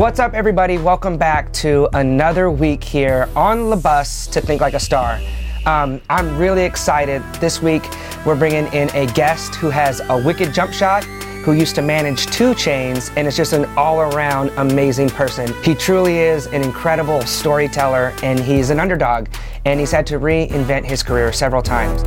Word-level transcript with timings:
What's 0.00 0.18
up, 0.18 0.32
everybody? 0.32 0.78
Welcome 0.78 1.18
back 1.18 1.52
to 1.52 1.86
another 1.92 2.50
week 2.50 2.82
here 2.82 3.28
on 3.36 3.68
the 3.68 3.76
bus 3.76 4.26
to 4.28 4.40
Think 4.40 4.62
Like 4.62 4.72
a 4.72 4.80
Star. 4.80 5.20
Um, 5.66 6.00
I'm 6.08 6.38
really 6.38 6.64
excited. 6.64 7.22
This 7.34 7.60
week, 7.60 7.86
we're 8.24 8.34
bringing 8.34 8.72
in 8.72 8.88
a 8.96 9.04
guest 9.12 9.56
who 9.56 9.68
has 9.68 10.00
a 10.08 10.16
wicked 10.16 10.54
jump 10.54 10.72
shot, 10.72 11.04
who 11.44 11.52
used 11.52 11.74
to 11.74 11.82
manage 11.82 12.24
2 12.28 12.52
Chainz, 12.52 13.12
and 13.14 13.28
is 13.28 13.36
just 13.36 13.52
an 13.52 13.66
all 13.76 14.00
around 14.00 14.48
amazing 14.56 15.10
person. 15.10 15.52
He 15.62 15.74
truly 15.74 16.16
is 16.16 16.46
an 16.46 16.62
incredible 16.62 17.20
storyteller, 17.26 18.14
and 18.22 18.40
he's 18.40 18.70
an 18.70 18.80
underdog, 18.80 19.28
and 19.66 19.78
he's 19.78 19.92
had 19.92 20.06
to 20.06 20.18
reinvent 20.18 20.86
his 20.86 21.02
career 21.02 21.30
several 21.30 21.60
times. 21.60 22.04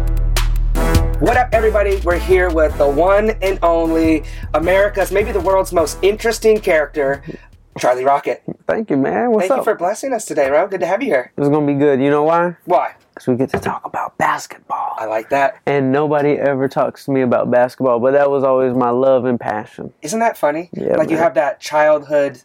What 1.21 1.37
up, 1.37 1.49
everybody? 1.51 2.01
We're 2.03 2.17
here 2.17 2.49
with 2.49 2.75
the 2.79 2.89
one 2.89 3.29
and 3.43 3.59
only 3.61 4.23
America's, 4.55 5.11
maybe 5.11 5.31
the 5.31 5.39
world's 5.39 5.71
most 5.71 5.99
interesting 6.01 6.59
character, 6.59 7.23
Charlie 7.77 8.05
Rocket. 8.05 8.43
Thank 8.67 8.89
you, 8.89 8.97
man. 8.97 9.31
What's 9.31 9.47
Thank 9.47 9.51
up? 9.51 9.57
you 9.59 9.63
for 9.63 9.75
blessing 9.75 10.13
us 10.13 10.25
today, 10.25 10.47
bro. 10.49 10.67
Good 10.67 10.79
to 10.81 10.85
have 10.85 11.01
you 11.01 11.09
here. 11.09 11.31
This 11.35 11.45
is 11.45 11.49
gonna 11.49 11.65
be 11.65 11.73
good. 11.73 12.01
You 12.01 12.09
know 12.09 12.23
why? 12.23 12.55
Why? 12.65 12.93
Because 13.13 13.27
we 13.27 13.35
get 13.35 13.49
to 13.51 13.59
talk 13.59 13.85
about 13.85 14.17
basketball. 14.17 14.93
I 14.97 15.05
like 15.05 15.29
that. 15.29 15.59
And 15.65 15.91
nobody 15.91 16.31
ever 16.37 16.67
talks 16.67 17.05
to 17.05 17.11
me 17.11 17.21
about 17.21 17.49
basketball, 17.51 17.99
but 17.99 18.11
that 18.11 18.29
was 18.29 18.43
always 18.43 18.73
my 18.73 18.89
love 18.89 19.25
and 19.25 19.39
passion. 19.39 19.93
Isn't 20.01 20.19
that 20.19 20.37
funny? 20.37 20.69
Yeah, 20.73 20.95
like 20.97 21.09
you 21.09 21.17
have 21.17 21.33
that 21.35 21.59
childhood 21.59 22.41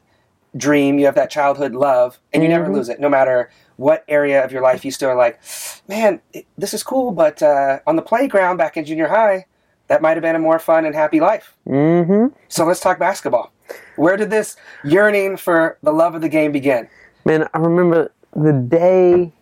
dream, 0.56 0.98
you 0.98 1.06
have 1.06 1.14
that 1.14 1.30
childhood 1.30 1.74
love, 1.74 2.18
and 2.32 2.42
you 2.42 2.48
never 2.48 2.66
Mhm. 2.66 2.74
lose 2.74 2.88
it. 2.88 2.98
No 3.01 3.09
matter 3.09 3.51
what 3.76 4.04
area 4.09 4.45
of 4.45 4.51
your 4.51 4.62
life, 4.62 4.84
you 4.84 4.90
still 4.90 5.09
are 5.10 5.15
like, 5.15 5.38
man, 5.87 6.20
this 6.56 6.74
is 6.74 6.82
cool, 6.82 7.12
but 7.12 7.42
uh, 7.42 7.79
on 7.87 7.96
the 7.96 8.02
playground 8.02 8.56
back 8.56 8.76
in 8.76 8.84
junior 8.84 9.09
high, 9.09 9.46
that 9.88 10.02
might 10.02 10.16
have 10.16 10.23
been 10.23 10.37
a 10.37 10.38
more 10.38 10.59
fun 10.59 10.84
and 10.84 10.95
happy 10.95 11.20
life. 11.20 11.54
Mm-hmm. 11.66 12.26
So 12.48 12.65
let's 12.65 12.80
talk 12.80 12.98
basketball. 12.98 13.52
Where 13.97 14.16
did 14.16 14.30
this 14.30 14.57
yearning 14.85 15.37
for 15.37 15.79
the 15.83 15.93
love 15.93 16.15
of 16.15 16.21
the 16.23 16.29
game 16.29 16.52
begin? 16.52 16.88
Man, 17.24 17.49
I 17.52 17.59
remember 17.59 18.13
the 18.35 18.52
day 18.52 19.33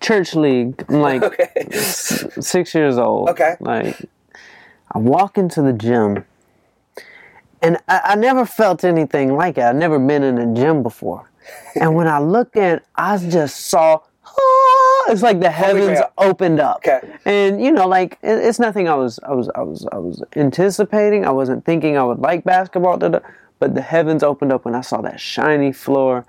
church 0.00 0.34
league. 0.34 0.84
I'm 0.88 1.00
like 1.00 1.22
Okay. 1.30 1.48
s- 1.72 2.26
six 2.40 2.74
years 2.74 2.98
old. 2.98 3.28
Okay. 3.30 3.56
Like 3.60 3.96
I 4.92 4.98
walk 4.98 5.36
into 5.38 5.62
the 5.62 5.72
gym, 5.72 6.24
and 7.62 7.78
I, 7.88 8.00
I 8.04 8.14
never 8.14 8.44
felt 8.46 8.84
anything 8.84 9.34
like 9.36 9.58
it. 9.58 9.64
I'd 9.64 9.76
never 9.76 9.98
been 9.98 10.22
in 10.22 10.38
a 10.38 10.54
gym 10.54 10.82
before, 10.82 11.30
and 11.80 11.94
when 11.94 12.06
I 12.08 12.18
looked 12.18 12.56
in, 12.56 12.80
I 12.94 13.18
just 13.18 13.66
saw. 13.66 14.00
ah, 14.26 15.04
It's 15.08 15.22
like 15.22 15.40
the 15.40 15.50
heavens 15.50 16.00
opened 16.18 16.60
up, 16.60 16.78
Okay. 16.78 17.00
and 17.24 17.62
you 17.62 17.72
know, 17.72 17.86
like 17.88 18.12
it, 18.22 18.38
it's 18.44 18.58
nothing 18.58 18.88
I 18.88 18.94
was, 18.94 19.18
I 19.22 19.32
was, 19.34 19.48
I 19.54 19.60
was, 19.62 19.86
I 19.92 19.98
was 19.98 20.22
anticipating. 20.36 21.24
I 21.24 21.30
wasn't 21.30 21.64
thinking 21.64 21.96
I 21.96 22.02
would 22.04 22.18
like 22.20 22.44
basketball, 22.44 22.96
da-da, 22.98 23.20
but 23.58 23.74
the 23.74 23.82
heavens 23.82 24.22
opened 24.22 24.52
up 24.52 24.64
when 24.64 24.74
I 24.74 24.80
saw 24.82 25.00
that 25.02 25.20
shiny 25.20 25.72
floor, 25.72 26.24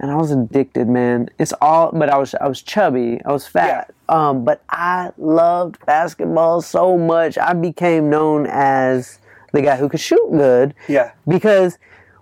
and 0.00 0.10
I 0.10 0.14
was 0.16 0.30
addicted, 0.30 0.88
man. 0.88 1.28
It's 1.38 1.52
all, 1.60 1.90
but 1.92 2.08
I 2.08 2.18
was, 2.18 2.34
I 2.36 2.46
was 2.46 2.62
chubby, 2.62 3.20
I 3.24 3.32
was 3.32 3.46
fat, 3.46 3.92
um, 4.08 4.44
but 4.44 4.62
I 4.70 5.10
loved 5.18 5.84
basketball 5.86 6.62
so 6.62 6.96
much. 6.96 7.36
I 7.36 7.52
became 7.52 8.08
known 8.08 8.46
as 8.48 9.18
the 9.52 9.62
guy 9.62 9.76
who 9.76 9.88
could 9.88 10.00
shoot 10.00 10.30
good 10.30 10.74
Yeah. 10.88 11.12
because 11.26 11.78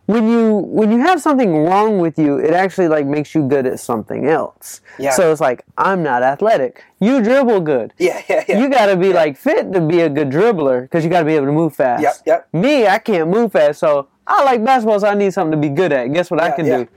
when 0.06 0.28
you 0.28 0.58
when 0.58 0.92
you 0.92 0.98
have 0.98 1.20
something 1.20 1.64
wrong 1.64 1.98
with 1.98 2.16
you, 2.16 2.38
it 2.38 2.52
actually 2.54 2.86
like 2.86 3.06
makes 3.06 3.34
you 3.34 3.42
good 3.48 3.66
at 3.66 3.80
something 3.80 4.28
else. 4.28 4.80
Yeah. 5.00 5.10
So 5.10 5.32
it's 5.32 5.40
like 5.40 5.64
I'm 5.76 6.04
not 6.04 6.22
athletic. 6.22 6.84
You 7.00 7.20
dribble 7.20 7.62
good. 7.62 7.92
Yeah, 7.98 8.22
yeah, 8.28 8.44
yeah. 8.48 8.60
You 8.60 8.70
got 8.70 8.86
to 8.86 8.96
be 8.96 9.12
like 9.12 9.36
fit 9.36 9.72
to 9.72 9.80
be 9.80 10.02
a 10.02 10.08
good 10.08 10.30
dribbler 10.30 10.82
because 10.82 11.02
you 11.02 11.10
got 11.10 11.18
to 11.20 11.26
be 11.26 11.34
able 11.34 11.46
to 11.46 11.52
move 11.52 11.74
fast. 11.74 12.02
Yep, 12.04 12.14
yep. 12.24 12.48
Me, 12.54 12.86
I 12.86 12.98
can't 13.00 13.28
move 13.28 13.50
fast, 13.50 13.80
so 13.80 14.06
I 14.26 14.42
like 14.44 14.64
basketball, 14.64 14.98
so 14.98 15.06
I 15.06 15.14
need 15.14 15.32
something 15.32 15.60
to 15.60 15.68
be 15.68 15.72
good 15.72 15.92
at. 15.92 16.12
Guess 16.12 16.30
what 16.30 16.42
I 16.42 16.50
can 16.50 16.66
yeah. 16.66 16.78
do? 16.78 16.88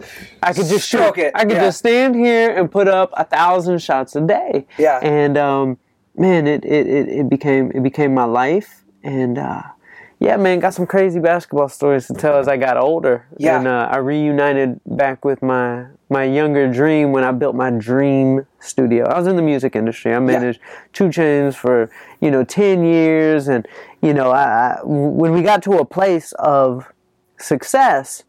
I 0.42 0.54
could 0.54 0.66
just 0.66 0.88
Stroke 0.88 1.16
shoot. 1.16 1.26
it, 1.26 1.32
I 1.36 1.44
could 1.44 1.54
yeah. 1.54 1.66
just 1.66 1.80
stand 1.80 2.16
here 2.16 2.56
and 2.56 2.72
put 2.72 2.88
up 2.88 3.12
a 3.14 3.24
thousand 3.24 3.80
shots 3.80 4.16
a 4.16 4.22
day. 4.22 4.66
Yeah. 4.80 5.00
And 5.04 5.38
um, 5.38 5.78
man, 6.16 6.48
it, 6.48 6.66
it, 6.66 6.88
it, 6.88 7.10
it 7.10 7.30
became 7.30 7.72
it 7.72 7.84
became 7.84 8.14
my 8.14 8.26
life, 8.26 8.84
and 9.04 9.38
uh, 9.38 9.62
yeah, 10.20 10.38
man, 10.38 10.60
got 10.60 10.74
some 10.74 10.88
crazy 10.88 11.20
basketball 11.20 11.70
stories 11.70 12.08
to 12.08 12.14
tell 12.14 12.38
as 12.38 12.48
I 12.48 12.58
got 12.58 12.78
older. 12.78 13.26
Yeah. 13.38 13.58
And 13.58 13.68
uh, 13.68 13.90
I 13.92 13.98
reunited 13.98 14.82
back 14.86 15.24
with 15.24 15.42
my 15.42 15.86
my 16.10 16.24
younger 16.24 16.72
dream 16.72 17.12
when 17.12 17.24
I 17.24 17.32
built 17.32 17.56
my 17.56 17.70
dream 17.70 18.48
studio. 18.60 19.06
I 19.06 19.18
was 19.18 19.28
in 19.28 19.36
the 19.36 19.42
music 19.44 19.76
industry. 19.76 20.14
I 20.14 20.20
managed 20.20 20.60
Two 20.94 21.06
Chainz 21.06 21.56
for 21.56 21.92
you 22.22 22.32
know 22.32 22.44
ten 22.44 22.84
years, 22.84 23.48
and 23.48 23.68
you 24.02 24.14
know, 24.14 24.32
I, 24.32 24.44
I 24.44 24.80
when 24.84 25.32
we 25.32 25.42
got 25.42 25.64
to 25.64 25.78
a 25.78 25.86
place 25.86 26.34
of 26.40 26.92
success, 27.40 28.24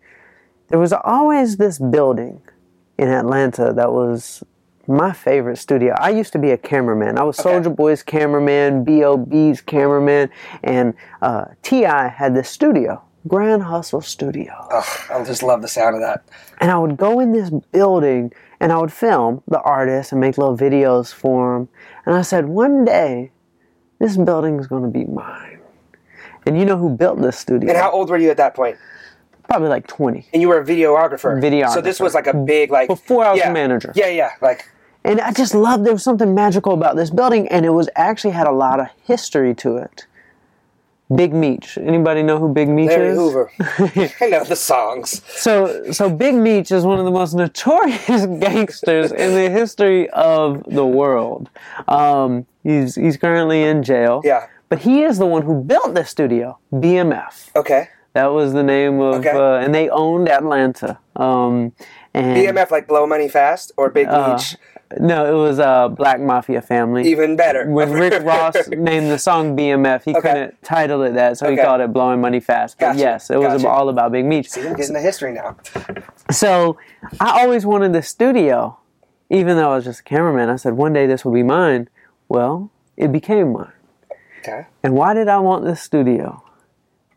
there 0.69 0.78
was 0.78 0.93
always 0.93 1.56
this 1.56 1.78
building 1.78 2.41
in 2.98 3.09
Atlanta 3.09 3.72
that 3.72 3.93
was 3.93 4.43
my 4.87 5.12
favorite 5.12 5.56
studio. 5.56 5.94
I 5.98 6.10
used 6.10 6.32
to 6.32 6.38
be 6.38 6.50
a 6.50 6.56
cameraman. 6.59 7.19
I 7.19 7.22
was 7.22 7.37
Soulja 7.37 7.75
Boy's 7.75 8.03
cameraman, 8.03 8.84
B.O.B.'s 8.84 9.60
cameraman, 9.60 10.31
and 10.62 10.94
uh, 11.22 11.47
T.I. 11.62 12.09
had 12.09 12.34
this 12.34 12.50
studio, 12.50 13.03
Grand 13.28 13.62
Hustle 13.62 14.00
Studio. 14.00 14.53
Ugh, 14.72 15.00
I 15.10 15.25
just 15.25 15.43
love 15.43 15.62
the 15.62 15.69
sound 15.69 15.94
of 15.94 16.00
that. 16.03 16.25
And 16.60 16.70
I 16.70 16.78
would 16.78 16.97
go 16.97 17.20
in 17.20 17.32
this 17.32 17.50
building 17.72 18.32
and 18.59 18.72
I 18.72 18.78
would 18.78 18.93
film 18.93 19.43
the 19.49 19.60
artists 19.60 20.12
and 20.12 20.20
make 20.20 20.37
little 20.37 20.56
videos 20.56 21.12
for 21.12 21.54
them. 21.54 21.69
And 22.04 22.15
I 22.15 22.22
said, 22.22 22.47
one 22.47 22.84
day, 22.84 23.31
this 23.99 24.16
building 24.16 24.59
is 24.59 24.66
going 24.66 24.82
to 24.82 24.88
be 24.88 25.04
mine. 25.04 25.60
And 26.47 26.59
you 26.59 26.65
know 26.65 26.76
who 26.76 26.91
built 26.91 27.20
this 27.20 27.38
studio? 27.38 27.70
And 27.70 27.78
how 27.78 27.91
old 27.91 28.10
were 28.10 28.19
you 28.19 28.31
at 28.31 28.37
that 28.38 28.54
point? 28.54 28.76
Probably 29.50 29.69
like 29.69 29.88
20. 29.88 30.28
And 30.33 30.41
you 30.41 30.49
were 30.49 30.61
a 30.61 30.65
videographer. 30.65 31.43
Videographer. 31.43 31.75
So 31.75 31.81
this 31.81 31.99
was 31.99 32.15
like 32.15 32.28
a 32.28 32.34
big 32.34 32.71
like 32.71 32.87
Before 32.87 33.25
I 33.25 33.33
was 33.33 33.41
a 33.43 33.53
manager. 33.53 33.93
Yeah, 33.97 34.06
yeah. 34.06 34.31
Like 34.41 34.69
And 35.03 35.21
I 35.21 35.33
just 35.33 35.56
loved 35.56 35.84
there 35.84 35.93
was 35.93 36.05
something 36.05 36.33
magical 36.37 36.72
about 36.72 36.94
this 36.94 37.11
building, 37.11 37.49
and 37.49 37.66
it 37.66 37.71
was 37.71 37.88
actually 37.97 38.31
had 38.31 38.47
a 38.47 38.53
lot 38.53 38.78
of 38.78 38.87
history 39.05 39.53
to 39.56 39.77
it. 39.77 40.06
Big 41.12 41.34
Meech. 41.34 41.77
Anybody 41.78 42.22
know 42.22 42.38
who 42.38 42.53
Big 42.53 42.69
Meech 42.69 42.91
Larry 42.91 43.09
is? 43.09 43.16
Hoover. 43.16 43.50
I 44.21 44.28
know 44.28 44.44
the 44.44 44.55
songs. 44.55 45.21
So, 45.27 45.91
so 45.91 46.09
Big 46.09 46.37
Meech 46.37 46.71
is 46.71 46.84
one 46.84 47.00
of 47.00 47.05
the 47.05 47.11
most 47.11 47.34
notorious 47.34 48.27
gangsters 48.41 49.11
in 49.11 49.34
the 49.34 49.50
history 49.50 50.09
of 50.11 50.62
the 50.72 50.87
world. 50.87 51.50
Um, 51.88 52.47
he's 52.62 52.94
he's 52.94 53.17
currently 53.17 53.65
in 53.65 53.82
jail. 53.82 54.22
Yeah. 54.25 54.47
But 54.69 54.78
he 54.78 55.03
is 55.03 55.19
the 55.19 55.27
one 55.27 55.43
who 55.43 55.61
built 55.65 55.97
this 55.97 56.09
studio, 56.09 56.56
BMF. 56.72 57.50
Okay. 57.56 57.88
That 58.12 58.26
was 58.32 58.53
the 58.53 58.62
name 58.65 59.00
of, 59.00 59.15
Okay. 59.16 59.31
uh, 59.31 59.65
and 59.65 59.75
they 59.75 59.88
owned 59.88 60.28
Atlanta. 60.28 60.98
Um, 61.16 61.72
and 62.12 62.37
BMF 62.37 62.71
like 62.71 62.88
blow 62.88 63.06
money 63.06 63.28
fast 63.28 63.71
or 63.76 63.88
Big 63.91 64.09
uh, 64.09 64.38
no, 64.98 65.25
it 65.25 65.41
was 65.41 65.60
a 65.60 65.88
Black 65.97 66.19
Mafia 66.20 66.60
family. 66.60 67.09
Even 67.09 67.37
better. 67.37 67.70
when 67.70 67.93
Rick 67.93 68.22
Ross 68.25 68.56
named 68.70 69.09
the 69.09 69.19
song 69.20 69.56
BMF, 69.56 70.03
he 70.03 70.10
Okay. 70.16 70.20
couldn't 70.20 70.62
title 70.65 71.03
it 71.04 71.12
that, 71.15 71.38
so 71.38 71.49
he 71.49 71.56
called 71.56 71.81
it 71.81 71.93
Blowing 71.93 72.20
Money 72.20 72.41
Fast. 72.41 72.76
But 72.81 72.87
Gotcha. 72.87 72.99
yes, 72.99 73.31
it 73.31 73.38
was 73.38 73.65
all 73.65 73.88
about 73.88 74.10
Big 74.10 74.25
Meech. 74.25 74.49
I'm 74.59 74.75
getting 74.75 74.94
the 74.94 75.00
history 75.00 75.32
now. 75.32 75.56
So 76.32 76.76
I 77.20 77.43
always 77.43 77.65
wanted 77.65 77.93
the 77.93 78.03
studio, 78.03 78.78
even 79.28 79.56
though 79.56 79.70
I 79.70 79.76
was 79.76 79.84
just 79.84 80.00
a 80.00 80.03
cameraman. 80.03 80.49
I 80.49 80.56
said 80.56 80.72
one 80.72 80.93
day 80.93 81.06
this 81.06 81.25
will 81.25 81.32
be 81.32 81.44
mine. 81.44 81.88
Well, 82.28 82.72
it 82.97 83.12
became 83.12 83.53
mine. 83.53 83.70
Okay. 84.41 84.66
And 84.82 84.94
why 84.94 85.15
did 85.15 85.28
I 85.28 85.38
want 85.38 85.65
this 85.65 85.81
studio? 85.81 86.43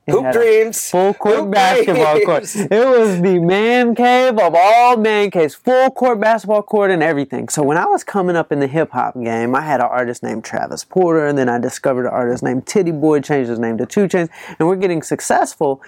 Hoop 0.09 0.33
dreams. 0.33 0.89
Full 0.89 1.13
court 1.13 1.35
Hoop 1.37 1.51
basketball 1.51 2.19
court. 2.21 2.43
It 2.55 2.85
was 2.99 3.21
the 3.21 3.39
man 3.39 3.95
cave 3.95 4.37
of 4.37 4.53
all 4.53 4.97
man 4.97 5.31
caves. 5.31 5.55
Full 5.55 5.91
court 5.91 6.19
basketball 6.19 6.61
court 6.61 6.91
and 6.91 7.01
everything. 7.01 7.47
So 7.47 7.63
when 7.63 7.77
I 7.77 7.85
was 7.85 8.03
coming 8.03 8.35
up 8.35 8.51
in 8.51 8.59
the 8.59 8.67
hip 8.67 8.91
hop 8.91 9.13
game, 9.21 9.55
I 9.55 9.61
had 9.61 9.79
an 9.79 9.87
artist 9.89 10.21
named 10.21 10.43
Travis 10.43 10.83
Porter, 10.83 11.25
and 11.25 11.37
then 11.37 11.47
I 11.47 11.57
discovered 11.57 12.05
an 12.05 12.11
artist 12.13 12.43
named 12.43 12.67
Titty 12.67 12.91
Boy, 12.91 13.21
changed 13.21 13.49
his 13.49 13.59
name 13.59 13.77
to 13.77 13.85
Two 13.85 14.07
Chainz, 14.07 14.29
and 14.59 14.67
we're 14.67 14.75
getting 14.75 15.01
successful. 15.01 15.81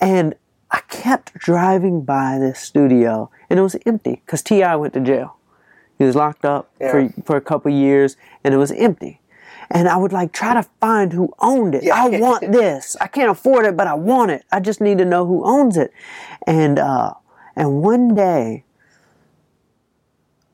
And 0.00 0.34
I 0.70 0.80
kept 0.88 1.32
driving 1.34 2.02
by 2.02 2.38
this 2.38 2.60
studio, 2.60 3.30
and 3.48 3.58
it 3.58 3.62
was 3.62 3.76
empty 3.86 4.20
because 4.26 4.42
T.I. 4.42 4.76
went 4.76 4.92
to 4.94 5.00
jail. 5.00 5.36
He 5.98 6.04
was 6.04 6.14
locked 6.14 6.44
up 6.44 6.70
Yeah. 6.78 6.90
for 6.90 7.08
for 7.24 7.36
a 7.36 7.40
couple 7.40 7.70
years, 7.70 8.16
and 8.44 8.52
it 8.52 8.58
was 8.58 8.70
empty. 8.72 9.20
And 9.74 9.88
I 9.88 9.96
would 9.96 10.12
like 10.12 10.32
try 10.32 10.52
to 10.52 10.62
find 10.80 11.14
who 11.14 11.32
owned 11.38 11.74
it. 11.74 11.82
Yeah. 11.82 11.94
I 11.96 12.08
want 12.08 12.52
this. 12.52 12.94
I 13.00 13.06
can't 13.06 13.30
afford 13.30 13.64
it, 13.64 13.74
but 13.74 13.86
I 13.86 13.94
want 13.94 14.30
it. 14.30 14.44
I 14.52 14.60
just 14.60 14.82
need 14.82 14.98
to 14.98 15.06
know 15.06 15.24
who 15.26 15.44
owns 15.44 15.78
it. 15.78 15.92
And 16.46 16.78
uh, 16.78 17.14
and 17.56 17.80
one 17.82 18.14
day, 18.14 18.64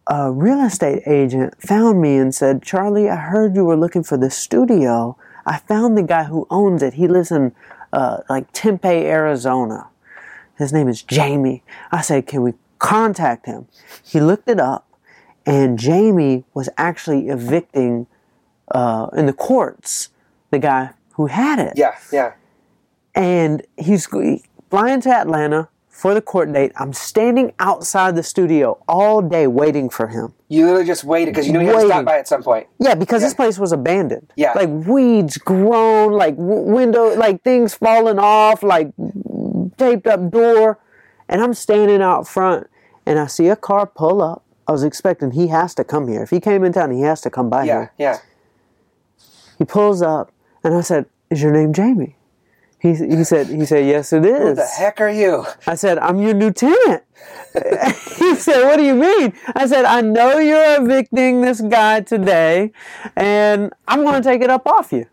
a 0.06 0.31
real 0.31 0.61
estate 0.61 1.03
agent 1.05 1.61
found 1.61 2.00
me 2.00 2.17
and 2.17 2.32
said, 2.32 2.62
"Charlie, 2.62 3.11
I 3.11 3.17
heard 3.17 3.56
you 3.56 3.65
were 3.65 3.76
looking 3.76 4.05
for 4.05 4.17
the 4.17 4.31
studio. 4.31 5.17
I 5.44 5.59
found 5.59 5.99
the 5.99 6.05
guy 6.05 6.25
who 6.25 6.47
owns 6.49 6.81
it. 6.85 6.94
He 6.94 7.09
lives 7.09 7.32
in 7.32 7.53
uh, 7.93 8.19
like 8.31 8.53
Tempe, 8.53 8.88
Arizona. 8.88 9.88
His 10.56 10.73
name 10.73 10.87
is 10.87 11.03
Jamie." 11.03 11.65
I 11.91 12.03
said, 12.03 12.29
"Can 12.29 12.43
we 12.43 12.55
contact 12.79 13.47
him?" 13.47 13.67
He 14.05 14.20
looked 14.20 14.49
it 14.49 14.61
up, 14.61 14.88
and 15.44 15.76
Jamie 15.76 16.44
was 16.55 16.69
actually 16.79 17.29
evicting 17.29 18.06
uh, 18.73 19.09
in 19.17 19.26
the 19.26 19.32
courts 19.32 20.09
the 20.50 20.59
guy 20.59 20.91
who 21.15 21.26
had 21.26 21.59
it. 21.59 21.75
Yeah, 21.76 21.97
yeah. 22.12 22.32
And 23.15 23.62
he's 23.76 24.06
flying 24.70 25.00
to 25.03 25.11
Atlanta 25.11 25.69
for 25.88 26.15
the 26.15 26.23
court 26.23 26.53
date. 26.53 26.70
I'm 26.76 26.93
standing 26.93 27.53
outside 27.59 28.15
the 28.15 28.23
studio 28.23 28.82
all 28.87 29.20
day 29.20 29.47
waiting 29.49 29.91
for 29.91 30.06
him. 30.06 30.32
You 30.49 30.65
literally 30.67 30.87
just 30.87 31.03
waited 31.05 31.32
because 31.35 31.47
you 31.47 31.53
knew 31.53 31.59
he 31.61 31.67
had 31.67 31.81
to 31.81 31.87
stop 31.87 32.05
by 32.05 32.19
at 32.19 32.29
some 32.29 32.43
point. 32.43 32.69
Yeah, 32.79 32.94
because 32.94 33.20
this 33.20 33.35
place 33.35 33.59
was 33.59 33.73
abandoned. 33.73 34.32
Yeah. 34.37 34.53
Like 34.55 34.69
weeds 34.69 35.37
grown, 35.38 36.12
like 36.12 36.37
w- 36.37 36.62
window, 36.62 37.15
like 37.17 37.43
things 37.43 37.75
falling 37.75 38.19
off, 38.20 38.62
like 38.62 38.93
taped 39.76 40.06
up 40.06 40.31
door. 40.31 40.79
And 41.29 41.43
I'm 41.43 41.53
standing 41.53 42.00
out 42.00 42.26
front 42.29 42.69
and 43.05 43.19
I 43.19 43.26
see 43.26 43.49
a 43.49 43.56
car 43.56 43.85
pull 43.87 44.23
up. 44.23 44.44
I 44.67 44.73
was 44.73 44.85
expecting 44.85 45.32
he 45.32 45.49
has 45.49 45.75
to 45.76 45.85
come 45.85 46.09
here. 46.09 46.23
If 46.23 46.31
he 46.31 46.41
came 46.41 46.62
in 46.62 46.73
town, 46.73 46.91
he 46.93 47.00
has 47.03 47.20
to 47.23 47.31
come 47.31 47.50
by 47.50 47.65
Yeah, 47.65 47.73
here. 47.75 47.93
yeah. 47.99 48.19
He 49.58 49.64
pulls 49.64 50.00
up 50.02 50.31
and 50.64 50.75
I 50.75 50.81
said, 50.81 51.06
Is 51.31 51.43
your 51.43 51.52
name 51.52 51.72
Jamie? 51.72 52.14
He, 52.81 52.94
he 52.94 53.25
said, 53.25 53.49
he 53.49 53.64
said, 53.64 53.87
yes, 53.87 54.12
it 54.12 54.25
is. 54.25 54.38
Who 54.50 54.55
the 54.55 54.64
heck 54.64 55.00
are 55.00 55.10
you? 55.10 55.44
I 55.66 55.75
said, 55.75 55.99
I'm 55.99 56.20
your 56.20 56.32
lieutenant. 56.32 57.02
he 58.19 58.34
said, 58.37 58.62
What 58.64 58.76
do 58.76 58.84
you 58.84 58.94
mean? 58.94 59.32
I 59.56 59.66
said, 59.66 59.84
I 59.84 60.00
know 60.00 60.38
you're 60.38 60.81
evicting 60.81 61.40
this 61.40 61.60
guy 61.60 62.02
today, 62.02 62.70
and 63.16 63.72
I'm 63.88 64.05
going 64.05 64.22
to 64.22 64.28
take 64.28 64.43
it 64.43 64.50
up 64.50 64.66
off 64.69 64.93
you. 64.93 65.06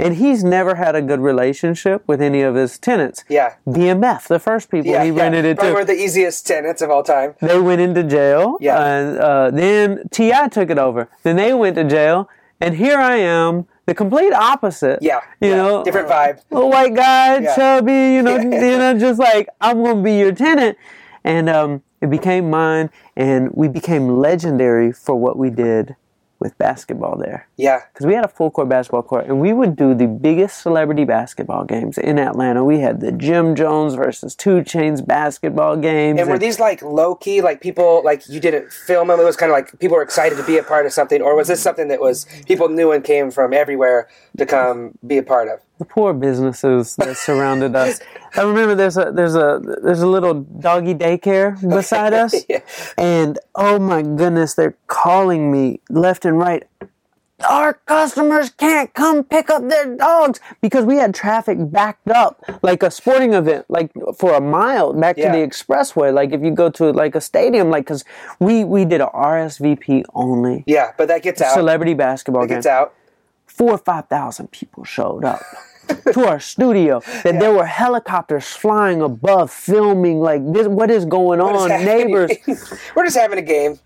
And 0.00 0.16
he's 0.16 0.42
never 0.42 0.76
had 0.76 0.96
a 0.96 1.02
good 1.02 1.20
relationship 1.20 2.02
with 2.08 2.22
any 2.22 2.40
of 2.40 2.54
his 2.54 2.78
tenants. 2.78 3.22
Yeah. 3.28 3.54
BMF, 3.68 4.26
the 4.28 4.38
first 4.38 4.70
people 4.70 4.90
Yeah, 4.90 5.04
he 5.04 5.10
yeah. 5.10 5.22
rented 5.22 5.44
it 5.44 5.58
Probably 5.58 5.74
to. 5.74 5.80
of 5.82 5.86
the 5.88 6.02
easiest 6.02 6.46
tenants 6.46 6.80
of 6.80 6.88
all 6.90 7.02
time. 7.02 7.34
They 7.42 7.60
went 7.60 7.82
into 7.82 8.02
jail. 8.02 8.56
Yeah. 8.62 8.82
And 8.82 9.18
uh, 9.18 9.50
then 9.50 10.08
T.I. 10.10 10.48
took 10.48 10.70
it 10.70 10.78
over. 10.78 11.10
Then 11.22 11.36
they 11.36 11.52
went 11.52 11.76
to 11.76 11.84
jail, 11.84 12.30
and 12.60 12.74
here 12.76 12.98
I 12.98 13.16
am, 13.16 13.66
the 13.86 13.94
complete 13.94 14.32
opposite. 14.32 14.98
Yeah, 15.02 15.20
You 15.40 15.50
yeah. 15.50 15.56
know, 15.56 15.84
Different 15.84 16.08
vibe. 16.08 16.40
Little 16.50 16.70
white 16.70 16.94
guy, 16.94 17.38
Yeah. 17.38 17.54
chubby. 17.56 17.92
You 18.14 18.22
know, 18.22 18.36
you 18.38 18.78
know, 18.78 18.98
just 18.98 19.18
like 19.18 19.48
I'm 19.60 19.82
gonna 19.82 20.02
be 20.02 20.16
your 20.18 20.32
tenant, 20.32 20.76
and 21.24 21.48
um, 21.48 21.82
it 22.00 22.10
became 22.10 22.50
mine, 22.50 22.90
and 23.16 23.50
we 23.52 23.68
became 23.68 24.08
legendary 24.18 24.92
for 24.92 25.14
what 25.16 25.36
we 25.38 25.50
did 25.50 25.96
with 26.40 26.56
basketball 26.58 27.16
there 27.16 27.46
Yeah. 27.56 27.82
because 27.92 28.06
we 28.06 28.14
had 28.14 28.24
a 28.24 28.28
full 28.28 28.50
court 28.50 28.68
basketball 28.68 29.02
court 29.02 29.26
and 29.26 29.40
we 29.40 29.52
would 29.52 29.76
do 29.76 29.94
the 29.94 30.06
biggest 30.06 30.62
celebrity 30.62 31.04
basketball 31.04 31.64
games 31.64 31.98
in 31.98 32.18
Atlanta. 32.18 32.64
We 32.64 32.80
had 32.80 33.00
the 33.00 33.12
Jim 33.12 33.54
Jones 33.54 33.94
versus 33.94 34.34
Two 34.34 34.62
Chainz 34.62 35.06
basketball 35.06 35.76
games. 35.76 36.18
And 36.18 36.28
were 36.30 36.38
these 36.38 36.58
like 36.58 36.82
low 36.82 37.14
key, 37.14 37.42
like 37.42 37.60
people, 37.60 38.02
like 38.04 38.28
you 38.28 38.40
didn't 38.40 38.72
film 38.72 39.08
them? 39.08 39.20
It 39.20 39.24
was 39.24 39.36
kind 39.36 39.52
of 39.52 39.54
like 39.54 39.78
people 39.78 39.96
were 39.96 40.02
excited 40.02 40.36
to 40.36 40.44
be 40.44 40.56
a 40.58 40.62
part 40.62 40.86
of 40.86 40.92
something, 40.92 41.20
or 41.20 41.36
was 41.36 41.48
this 41.48 41.60
something 41.60 41.88
that 41.88 42.00
was 42.00 42.26
people 42.46 42.68
knew 42.68 42.90
and 42.92 43.04
came 43.04 43.30
from 43.30 43.52
everywhere 43.52 44.08
to 44.38 44.46
come 44.46 44.92
be 45.06 45.18
a 45.18 45.22
part 45.22 45.48
of? 45.48 45.60
the 45.78 45.86
poor 45.86 46.12
businesses 46.12 46.94
that 46.96 47.16
surrounded 47.16 47.74
us. 47.74 48.00
I 48.36 48.42
remember 48.42 48.74
there's 48.74 48.96
a 48.96 49.10
there's 49.12 49.34
a 49.34 49.60
there's 49.82 50.02
a 50.02 50.06
little 50.06 50.34
doggy 50.34 50.94
daycare 50.94 51.60
beside 51.76 52.12
us, 52.12 52.34
Yeah. 52.48 52.60
and 52.98 53.38
oh 53.54 53.78
my 53.78 54.02
goodness, 54.02 54.54
they're 54.54 54.76
calling 54.86 55.50
me 55.50 55.80
left 55.90 56.24
and 56.24 56.38
right. 56.38 56.64
Our 57.48 57.72
customers 57.72 58.50
can't 58.50 58.92
come 58.92 59.24
pick 59.24 59.48
up 59.48 59.66
their 59.66 59.96
dogs 59.96 60.40
because 60.60 60.84
we 60.84 60.96
had 60.96 61.14
traffic 61.14 61.56
backed 61.72 62.10
up 62.10 62.44
like 62.62 62.82
a 62.82 62.90
sporting 62.90 63.32
event, 63.32 63.64
like 63.70 63.90
for 64.18 64.34
a 64.34 64.42
mile 64.42 64.92
back 64.92 65.16
Yeah. 65.16 65.32
to 65.32 65.38
the 65.38 65.46
expressway. 65.46 66.12
Like 66.12 66.32
if 66.32 66.42
you 66.42 66.50
go 66.50 66.68
to 66.68 66.90
like 66.92 67.14
a 67.14 67.20
stadium, 67.22 67.70
like 67.70 67.84
because 67.86 68.04
we 68.40 68.62
we 68.64 68.84
did 68.84 69.00
a 69.00 69.06
RSVP 69.06 70.04
only 70.14 70.64
Yeah, 70.66 70.92
but 70.98 71.08
that 71.08 71.22
gets 71.22 71.40
out. 71.40 71.54
celebrity 71.54 71.94
basketball 71.94 72.44
It 72.44 72.48
game 72.48 72.56
gets 72.58 72.66
out. 72.66 72.92
four 73.46 73.72
or 73.72 73.78
five 73.78 74.06
thousand 74.08 74.50
people 74.50 74.84
showed 74.84 75.24
up 75.24 75.40
to 76.12 76.26
our 76.26 76.40
studio. 76.40 77.00
That 77.24 77.38
there 77.40 77.52
were 77.52 77.66
helicopters 77.66 78.46
flying 78.48 79.00
above, 79.02 79.50
filming 79.50 80.20
like 80.20 80.42
this. 80.52 80.66
What 80.68 80.90
is 80.90 81.04
going 81.04 81.40
What 81.40 81.54
is 81.56 81.62
on, 81.62 81.70
happening? 81.70 81.96
neighbors? 82.08 82.30
We're 82.96 83.04
just 83.04 83.16
having 83.16 83.38
a 83.38 83.42
game. 83.42 83.78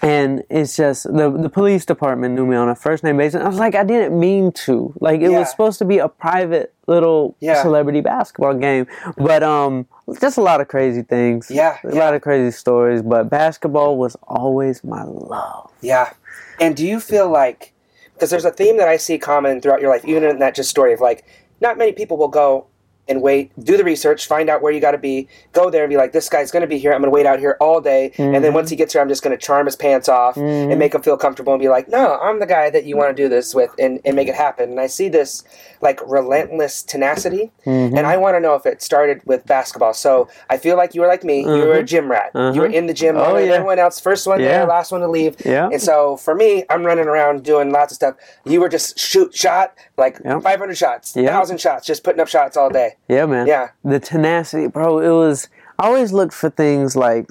And 0.00 0.44
it's 0.48 0.76
just 0.76 1.04
the 1.12 1.28
the 1.28 1.48
police 1.50 1.84
department 1.84 2.36
knew 2.36 2.46
me 2.46 2.54
on 2.54 2.68
a 2.68 2.76
first 2.76 3.02
name 3.02 3.16
basis. 3.16 3.42
I 3.42 3.48
was 3.48 3.58
like, 3.58 3.74
I 3.74 3.82
didn't 3.82 4.16
mean 4.18 4.52
to. 4.66 4.94
Like 5.00 5.20
it 5.20 5.30
Yeah. 5.32 5.40
was 5.40 5.50
supposed 5.50 5.80
to 5.80 5.84
be 5.84 5.98
a 5.98 6.08
private 6.08 6.72
little 6.86 7.34
Yeah. 7.40 7.60
celebrity 7.62 8.00
basketball 8.00 8.54
game, 8.54 8.86
but 9.16 9.42
um, 9.42 9.86
just 10.20 10.38
a 10.38 10.40
lot 10.40 10.60
of 10.60 10.68
crazy 10.68 11.02
things. 11.02 11.50
Yeah, 11.50 11.78
a 11.82 11.92
yeah. 11.92 11.98
lot 11.98 12.14
of 12.14 12.22
crazy 12.22 12.52
stories. 12.56 13.02
But 13.02 13.28
basketball 13.28 13.96
was 13.98 14.16
always 14.22 14.84
my 14.84 15.02
love. 15.02 15.72
Yeah. 15.80 16.12
And 16.60 16.76
do 16.76 16.86
you 16.86 17.00
feel 17.00 17.28
like 17.28 17.72
because 18.14 18.30
there's 18.30 18.44
a 18.44 18.52
theme 18.52 18.76
that 18.76 18.86
I 18.88 18.98
see 18.98 19.18
common 19.18 19.60
throughout 19.60 19.80
your 19.80 19.90
life, 19.90 20.04
even 20.04 20.22
in 20.22 20.38
that 20.38 20.54
just 20.54 20.70
story 20.70 20.92
of 20.92 21.00
like, 21.00 21.24
not 21.60 21.78
many 21.78 21.92
people 21.92 22.16
will 22.16 22.28
go 22.28 22.66
and 23.08 23.22
wait, 23.22 23.52
do 23.64 23.76
the 23.76 23.84
research, 23.84 24.26
find 24.26 24.50
out 24.50 24.60
where 24.62 24.72
you 24.72 24.80
got 24.80 24.92
to 24.92 24.98
be, 24.98 25.28
go 25.52 25.70
there 25.70 25.82
and 25.84 25.90
be 25.90 25.96
like, 25.96 26.12
this 26.12 26.28
guy's 26.28 26.50
going 26.50 26.60
to 26.62 26.66
be 26.66 26.78
here. 26.78 26.92
I'm 26.92 27.00
going 27.00 27.10
to 27.10 27.14
wait 27.14 27.26
out 27.26 27.38
here 27.38 27.56
all 27.60 27.80
day, 27.80 28.12
and 28.18 28.28
Mm-hmm. 28.28 28.42
then 28.42 28.54
once 28.54 28.70
he 28.70 28.76
gets 28.76 28.92
here, 28.92 29.02
I'm 29.02 29.08
just 29.08 29.22
going 29.22 29.36
to 29.36 29.42
charm 29.42 29.66
his 29.66 29.76
pants 29.76 30.08
off 30.08 30.36
and 30.36 30.78
make 30.78 30.94
him 30.94 31.02
feel 31.02 31.16
comfortable 31.16 31.52
and 31.52 31.60
be 31.60 31.68
like, 31.68 31.88
no, 31.88 32.18
I'm 32.20 32.38
the 32.40 32.46
guy 32.46 32.70
that 32.70 32.84
you 32.84 32.96
want 32.96 33.16
to 33.16 33.22
do 33.22 33.28
this 33.28 33.54
with 33.54 33.70
and, 33.78 34.00
and 34.04 34.14
make 34.16 34.28
it 34.28 34.34
happen. 34.34 34.70
And 34.70 34.80
I 34.80 34.86
see 34.86 35.08
this 35.08 35.44
like 35.80 36.00
relentless 36.06 36.82
tenacity, 36.82 37.50
Mm-hmm. 37.66 37.96
and 37.96 38.06
I 38.06 38.16
want 38.16 38.34
to 38.36 38.40
know 38.40 38.54
if 38.54 38.64
it 38.66 38.80
started 38.82 39.20
with 39.26 39.44
basketball. 39.46 39.92
So 39.94 40.28
I 40.50 40.56
feel 40.58 40.76
like 40.76 40.94
you 40.94 41.00
were 41.02 41.06
like 41.06 41.24
me, 41.24 41.40
you 41.40 41.46
were 41.66 41.78
a 41.78 41.82
gym 41.82 42.10
rat. 42.10 42.30
You 42.34 42.60
were 42.60 42.66
in 42.66 42.86
the 42.86 42.94
gym 42.94 43.14
Mm-hmm. 43.16 43.32
Oh, 43.32 43.38
yeah. 43.38 43.52
everyone 43.54 43.78
else, 43.78 43.98
first 44.00 44.26
one 44.26 44.40
Yeah. 44.40 44.48
there, 44.48 44.66
last 44.66 44.92
one 44.92 45.00
to 45.00 45.08
leave. 45.08 45.36
Yeah. 45.44 45.68
And 45.72 45.80
so 45.80 46.16
for 46.18 46.34
me, 46.34 46.64
I'm 46.70 46.84
running 46.84 47.06
around 47.06 47.42
doing 47.44 47.70
lots 47.72 47.92
of 47.92 47.96
stuff. 47.96 48.16
You 48.44 48.60
were 48.60 48.68
just 48.68 48.98
shoot 48.98 49.34
shot, 49.34 49.74
like 49.96 50.18
Yep. 50.24 50.42
500 50.42 50.76
shots, 50.76 51.14
Yep. 51.16 51.24
1,000 51.24 51.58
shots, 51.60 51.86
just 51.86 52.04
putting 52.04 52.20
up 52.20 52.28
shots 52.28 52.56
all 52.56 52.68
day. 52.70 52.96
Yeah, 53.08 53.26
man. 53.26 53.46
Yeah. 53.46 53.70
The 53.84 54.00
tenacity, 54.00 54.66
bro. 54.66 54.98
It 54.98 55.10
was. 55.10 55.48
I 55.78 55.86
always 55.86 56.12
looked 56.12 56.34
for 56.34 56.50
things 56.50 56.96
like, 56.96 57.28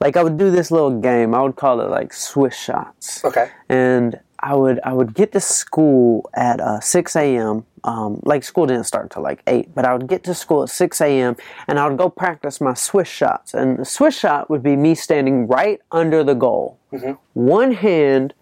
like 0.00 0.16
I 0.16 0.22
would 0.22 0.36
do 0.36 0.50
this 0.50 0.70
little 0.70 1.00
game. 1.00 1.34
I 1.34 1.42
would 1.42 1.56
call 1.56 1.80
it 1.80 1.88
like 1.88 2.12
swish 2.12 2.56
shots. 2.56 3.24
Okay. 3.24 3.50
And 3.68 4.20
I 4.44 4.54
would 4.54 4.78
I 4.84 4.92
would 4.92 5.14
get 5.14 5.32
to 5.32 5.40
school 5.40 6.28
at 6.34 6.60
uh, 6.60 6.78
6 6.78 7.16
a.m. 7.16 7.64
Um, 7.82 8.20
like 8.24 8.44
school 8.44 8.66
didn't 8.66 8.84
start 8.84 9.10
till 9.10 9.22
like 9.22 9.42
eight, 9.46 9.74
but 9.74 9.86
I 9.86 9.94
would 9.94 10.06
get 10.06 10.22
to 10.24 10.34
school 10.34 10.62
at 10.64 10.68
6 10.68 11.00
a.m. 11.00 11.36
and 11.66 11.78
I 11.78 11.88
would 11.88 11.96
go 11.96 12.10
practice 12.10 12.60
my 12.60 12.74
swish 12.74 13.10
shots. 13.10 13.54
And 13.54 13.78
the 13.78 13.86
swish 13.86 14.18
shot 14.18 14.50
would 14.50 14.62
be 14.62 14.76
me 14.76 14.94
standing 14.94 15.46
right 15.46 15.80
under 15.90 16.22
the 16.22 16.34
goal, 16.34 16.78
one 17.32 17.72
hand 17.72 18.34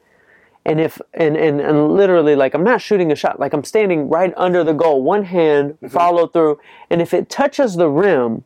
and 0.65 0.81
if 0.81 1.01
and, 1.15 1.37
and 1.37 1.61
and 1.61 1.93
literally 1.93 2.37
like 2.37 2.55
I'm 2.55 2.65
not 2.65 2.81
shooting 2.81 3.11
a 3.11 3.17
shot, 3.17 3.41
like 3.41 3.53
I'm 3.53 3.65
standing 3.65 4.09
right 4.09 4.33
under 4.37 4.63
the 4.63 4.73
goal, 4.73 5.03
one 5.03 5.25
hand 5.25 5.73
mm-hmm. 5.73 5.89
follow 5.89 6.27
through, 6.27 6.61
and 6.91 7.03
if 7.03 7.13
it 7.13 7.29
touches 7.29 7.75
the 7.77 7.89
rim, 7.89 8.45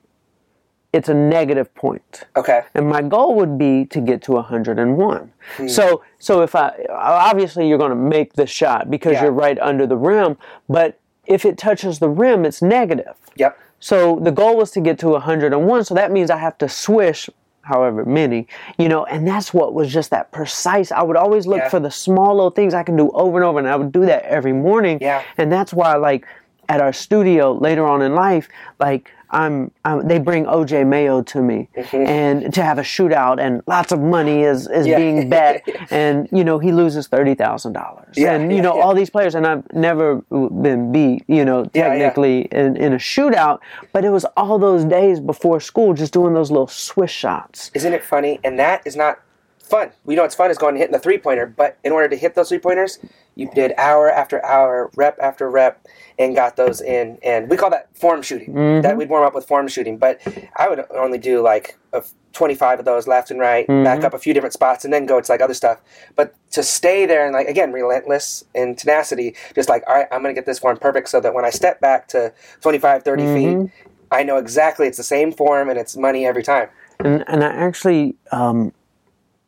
it's 0.93 1.09
a 1.09 1.15
negative 1.15 1.75
point. 1.75 2.25
Okay. 2.37 2.63
And 2.75 2.89
my 2.89 3.03
goal 3.03 3.35
would 3.35 3.59
be 3.59 3.85
to 3.87 4.01
get 4.01 4.23
to 4.23 4.33
101. 4.33 5.33
Hmm. 5.57 5.69
So 5.69 6.03
so 6.19 6.43
if 6.43 6.55
I 6.55 6.87
obviously 6.91 7.69
you're 7.69 7.79
going 7.79 7.91
to 7.91 7.97
make 7.97 8.33
the 8.33 8.47
shot 8.47 8.91
because 8.91 9.15
Yeah. 9.15 9.25
you're 9.25 9.33
right 9.33 9.59
under 9.61 9.87
the 9.87 9.97
rim, 9.97 10.39
but 10.69 10.99
if 11.27 11.45
it 11.45 11.59
touches 11.59 11.99
the 11.99 12.09
rim, 12.09 12.45
it's 12.45 12.63
negative. 12.63 13.15
Yep. 13.37 13.59
So 13.79 14.19
the 14.23 14.31
goal 14.31 14.57
was 14.57 14.71
to 14.73 14.81
get 14.81 14.99
to 15.01 15.09
101. 15.09 15.85
So 15.85 15.95
that 15.95 16.11
means 16.11 16.31
I 16.31 16.39
have 16.39 16.57
to 16.59 16.69
swish 16.69 17.29
however 17.67 18.05
many, 18.05 18.47
you 18.79 18.89
know, 18.89 19.05
and 19.07 19.27
that's 19.27 19.53
what 19.53 19.75
was 19.75 19.93
just 19.93 20.11
that 20.11 20.31
precise. 20.31 20.93
I 20.93 21.03
would 21.03 21.17
always 21.17 21.47
look 21.47 21.59
Yeah. 21.59 21.69
for 21.69 21.81
the 21.81 21.91
small 21.91 22.35
little 22.37 22.51
things 22.51 22.75
I 22.75 22.83
can 22.85 22.97
do 22.97 23.11
over 23.11 23.37
and 23.39 23.45
over, 23.45 23.59
and 23.59 23.69
I 23.69 23.77
would 23.77 23.91
do 23.93 24.07
that 24.07 24.23
every 24.25 24.53
morning. 24.53 24.99
Yeah. 25.01 25.23
And 25.37 25.51
that's 25.51 25.75
why, 25.75 25.97
like, 25.97 26.25
at 26.69 26.81
our 26.81 26.93
studio 26.93 27.53
later 27.53 27.85
on 27.87 28.03
in 28.03 28.15
life, 28.15 28.49
like, 28.79 29.11
I'm, 29.31 29.71
I'm 29.85 30.07
they 30.07 30.19
bring 30.19 30.45
OJ 30.45 30.87
Mayo 30.87 31.23
to 31.23 31.43
me 31.43 31.69
and 31.93 32.55
to 32.55 32.63
have 32.63 32.79
a 32.79 32.83
shootout 32.83 33.41
and 33.41 33.63
lots 33.67 33.91
of 33.93 34.01
money 34.01 34.43
is, 34.43 34.67
is 34.69 34.87
Mm-hmm. 34.87 34.87
Yeah. 34.87 34.97
being 34.97 35.29
bet 35.29 35.69
and 35.91 36.29
you 36.31 36.45
know 36.45 36.59
he 36.59 36.71
loses 36.73 37.09
thirty 37.09 37.35
thousand 37.35 37.73
dollars 37.73 38.17
Yeah, 38.17 38.35
and 38.35 38.51
you 38.51 38.57
yeah, 38.59 38.63
know 38.63 38.81
all 38.81 38.95
these 38.95 39.11
players 39.11 39.35
and 39.35 39.47
I've 39.47 39.65
never 39.73 40.17
been 40.31 40.93
beat 40.93 41.25
you 41.27 41.45
know 41.45 41.65
technically 41.67 42.43
in, 42.53 42.77
in 42.77 42.93
a 42.93 42.97
shootout, 42.99 43.59
but 43.93 44.05
it 44.05 44.11
was 44.11 44.25
all 44.37 44.59
those 44.59 44.85
days 44.85 45.19
before 45.21 45.59
school 45.61 45.93
just 45.95 46.13
doing 46.13 46.33
those 46.35 46.51
little 46.51 46.69
swish 46.69 47.13
shots. 47.13 47.71
Isn't 47.75 47.93
it 47.95 48.05
funny? 48.05 48.39
And 48.45 48.59
that 48.59 48.87
is 48.87 48.95
not 48.97 49.21
fun. 49.59 49.91
We 50.05 50.15
know 50.15 50.23
it's 50.23 50.35
fun 50.37 50.51
is 50.51 50.59
going 50.59 50.71
and 50.75 50.79
hitting 50.79 50.93
the 50.93 51.01
three 51.01 51.19
pointer, 51.19 51.47
but 51.47 51.79
in 51.83 51.91
order 51.91 52.09
to 52.09 52.17
hit 52.17 52.35
those 52.37 52.49
three 52.51 52.59
pointers, 52.61 53.01
you 53.37 53.51
did 53.55 53.73
hour 53.77 54.11
after 54.11 54.45
hour, 54.45 54.91
rep 54.97 55.19
after 55.21 55.49
rep, 55.51 55.87
and 56.19 56.35
got 56.35 56.57
those 56.57 56.81
in. 56.81 57.19
And 57.23 57.49
we 57.49 57.57
call 57.57 57.71
that 57.71 57.95
form 57.97 58.23
shooting. 58.23 58.55
Mm-hmm. 58.55 58.81
That 58.83 58.97
we'd 58.97 59.11
warm 59.11 59.25
up 59.27 59.35
with 59.35 59.47
form 59.47 59.69
shooting. 59.69 59.99
But 59.99 60.21
I 60.57 60.69
would 60.69 60.85
only 60.91 61.19
do 61.19 61.43
like 61.43 61.79
a 61.93 61.99
f- 61.99 62.15
25 62.33 62.79
of 62.81 62.85
those 62.87 63.07
left 63.07 63.31
and 63.31 63.39
right, 63.39 63.67
Mm-hmm. 63.69 63.85
back 63.85 64.05
up 64.05 64.15
a 64.15 64.19
few 64.19 64.33
different 64.35 64.55
spots, 64.55 64.85
and 64.85 64.93
then 64.93 65.05
go 65.07 65.21
to 65.21 65.31
like 65.33 65.43
other 65.43 65.55
stuff. 65.55 65.81
But 66.17 66.35
to 66.53 66.63
stay 66.63 67.05
there 67.05 67.25
and 67.27 67.35
like 67.35 67.47
again, 67.47 67.73
relentless 67.73 68.43
and 68.55 68.77
tenacity, 68.79 69.35
just 69.55 69.69
like 69.69 69.85
all 69.87 69.95
right, 69.95 70.09
I'm 70.11 70.23
gonna 70.23 70.35
get 70.35 70.47
this 70.47 70.59
form 70.59 70.79
perfect 70.79 71.09
so 71.11 71.21
that 71.21 71.35
when 71.35 71.45
I 71.45 71.51
step 71.51 71.79
back 71.81 72.09
to 72.09 72.33
25, 72.63 73.03
30 73.03 73.23
Mm-hmm. 73.23 73.63
feet, 73.65 73.71
I 74.11 74.23
know 74.23 74.39
exactly 74.39 74.87
it's 74.87 74.97
the 74.97 75.03
same 75.03 75.31
form 75.31 75.69
and 75.69 75.79
it's 75.79 75.95
money 75.97 76.25
every 76.27 76.43
time. 76.43 76.69
And 77.01 77.23
and 77.29 77.45
I 77.45 77.49
actually 77.49 78.17
um, 78.33 78.73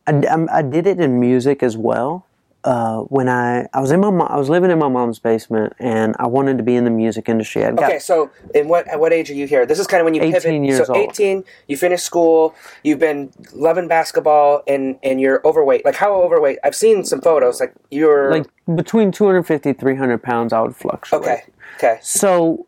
I, 0.07 0.13
I'm- 0.29 0.49
I 0.53 0.61
did 0.61 0.87
it 0.87 1.01
in 1.01 1.19
music 1.19 1.63
as 1.63 1.75
well. 1.79 2.27
Uh, 2.65 3.01
when 3.03 3.29
I 3.29 3.69
I 3.73 3.81
was 3.81 3.91
in 3.91 4.01
my 4.01 4.09
I 4.09 4.37
was 4.37 4.49
living 4.49 4.71
in 4.71 4.79
my 4.79 4.89
mom's 4.89 5.19
basement, 5.19 5.75
and 5.79 6.15
I 6.19 6.27
wanted 6.27 6.59
to 6.59 6.65
be 6.65 6.77
in 6.77 6.85
the 6.85 6.91
music 6.91 7.29
industry. 7.29 7.65
I 7.65 7.69
Okay, 7.69 7.99
so 7.99 8.31
in 8.55 8.69
what 8.69 8.87
at 8.89 9.01
what 9.01 9.13
age 9.13 9.31
are 9.31 9.35
you 9.35 9.47
here? 9.47 9.65
This 9.65 9.79
is 9.79 9.87
kind 9.87 10.01
of 10.01 10.05
when 10.05 10.15
you 10.15 10.23
18 10.23 10.33
pivot. 10.33 10.65
years 10.65 10.87
so 10.87 10.95
old. 10.95 11.11
18, 11.11 11.45
you 11.69 11.77
finish 11.77 12.03
school, 12.03 12.55
you've 12.83 12.99
been 12.99 13.31
loving 13.53 13.89
basketball, 13.89 14.63
and 14.67 14.99
and 15.03 15.21
you're 15.21 15.41
overweight. 15.47 15.85
Like 15.85 15.97
how 15.97 16.15
overweight? 16.23 16.59
I've 16.65 16.77
seen 16.77 17.05
some 17.05 17.21
photos. 17.21 17.61
Like 17.61 17.75
you're 17.91 18.31
like 18.31 18.47
between 18.75 19.11
250 19.11 19.73
300 19.73 20.23
pounds 20.23 20.53
i 20.53 20.61
would 20.61 20.77
fluctuate 20.77 21.23
okay, 21.23 21.43
okay, 21.77 21.99
so 22.03 22.67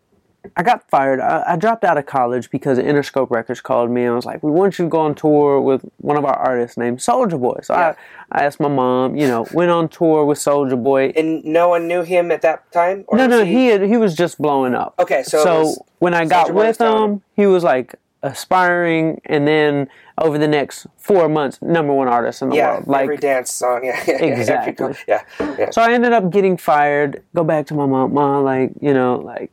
i 0.56 0.62
got 0.62 0.88
fired 0.90 1.20
I, 1.20 1.44
I 1.52 1.56
dropped 1.56 1.84
out 1.84 1.98
of 1.98 2.06
college 2.06 2.50
because 2.50 2.78
interscope 2.78 3.30
records 3.30 3.60
called 3.60 3.90
me 3.90 4.04
and 4.04 4.14
was 4.14 4.24
like 4.24 4.42
we 4.42 4.50
want 4.50 4.78
you 4.78 4.86
to 4.86 4.88
go 4.88 5.00
on 5.00 5.14
tour 5.14 5.60
with 5.60 5.84
one 5.98 6.16
of 6.16 6.24
our 6.24 6.34
artists 6.36 6.76
named 6.76 6.98
Soulja 6.98 7.38
Boy 7.40 7.58
so 7.62 7.74
Yeah. 7.74 7.94
I, 8.32 8.40
I 8.40 8.44
asked 8.44 8.60
my 8.60 8.68
mom 8.68 9.16
you 9.16 9.26
know 9.28 9.46
went 9.52 9.70
on 9.70 9.88
tour 9.88 10.24
with 10.24 10.38
Soulja 10.38 10.82
Boy 10.82 11.12
and 11.16 11.44
no 11.44 11.68
one 11.68 11.86
knew 11.88 12.02
him 12.02 12.30
at 12.30 12.42
that 12.42 12.70
time. 12.72 13.04
Or 13.08 13.18
no 13.18 13.26
no 13.26 13.44
he 13.44 13.66
had, 13.66 13.82
he 13.82 13.96
was 13.96 14.14
just 14.14 14.38
blowing 14.38 14.74
up 14.74 14.94
Okay, 14.98 15.22
so 15.22 15.44
so 15.44 15.86
when 15.98 16.14
i 16.14 16.24
got 16.24 16.48
Soulja 16.48 16.54
with 16.54 16.80
him 16.80 17.22
he 17.34 17.46
was 17.46 17.62
like 17.62 17.94
aspiring 18.22 19.20
and 19.26 19.46
then 19.48 19.88
over 20.18 20.36
the 20.38 20.48
next 20.48 20.86
four 20.96 21.28
months 21.28 21.60
number 21.62 21.92
one 21.92 22.08
artist 22.08 22.42
in 22.42 22.50
the 22.50 22.56
Yeah, 22.56 22.72
world 22.72 22.86
like 22.86 23.02
every 23.02 23.16
dance 23.16 23.52
song. 23.52 23.80
Yeah, 23.84 24.02
yeah, 24.06 24.24
Exactly. 24.24 24.94
yeah, 25.08 25.22
yeah. 25.58 25.70
So 25.70 25.80
I 25.82 25.92
ended 25.92 26.12
up 26.12 26.30
getting 26.30 26.56
fired. 26.56 27.22
Go 27.34 27.44
back 27.44 27.66
to 27.66 27.74
my 27.74 27.86
mom, 27.86 28.12
mom, 28.12 28.44
like, 28.44 28.72
you 28.80 28.92
know, 28.92 29.16
like, 29.16 29.52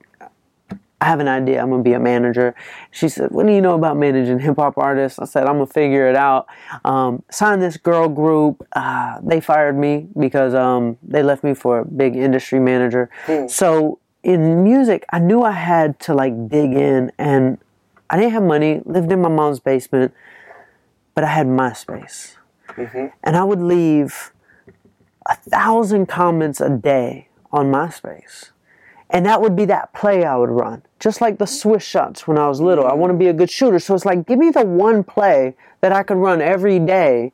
I 1.00 1.06
have 1.06 1.20
an 1.20 1.28
idea. 1.28 1.62
I'm 1.62 1.70
gonna 1.70 1.84
be 1.84 1.94
a 1.94 2.00
manager. 2.00 2.56
She 2.90 3.08
said, 3.08 3.30
"What 3.32 3.46
do 3.46 3.54
you 3.54 3.62
know 3.62 3.76
about 3.76 3.98
managing 3.98 4.40
hip 4.40 4.56
hop 4.58 4.78
artists?" 4.78 5.20
I 5.20 5.26
said, 5.26 5.46
"I'm 5.46 5.56
gonna 5.56 5.68
figure 5.68 6.08
it 6.08 6.16
out." 6.16 6.48
Um, 6.84 7.22
signed 7.30 7.62
this 7.62 7.78
girl 7.78 8.10
group. 8.10 8.66
Uh, 8.74 9.20
they 9.22 9.40
fired 9.40 9.78
me 9.78 10.08
because 10.18 10.56
um, 10.56 10.98
they 11.04 11.22
left 11.22 11.44
me 11.44 11.54
for 11.54 11.80
a 11.80 11.86
big 11.86 12.16
industry 12.16 12.60
manager. 12.60 13.10
So 13.48 14.00
in 14.24 14.64
music, 14.64 15.06
I 15.14 15.20
knew 15.20 15.44
I 15.44 15.52
had 15.52 16.00
to 16.02 16.14
like 16.16 16.50
dig 16.50 16.74
in, 16.74 17.12
and 17.20 17.60
I 18.10 18.18
didn't 18.18 18.32
have 18.34 18.44
money. 18.44 18.82
Lived 18.86 19.12
in 19.12 19.22
my 19.22 19.30
mom's 19.30 19.60
basement, 19.60 20.14
but 21.14 21.24
I 21.24 21.28
had 21.28 21.46
MySpace, 21.48 22.38
and 23.24 23.36
I 23.38 23.44
would 23.44 23.62
leave 23.62 24.34
a 25.28 25.36
thousand 25.36 26.08
comments 26.08 26.60
a 26.60 26.70
day 26.70 27.28
on 27.52 27.72
MySpace. 27.72 28.50
And 29.10 29.26
that 29.26 29.42
would 29.42 29.56
be 29.56 29.66
that 29.66 29.94
play 29.94 30.26
I 30.26 30.36
would 30.36 30.50
run. 30.50 30.84
Just 31.00 31.22
like 31.22 31.38
the 31.38 31.48
swish 31.48 31.86
shots 31.86 32.28
when 32.28 32.38
I 32.38 32.48
was 32.50 32.60
little. 32.60 32.86
I 32.86 32.94
want 32.94 33.12
to 33.14 33.18
be 33.18 33.28
a 33.28 33.34
good 33.34 33.50
shooter. 33.50 33.80
So 33.80 33.96
it's 33.96 34.06
like, 34.06 34.26
give 34.26 34.38
me 34.38 34.50
the 34.50 34.66
one 34.66 35.04
play 35.04 35.56
that 35.82 35.92
I 35.92 36.04
can 36.04 36.18
run 36.18 36.42
every 36.42 36.80
day 36.80 37.32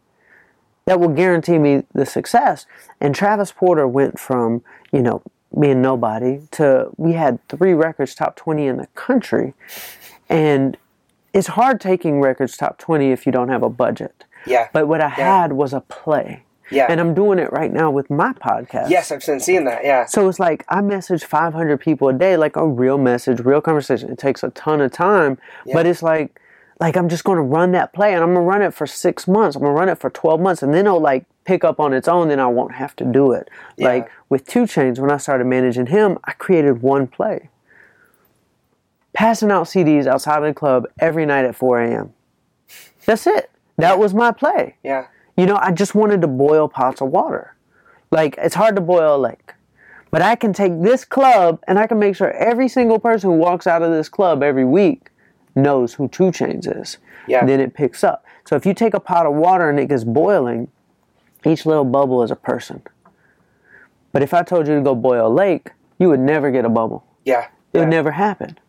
that 0.85 0.99
will 0.99 1.07
guarantee 1.09 1.57
me 1.57 1.83
the 1.93 2.05
success. 2.05 2.65
And 3.01 3.15
Travis 3.15 3.51
Porter 3.51 3.87
went 3.87 4.19
from, 4.19 4.61
you 4.91 5.01
know, 5.01 5.21
being 5.59 5.81
nobody 5.81 6.41
to 6.51 6.89
we 6.97 7.13
had 7.13 7.39
three 7.47 7.73
records 7.73 8.15
top 8.15 8.35
20 8.35 8.67
in 8.67 8.77
the 8.77 8.87
country. 8.95 9.53
And 10.29 10.77
it's 11.33 11.47
hard 11.47 11.79
taking 11.79 12.19
records 12.21 12.57
top 12.57 12.77
20 12.77 13.11
if 13.11 13.25
you 13.25 13.31
don't 13.31 13.49
have 13.49 13.63
a 13.63 13.69
budget. 13.69 14.25
Yeah. 14.45 14.67
But 14.73 14.87
what 14.87 14.99
I 15.01 15.05
Yeah. 15.17 15.41
had 15.41 15.53
was 15.53 15.73
a 15.73 15.81
play. 15.81 16.43
Yeah. 16.73 16.87
And 16.89 16.99
I'm 16.99 17.13
doing 17.13 17.39
it 17.39 17.51
right 17.51 17.71
now 17.71 17.91
with 17.91 18.09
my 18.09 18.33
podcast. 18.33 18.89
Yes, 18.89 19.11
I've 19.11 19.25
been 19.25 19.39
seeing 19.39 19.65
that. 19.65 19.83
Yeah. 19.83 20.05
So 20.05 20.27
it's 20.27 20.39
like 20.39 20.65
I 20.69 20.81
message 20.81 21.23
500 21.23 21.79
people 21.79 22.09
a 22.09 22.13
day, 22.13 22.37
like 22.37 22.55
a 22.55 22.67
real 22.67 22.97
message, 22.97 23.39
real 23.39 23.61
conversation. 23.61 24.09
It 24.09 24.17
takes 24.17 24.43
a 24.43 24.49
ton 24.51 24.81
of 24.81 24.91
time, 24.91 25.37
but 25.71 25.85
it's 25.85 26.03
like, 26.03 26.39
like 26.79 26.97
I'm 26.97 27.07
just 27.07 27.23
going 27.23 27.37
to 27.37 27.43
run 27.43 27.71
that 27.73 27.93
play, 27.93 28.13
and 28.13 28.23
I'm 28.23 28.33
gonna 28.33 28.45
run 28.45 28.61
it 28.61 28.73
for 28.73 28.87
six 28.87 29.27
months. 29.27 29.55
I'm 29.55 29.61
gonna 29.61 29.73
run 29.73 29.89
it 29.89 29.99
for 29.99 30.09
12 30.09 30.41
months, 30.41 30.63
and 30.63 30.73
then 30.73 30.85
it'll 30.85 30.99
like 30.99 31.25
pick 31.45 31.63
up 31.63 31.79
on 31.79 31.93
its 31.93 32.07
own. 32.07 32.27
Then 32.29 32.39
I 32.39 32.47
won't 32.47 32.73
have 32.73 32.95
to 32.97 33.05
do 33.05 33.31
it. 33.31 33.49
Like 33.77 34.09
with 34.29 34.45
Two 34.47 34.63
Chainz, 34.63 34.99
when 34.99 35.11
I 35.11 35.17
started 35.17 35.45
managing 35.45 35.85
him, 35.85 36.17
I 36.25 36.31
created 36.33 36.81
one 36.81 37.07
play, 37.07 37.49
passing 39.13 39.51
out 39.51 39.67
CDs 39.67 40.07
outside 40.07 40.37
of 40.37 40.43
the 40.43 40.53
club 40.53 40.87
every 40.99 41.25
night 41.25 41.45
at 41.45 41.55
4 41.55 41.81
a.m. 41.81 42.13
That's 43.05 43.27
it. 43.27 43.49
That 43.77 43.99
was 43.99 44.13
my 44.13 44.31
play. 44.31 44.75
Yeah. 44.83 45.07
You 45.37 45.45
know, 45.45 45.57
I 45.61 45.71
just 45.71 45.95
wanted 45.95 46.21
to 46.21 46.27
boil 46.27 46.67
pots 46.67 47.01
of 47.01 47.09
water. 47.09 47.55
Like, 48.11 48.35
it's 48.37 48.55
hard 48.55 48.75
to 48.75 48.81
boil 48.81 49.15
a 49.15 49.17
lake. 49.17 49.53
But 50.11 50.21
I 50.21 50.35
can 50.35 50.53
take 50.53 50.79
this 50.81 51.05
club 51.05 51.63
and 51.67 51.79
I 51.79 51.87
can 51.87 51.97
make 51.97 52.15
sure 52.15 52.31
every 52.33 52.67
single 52.67 52.99
person 52.99 53.31
who 53.31 53.37
walks 53.37 53.65
out 53.65 53.81
of 53.81 53.91
this 53.91 54.09
club 54.09 54.43
every 54.43 54.65
week 54.65 55.09
knows 55.55 55.95
who 55.95 56.07
Two 56.07 56.25
Chainz 56.25 56.81
is. 56.81 56.99
Yeah. 57.27 57.45
Then 57.45 57.59
it 57.59 57.73
picks 57.73 58.03
up. 58.03 58.23
So 58.45 58.55
if 58.55 58.65
you 58.65 58.75
take 58.75 58.93
a 58.93 58.99
pot 58.99 59.25
of 59.25 59.33
water 59.33 59.69
and 59.69 59.79
it 59.79 59.87
gets 59.87 60.03
boiling, 60.03 60.69
each 61.45 61.65
little 61.65 61.85
bubble 61.85 62.21
is 62.21 62.29
a 62.29 62.35
person. 62.35 62.83
But 64.11 64.21
if 64.21 64.33
I 64.35 64.43
told 64.43 64.67
you 64.67 64.75
to 64.75 64.81
go 64.81 64.93
boil 64.93 65.27
a 65.27 65.33
lake, 65.33 65.71
you 65.97 66.09
would 66.09 66.19
never 66.19 66.51
get 66.51 66.63
a 66.65 66.69
bubble. 66.69 67.03
Yeah. 67.25 67.45
It 67.45 67.49
yeah. 67.73 67.79
would 67.81 67.89
never 67.89 68.11
happen. 68.11 68.59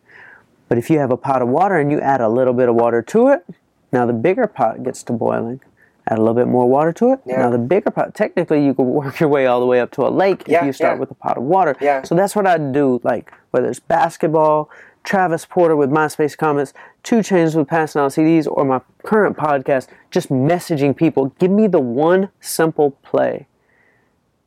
But 0.67 0.79
if 0.79 0.89
you 0.89 0.97
have 0.97 1.11
a 1.11 1.17
pot 1.17 1.43
of 1.43 1.47
water 1.47 1.77
and 1.77 1.91
you 1.91 2.01
add 2.01 2.21
a 2.21 2.29
little 2.29 2.53
bit 2.53 2.69
of 2.69 2.75
water 2.75 3.03
to 3.03 3.27
it, 3.27 3.45
now 3.91 4.07
the 4.07 4.13
bigger 4.13 4.47
pot 4.47 4.81
gets 4.81 5.03
to 5.03 5.13
boiling. 5.13 5.61
Add 6.07 6.19
a 6.19 6.21
little 6.21 6.35
bit 6.35 6.47
more 6.47 6.69
water 6.69 6.93
to 6.93 7.13
it. 7.13 7.19
Yeah. 7.25 7.37
Now 7.37 7.49
the 7.49 7.57
bigger 7.57 7.89
pot, 7.89 8.13
technically 8.13 8.63
you 8.63 8.73
could 8.75 8.83
work 8.83 9.19
your 9.19 9.29
way 9.29 9.47
all 9.47 9.59
the 9.59 9.65
way 9.65 9.79
up 9.79 9.91
to 9.93 10.05
a 10.05 10.09
lake 10.09 10.43
Yeah, 10.45 10.59
if 10.59 10.65
you 10.67 10.73
start 10.73 10.95
yeah. 10.95 10.99
with 10.99 11.11
a 11.11 11.15
pot 11.15 11.37
of 11.37 11.43
water. 11.43 11.75
Yeah. 11.81 12.03
So 12.03 12.13
that's 12.15 12.35
what 12.35 12.45
I 12.45 12.57
do, 12.57 13.01
like 13.03 13.31
whether 13.51 13.67
it's 13.67 13.79
basketball, 13.79 14.69
Travis 15.03 15.45
Porter 15.45 15.75
with 15.75 15.89
MySpace 15.89 16.37
comments, 16.37 16.73
Two 17.03 17.17
Chainz 17.17 17.55
with 17.55 17.67
passing 17.67 18.01
out 18.01 18.11
CDs, 18.11 18.47
or 18.49 18.65
my 18.65 18.81
current 19.03 19.37
podcast, 19.37 19.87
just 20.11 20.29
messaging 20.29 20.95
people. 20.95 21.27
Give 21.39 21.51
me 21.51 21.67
the 21.67 21.79
one 21.79 22.29
simple 22.39 22.91
play. 23.03 23.47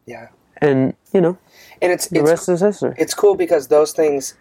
Yeah. 0.07 0.29
And, 0.61 0.95
you 1.13 1.21
know, 1.21 1.39
And 1.81 1.93
it's 1.93 2.09
the 2.09 2.21
it's 2.21 2.31
rest 2.31 2.49
is 2.49 2.61
history. 2.61 2.95
it's 2.99 3.15
cool 3.15 3.35
because 3.37 3.69
those 3.69 3.93
things 3.93 4.35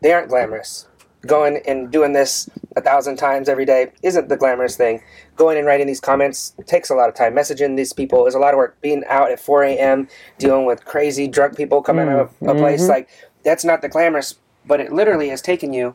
they 0.00 0.12
aren't 0.12 0.28
glamorous. 0.28 0.86
Going 1.26 1.60
and 1.66 1.90
doing 1.90 2.12
this 2.12 2.48
a 2.76 2.80
thousand 2.80 3.16
times 3.16 3.48
every 3.48 3.64
day 3.64 3.92
isn't 4.02 4.28
the 4.28 4.36
glamorous 4.36 4.76
thing. 4.76 5.02
Going 5.36 5.56
and 5.58 5.66
writing 5.66 5.86
these 5.86 6.00
comments 6.00 6.54
takes 6.66 6.90
a 6.90 6.94
lot 6.94 7.08
of 7.08 7.14
time. 7.14 7.34
Messaging 7.34 7.76
these 7.76 7.92
people 7.92 8.26
is 8.26 8.34
a 8.34 8.38
lot 8.38 8.54
of 8.54 8.58
work. 8.58 8.80
Being 8.80 9.04
out 9.08 9.30
at 9.30 9.40
4 9.40 9.64
a.m. 9.64 10.08
dealing 10.38 10.66
with 10.66 10.84
crazy 10.84 11.28
drunk 11.28 11.56
people 11.56 11.82
coming 11.82 12.08
out 12.08 12.20
of 12.20 12.48
a 12.48 12.54
place 12.54 12.88
like 12.88 13.08
that's 13.42 13.64
not 13.64 13.82
the 13.82 13.88
glamorous, 13.88 14.36
but 14.66 14.80
it 14.80 14.92
literally 14.92 15.28
has 15.28 15.40
taken 15.42 15.72
you 15.72 15.94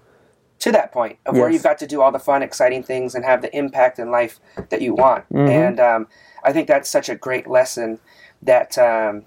to 0.59 0.71
that 0.73 0.91
point 0.91 1.17
of 1.25 1.35
where 1.35 1.49
you've 1.53 1.63
got 1.63 1.77
to 1.79 1.87
do 1.87 2.01
all 2.01 2.11
the 2.11 2.19
fun, 2.19 2.43
exciting 2.43 2.83
things 2.83 3.15
and 3.15 3.23
have 3.25 3.41
the 3.41 3.55
impact 3.57 3.97
in 3.97 4.11
life 4.11 4.39
that 4.69 4.81
you 4.81 4.93
want. 4.93 5.25
And 5.49 5.79
um, 5.79 6.07
I 6.43 6.51
think 6.53 6.67
that's 6.67 6.89
such 6.89 7.07
a 7.09 7.15
great 7.15 7.47
lesson 7.47 7.99
that 8.41 8.77
um, 8.77 9.23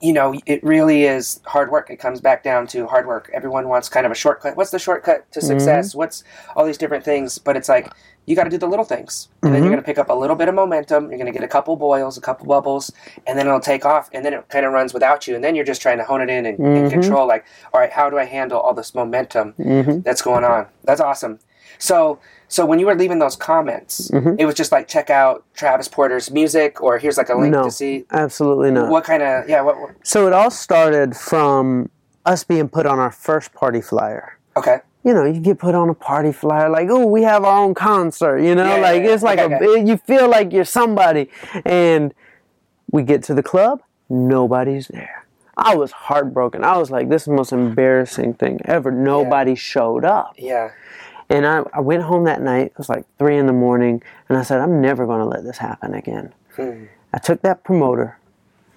you 0.00 0.12
know, 0.12 0.38
it 0.44 0.62
really 0.62 1.04
is 1.04 1.40
hard 1.46 1.70
work. 1.70 1.88
It 1.88 1.96
comes 1.96 2.20
back 2.20 2.42
down 2.42 2.66
to 2.68 2.86
hard 2.86 3.06
work. 3.06 3.30
Everyone 3.32 3.68
wants 3.68 3.88
kind 3.88 4.04
of 4.04 4.12
a 4.12 4.14
shortcut. 4.14 4.56
What's 4.56 4.70
the 4.70 4.78
shortcut 4.78 5.30
to 5.32 5.40
mm-hmm. 5.40 5.46
success? 5.46 5.94
What's 5.94 6.22
all 6.54 6.66
these 6.66 6.76
different 6.76 7.04
things? 7.04 7.38
But 7.38 7.56
it's 7.56 7.68
like 7.68 7.90
you 8.26 8.36
got 8.36 8.44
to 8.44 8.50
do 8.50 8.58
the 8.58 8.66
little 8.66 8.84
things, 8.84 9.28
and 9.42 9.54
then 9.54 9.62
you're 9.62 9.70
going 9.70 9.82
to 9.82 9.86
pick 9.86 9.98
up 9.98 10.10
a 10.10 10.14
little 10.14 10.36
bit 10.36 10.48
of 10.48 10.54
momentum. 10.54 11.08
You're 11.10 11.18
going 11.18 11.32
to 11.32 11.38
get 11.38 11.44
a 11.44 11.48
couple 11.48 11.76
boils, 11.76 12.18
a 12.18 12.20
couple 12.20 12.46
bubbles, 12.46 12.92
and 13.26 13.38
then 13.38 13.46
it'll 13.46 13.60
take 13.60 13.86
off. 13.86 14.10
And 14.12 14.24
then 14.24 14.34
it 14.34 14.48
kind 14.48 14.66
of 14.66 14.72
runs 14.72 14.92
without 14.92 15.26
you. 15.26 15.34
And 15.34 15.42
then 15.42 15.54
you're 15.54 15.64
just 15.64 15.80
trying 15.80 15.98
to 15.98 16.04
hone 16.04 16.20
it 16.20 16.28
in 16.28 16.44
and, 16.44 16.58
and 16.58 16.66
mm-hmm. 16.66 16.88
control. 16.88 17.26
Like, 17.26 17.46
all 17.72 17.80
right, 17.80 17.90
how 17.90 18.10
do 18.10 18.18
I 18.18 18.24
handle 18.24 18.60
all 18.60 18.74
this 18.74 18.94
momentum 18.94 19.54
mm-hmm. 19.54 20.00
that's 20.00 20.20
going 20.20 20.44
on? 20.44 20.66
That's 20.84 21.00
awesome. 21.00 21.38
So, 21.78 22.18
so 22.48 22.64
when 22.64 22.78
you 22.78 22.86
were 22.86 22.94
leaving 22.94 23.18
those 23.18 23.36
comments, 23.36 24.10
mm-hmm. 24.10 24.34
it 24.38 24.44
was 24.46 24.54
just 24.54 24.72
like 24.72 24.86
check 24.88 25.10
out 25.10 25.44
Travis 25.54 25.88
Porter's 25.88 26.30
music, 26.30 26.80
or 26.82 26.98
here's 26.98 27.16
like 27.18 27.28
a 27.28 27.34
link 27.34 27.52
No, 27.52 27.64
to 27.64 27.70
see 27.70 28.04
absolutely 28.12 28.70
not. 28.70 28.88
what 28.90 29.04
kind 29.04 29.22
of 29.22 29.48
yeah 29.48 29.60
what 29.62 29.78
what- 29.80 29.94
So 30.02 30.26
it 30.26 30.32
all 30.32 30.50
started 30.50 31.16
from 31.16 31.90
us 32.24 32.44
being 32.44 32.68
put 32.68 32.86
on 32.86 32.98
our 32.98 33.10
first 33.12 33.52
party 33.52 33.80
flyer. 33.80 34.38
okay 34.56 34.78
You 35.04 35.14
know, 35.14 35.24
you 35.24 35.40
get 35.40 35.58
put 35.58 35.74
on 35.76 35.88
a 35.88 35.94
party 35.94 36.32
flyer 36.32 36.68
like, 36.68 36.88
oh, 36.90 37.06
we 37.06 37.22
have 37.22 37.44
our 37.44 37.58
own 37.64 37.74
concert. 37.74 38.38
You 38.40 38.54
know, 38.56 38.64
Yeah, 38.64 38.76
yeah, 38.76 38.82
like 38.82 39.02
yeah. 39.04 39.12
it's 39.14 39.22
like 39.22 39.38
Okay, 39.38 39.54
a 39.64 39.68
okay. 39.70 39.86
you 39.88 39.96
feel 39.98 40.28
like 40.28 40.52
you're 40.52 40.64
somebody, 40.80 41.30
and 41.64 42.12
we 42.90 43.02
get 43.02 43.22
to 43.24 43.34
the 43.34 43.42
club, 43.42 43.80
nobody's 44.08 44.88
there. 44.88 45.24
I 45.56 45.74
was 45.74 45.90
heartbroken. 45.92 46.64
I 46.64 46.76
was 46.76 46.90
like, 46.90 47.08
this 47.08 47.22
is 47.22 47.26
the 47.26 47.32
most 47.34 47.52
embarrassing 47.52 48.34
thing 48.34 48.60
ever. 48.64 48.90
Nobody 48.90 49.54
showed 49.54 50.04
up. 50.04 50.34
yeah 50.36 50.70
And 51.28 51.46
I, 51.46 51.62
I 51.72 51.80
went 51.80 52.02
home 52.04 52.24
that 52.24 52.40
night. 52.40 52.66
It 52.66 52.78
was 52.78 52.88
like 52.88 53.04
three 53.18 53.36
in 53.36 53.46
the 53.46 53.52
morning, 53.52 54.02
and 54.28 54.38
I 54.38 54.42
said, 54.42 54.60
I'm 54.60 54.80
never 54.80 55.06
going 55.06 55.20
to 55.20 55.26
let 55.26 55.44
this 55.44 55.58
happen 55.58 55.94
again. 55.94 56.32
I 57.12 57.18
took 57.18 57.42
that 57.42 57.64
promoter. 57.64 58.18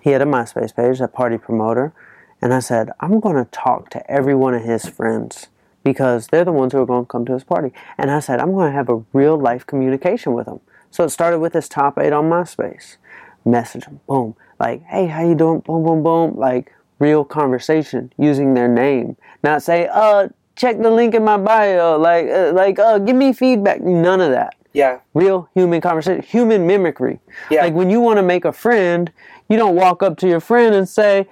He 0.01 0.11
had 0.11 0.21
a 0.21 0.25
MySpace 0.25 0.75
page, 0.75 0.99
that 0.99 1.13
party 1.13 1.37
promoter, 1.37 1.93
and 2.41 2.53
I 2.53 2.59
said, 2.59 2.89
I'm 2.99 3.19
going 3.19 3.35
to 3.35 3.45
talk 3.51 3.89
to 3.91 4.11
every 4.11 4.33
one 4.33 4.53
of 4.53 4.63
his 4.63 4.85
friends 4.87 5.47
because 5.83 6.27
they're 6.27 6.45
the 6.45 6.51
ones 6.51 6.73
who 6.73 6.79
are 6.79 6.85
going 6.85 7.05
to 7.05 7.09
come 7.09 7.25
to 7.25 7.33
his 7.33 7.43
party. 7.43 7.71
And 7.97 8.09
I 8.11 8.19
said, 8.19 8.39
I'm 8.39 8.51
going 8.51 8.71
to 8.71 8.75
have 8.75 8.89
a 8.89 9.03
real 9.13 9.37
life 9.37 9.65
communication 9.65 10.33
with 10.33 10.45
them. 10.45 10.59
So 10.91 11.03
it 11.03 11.09
started 11.09 11.39
with 11.39 11.53
his 11.53 11.69
top 11.69 11.97
eight 11.99 12.13
on 12.13 12.29
MySpace. 12.29 12.97
Message 13.45 13.85
them, 13.85 13.99
boom. 14.07 14.35
Like, 14.59 14.83
hey, 14.83 15.07
how 15.07 15.21
you 15.21 15.35
doing? 15.35 15.59
Boom, 15.59 15.83
boom, 15.83 16.03
boom. 16.03 16.35
Like 16.35 16.73
real 16.99 17.23
conversation 17.23 18.11
using 18.17 18.53
their 18.53 18.67
name. 18.67 19.15
Not 19.43 19.63
say, 19.63 19.87
uh, 19.87 20.29
check 20.59 20.77
the 20.77 20.91
link 20.91 21.15
in 21.15 21.23
my 21.23 21.37
bio. 21.37 21.97
Like, 21.97 22.27
uh, 22.27 22.51
like, 22.53 22.77
uh, 22.77 22.99
give 22.99 23.15
me 23.15 23.33
feedback. 23.33 23.81
None 23.81 24.21
of 24.21 24.31
that 24.31 24.53
yeah 24.73 24.99
real 25.15 25.49
human 25.55 25.81
conversation, 25.81 26.21
human 26.21 26.67
mimicry. 26.67 27.19
Yeah. 27.49 27.63
Like 27.63 27.73
when 27.73 27.89
you 27.89 27.99
want 28.01 28.17
to 28.17 28.23
make 28.23 28.45
a 28.45 28.51
friend, 28.51 29.11
You 29.49 29.57
don't 29.57 29.75
walk 29.75 30.03
up 30.03 30.15
to 30.19 30.27
your 30.27 30.39
friend 30.39 30.75
and 30.75 30.87
say, 30.87 31.27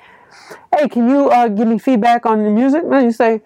"Hey, 0.75 0.89
can 0.89 1.07
you 1.07 1.29
uh, 1.29 1.49
give 1.49 1.67
me 1.67 1.77
feedback 1.77 2.25
on 2.25 2.41
your 2.41 2.51
music?" 2.51 2.83
No, 2.83 2.97
you 2.97 3.11
say, 3.11 3.41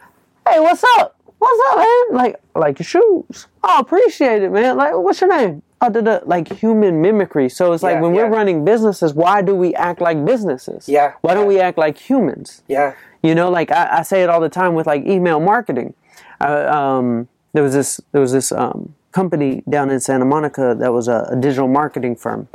"Hey, 0.48 0.60
what's 0.62 0.84
up? 0.96 1.18
What's 1.40 1.62
up, 1.72 1.78
man? 1.78 2.04
Like, 2.12 2.36
like 2.56 2.80
your 2.80 2.86
shoes. 2.86 3.48
Oh, 3.64 3.80
appreciate 3.80 4.44
it, 4.44 4.52
man. 4.52 4.78
Like, 4.78 4.94
what's 4.96 5.20
your 5.20 5.30
name? 5.36 5.62
Oh, 5.84 5.90
da, 5.90 6.02
da. 6.02 6.20
Like 6.26 6.52
human 6.54 7.02
mimicry. 7.02 7.50
So 7.50 7.74
it's 7.74 7.82
like 7.82 7.96
Yeah, 7.96 8.02
when 8.02 8.14
yeah. 8.14 8.24
we're 8.24 8.30
running 8.30 8.64
businesses, 8.64 9.14
why 9.16 9.42
do 9.42 9.56
we 9.56 9.74
act 9.74 10.00
like 10.00 10.24
businesses? 10.24 10.88
Yeah, 10.88 11.14
Why 11.22 11.34
don't 11.34 11.48
we 11.48 11.60
act 11.60 11.78
like 11.78 11.98
humans? 11.98 12.62
Yeah. 12.68 12.94
You 13.24 13.34
know, 13.34 13.50
like 13.50 13.72
I, 13.72 14.00
I 14.00 14.02
say 14.04 14.22
it 14.22 14.30
all 14.30 14.40
the 14.40 14.50
time 14.50 14.76
with 14.76 14.86
like 14.86 15.06
email 15.06 15.40
marketing. 15.40 15.96
Uh, 16.40 16.70
um, 16.72 17.28
there 17.54 17.64
was 17.64 17.74
this 17.74 18.00
there 18.12 18.22
was 18.22 18.32
this 18.32 18.52
um, 18.52 18.96
company 19.12 19.64
down 19.70 19.90
in 19.90 20.00
Santa 20.00 20.26
Monica 20.26 20.76
that 20.80 20.94
was 20.94 21.08
a, 21.08 21.28
a 21.32 21.36
digital 21.36 21.68
marketing 21.68 22.16
firm, 22.16 22.48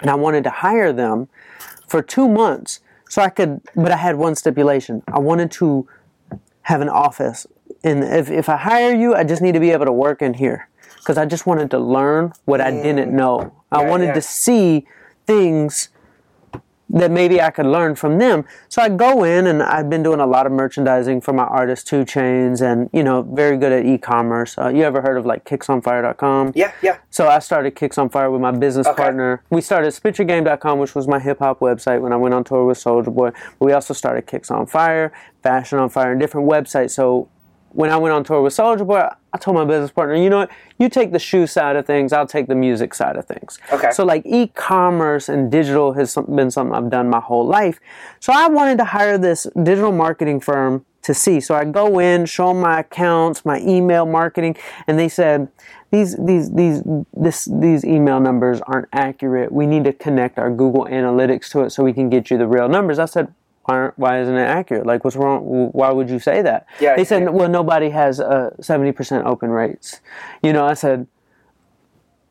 and 0.00 0.10
I 0.10 0.14
wanted 0.14 0.44
to 0.44 0.50
hire 0.50 0.92
them 0.92 1.28
for 1.86 2.02
two 2.02 2.28
months 2.28 2.80
so 3.08 3.20
I 3.20 3.28
could. 3.28 3.60
But 3.74 3.92
I 3.92 3.96
had 3.96 4.16
one 4.16 4.34
stipulation: 4.34 5.02
I 5.08 5.18
wanted 5.18 5.50
to 5.52 5.86
have 6.62 6.80
an 6.80 6.88
office, 6.88 7.46
and 7.84 8.02
if 8.04 8.30
if 8.30 8.48
I 8.48 8.56
hire 8.56 8.94
you, 8.94 9.14
I 9.14 9.24
just 9.24 9.42
need 9.42 9.52
to 9.52 9.60
be 9.60 9.70
able 9.70 9.86
to 9.86 9.92
work 9.92 10.22
in 10.22 10.34
here 10.34 10.67
because 11.08 11.16
I 11.16 11.24
just 11.24 11.46
wanted 11.46 11.70
to 11.70 11.78
learn 11.78 12.34
what 12.44 12.60
I 12.60 12.70
didn't 12.70 13.16
know. 13.16 13.50
I 13.72 13.80
Yeah, 13.80 13.88
wanted 13.88 14.06
yeah. 14.08 14.12
to 14.12 14.20
see 14.20 14.86
things 15.26 15.88
that 16.90 17.10
maybe 17.10 17.40
I 17.40 17.48
could 17.50 17.64
learn 17.64 17.94
from 17.94 18.18
them. 18.18 18.44
So 18.68 18.82
I 18.82 18.90
go 18.90 19.24
in 19.24 19.46
and 19.46 19.62
I've 19.62 19.88
been 19.88 20.02
doing 20.02 20.20
a 20.20 20.26
lot 20.26 20.44
of 20.44 20.52
merchandising 20.52 21.22
for 21.22 21.32
my 21.32 21.44
artist 21.44 21.86
two 21.86 22.04
Chainz 22.04 22.60
and 22.60 22.90
you 22.92 23.02
know 23.02 23.22
very 23.22 23.56
good 23.56 23.72
at 23.72 23.86
e-commerce. 23.86 24.58
Uh, 24.58 24.68
you 24.68 24.82
ever 24.82 25.00
heard 25.00 25.16
of 25.16 25.24
like 25.24 25.46
kicksonfire.com? 25.46 26.52
Yeah. 26.54 26.72
Yeah. 26.82 26.98
So 27.08 27.26
I 27.28 27.38
started 27.38 27.70
Kicks 27.74 27.96
on 27.96 28.10
Fire 28.10 28.30
with 28.30 28.42
my 28.42 28.50
business 28.50 28.86
Okay. 28.86 29.02
partner. 29.02 29.42
We 29.48 29.62
started 29.62 29.94
spityourgame.com, 29.94 30.78
which 30.78 30.94
was 30.94 31.08
my 31.08 31.18
hip 31.20 31.38
hop 31.38 31.60
website 31.60 32.02
when 32.02 32.12
I 32.12 32.16
went 32.16 32.34
on 32.34 32.44
tour 32.44 32.66
with 32.66 32.76
Soulja 32.76 33.14
Boy. 33.14 33.30
But 33.58 33.64
we 33.66 33.72
also 33.72 33.94
started 33.94 34.26
Kicks 34.26 34.50
on 34.50 34.66
Fire, 34.66 35.10
Fashion 35.42 35.78
on 35.78 35.88
Fire, 35.88 36.12
and 36.12 36.20
different 36.20 36.46
websites. 36.50 36.90
So 36.90 37.28
when 37.70 37.88
I 37.90 37.96
went 37.96 38.12
on 38.14 38.24
tour 38.24 38.42
with 38.42 38.54
Soulja 38.54 38.86
Boy, 38.86 39.08
I 39.32 39.38
told 39.38 39.56
my 39.56 39.64
business 39.64 39.90
partner, 39.90 40.16
you 40.16 40.30
know 40.30 40.38
what? 40.38 40.50
You 40.78 40.88
take 40.88 41.12
the 41.12 41.18
shoe 41.18 41.46
side 41.46 41.76
of 41.76 41.86
things, 41.86 42.12
I'll 42.12 42.26
take 42.26 42.46
the 42.46 42.54
music 42.54 42.94
side 42.94 43.16
of 43.16 43.26
things. 43.26 43.58
Okay. 43.72 43.90
So 43.90 44.04
like 44.04 44.22
e-commerce 44.24 45.28
and 45.28 45.50
digital 45.50 45.92
has 45.92 46.16
been 46.34 46.50
something 46.50 46.74
I've 46.74 46.90
done 46.90 47.10
my 47.10 47.20
whole 47.20 47.46
life. 47.46 47.78
So 48.20 48.32
I 48.32 48.48
wanted 48.48 48.78
to 48.78 48.84
hire 48.84 49.18
this 49.18 49.46
digital 49.62 49.92
marketing 49.92 50.40
firm 50.40 50.84
to 51.02 51.14
see. 51.14 51.40
So 51.40 51.54
I 51.54 51.64
go 51.64 51.98
in, 51.98 52.26
show 52.26 52.48
them 52.48 52.60
my 52.60 52.80
accounts, 52.80 53.44
my 53.44 53.60
email 53.60 54.04
marketing, 54.04 54.56
and 54.86 54.98
they 54.98 55.08
said, 55.08 55.48
these 55.90 56.16
these 56.16 56.50
these 56.52 56.82
this 57.14 57.48
these 57.50 57.82
email 57.84 58.20
numbers 58.20 58.60
aren't 58.66 58.88
accurate. 58.92 59.50
We 59.50 59.66
need 59.66 59.84
to 59.84 59.92
connect 59.92 60.38
our 60.38 60.50
Google 60.50 60.84
Analytics 60.84 61.50
to 61.52 61.62
it 61.62 61.70
so 61.70 61.82
we 61.82 61.94
can 61.94 62.10
get 62.10 62.30
you 62.30 62.36
the 62.36 62.46
real 62.46 62.68
numbers. 62.68 62.98
I 62.98 63.06
said, 63.06 63.32
aren't- 63.68 63.98
why 63.98 64.20
isn't 64.20 64.34
it 64.34 64.44
accurate? 64.46 64.86
Like, 64.86 65.04
what's 65.04 65.16
wrong? 65.16 65.70
Why 65.72 65.90
would 65.90 66.08
you 66.10 66.18
say 66.18 66.42
that? 66.42 66.66
Yeah, 66.80 66.96
they 66.96 67.04
said, 67.04 67.22
yeah. 67.22 67.28
well, 67.30 67.48
nobody 67.48 67.90
has 67.90 68.20
uh, 68.20 68.50
70% 68.60 69.24
open 69.24 69.50
rates. 69.50 70.00
You 70.42 70.52
know, 70.52 70.64
I 70.66 70.74
said, 70.74 71.06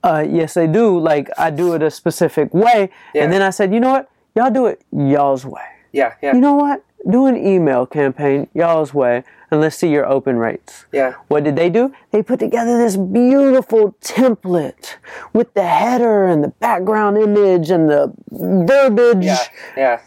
uh, 0.03 0.25
yes, 0.27 0.53
they 0.53 0.67
do. 0.67 0.97
Like, 0.99 1.29
I 1.37 1.49
do 1.49 1.73
it 1.73 1.81
a 1.81 1.91
specific 1.91 2.53
way. 2.53 2.89
Yeah. 3.13 3.23
And 3.23 3.33
then 3.33 3.41
I 3.41 3.49
said, 3.49 3.73
you 3.73 3.79
know 3.79 3.91
what? 3.91 4.09
Y'all 4.35 4.51
do 4.51 4.67
it 4.67 4.81
y'all's 4.91 5.45
way. 5.45 5.65
Yeah. 5.91 6.13
Yeah. 6.21 6.33
You 6.35 6.41
know 6.41 6.53
what? 6.55 6.83
Do 7.09 7.25
an 7.25 7.35
email 7.37 7.85
campaign 7.85 8.47
y'all's 8.53 8.93
way 8.93 9.23
and 9.49 9.61
let's 9.61 9.75
see 9.75 9.89
your 9.89 10.05
open 10.05 10.37
rates. 10.37 10.85
Yeah. 10.91 11.13
What 11.29 11.43
did 11.43 11.55
they 11.55 11.69
do? 11.69 11.93
They 12.11 12.21
put 12.21 12.39
together 12.39 12.77
this 12.77 12.97
beautiful 12.97 13.95
template 14.01 14.95
with 15.33 15.53
the 15.53 15.63
header 15.63 16.25
and 16.25 16.43
the 16.43 16.49
background 16.49 17.17
image 17.17 17.69
and 17.71 17.89
the 17.89 18.13
verbiage. 18.31 19.23
Yeah. 19.25 19.37
Yeah. 19.75 19.99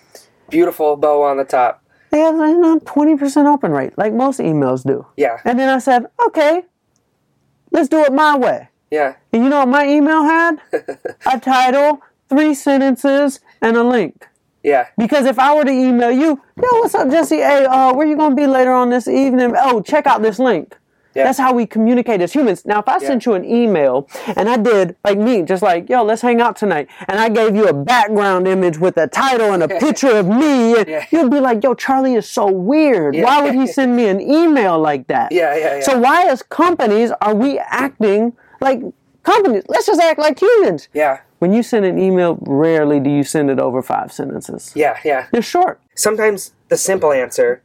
Beautiful 0.51 0.97
bow 0.97 1.23
on 1.23 1.37
the 1.37 1.45
top. 1.45 1.83
They 2.11 2.19
have 2.19 2.35
you 2.35 2.59
know, 2.59 2.81
20% 2.81 3.47
open 3.47 3.71
rate, 3.71 3.97
like 3.97 4.13
most 4.13 4.41
emails 4.41 4.85
do. 4.85 5.07
Yeah. 5.17 5.39
And 5.45 5.59
then 5.59 5.69
I 5.69 5.79
said, 5.79 6.07
okay, 6.27 6.65
let's 7.71 7.89
do 7.89 8.03
it 8.05 8.13
my 8.13 8.37
way. 8.37 8.69
Yeah. 8.91 9.15
And 9.33 9.45
you 9.45 9.49
know 9.49 9.61
what 9.61 9.69
my 9.69 9.87
email 9.87 10.25
had? 10.25 10.57
a 11.33 11.39
title, 11.39 12.03
three 12.29 12.55
sentences, 12.55 13.41
and 13.63 13.77
a 13.77 13.85
link. 13.85 14.27
Yeah. 14.65 14.89
Because 14.99 15.25
if 15.27 15.39
I 15.39 15.55
were 15.55 15.65
to 15.65 15.71
email 15.71 16.11
you, 16.11 16.41
yo, 16.57 16.69
what's 16.81 16.95
up, 16.95 17.09
Jesse? 17.11 17.37
Hey, 17.37 17.65
uh, 17.65 17.95
where 17.95 18.07
you 18.07 18.17
gonna 18.17 18.35
be 18.35 18.47
later 18.47 18.73
on 18.73 18.91
this 18.91 19.07
evening? 19.09 19.55
Oh, 19.57 19.81
check 19.81 20.07
out 20.07 20.21
this 20.21 20.39
link. 20.39 20.77
Yeah. 21.15 21.25
That's 21.25 21.39
how 21.39 21.53
we 21.53 21.67
communicate 21.67 22.21
as 22.21 22.33
humans. 22.33 22.65
Now, 22.65 22.79
if 22.81 22.89
I 22.89 22.99
sent 22.99 23.27
you 23.27 23.35
an 23.35 23.45
email 23.45 24.09
and 24.37 24.49
I 24.49 24.57
did 24.57 24.95
like 25.05 25.19
me, 25.19 25.43
just 25.43 25.63
like, 25.63 25.89
yo, 25.89 26.05
let's 26.05 26.23
hang 26.23 26.41
out 26.41 26.55
tonight, 26.57 26.89
and 27.09 27.19
I 27.19 27.29
gave 27.29 27.57
you 27.57 27.67
a 27.67 27.73
background 27.73 28.47
image 28.47 28.79
with 28.79 28.97
a 28.97 29.09
title 29.09 29.53
and 29.53 29.63
a 29.63 29.69
picture 29.85 30.17
of 30.17 30.29
me, 30.29 30.77
and 30.79 30.89
Yeah. 30.89 31.05
you'd 31.11 31.31
be 31.31 31.41
like, 31.41 31.65
yo, 31.65 31.75
Charlie 31.75 32.15
is 32.15 32.29
so 32.31 32.51
weird. 32.51 33.15
Yeah. 33.17 33.25
Why 33.25 33.43
would 33.43 33.55
he 33.55 33.67
send 33.67 33.97
me 33.97 34.07
an 34.09 34.21
email 34.21 34.79
like 34.79 35.07
that? 35.09 35.33
Yeah, 35.41 35.57
yeah, 35.57 35.75
yeah. 35.77 35.81
So 35.83 35.99
why, 35.99 36.27
as 36.27 36.43
companies, 36.43 37.11
are 37.21 37.35
we 37.35 37.59
acting 37.59 38.33
like 38.61 38.81
companies? 39.23 39.65
Let's 39.69 39.87
just 39.87 40.01
act 40.01 40.19
like 40.19 40.39
humans. 40.41 40.89
Yeah. 40.95 41.21
When 41.41 41.53
you 41.53 41.63
send 41.63 41.85
an 41.87 41.99
email, 41.99 42.37
rarely 42.43 43.01
do 43.01 43.09
you 43.11 43.25
send 43.25 43.51
it 43.51 43.59
over 43.59 43.81
five 43.83 44.13
sentences. 44.13 44.73
Yeah. 44.77 44.99
Yeah. 45.05 45.27
They're 45.33 45.43
short. 45.43 45.81
sometimes 45.95 46.53
the 46.69 46.77
simple 46.77 47.13
answer 47.13 47.63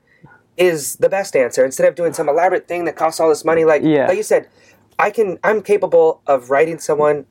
is 0.58 0.96
the 0.98 1.10
best 1.10 1.36
answer 1.36 1.66
instead 1.66 1.88
of 1.88 1.96
doing 1.96 2.14
some 2.14 2.30
elaborate 2.30 2.68
thing 2.68 2.86
that 2.86 2.96
costs 2.96 3.20
all 3.20 3.30
this 3.30 3.44
money 3.46 3.66
like 3.66 3.82
Yeah. 3.84 4.08
like 4.08 4.18
you 4.18 4.24
said 4.24 4.48
i 5.00 5.10
can 5.12 5.38
i'm 5.44 5.62
capable 5.62 6.22
of 6.28 6.50
writing 6.50 6.80
someone 6.80 7.26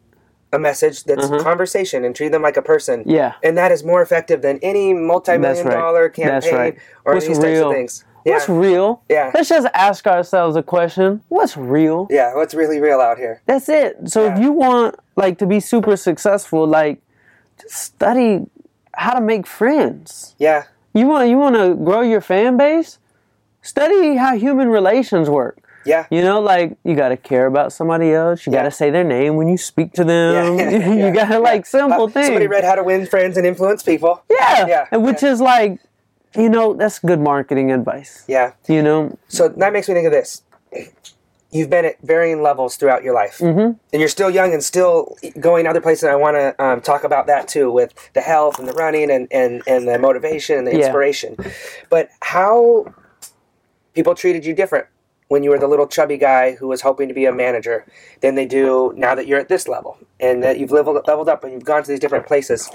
a 0.52 0.58
message 0.58 1.02
that's 1.04 1.26
conversation 1.42 2.04
and 2.04 2.14
treat 2.14 2.28
them 2.30 2.42
like 2.42 2.56
a 2.56 2.62
person 2.62 3.00
Mm-hmm. 3.00 3.10
Yeah. 3.10 3.32
and 3.42 3.56
that 3.58 3.72
is 3.72 3.82
more 3.82 4.02
effective 4.02 4.42
than 4.42 4.58
any 4.62 4.92
multi-million 4.94 5.66
right. 5.66 5.74
dollar 5.74 6.08
campaign 6.08 6.54
right. 6.54 6.78
or 7.04 7.14
What's 7.14 7.26
these 7.26 7.38
real? 7.38 7.44
types 7.44 7.60
of 7.66 7.72
things 7.72 8.04
yeah 8.26 8.32
What's 8.34 8.48
real? 8.48 9.02
Yeah. 9.10 9.30
Let's 9.34 9.50
just 9.50 9.66
ask 9.74 10.06
ourselves 10.06 10.56
a 10.56 10.62
question. 10.62 11.20
What's 11.28 11.56
real? 11.58 12.06
yeah 12.10 12.34
what's 12.34 12.54
really 12.54 12.78
real 12.80 13.00
out 13.00 13.18
here 13.18 13.42
That's 13.46 13.68
it. 13.68 13.96
So 14.08 14.32
if 14.32 14.38
you 14.38 14.50
want 14.52 14.94
like 15.16 15.36
to 15.38 15.46
be 15.46 15.60
super 15.60 15.96
successful, 15.96 16.66
like 16.66 17.02
just 17.60 17.74
study 17.74 18.46
how 18.94 19.12
to 19.14 19.20
make 19.20 19.46
friends. 19.46 20.34
yeah 20.38 20.64
You 20.94 21.06
want 21.06 21.28
you 21.28 21.36
want 21.36 21.56
to 21.56 21.74
grow 21.74 22.00
your 22.02 22.20
fan 22.22 22.56
base? 22.56 22.98
Study 23.64 24.16
how 24.16 24.36
human 24.36 24.68
relations 24.68 25.28
work. 25.40 25.56
yeah 25.86 26.04
You 26.10 26.22
know, 26.22 26.38
like 26.52 26.76
you 26.84 26.94
got 26.94 27.08
to 27.08 27.16
care 27.30 27.46
about 27.46 27.72
somebody 27.72 28.12
else. 28.12 28.46
You 28.46 28.52
got 28.52 28.64
to 28.70 28.70
say 28.80 28.90
their 28.96 29.04
name 29.18 29.32
when 29.38 29.48
you 29.48 29.56
speak 29.72 29.92
to 30.00 30.04
them. 30.04 30.58
Yeah, 30.58 30.70
yeah, 30.70 30.94
yeah, 30.94 31.06
you 31.08 31.14
got 31.20 31.28
to 31.28 31.38
yeah. 31.40 31.50
like 31.50 31.62
simple 31.66 32.04
Uh, 32.04 32.14
things. 32.14 32.26
somebody 32.26 32.46
read 32.56 32.64
how 32.70 32.74
to 32.80 32.84
win 32.84 33.06
friends 33.06 33.36
and 33.38 33.44
influence 33.46 33.82
people 33.82 34.22
yeah, 34.30 34.66
Yeah, 34.72 34.96
which 35.08 35.22
yeah. 35.22 35.32
is 35.32 35.40
like, 35.40 35.72
you 36.36 36.48
know, 36.54 36.66
that's 36.80 36.98
good 37.10 37.20
marketing 37.20 37.72
advice. 37.72 38.12
yeah 38.36 38.52
You 38.68 38.82
know, 38.82 39.16
So 39.28 39.42
that 39.48 39.72
makes 39.72 39.88
me 39.88 39.94
think 39.94 40.06
of 40.06 40.12
this. 40.20 40.42
You've 41.56 41.70
been 41.70 41.84
at 41.84 41.96
varying 42.02 42.42
levels 42.42 42.76
throughout 42.76 43.04
your 43.06 43.14
life, 43.14 43.38
mm-hmm. 43.38 43.78
and 43.92 43.98
you're 44.02 44.08
still 44.08 44.28
young 44.40 44.52
and 44.52 44.60
still 44.72 45.16
going 45.38 45.68
other 45.68 45.80
places. 45.80 46.02
I 46.02 46.16
want 46.16 46.34
to 46.36 46.46
um, 46.64 46.80
talk 46.80 47.04
about 47.04 47.28
that 47.28 47.46
too, 47.46 47.70
with 47.70 47.94
the 48.12 48.22
health 48.22 48.58
and 48.58 48.66
the 48.66 48.72
running 48.72 49.08
and, 49.08 49.28
and, 49.30 49.62
and 49.68 49.86
the 49.86 49.96
motivation 49.96 50.58
and 50.58 50.66
the 50.66 50.72
Yeah. 50.72 50.86
inspiration. 50.86 51.36
But 51.90 52.08
how 52.22 52.86
people 53.94 54.14
treated 54.14 54.44
you 54.44 54.54
different 54.54 54.86
when 55.28 55.42
you 55.42 55.50
were 55.50 55.58
the 55.58 55.66
little 55.66 55.86
chubby 55.86 56.18
guy 56.18 56.52
who 56.52 56.68
was 56.68 56.82
hoping 56.82 57.08
to 57.08 57.14
be 57.14 57.24
a 57.24 57.32
manager 57.32 57.86
than 58.20 58.34
they 58.34 58.46
do 58.46 58.92
now 58.96 59.14
that 59.14 59.26
you're 59.26 59.38
at 59.38 59.48
this 59.48 59.68
level 59.68 59.98
and 60.20 60.42
that 60.42 60.58
you've 60.58 60.70
leveled 60.70 61.00
leveled 61.06 61.28
up 61.28 61.44
and 61.44 61.52
you've 61.52 61.64
gone 61.64 61.82
to 61.82 61.90
these 61.90 62.00
different 62.00 62.26
places. 62.26 62.70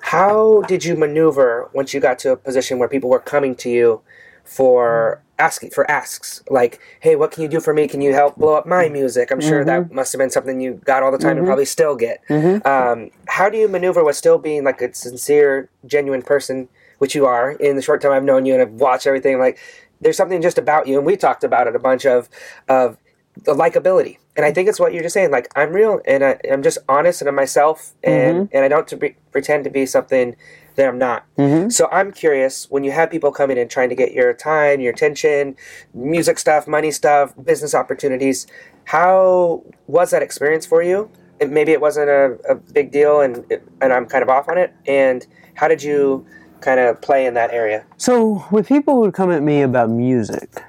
How 0.00 0.62
did 0.68 0.84
you 0.84 0.94
maneuver 0.94 1.68
once 1.72 1.94
you 1.94 2.00
got 2.00 2.18
to 2.20 2.32
a 2.32 2.36
position 2.36 2.78
where 2.78 2.88
people 2.88 3.10
were 3.10 3.18
coming 3.18 3.54
to 3.56 3.70
you 3.70 4.02
for 4.44 5.22
asking 5.38 5.70
for 5.70 5.90
asks? 5.90 6.42
Like 6.50 6.80
hey 7.00 7.16
what 7.16 7.30
can 7.30 7.42
you 7.42 7.48
do 7.48 7.60
for 7.60 7.72
me? 7.72 7.88
Can 7.88 8.02
you 8.02 8.12
help 8.12 8.36
blow 8.36 8.54
up 8.54 8.66
my 8.66 8.88
music? 8.90 9.30
I'm 9.30 9.40
sure 9.40 9.64
that 9.64 9.82
mm-hmm. 9.84 9.94
must 9.94 10.12
have 10.12 10.18
been 10.18 10.30
something 10.30 10.60
you 10.60 10.74
got 10.84 11.02
all 11.02 11.10
the 11.10 11.18
time 11.18 11.30
and 11.30 11.38
mm-hmm. 11.38 11.46
probably 11.46 11.64
still 11.64 11.96
get. 11.96 12.22
Mm-hmm. 12.28 12.66
Um, 12.68 13.10
how 13.26 13.48
do 13.48 13.56
you 13.56 13.68
maneuver 13.68 14.04
with 14.04 14.16
still 14.16 14.38
being 14.38 14.64
like 14.64 14.82
a 14.82 14.92
sincere 14.94 15.70
genuine 15.86 16.22
person 16.22 16.68
which 16.98 17.14
you 17.14 17.26
are 17.26 17.52
in 17.52 17.76
the 17.76 17.82
short 17.82 18.00
time 18.00 18.12
i've 18.12 18.24
known 18.24 18.46
you 18.46 18.54
and 18.54 18.62
i've 18.62 18.72
watched 18.72 19.06
everything 19.06 19.38
like 19.38 19.58
there's 20.00 20.16
something 20.16 20.42
just 20.42 20.58
about 20.58 20.86
you 20.86 20.98
and 20.98 21.06
we 21.06 21.16
talked 21.16 21.44
about 21.44 21.66
it 21.66 21.76
a 21.76 21.78
bunch 21.78 22.06
of 22.06 22.28
of 22.68 22.96
the 23.44 23.54
likability. 23.54 24.18
And 24.36 24.44
i 24.44 24.52
think 24.52 24.68
it's 24.68 24.80
what 24.80 24.92
you're 24.92 25.02
just 25.02 25.14
saying 25.14 25.30
like 25.30 25.50
i'm 25.56 25.72
real 25.72 26.00
and 26.06 26.24
I, 26.24 26.38
i'm 26.50 26.62
just 26.62 26.78
honest 26.88 27.20
and 27.22 27.28
i'm 27.28 27.34
myself 27.34 27.92
mm-hmm. 28.04 28.38
and 28.38 28.48
and 28.52 28.64
i 28.64 28.68
don't 28.68 28.86
to 28.88 28.96
be, 28.96 29.16
pretend 29.32 29.64
to 29.64 29.70
be 29.70 29.86
something 29.86 30.36
that 30.74 30.88
i'm 30.88 30.98
not. 30.98 31.24
Mm-hmm. 31.36 31.70
So 31.70 31.88
i'm 31.90 32.12
curious 32.12 32.70
when 32.70 32.84
you 32.84 32.92
have 32.92 33.10
people 33.10 33.32
coming 33.32 33.56
in 33.56 33.68
trying 33.68 33.88
to 33.88 33.94
get 33.94 34.12
your 34.12 34.32
time 34.34 34.80
your 34.80 34.92
attention 34.92 35.56
music 35.94 36.38
stuff 36.38 36.66
money 36.66 36.90
stuff 36.90 37.34
business 37.42 37.74
opportunities 37.74 38.46
how 38.86 39.64
was 39.88 40.12
that 40.12 40.22
experience 40.22 40.64
for 40.64 40.82
you? 40.82 41.10
Maybe 41.44 41.72
it 41.72 41.80
wasn't 41.80 42.08
a, 42.08 42.38
a 42.48 42.54
big 42.54 42.92
deal 42.92 43.20
and 43.20 43.44
and 43.82 43.92
i'm 43.92 44.06
kind 44.06 44.22
of 44.22 44.30
off 44.30 44.48
on 44.48 44.56
it. 44.56 44.72
And 44.86 45.26
how 45.54 45.68
did 45.68 45.82
you 45.82 46.24
kind 46.60 46.80
of 46.80 47.00
play 47.00 47.26
in 47.26 47.34
that 47.34 47.52
area 47.52 47.84
So 47.96 48.44
with 48.50 48.68
people 48.68 48.98
would 49.00 49.14
come 49.14 49.30
at 49.30 49.42
me 49.42 49.62
about 49.62 49.90
music, 49.90 50.62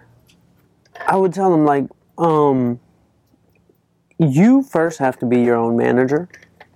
I 1.07 1.15
would 1.15 1.33
tell 1.33 1.51
them 1.51 1.65
like, 1.65 1.85
um, 2.17 2.79
you 4.19 4.63
first 4.63 4.99
have 4.99 5.17
to 5.19 5.25
be 5.25 5.41
your 5.41 5.55
own 5.55 5.77
manager. 5.77 6.27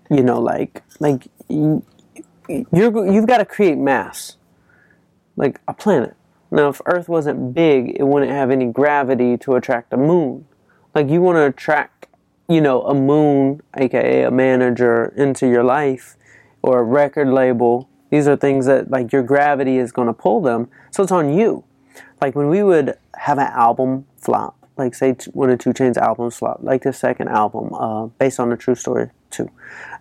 You 0.09 0.23
know, 0.23 0.39
like 0.39 0.83
like 0.99 1.27
you, 1.47 1.83
you're 2.47 3.11
you've 3.11 3.27
got 3.27 3.37
to 3.37 3.45
create 3.45 3.77
mass, 3.77 4.37
like 5.35 5.59
a 5.67 5.73
planet. 5.73 6.15
Now, 6.51 6.67
if 6.67 6.81
Earth 6.85 7.07
wasn't 7.07 7.53
big, 7.53 7.95
it 7.97 8.03
wouldn't 8.03 8.31
have 8.31 8.51
any 8.51 8.65
gravity 8.65 9.37
to 9.37 9.55
attract 9.55 9.93
a 9.93 9.97
moon. 9.97 10.45
Like 10.93 11.09
you 11.09 11.21
want 11.21 11.37
to 11.37 11.45
attract, 11.45 12.07
you 12.49 12.59
know, 12.59 12.83
a 12.83 12.93
moon, 12.93 13.61
aka 13.77 14.23
a 14.23 14.31
manager, 14.31 15.13
into 15.15 15.47
your 15.47 15.63
life, 15.63 16.17
or 16.61 16.79
a 16.79 16.83
record 16.83 17.29
label. 17.29 17.89
These 18.11 18.27
are 18.27 18.35
things 18.35 18.67
that 18.67 18.91
like 18.91 19.11
your 19.11 19.23
gravity 19.23 19.77
is 19.77 19.91
going 19.91 20.07
to 20.07 20.13
pull 20.13 20.41
them. 20.41 20.69
So 20.91 21.01
it's 21.01 21.11
on 21.11 21.33
you. 21.33 21.63
Like 22.21 22.35
when 22.35 22.49
we 22.49 22.61
would 22.61 22.97
have 23.15 23.39
an 23.39 23.47
album 23.47 24.05
flop, 24.17 24.55
like 24.77 24.93
say 24.93 25.15
one 25.33 25.49
of 25.49 25.59
Two 25.59 25.71
Chainz 25.71 25.97
albums 25.97 26.37
flopped, 26.37 26.63
like 26.63 26.83
the 26.83 26.93
second 26.93 27.29
album, 27.29 27.73
uh, 27.73 28.05
based 28.05 28.39
on 28.39 28.51
a 28.51 28.57
true 28.57 28.75
story 28.75 29.09
too, 29.31 29.49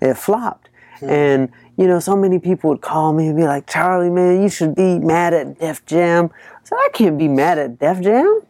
it 0.02 0.14
flopped, 0.14 0.68
and 1.00 1.50
you 1.76 1.86
know 1.86 1.98
so 2.00 2.16
many 2.16 2.38
people 2.38 2.70
would 2.70 2.80
call 2.80 3.12
me 3.12 3.28
and 3.28 3.36
be 3.36 3.44
like, 3.44 3.66
Charlie, 3.66 4.10
man, 4.10 4.42
you 4.42 4.48
should 4.48 4.74
be 4.74 4.98
mad 4.98 5.32
at 5.32 5.58
Def 5.58 5.84
Jam. 5.86 6.30
I 6.34 6.58
said, 6.64 6.76
I 6.76 6.88
can't 6.92 7.16
be 7.16 7.28
mad 7.28 7.58
at 7.58 7.78
Def 7.78 8.00
Jam. 8.00 8.42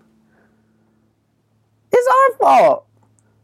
It's 1.92 2.08
our 2.08 2.38
fault. 2.38 2.86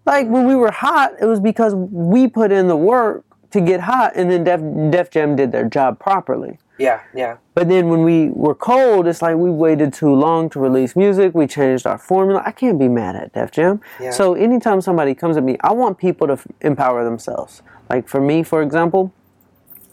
Like 0.06 0.28
when 0.28 0.46
we 0.46 0.54
were 0.54 0.70
hot, 0.70 1.12
it 1.20 1.26
was 1.26 1.40
because 1.40 1.74
we 1.74 2.28
put 2.28 2.52
in 2.52 2.68
the 2.68 2.76
work 2.76 3.24
to 3.56 3.62
get 3.62 3.80
hot, 3.80 4.12
and 4.14 4.30
then 4.30 4.44
Def, 4.44 4.60
Def 4.90 5.10
Jam 5.10 5.36
did 5.36 5.50
their 5.52 5.68
job 5.68 5.98
properly. 5.98 6.58
Yeah, 6.78 7.00
yeah. 7.14 7.38
But 7.54 7.68
then 7.68 7.88
when 7.88 8.02
we 8.02 8.28
were 8.28 8.54
cold, 8.54 9.06
it's 9.06 9.22
like 9.22 9.36
we 9.36 9.50
waited 9.50 9.94
too 9.94 10.14
long 10.14 10.50
to 10.50 10.60
release 10.60 10.94
music. 10.94 11.34
We 11.34 11.46
changed 11.46 11.86
our 11.86 11.96
formula. 11.96 12.42
I 12.44 12.52
can't 12.52 12.78
be 12.78 12.88
mad 12.88 13.16
at 13.16 13.32
Def 13.32 13.50
Jam. 13.50 13.80
Yeah. 13.98 14.10
So 14.10 14.34
anytime 14.34 14.80
somebody 14.82 15.14
comes 15.14 15.36
at 15.38 15.42
me, 15.42 15.56
I 15.62 15.72
want 15.72 15.96
people 15.96 16.26
to 16.26 16.34
f- 16.34 16.46
empower 16.60 17.02
themselves. 17.02 17.62
Like 17.88 18.06
for 18.08 18.20
me, 18.20 18.42
for 18.42 18.60
example, 18.62 19.12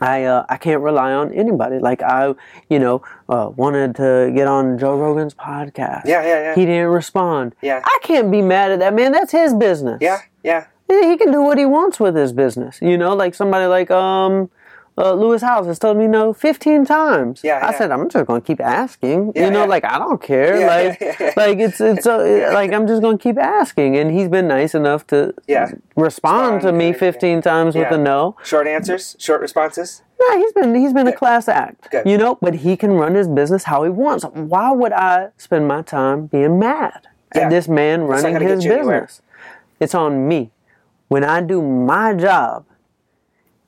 I 0.01 0.23
uh, 0.25 0.45
I 0.49 0.57
can't 0.57 0.81
rely 0.81 1.13
on 1.13 1.31
anybody. 1.31 1.79
Like 1.79 2.01
I, 2.01 2.33
you 2.69 2.79
know, 2.79 3.01
uh, 3.29 3.49
wanted 3.55 3.95
to 3.95 4.31
get 4.35 4.47
on 4.47 4.77
Joe 4.77 4.97
Rogan's 4.97 5.33
podcast. 5.33 6.01
Yeah, 6.05 6.21
yeah, 6.23 6.41
yeah. 6.41 6.55
He 6.55 6.65
didn't 6.65 6.89
respond. 6.89 7.55
Yeah. 7.61 7.81
I 7.85 7.99
can't 8.03 8.29
be 8.29 8.41
mad 8.41 8.71
at 8.71 8.79
that 8.79 8.93
man. 8.93 9.13
That's 9.13 9.31
his 9.31 9.53
business. 9.53 9.99
Yeah, 10.01 10.19
yeah. 10.43 10.65
He 10.89 11.17
can 11.17 11.31
do 11.31 11.41
what 11.41 11.57
he 11.57 11.65
wants 11.65 11.99
with 11.99 12.15
his 12.15 12.33
business. 12.33 12.79
You 12.81 12.97
know, 12.97 13.15
like 13.15 13.33
somebody 13.35 13.65
like 13.65 13.89
um 13.91 14.49
uh, 14.95 15.13
Lewis 15.13 15.41
Howes 15.41 15.65
has 15.65 15.79
told 15.79 15.97
me 15.97 16.05
no 16.07 16.33
15 16.33 16.85
times. 16.85 17.41
Yeah, 17.43 17.57
I 17.63 17.71
yeah. 17.71 17.77
said 17.77 17.91
I'm 17.91 18.07
just 18.09 18.27
going 18.27 18.41
to 18.41 18.45
keep 18.45 18.61
asking. 18.61 19.33
Yeah, 19.35 19.45
you 19.45 19.51
know, 19.51 19.61
yeah. 19.61 19.65
like 19.65 19.85
I 19.85 19.97
don't 19.97 20.21
care. 20.21 20.67
Like 20.67 21.35
like 21.35 21.57
it's 21.57 21.81
it's 21.81 22.05
uh, 22.05 22.49
like 22.53 22.71
I'm 22.71 22.85
just 22.87 23.01
going 23.01 23.17
to 23.17 23.23
keep 23.23 23.37
asking 23.39 23.97
and 23.97 24.11
he's 24.11 24.27
been 24.27 24.47
nice 24.47 24.75
enough 24.75 25.07
to 25.07 25.33
Yeah. 25.47 25.71
respond 25.95 26.61
to 26.61 26.67
Respond, 26.67 26.77
me 26.77 26.87
yeah, 26.89 26.93
15 26.97 27.41
times 27.41 27.75
with 27.75 27.91
a 27.91 27.97
no. 27.97 28.35
Short 28.43 28.67
answers, 28.67 29.15
short 29.17 29.41
responses. 29.41 30.03
Yeah, 30.29 30.37
he's 30.37 30.53
been 30.53 30.75
he's 30.75 30.93
been 30.93 31.07
a 31.07 31.13
class 31.15 31.47
act. 31.47 31.89
Good. 31.89 32.05
You 32.05 32.17
know, 32.17 32.37
but 32.39 32.53
he 32.55 32.77
can 32.77 32.91
run 32.91 33.15
his 33.15 33.27
business 33.27 33.63
how 33.63 33.83
he 33.83 33.89
wants. 33.89 34.23
Why 34.25 34.71
would 34.71 34.93
I 34.93 35.29
spend 35.37 35.67
my 35.67 35.81
time 35.81 36.27
being 36.27 36.59
mad 36.59 37.07
at 37.31 37.49
this 37.49 37.67
man 37.67 38.03
running 38.03 38.39
his 38.39 38.63
you 38.63 38.73
anywhere. 38.73 39.01
business? 39.01 39.21
It's 39.79 39.95
on 39.95 40.27
me. 40.27 40.51
When 41.13 41.23
I 41.23 41.41
do 41.41 41.61
my 41.61 42.15
job, 42.15 42.65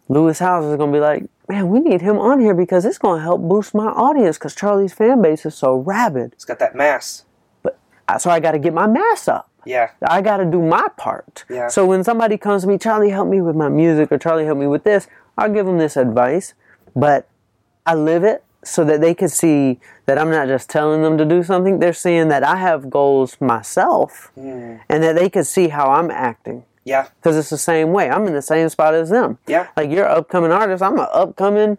Lewis 0.09 0.39
Howes 0.39 0.65
is 0.65 0.77
gonna 0.77 0.91
be 0.91 0.99
like, 0.99 1.25
man, 1.47 1.69
we 1.69 1.79
need 1.79 2.01
him 2.01 2.17
on 2.17 2.39
here 2.39 2.55
because 2.55 2.85
it's 2.85 2.97
gonna 2.97 3.21
help 3.21 3.39
boost 3.39 3.75
my 3.75 3.85
audience 3.85 4.39
because 4.39 4.55
Charlie's 4.55 4.93
fan 4.93 5.21
base 5.21 5.45
is 5.45 5.53
so 5.53 5.75
rabid. 5.75 6.33
It's 6.33 6.43
got 6.43 6.57
that 6.57 6.73
mass. 6.73 7.23
But 7.61 7.77
so 8.17 8.31
I 8.31 8.39
got 8.39 8.53
to 8.53 8.57
get 8.57 8.73
my 8.73 8.87
mass 8.87 9.27
up. 9.27 9.47
Yeah, 9.63 9.91
I 10.01 10.23
got 10.23 10.37
to 10.37 10.45
do 10.45 10.59
my 10.59 10.87
part. 10.97 11.45
Yeah. 11.47 11.67
So 11.67 11.85
when 11.85 12.03
somebody 12.03 12.35
comes 12.39 12.63
to 12.63 12.67
me, 12.67 12.79
Charlie, 12.79 13.11
help 13.11 13.27
me 13.29 13.41
with 13.41 13.55
my 13.55 13.69
music, 13.69 14.11
or 14.11 14.17
Charlie, 14.17 14.45
help 14.45 14.57
me 14.57 14.65
with 14.65 14.83
this, 14.83 15.07
I'll 15.37 15.53
give 15.53 15.67
them 15.67 15.77
this 15.77 15.97
advice, 15.97 16.55
but 16.95 17.29
I 17.85 17.93
live 17.93 18.23
it 18.23 18.43
so 18.63 18.83
that 18.85 19.01
they 19.01 19.13
can 19.13 19.29
see 19.29 19.79
that 20.07 20.17
I'm 20.17 20.31
not 20.31 20.47
just 20.47 20.67
telling 20.67 21.03
them 21.03 21.15
to 21.19 21.25
do 21.25 21.43
something. 21.43 21.77
They're 21.77 21.93
seeing 21.93 22.27
that 22.29 22.43
I 22.43 22.55
have 22.55 22.89
goals 22.89 23.39
myself, 23.39 24.31
Hmm. 24.33 24.77
and 24.89 25.03
that 25.03 25.13
they 25.15 25.29
can 25.29 25.43
see 25.43 25.67
how 25.67 25.91
I'm 25.91 26.09
acting. 26.09 26.63
Yeah, 26.85 27.07
Because 27.19 27.35
it's 27.35 27.49
the 27.49 27.57
same 27.57 27.91
way. 27.91 28.09
I'm 28.09 28.25
in 28.27 28.33
the 28.33 28.41
same 28.41 28.69
spot 28.69 28.93
as 28.93 29.09
them. 29.09 29.37
Yeah. 29.47 29.67
Like 29.75 29.89
you're 29.91 30.05
an 30.05 30.17
upcoming 30.17 30.51
artist. 30.51 30.81
I'm 30.81 30.97
an 30.99 31.07
upcoming 31.11 31.77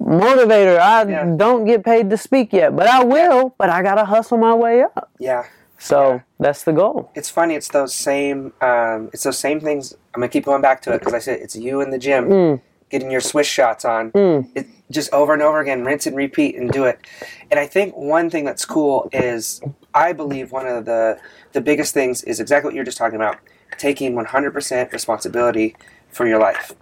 motivator. 0.00 0.78
I 0.78 1.04
Yeah. 1.08 1.24
don't 1.36 1.64
get 1.64 1.84
paid 1.84 2.10
to 2.10 2.16
speak 2.16 2.52
yet, 2.52 2.76
but 2.76 2.86
I 2.86 3.02
will. 3.04 3.54
But 3.58 3.70
I 3.70 3.82
gotta 3.82 4.04
hustle 4.04 4.38
my 4.38 4.54
way 4.54 4.82
up. 4.82 5.10
yeah. 5.18 5.44
So 5.78 6.12
Yeah. 6.12 6.20
that's 6.38 6.62
the 6.62 6.72
goal. 6.72 7.10
It's 7.16 7.28
funny. 7.28 7.56
It's 7.56 7.68
those 7.68 7.92
same. 7.94 8.52
Um, 8.60 9.10
it's 9.12 9.24
those 9.24 9.38
same 9.38 9.58
things. 9.60 9.94
I'm 10.14 10.20
gonna 10.20 10.28
keep 10.28 10.44
going 10.44 10.62
back 10.62 10.80
to 10.82 10.92
it 10.92 11.00
because 11.00 11.14
I 11.14 11.18
said 11.18 11.40
it's 11.40 11.56
you 11.56 11.80
in 11.80 11.90
the 11.90 11.98
gym 11.98 12.28
Mm. 12.28 12.60
getting 12.88 13.10
your 13.10 13.20
swish 13.20 13.48
shots 13.48 13.84
on. 13.84 14.12
It, 14.54 14.66
just 14.90 15.12
over 15.14 15.32
and 15.32 15.42
over 15.42 15.58
again, 15.58 15.84
rinse 15.84 16.06
and 16.06 16.14
repeat, 16.14 16.54
and 16.56 16.70
do 16.70 16.84
it. 16.84 16.98
And 17.50 17.58
I 17.58 17.66
think 17.66 17.96
one 17.96 18.28
thing 18.30 18.44
that's 18.44 18.64
cool 18.64 19.08
is 19.12 19.60
I 19.94 20.12
believe 20.12 20.52
one 20.52 20.66
of 20.66 20.84
the 20.84 21.16
the 21.52 21.60
biggest 21.60 21.94
things 21.94 22.22
is 22.24 22.38
exactly 22.40 22.68
what 22.68 22.74
you're 22.74 22.84
just 22.84 22.98
talking 22.98 23.16
about: 23.16 23.36
taking 23.78 24.14
100% 24.14 24.92
responsibility 24.92 25.76
for 26.10 26.26
your 26.26 26.38
life. 26.38 26.72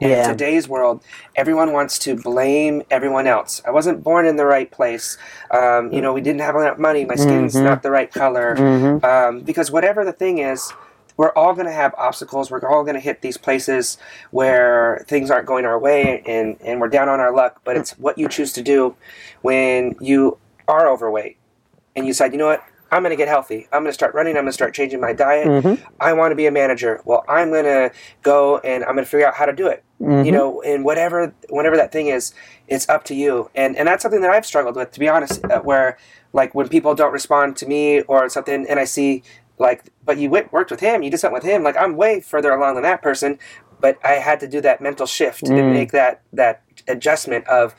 In 0.00 0.08
today's 0.28 0.68
world, 0.68 1.02
everyone 1.36 1.72
wants 1.72 1.98
to 2.00 2.16
blame 2.16 2.82
everyone 2.90 3.26
else. 3.26 3.62
I 3.66 3.70
wasn't 3.70 4.04
born 4.04 4.26
in 4.26 4.36
the 4.36 4.44
right 4.44 4.70
place. 4.70 5.16
Um, 5.50 5.90
you 5.90 6.02
know, 6.02 6.12
we 6.12 6.20
didn't 6.20 6.42
have 6.42 6.54
enough 6.54 6.78
money. 6.78 7.06
My 7.06 7.14
skin's 7.14 7.54
Mm-hmm. 7.54 7.64
not 7.64 7.82
the 7.82 7.90
right 7.90 8.12
color. 8.12 8.54
Um, 9.02 9.40
because 9.40 9.70
whatever 9.70 10.04
the 10.04 10.12
thing 10.12 10.38
is, 10.38 10.70
we're 11.16 11.30
all 11.32 11.54
going 11.54 11.64
to 11.66 11.72
have 11.72 11.94
obstacles. 11.96 12.50
We're 12.50 12.60
all 12.68 12.82
going 12.82 12.94
to 12.94 13.00
hit 13.00 13.22
these 13.22 13.38
places 13.38 13.96
where 14.32 15.02
things 15.08 15.30
aren't 15.30 15.46
going 15.46 15.64
our 15.64 15.78
way 15.78 16.22
and, 16.26 16.58
and 16.60 16.78
we're 16.78 16.88
down 16.88 17.08
on 17.08 17.18
our 17.20 17.32
luck. 17.34 17.62
But 17.64 17.78
it's 17.78 17.92
what 17.98 18.18
you 18.18 18.28
choose 18.28 18.52
to 18.52 18.62
do 18.62 18.94
when 19.40 19.96
you 20.02 20.36
are 20.68 20.86
overweight 20.90 21.38
and 21.94 22.04
you 22.04 22.10
decide, 22.12 22.32
you 22.32 22.38
know 22.38 22.48
what? 22.48 22.62
I'm 22.90 23.02
going 23.02 23.10
to 23.10 23.16
get 23.16 23.28
healthy. 23.28 23.66
I'm 23.72 23.82
going 23.82 23.90
to 23.90 23.94
start 23.94 24.14
running. 24.14 24.36
I'm 24.36 24.42
going 24.42 24.48
to 24.48 24.52
start 24.52 24.74
changing 24.74 25.00
my 25.00 25.12
diet. 25.12 25.46
Mm-hmm. 25.46 25.84
I 26.00 26.12
want 26.12 26.32
to 26.32 26.36
be 26.36 26.46
a 26.46 26.52
manager. 26.52 27.00
Well, 27.04 27.24
I'm 27.28 27.50
going 27.50 27.64
to 27.64 27.90
go 28.22 28.58
and 28.58 28.84
I'm 28.84 28.94
going 28.94 29.04
to 29.04 29.10
figure 29.10 29.26
out 29.26 29.34
how 29.34 29.46
to 29.46 29.52
do 29.52 29.66
it. 29.66 29.82
You 29.98 30.06
mm-hmm. 30.06 30.30
know, 30.30 30.62
and 30.62 30.84
whatever, 30.84 31.34
whatever 31.48 31.76
that 31.76 31.90
thing 31.90 32.08
is, 32.08 32.34
it's 32.68 32.88
up 32.88 33.04
to 33.04 33.14
you. 33.14 33.50
And 33.54 33.76
and 33.76 33.88
that's 33.88 34.02
something 34.02 34.20
that 34.20 34.30
I've 34.30 34.44
struggled 34.44 34.76
with, 34.76 34.92
to 34.92 35.00
be 35.00 35.08
honest. 35.08 35.42
Uh, 35.44 35.60
where 35.60 35.96
like 36.32 36.54
when 36.54 36.68
people 36.68 36.94
don't 36.94 37.12
respond 37.12 37.56
to 37.56 37.66
me 37.66 38.02
or 38.02 38.28
something, 38.28 38.66
and 38.68 38.78
I 38.78 38.84
see 38.84 39.22
like, 39.58 39.84
but 40.04 40.18
you 40.18 40.28
went 40.28 40.52
worked 40.52 40.70
with 40.70 40.80
him, 40.80 41.02
you 41.02 41.10
did 41.10 41.18
something 41.18 41.34
with 41.34 41.44
him. 41.44 41.62
Like 41.62 41.76
I'm 41.78 41.96
way 41.96 42.20
further 42.20 42.52
along 42.52 42.74
than 42.74 42.82
that 42.82 43.00
person, 43.00 43.38
but 43.80 43.98
I 44.04 44.14
had 44.14 44.38
to 44.40 44.48
do 44.48 44.60
that 44.60 44.80
mental 44.80 45.06
shift 45.06 45.42
and 45.42 45.56
mm. 45.56 45.72
make 45.72 45.92
that 45.92 46.20
that 46.34 46.62
adjustment 46.88 47.46
of 47.48 47.74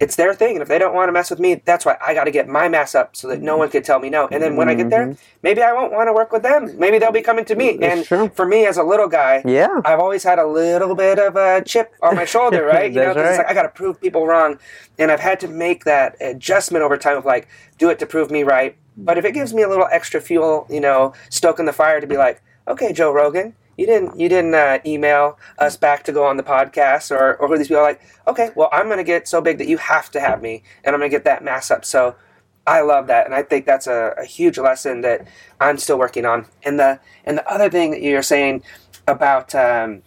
it's 0.00 0.16
their 0.16 0.34
thing, 0.34 0.56
and 0.56 0.62
if 0.62 0.68
they 0.68 0.78
don't 0.78 0.94
want 0.94 1.08
to 1.08 1.12
mess 1.12 1.30
with 1.30 1.38
me, 1.38 1.54
that's 1.64 1.84
why 1.84 1.96
I 2.00 2.14
got 2.14 2.24
to 2.24 2.30
get 2.30 2.48
my 2.48 2.68
mass 2.68 2.94
up 2.94 3.14
so 3.16 3.28
that 3.28 3.40
no 3.42 3.56
one 3.56 3.68
can 3.70 3.82
tell 3.82 3.98
me 3.98 4.10
no. 4.10 4.28
And 4.30 4.42
then 4.42 4.56
when 4.56 4.68
I 4.68 4.74
get 4.74 4.90
there, 4.90 5.06
mm-hmm. 5.06 5.20
maybe 5.42 5.62
I 5.62 5.72
won't 5.72 5.92
want 5.92 6.08
to 6.08 6.12
work 6.12 6.32
with 6.32 6.42
them. 6.42 6.78
Maybe 6.78 6.98
they'll 6.98 7.12
be 7.12 7.22
coming 7.22 7.44
to 7.46 7.54
me. 7.54 7.74
Mm, 7.76 7.80
that's 7.80 7.96
and 7.96 8.06
true. 8.06 8.28
for 8.34 8.46
me, 8.46 8.66
as 8.66 8.76
a 8.76 8.82
little 8.82 9.08
guy, 9.08 9.42
Yeah. 9.44 9.80
I've 9.84 10.00
always 10.00 10.22
had 10.22 10.38
a 10.38 10.46
little 10.46 10.94
bit 10.94 11.18
of 11.18 11.36
a 11.36 11.62
chip 11.64 11.92
on 12.02 12.16
my 12.16 12.24
shoulder, 12.24 12.64
right? 12.74 12.92
you 12.92 13.00
know, 13.00 13.14
'cause 13.14 13.26
it's 13.28 13.38
like 13.38 13.48
I 13.50 13.54
got 13.54 13.62
to 13.62 13.68
prove 13.68 14.00
people 14.00 14.26
wrong, 14.26 14.58
and 14.98 15.10
I've 15.10 15.20
had 15.20 15.40
to 15.40 15.48
make 15.48 15.84
that 15.84 16.16
adjustment 16.20 16.84
over 16.84 16.96
time 16.96 17.16
of 17.16 17.24
like, 17.24 17.48
do 17.78 17.90
it 17.90 17.98
to 18.00 18.06
prove 18.06 18.30
me 18.30 18.42
right. 18.42 18.76
But 18.96 19.18
if 19.18 19.24
it 19.24 19.32
gives 19.32 19.54
me 19.54 19.62
a 19.62 19.68
little 19.68 19.88
extra 19.90 20.20
fuel, 20.20 20.66
you 20.68 20.80
know, 20.80 21.14
stoking 21.30 21.64
the 21.66 21.72
fire 21.72 22.00
to 22.00 22.06
be 22.06 22.16
like, 22.16 22.42
okay, 22.68 22.92
Joe 22.92 23.10
Rogan, 23.12 23.54
you 23.76 23.86
didn't 23.86 24.18
you 24.18 24.28
didn't 24.28 24.54
uh, 24.54 24.78
email 24.86 25.38
us 25.58 25.76
back 25.76 26.04
to 26.04 26.12
go 26.12 26.24
on 26.24 26.36
the 26.36 26.42
podcast, 26.42 27.10
or 27.10 27.36
or 27.36 27.56
these 27.56 27.68
people 27.68 27.80
are 27.80 27.86
like, 27.86 28.00
okay, 28.26 28.50
well, 28.54 28.68
I'm 28.72 28.88
gonna 28.88 29.04
get 29.04 29.28
so 29.28 29.40
big 29.40 29.58
that 29.58 29.68
you 29.68 29.78
have 29.78 30.10
to 30.12 30.20
have 30.20 30.42
me, 30.42 30.62
and 30.84 30.94
I'm 30.94 31.00
gonna 31.00 31.10
get 31.10 31.24
that 31.24 31.44
mass 31.44 31.70
up. 31.70 31.84
So. 31.84 32.16
I 32.64 32.82
love 32.82 33.08
that, 33.08 33.26
and 33.26 33.34
I 33.34 33.42
think 33.42 33.66
that's 33.66 33.88
a, 33.88 34.14
a 34.16 34.24
huge 34.24 34.56
lesson 34.56 35.00
that 35.00 35.26
I'm 35.60 35.78
still 35.78 35.98
working 35.98 36.24
on. 36.24 36.46
And 36.62 36.78
the 36.78 37.00
and 37.24 37.36
the 37.36 37.52
other 37.52 37.68
thing 37.68 37.90
that 37.90 38.00
you're 38.00 38.22
saying 38.22 38.62
about 39.08 39.52
um, 39.52 40.02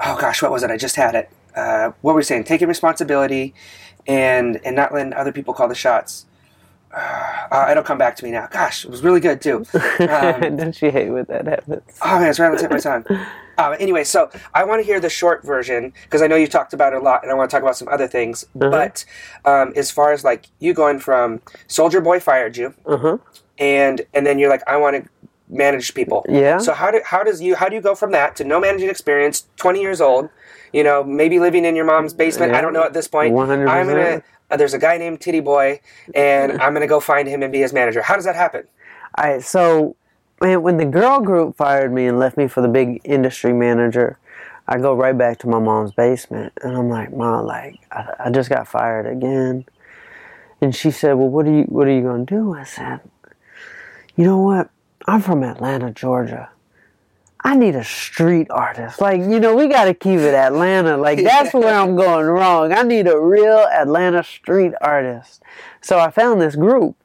oh 0.00 0.18
gosh, 0.18 0.42
what 0.42 0.50
was 0.50 0.62
it? 0.62 0.70
I 0.70 0.76
just 0.76 0.96
had 0.96 1.14
it. 1.14 1.30
Uh, 1.54 1.92
what 2.02 2.12
were 2.12 2.18
we 2.18 2.22
saying? 2.22 2.44
Taking 2.44 2.68
responsibility 2.68 3.54
and 4.06 4.60
and 4.64 4.76
not 4.76 4.92
letting 4.92 5.12
other 5.12 5.32
people 5.32 5.54
call 5.54 5.68
the 5.68 5.74
shots. 5.74 6.26
Uh, 6.96 7.68
it'll 7.70 7.82
come 7.82 7.98
back 7.98 8.16
to 8.16 8.24
me 8.24 8.30
now. 8.30 8.46
Gosh, 8.50 8.84
it 8.84 8.90
was 8.90 9.02
really 9.02 9.20
good 9.20 9.40
too. 9.40 9.64
Um, 10.00 10.56
Don't 10.56 10.80
you 10.82 10.90
hate 10.90 11.10
when 11.10 11.24
that 11.28 11.46
happens? 11.46 11.82
oh 12.02 12.18
man, 12.18 12.30
it's 12.30 12.38
right 12.38 12.46
on 12.46 12.52
the 12.52 12.58
tip 12.58 12.70
of 12.70 12.72
my 12.72 12.78
tongue. 12.80 13.04
Um, 13.58 13.74
anyway, 13.80 14.04
so 14.04 14.30
I 14.54 14.64
want 14.64 14.80
to 14.80 14.86
hear 14.86 14.98
the 15.00 15.08
short 15.10 15.44
version 15.44 15.92
because 16.04 16.22
I 16.22 16.26
know 16.26 16.36
you 16.36 16.46
talked 16.46 16.72
about 16.72 16.92
it 16.92 16.96
a 17.00 17.02
lot, 17.02 17.22
and 17.22 17.30
I 17.30 17.34
want 17.34 17.50
to 17.50 17.54
talk 17.54 17.62
about 17.62 17.76
some 17.76 17.88
other 17.88 18.06
things. 18.08 18.44
But 18.54 19.04
um, 19.44 19.72
as 19.76 19.90
far 19.90 20.12
as 20.12 20.24
like 20.24 20.46
you 20.58 20.72
going 20.74 20.98
from 20.98 21.40
Soulja 21.68 22.02
Boy 22.02 22.18
fired 22.20 22.56
you, 22.56 22.74
Uh 22.86 22.96
huh. 22.96 23.18
and 23.58 24.00
and 24.14 24.26
then 24.26 24.38
you're 24.38 24.50
like, 24.50 24.62
I 24.66 24.76
want 24.76 24.96
to 25.04 25.10
manage 25.48 25.94
people. 25.94 26.24
Yeah. 26.28 26.58
So 26.58 26.72
how 26.72 26.90
do 26.90 27.00
how 27.04 27.22
does 27.22 27.40
you 27.42 27.54
how 27.56 27.68
do 27.68 27.74
you 27.76 27.82
go 27.82 27.94
from 27.94 28.10
that 28.12 28.36
to 28.36 28.44
no 28.44 28.58
managing 28.60 28.88
experience, 28.88 29.46
twenty 29.56 29.80
years 29.80 30.00
old, 30.00 30.28
you 30.72 30.82
know, 30.82 31.04
maybe 31.04 31.38
living 31.40 31.64
in 31.64 31.76
your 31.76 31.84
mom's 31.84 32.14
basement? 32.14 32.54
I 32.54 32.60
don't 32.60 32.72
know 32.72 32.82
at 32.84 32.94
this 32.94 33.06
point. 33.08 33.34
100%. 33.34 33.68
I'm 33.68 33.86
gonna. 33.86 34.22
Uh, 34.50 34.56
there's 34.56 34.74
a 34.74 34.78
guy 34.78 34.98
named 34.98 35.20
Titty 35.20 35.40
Boy, 35.40 35.80
and 36.14 36.52
I'm 36.60 36.72
gonna 36.72 36.86
go 36.86 37.00
find 37.00 37.28
him 37.28 37.42
and 37.42 37.52
be 37.52 37.60
his 37.60 37.72
manager. 37.72 38.02
How 38.02 38.14
does 38.14 38.24
that 38.24 38.36
happen? 38.36 38.64
All 39.18 39.24
right, 39.30 39.42
so 39.42 39.96
when 40.38 40.76
the 40.76 40.84
girl 40.84 41.20
group 41.20 41.56
fired 41.56 41.92
me 41.92 42.06
and 42.06 42.18
left 42.18 42.36
me 42.36 42.46
for 42.46 42.60
the 42.60 42.68
big 42.68 43.00
industry 43.04 43.52
manager, 43.52 44.18
I 44.68 44.78
go 44.78 44.94
right 44.94 45.16
back 45.16 45.38
to 45.40 45.48
my 45.48 45.58
mom's 45.58 45.92
basement, 45.92 46.52
and 46.62 46.76
I'm 46.76 46.88
like, 46.88 47.12
Mom, 47.14 47.46
like 47.46 47.80
I, 47.90 48.12
I 48.26 48.30
just 48.30 48.50
got 48.50 48.68
fired 48.68 49.06
again. 49.06 49.64
And 50.60 50.74
she 50.74 50.90
said, 50.90 51.14
Well, 51.14 51.28
what 51.28 51.46
are 51.46 51.52
you 51.52 51.64
what 51.64 51.86
are 51.86 51.92
you 51.92 52.02
gonna 52.02 52.24
do? 52.24 52.54
I 52.54 52.64
said, 52.64 53.00
You 54.16 54.24
know 54.24 54.38
what? 54.38 54.70
I'm 55.06 55.20
from 55.20 55.42
Atlanta, 55.42 55.90
Georgia. 55.92 56.50
I 57.46 57.54
need 57.54 57.76
a 57.76 57.84
street 57.84 58.48
artist. 58.50 59.00
Like, 59.00 59.20
you 59.20 59.38
know, 59.38 59.54
we 59.54 59.68
got 59.68 59.84
to 59.84 59.94
keep 59.94 60.18
it 60.18 60.34
Atlanta. 60.34 60.96
Like, 60.96 61.22
that's 61.22 61.54
where 61.54 61.72
I'm 61.72 61.94
going 61.94 62.26
wrong. 62.26 62.72
I 62.72 62.82
need 62.82 63.06
a 63.06 63.18
real 63.20 63.58
Atlanta 63.72 64.24
street 64.24 64.72
artist. 64.80 65.44
So 65.80 65.96
I 66.00 66.10
found 66.10 66.40
this 66.40 66.56
group 66.56 66.96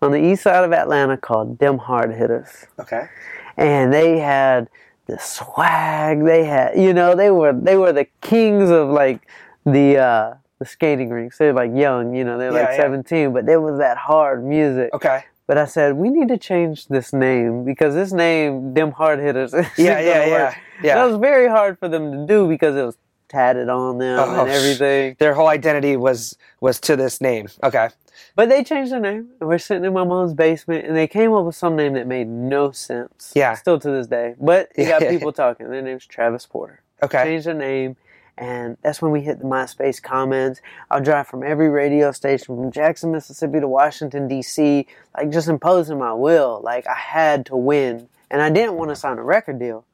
on 0.00 0.12
the 0.12 0.18
east 0.24 0.44
side 0.44 0.62
of 0.62 0.72
Atlanta 0.72 1.16
called 1.16 1.58
Them 1.58 1.78
Hard 1.78 2.14
Hitters. 2.14 2.66
Okay. 2.78 3.08
And 3.56 3.92
they 3.92 4.18
had 4.20 4.68
the 5.06 5.18
swag. 5.18 6.24
They 6.24 6.44
had, 6.44 6.78
you 6.78 6.94
know, 6.94 7.16
they 7.16 7.32
were 7.32 7.52
they 7.52 7.76
were 7.76 7.92
the 7.92 8.06
kings 8.20 8.70
of 8.70 8.90
like 8.90 9.26
the 9.66 9.98
uh 9.98 10.34
the 10.60 10.66
skating 10.66 11.10
rinks. 11.10 11.36
They're 11.36 11.52
like 11.52 11.72
young, 11.74 12.14
you 12.14 12.22
know, 12.22 12.38
they're 12.38 12.52
Yeah, 12.52 12.60
like 12.60 12.68
yeah. 12.76 12.82
17, 12.82 13.32
but 13.32 13.44
there 13.44 13.60
was 13.60 13.78
that 13.78 13.96
hard 13.96 14.44
music. 14.44 14.94
Okay. 14.94 15.24
But 15.50 15.58
I 15.58 15.64
said 15.64 15.96
we 15.96 16.10
need 16.10 16.28
to 16.28 16.38
change 16.38 16.86
this 16.86 17.12
name 17.12 17.64
because 17.64 17.92
this 17.92 18.12
name, 18.12 18.72
them 18.72 18.92
hard 18.92 19.18
hitters. 19.18 19.52
Yeah, 19.76 19.98
yeah, 19.98 19.98
work. 19.98 20.28
yeah, 20.28 20.54
yeah. 20.80 20.94
That 20.94 21.06
was 21.06 21.16
very 21.16 21.48
hard 21.48 21.76
for 21.76 21.88
them 21.88 22.12
to 22.12 22.24
do 22.24 22.46
because 22.46 22.76
it 22.76 22.84
was 22.84 22.96
tatted 23.28 23.68
on 23.68 23.98
them 23.98 24.20
Oh, 24.20 24.30
and 24.30 24.48
oh, 24.48 24.52
everything. 24.52 25.16
Their 25.18 25.34
whole 25.34 25.48
identity 25.48 25.96
was 25.96 26.38
was 26.60 26.78
to 26.82 26.94
this 26.94 27.20
name. 27.20 27.48
Okay. 27.64 27.88
But 28.36 28.48
they 28.48 28.62
changed 28.62 28.92
their 28.92 29.00
name, 29.00 29.30
and 29.40 29.48
we're 29.48 29.58
sitting 29.58 29.84
in 29.84 29.92
my 29.92 30.04
mom's 30.04 30.34
basement, 30.34 30.86
and 30.86 30.96
they 30.96 31.08
came 31.08 31.32
up 31.32 31.44
with 31.44 31.56
some 31.56 31.74
name 31.74 31.94
that 31.94 32.06
made 32.06 32.28
no 32.28 32.70
sense. 32.70 33.32
Yeah. 33.34 33.54
Still 33.54 33.80
to 33.80 33.90
this 33.90 34.06
day, 34.06 34.36
but 34.38 34.70
you 34.78 34.86
got 34.86 35.02
people 35.02 35.32
talking. 35.32 35.68
Their 35.68 35.82
name's 35.82 36.06
Travis 36.06 36.46
Porter. 36.46 36.80
Okay. 37.02 37.24
Changed 37.24 37.46
their 37.46 37.54
name. 37.54 37.96
And 38.40 38.78
that's 38.80 39.02
when 39.02 39.12
we 39.12 39.20
hit 39.20 39.38
the 39.38 39.44
MySpace 39.44 40.02
comments. 40.02 40.62
I'll 40.90 41.02
drive 41.02 41.26
from 41.26 41.42
every 41.42 41.68
radio 41.68 42.10
station 42.10 42.56
from 42.56 42.72
Jackson, 42.72 43.12
Mississippi 43.12 43.60
to 43.60 43.68
Washington, 43.68 44.28
D.C., 44.28 44.86
like 45.14 45.30
just 45.30 45.48
imposing 45.48 45.98
my 45.98 46.14
will. 46.14 46.62
Like 46.64 46.86
I 46.86 46.94
had 46.94 47.44
to 47.46 47.56
win. 47.56 48.08
And 48.30 48.40
I 48.40 48.48
didn't 48.48 48.76
want 48.76 48.88
to 48.92 48.96
sign 48.96 49.18
a 49.18 49.22
record 49.22 49.58
deal. 49.58 49.84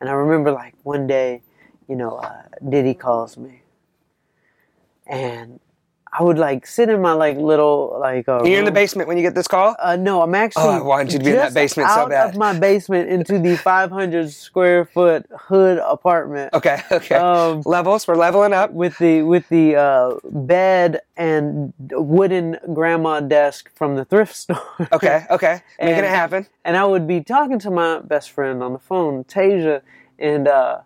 And 0.00 0.08
I 0.08 0.14
remember 0.14 0.52
like 0.52 0.74
one 0.84 1.06
day, 1.06 1.42
you 1.86 1.94
know, 1.94 2.16
uh, 2.16 2.44
Diddy 2.66 2.94
calls 2.94 3.36
me. 3.36 3.60
And 5.06 5.60
I 6.14 6.22
would 6.22 6.36
like 6.38 6.66
sit 6.66 6.90
in 6.90 7.00
my 7.00 7.12
like 7.14 7.38
little 7.38 7.96
like 7.98 8.28
uh, 8.28 8.42
You're 8.44 8.58
in 8.58 8.66
the 8.66 8.70
basement 8.70 9.08
when 9.08 9.16
you 9.16 9.22
get 9.22 9.34
this 9.34 9.48
call. 9.48 9.74
Uh, 9.78 9.96
no, 9.96 10.20
I'm 10.20 10.34
actually. 10.34 10.64
Oh, 10.64 10.70
I 10.70 10.82
wanted 10.82 11.14
you 11.14 11.18
to 11.20 11.24
be 11.24 11.30
in 11.30 11.36
that 11.36 11.54
basement 11.54 11.88
so 11.88 11.94
out 12.00 12.10
bad. 12.10 12.28
of 12.30 12.36
my 12.36 12.58
basement 12.58 13.08
into 13.08 13.38
the 13.38 13.56
500 13.64 14.30
square 14.30 14.84
foot 14.84 15.24
hood 15.48 15.78
apartment. 15.78 16.52
Okay. 16.52 16.82
Okay. 16.92 17.14
Um, 17.14 17.62
Levels. 17.64 18.06
We're 18.06 18.16
leveling 18.16 18.52
up. 18.52 18.72
with 18.72 18.98
the 18.98 19.22
with 19.22 19.48
the 19.48 19.76
uh, 19.76 20.14
bed 20.30 21.00
and 21.16 21.72
wooden 21.90 22.58
grandma 22.74 23.20
desk 23.20 23.70
from 23.74 23.96
the 23.96 24.04
thrift 24.04 24.36
store. 24.44 24.60
Okay. 24.92 25.24
Okay. 25.30 25.62
Making 25.80 25.94
And- 25.96 26.06
it 26.06 26.10
happen. 26.10 26.46
and 26.66 26.76
I 26.76 26.84
would 26.84 27.06
be 27.08 27.22
talking 27.22 27.58
to 27.60 27.70
my 27.70 28.00
best 28.00 28.30
friend 28.32 28.62
on 28.62 28.74
the 28.74 28.78
phone, 28.78 29.24
Tasia, 29.24 29.80
and 30.18 30.46
uh, 30.46 30.80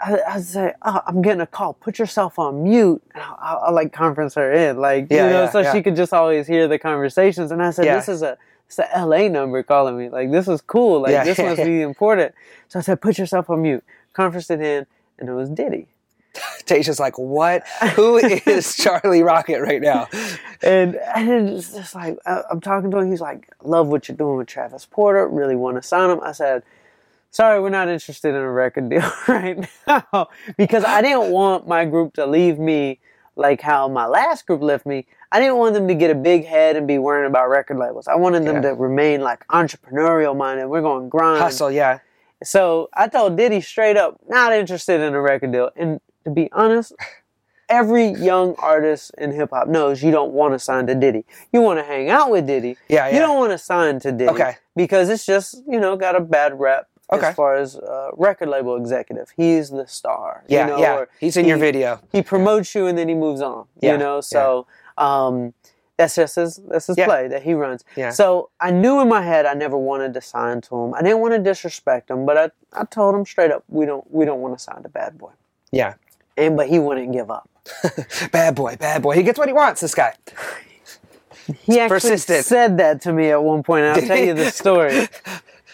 I, 0.00 0.18
I'd 0.28 0.44
say, 0.44 0.72
oh, 0.82 1.00
"I'm 1.06 1.22
getting 1.22 1.40
a 1.40 1.46
call. 1.46 1.74
Put 1.74 1.98
yourself 1.98 2.38
on 2.38 2.62
mute." 2.64 3.02
And 3.14 3.22
I, 3.22 3.28
I, 3.40 3.52
I 3.54 3.70
like 3.70 3.92
conference 3.92 4.34
her 4.34 4.52
in, 4.52 4.78
like 4.78 5.08
Yeah, 5.10 5.24
you 5.26 5.30
know, 5.32 5.42
yeah, 5.44 5.50
so 5.50 5.60
yeah. 5.60 5.72
she 5.72 5.82
could 5.82 5.96
just 5.96 6.12
always 6.12 6.46
hear 6.46 6.68
the 6.68 6.78
conversations. 6.78 7.50
And 7.50 7.62
I 7.62 7.70
said. 7.70 7.86
"This 7.86 8.08
is 8.08 8.22
a 8.22 8.38
it's 8.66 8.78
a 8.78 8.86
LA 9.06 9.28
number 9.28 9.62
calling 9.62 9.96
me. 9.96 10.08
Like 10.10 10.30
this 10.30 10.46
is 10.46 10.60
cool. 10.60 11.00
Like 11.02 11.24
this 11.24 11.38
must 11.38 11.64
be 11.64 11.82
important." 11.82 12.34
So 12.68 12.78
I 12.78 12.82
said, 12.82 13.00
"Put 13.00 13.18
yourself 13.18 13.50
on 13.50 13.62
mute." 13.62 13.82
Conference 14.12 14.50
it 14.50 14.60
in, 14.60 14.86
and 15.18 15.28
it 15.28 15.32
was 15.32 15.48
Diddy. 15.48 15.86
Tasha's 16.66 17.00
like, 17.00 17.18
what? 17.18 17.66
Who 17.94 18.18
is 18.18 18.76
Charlie 18.82 19.22
Rocket 19.22 19.60
right 19.60 19.80
now? 19.80 20.08
And, 20.62 20.96
and 20.96 21.48
it's 21.48 21.72
just 21.72 21.94
like 21.94 22.18
I- 22.26 22.42
I'm 22.50 22.60
talking 22.60 22.90
to 22.90 22.98
him. 22.98 23.10
He's 23.10 23.20
like, 23.20 23.48
"Love 23.64 23.88
what 23.88 24.08
you're 24.08 24.16
doing 24.16 24.36
with 24.36 24.46
Travis 24.48 24.86
Porter. 24.86 25.26
Really 25.28 25.56
want 25.56 25.76
to 25.76 25.82
sign 25.82 26.10
him." 26.10 26.20
I 26.22 26.32
said, 26.32 26.62
"Sorry, 27.30 27.60
we're 27.60 27.68
not 27.70 27.88
interested 27.88 28.30
in 28.30 28.36
a 28.36 28.50
record 28.50 28.88
deal 28.88 29.10
right 29.28 29.68
now 29.86 30.28
because 30.56 30.84
I 30.84 31.02
didn't 31.02 31.30
want 31.30 31.66
my 31.68 31.84
group 31.84 32.14
to 32.14 32.26
leave 32.26 32.58
me 32.58 33.00
like 33.36 33.60
how 33.60 33.86
my 33.88 34.06
last 34.06 34.46
group 34.46 34.62
left 34.62 34.84
me. 34.86 35.06
I 35.30 35.38
didn't 35.40 35.56
want 35.58 35.74
them 35.74 35.86
to 35.88 35.94
get 35.94 36.10
a 36.10 36.14
big 36.14 36.44
head 36.46 36.74
and 36.76 36.86
be 36.88 36.98
worrying 36.98 37.26
about 37.28 37.48
record 37.48 37.76
labels. 37.78 38.08
I 38.08 38.16
wanted 38.16 38.44
them 38.44 38.56
Yeah. 38.56 38.70
to 38.70 38.74
remain 38.74 39.20
like 39.20 39.46
entrepreneurial 39.48 40.36
minded. 40.36 40.66
We're 40.66 40.80
going 40.82 41.04
to 41.04 41.08
grind. 41.08 41.40
Hustle. 41.42 41.70
Yeah. 41.70 41.98
So 42.42 42.88
I 42.94 43.08
told 43.08 43.36
Diddy 43.36 43.60
straight 43.60 43.96
up, 43.96 44.18
not 44.28 44.52
interested 44.52 45.00
in 45.00 45.14
a 45.14 45.20
record 45.20 45.52
deal. 45.52 45.70
And 45.76 46.00
to 46.24 46.30
be 46.30 46.48
honest, 46.52 46.92
every 47.68 48.08
young 48.12 48.54
artist 48.58 49.12
in 49.18 49.32
hip 49.32 49.50
hop 49.50 49.68
knows 49.68 50.02
you 50.02 50.10
don't 50.10 50.32
want 50.32 50.54
to 50.54 50.58
sign 50.58 50.86
to 50.86 50.94
Diddy. 50.94 51.24
You 51.52 51.60
want 51.60 51.78
to 51.78 51.84
hang 51.84 52.08
out 52.10 52.30
with 52.30 52.46
Diddy. 52.46 52.76
Yeah, 52.88 53.06
yeah. 53.08 53.14
You 53.14 53.20
don't 53.20 53.36
want 53.36 53.52
to 53.52 53.58
sign 53.58 54.00
to 54.00 54.12
Diddy. 54.12 54.30
Okay. 54.30 54.56
Because 54.74 55.08
it's 55.10 55.26
just, 55.26 55.62
you 55.68 55.78
know, 55.78 55.96
got 55.96 56.16
a 56.16 56.20
bad 56.20 56.58
rep 56.58 56.88
Okay. 57.10 57.28
as 57.28 57.34
far 57.34 57.56
as 57.56 57.76
uh, 57.76 58.10
record 58.16 58.48
label 58.48 58.76
executive. 58.76 59.32
He's 59.36 59.70
the 59.70 59.86
star. 59.86 60.44
Yeah. 60.46 60.66
You 60.66 60.72
know, 60.72 60.78
yeah. 60.78 61.04
He's 61.20 61.36
in 61.36 61.46
your 61.46 61.56
video. 61.58 62.00
He 62.12 62.22
promotes 62.22 62.74
you 62.74 62.86
and 62.86 62.98
then 62.98 63.08
he 63.08 63.14
moves 63.14 63.40
on. 63.40 63.66
Yeah, 63.80 63.92
You 63.92 63.98
know, 63.98 64.20
so 64.20 64.66
um 64.98 65.54
that's 65.96 66.14
just 66.16 66.36
his 66.36 66.60
that's 66.68 66.86
his 66.86 66.98
Yeah. 66.98 67.06
play 67.06 67.28
that 67.28 67.42
he 67.42 67.54
runs. 67.54 67.82
Yeah. 67.96 68.10
So 68.10 68.50
I 68.60 68.70
knew 68.70 69.00
in 69.00 69.08
my 69.08 69.22
head 69.22 69.46
I 69.46 69.54
never 69.54 69.76
wanted 69.78 70.12
to 70.14 70.20
sign 70.20 70.60
to 70.62 70.76
him. 70.76 70.94
I 70.94 71.02
didn't 71.02 71.20
want 71.20 71.34
to 71.34 71.38
disrespect 71.40 72.10
him, 72.10 72.26
but 72.26 72.36
I, 72.36 72.50
I 72.80 72.84
told 72.84 73.14
him 73.14 73.24
straight 73.24 73.50
up 73.50 73.64
we 73.68 73.86
don't 73.86 74.04
we 74.12 74.24
don't 74.24 74.40
want 74.40 74.56
to 74.58 74.62
sign 74.62 74.82
to 74.82 74.88
Bad 74.88 75.16
Boy. 75.18 75.30
Yeah. 75.72 75.94
And 76.36 76.56
but 76.56 76.68
he 76.68 76.78
wouldn't 76.78 77.12
give 77.12 77.30
up. 77.30 77.48
bad 78.32 78.54
boy. 78.54 78.76
Bad 78.76 79.02
boy. 79.02 79.14
He 79.14 79.22
gets 79.22 79.38
what 79.38 79.48
he 79.48 79.52
wants. 79.54 79.80
This 79.80 79.94
guy. 79.94 80.14
He 81.62 81.80
actually 81.80 81.96
persistent. 82.00 82.44
said 82.44 82.76
that 82.78 83.00
to 83.02 83.12
me 83.12 83.30
at 83.30 83.42
one 83.42 83.62
point, 83.62 83.84
and 83.84 83.94
I'll 84.00 84.06
tell 84.06 84.18
you 84.18 84.34
the 84.34 84.50
story. 84.50 85.08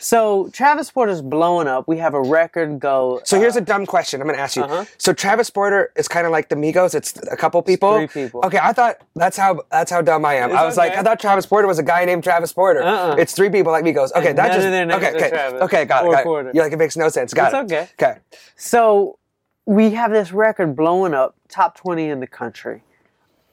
So 0.05 0.51
Travis 0.53 0.91
Porter's 0.91 1.23
blowing 1.23 1.67
up. 1.67 1.89
We 1.89 1.97
have 1.97 2.13
a 2.13 2.21
record 2.21 2.79
go. 2.79 3.23
So 3.25 3.41
here's 3.41 3.57
a 3.57 3.61
dumb 3.63 3.87
question 3.87 4.21
I'm 4.21 4.27
going 4.27 4.37
to 4.37 4.43
ask 4.43 4.55
you. 4.55 4.63
Uh-huh. 4.63 4.85
So 4.99 5.15
Travis 5.15 5.49
Porter 5.49 5.93
is 5.97 6.09
kind 6.09 6.27
of 6.27 6.31
like 6.31 6.51
the 6.51 6.57
Migos. 6.57 6.95
It's 6.95 7.15
a 7.33 7.37
couple 7.39 7.63
people. 7.63 7.97
three 7.97 8.07
people. 8.09 8.43
Okay, 8.45 8.59
I 8.61 8.75
thought 8.75 8.99
that's 9.17 9.39
how 9.39 9.63
that's 9.71 9.91
how 9.91 10.03
dumb 10.03 10.27
I 10.27 10.35
am. 10.35 10.51
It's 10.51 10.59
I 10.59 10.67
was 10.67 10.77
like. 10.77 10.93
I 10.95 11.03
thought 11.03 11.21
Travis 11.21 11.47
Porter 11.47 11.67
was 11.67 11.79
a 11.79 11.83
guy 11.83 12.05
named 12.05 12.23
Travis 12.23 12.53
Porter. 12.53 12.83
Uh-uh. 12.83 13.17
It's 13.19 13.33
three 13.33 13.49
people 13.49 13.73
like 13.73 13.83
Migos. 13.83 14.13
Okay, 14.15 14.29
And 14.29 14.39
that 14.39 14.49
just 14.53 14.67
of 14.67 14.73
their 14.73 14.85
names 14.85 15.03
okay, 15.03 15.17
okay, 15.17 15.29
Travis 15.31 15.63
okay, 15.63 15.85
got 15.87 16.05
it, 16.05 16.13
got 16.13 16.47
it. 16.49 16.55
You're 16.55 16.65
like 16.65 16.75
it 16.75 16.79
makes 16.79 16.99
no 16.99 17.09
sense. 17.09 17.33
Got 17.33 17.55
It's 17.55 17.73
it. 17.73 17.75
okay. 17.75 17.89
Okay. 17.99 18.21
So 18.57 19.19
we 19.65 19.93
have 19.93 20.11
this 20.11 20.33
record 20.33 20.77
blowing 20.77 21.15
up, 21.15 21.35
top 21.49 21.79
20 21.79 22.11
in 22.11 22.21
the 22.21 22.27
country. 22.27 22.83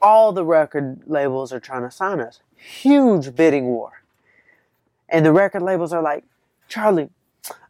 All 0.01 0.33
the 0.33 0.43
record 0.43 1.03
labels 1.07 1.53
are 1.53 1.61
trying 1.61 1.83
to 1.83 1.91
sign 1.91 2.19
us. 2.19 2.41
Huge 2.57 3.37
bidding 3.37 3.67
war. 3.67 4.03
And 5.07 5.25
the 5.25 5.31
record 5.31 5.61
labels 5.61 5.93
are 5.93 6.01
like, 6.01 6.25
Charlie, 6.71 7.09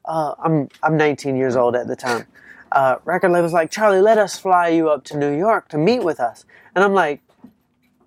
uh, 0.06 0.36
I'm, 0.38 0.70
I'm 0.84 0.96
19 0.96 1.36
years 1.36 1.56
old 1.56 1.76
at 1.76 1.88
the 1.88 1.96
time. 1.96 2.28
Uh, 2.72 2.98
record 3.04 3.32
labels 3.32 3.52
like, 3.52 3.72
Charlie, 3.72 4.00
let 4.00 4.20
us 4.20 4.38
fly 4.38 4.68
you 4.68 4.90
up 4.90 5.04
to 5.06 5.18
New 5.18 5.36
York 5.36 5.70
to 5.70 5.78
meet 5.78 6.04
with 6.04 6.20
us. 6.20 6.46
And 6.76 6.84
I'm 6.84 6.94
like, 6.94 7.22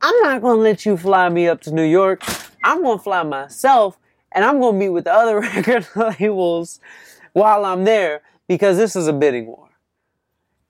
I'm 0.00 0.22
not 0.22 0.40
to 0.40 0.62
let 0.62 0.86
you 0.86 0.96
fly 0.96 1.28
me 1.28 1.48
up 1.48 1.60
to 1.62 1.74
New 1.74 1.82
York. 1.82 2.22
I'm 2.62 2.84
to 2.84 2.98
fly 2.98 3.24
myself 3.24 3.98
and 4.30 4.44
I'm 4.44 4.60
to 4.60 4.72
meet 4.72 4.90
with 4.90 5.04
the 5.04 5.12
other 5.12 5.40
record 5.40 5.86
labels 5.96 6.78
while 7.32 7.64
I'm 7.64 7.82
there 7.84 8.22
because 8.46 8.76
this 8.76 8.94
is 8.94 9.08
a 9.08 9.12
bidding 9.12 9.46
war. 9.46 9.63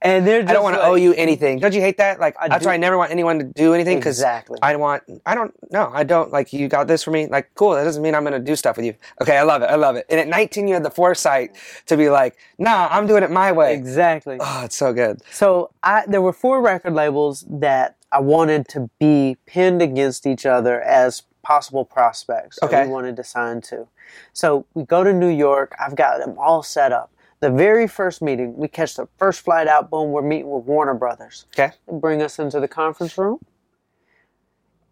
And 0.05 0.27
they're 0.27 0.43
just 0.43 0.51
I 0.51 0.53
don't 0.53 0.63
want 0.63 0.77
to 0.77 0.81
like, 0.83 0.89
owe 0.91 0.95
you 0.97 1.15
anything. 1.15 1.59
Don't 1.61 1.73
you 1.75 1.81
hate 1.81 1.97
that? 1.97 2.21
Like 2.21 2.37
I 2.39 2.49
that's 2.49 2.63
do. 2.63 2.69
why 2.69 2.75
I 2.75 2.77
never 2.77 2.99
want 2.99 3.11
anyone 3.11 3.39
to 3.39 3.45
do 3.45 3.73
anything 3.73 3.99
because 3.99 4.19
Exactly. 4.19 4.59
I 4.63 4.77
want. 4.77 5.03
I 5.25 5.35
don't. 5.35 5.55
No, 5.73 5.91
I 5.95 6.05
don't. 6.05 6.31
Like 6.31 6.53
you 6.53 6.69
got 6.69 6.87
this 6.87 7.03
for 7.03 7.11
me. 7.11 7.27
Like 7.27 7.51
cool. 7.55 7.71
That 7.73 7.85
doesn't 7.85 8.03
mean 8.03 8.15
I'm 8.15 8.23
gonna 8.23 8.39
do 8.39 8.55
stuff 8.55 8.77
with 8.77 8.85
you. 8.85 8.95
Okay, 9.23 9.37
I 9.39 9.43
love 9.43 9.63
it. 9.63 9.67
I 9.67 9.77
love 9.77 9.97
it. 9.97 10.05
And 10.11 10.21
at 10.21 10.29
19, 10.29 10.69
you 10.69 10.75
had 10.75 10.85
the 10.85 10.91
foresight 10.91 11.57
to 11.87 11.97
be 11.97 12.11
like, 12.11 12.37
Nah, 12.59 12.89
I'm 12.91 13.07
doing 13.07 13.23
it 13.23 13.31
my 13.31 13.51
way. 13.51 13.73
Exactly. 13.75 14.37
Oh, 14.41 14.63
it's 14.65 14.77
so 14.77 14.93
good. 14.93 15.23
So 15.33 15.71
I 15.83 16.05
there 16.07 16.21
were 16.21 16.35
four 16.35 16.61
record 16.61 16.93
labels 16.93 17.45
that 17.49 17.97
I 18.13 18.21
wanted 18.21 18.69
to 18.69 18.91
be 19.01 19.39
pinned 19.47 19.81
against 19.81 20.27
each 20.27 20.45
other 20.45 20.83
as 20.83 21.23
possible 21.43 21.85
prospects 21.87 22.59
that 22.61 22.67
Okay. 22.67 22.85
we 22.85 22.91
wanted 22.93 23.17
to 23.17 23.25
sign 23.25 23.63
to. 23.63 23.89
So 24.35 24.67
we 24.75 24.85
go 24.85 25.03
to 25.03 25.13
New 25.15 25.29
York. 25.29 25.75
I've 25.81 25.97
got 25.97 26.19
them 26.19 26.37
all 26.39 26.63
set 26.63 26.93
up. 26.93 27.11
The 27.45 27.51
very 27.51 27.87
first 27.87 28.23
meeting, 28.23 28.57
we 28.57 28.69
catch 28.69 28.95
the 28.95 29.07
first 29.19 29.43
flight 29.43 29.69
out. 29.69 29.91
Boom, 29.91 30.13
we're 30.13 30.23
meeting 30.23 30.51
with 30.51 30.65
Warner 30.65 30.95
Brothers. 30.95 31.45
Okay. 31.53 31.75
They 31.87 31.99
bring 31.99 32.23
us 32.23 32.39
into 32.39 32.59
the 32.59 32.67
conference 32.67 33.19
room, 33.19 33.39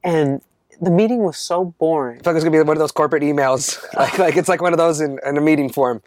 and 0.04 0.42
the 0.78 0.90
meeting 0.90 1.22
was 1.22 1.38
so 1.38 1.64
boring. 1.64 2.18
I 2.18 2.22
feel 2.24 2.32
like 2.34 2.36
it's 2.36 2.44
gonna 2.44 2.50
be 2.54 2.68
one 2.68 2.76
of 2.76 2.78
those 2.78 2.92
corporate 2.92 3.22
emails. 3.22 3.82
like, 3.96 4.18
like 4.18 4.36
it's 4.36 4.50
like 4.50 4.60
one 4.60 4.74
of 4.74 4.78
those 4.78 5.00
in, 5.00 5.18
in 5.24 5.38
a 5.38 5.40
meeting 5.40 5.70
form. 5.70 6.02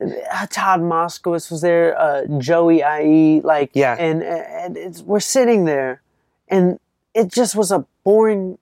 uh, 0.00 0.46
Todd 0.48 0.80
Moskowitz 0.80 1.50
was 1.50 1.60
there, 1.60 1.94
uh, 2.00 2.24
Joey 2.38 2.80
IE, 2.80 3.42
like, 3.42 3.70
Yeah. 3.74 3.96
and 3.98 4.22
and 4.22 4.78
it's, 4.78 5.02
we're 5.02 5.20
sitting 5.20 5.66
there, 5.66 6.00
and 6.48 6.80
it 7.12 7.30
just 7.30 7.54
was 7.54 7.70
a 7.70 7.84
boring. 8.02 8.56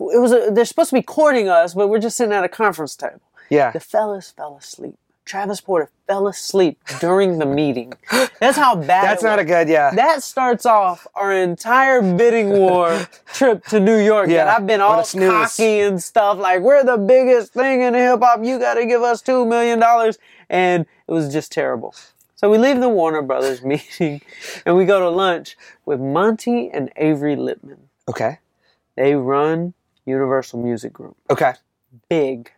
It 0.00 0.18
was 0.20 0.32
a, 0.32 0.50
they're 0.50 0.64
supposed 0.64 0.90
to 0.90 0.96
be 0.96 1.02
courting 1.02 1.48
us, 1.48 1.72
but 1.74 1.86
we're 1.86 2.00
just 2.00 2.16
sitting 2.16 2.32
at 2.34 2.42
a 2.42 2.48
conference 2.48 2.96
table. 2.96 3.20
Yeah. 3.48 3.70
The 3.70 3.78
fellas 3.78 4.32
fell 4.32 4.56
asleep. 4.56 4.96
Travis 5.24 5.60
Porter 5.60 5.90
fell 6.06 6.26
asleep 6.28 6.78
during 7.00 7.38
the 7.38 7.46
meeting. 7.46 7.92
That's 8.40 8.56
how 8.58 8.74
bad. 8.74 9.04
That's 9.04 9.22
not 9.22 9.38
a 9.38 9.44
good, 9.44 9.68
yeah. 9.68 9.94
That 9.94 10.22
starts 10.22 10.66
off 10.66 11.06
our 11.14 11.32
entire 11.32 12.02
bidding 12.02 12.50
war 12.50 13.06
trip 13.26 13.64
to 13.66 13.78
New 13.80 13.98
York. 13.98 14.28
Yeah, 14.28 14.42
And 14.42 14.50
I've 14.50 14.66
been 14.66 14.80
all 14.80 15.04
cocky 15.04 15.80
and 15.80 16.02
stuff 16.02 16.38
like, 16.38 16.60
we're 16.60 16.84
the 16.84 16.98
biggest 16.98 17.52
thing 17.52 17.82
in 17.82 17.94
hip 17.94 18.20
hop. 18.20 18.44
You 18.44 18.58
got 18.58 18.74
to 18.74 18.84
give 18.86 19.02
us 19.02 19.22
$2 19.22 19.46
million. 19.48 19.82
And 20.50 20.86
it 21.06 21.12
was 21.12 21.32
just 21.32 21.52
terrible. 21.52 21.94
So 22.34 22.50
we 22.50 22.58
leave 22.58 22.80
the 22.80 22.88
Warner 22.88 23.22
Brothers 23.22 23.62
meeting 23.64 24.20
and 24.66 24.76
we 24.76 24.84
go 24.84 24.98
to 25.00 25.08
lunch 25.08 25.56
with 25.86 26.00
Monty 26.00 26.68
and 26.70 26.90
Avery 26.96 27.36
Lipman. 27.36 27.78
okay. 28.08 28.38
They 28.96 29.14
run 29.14 29.72
Universal 30.04 30.60
Music 30.62 30.92
Group. 30.92 31.16
Okay. 31.30 31.54
Big, 32.10 32.50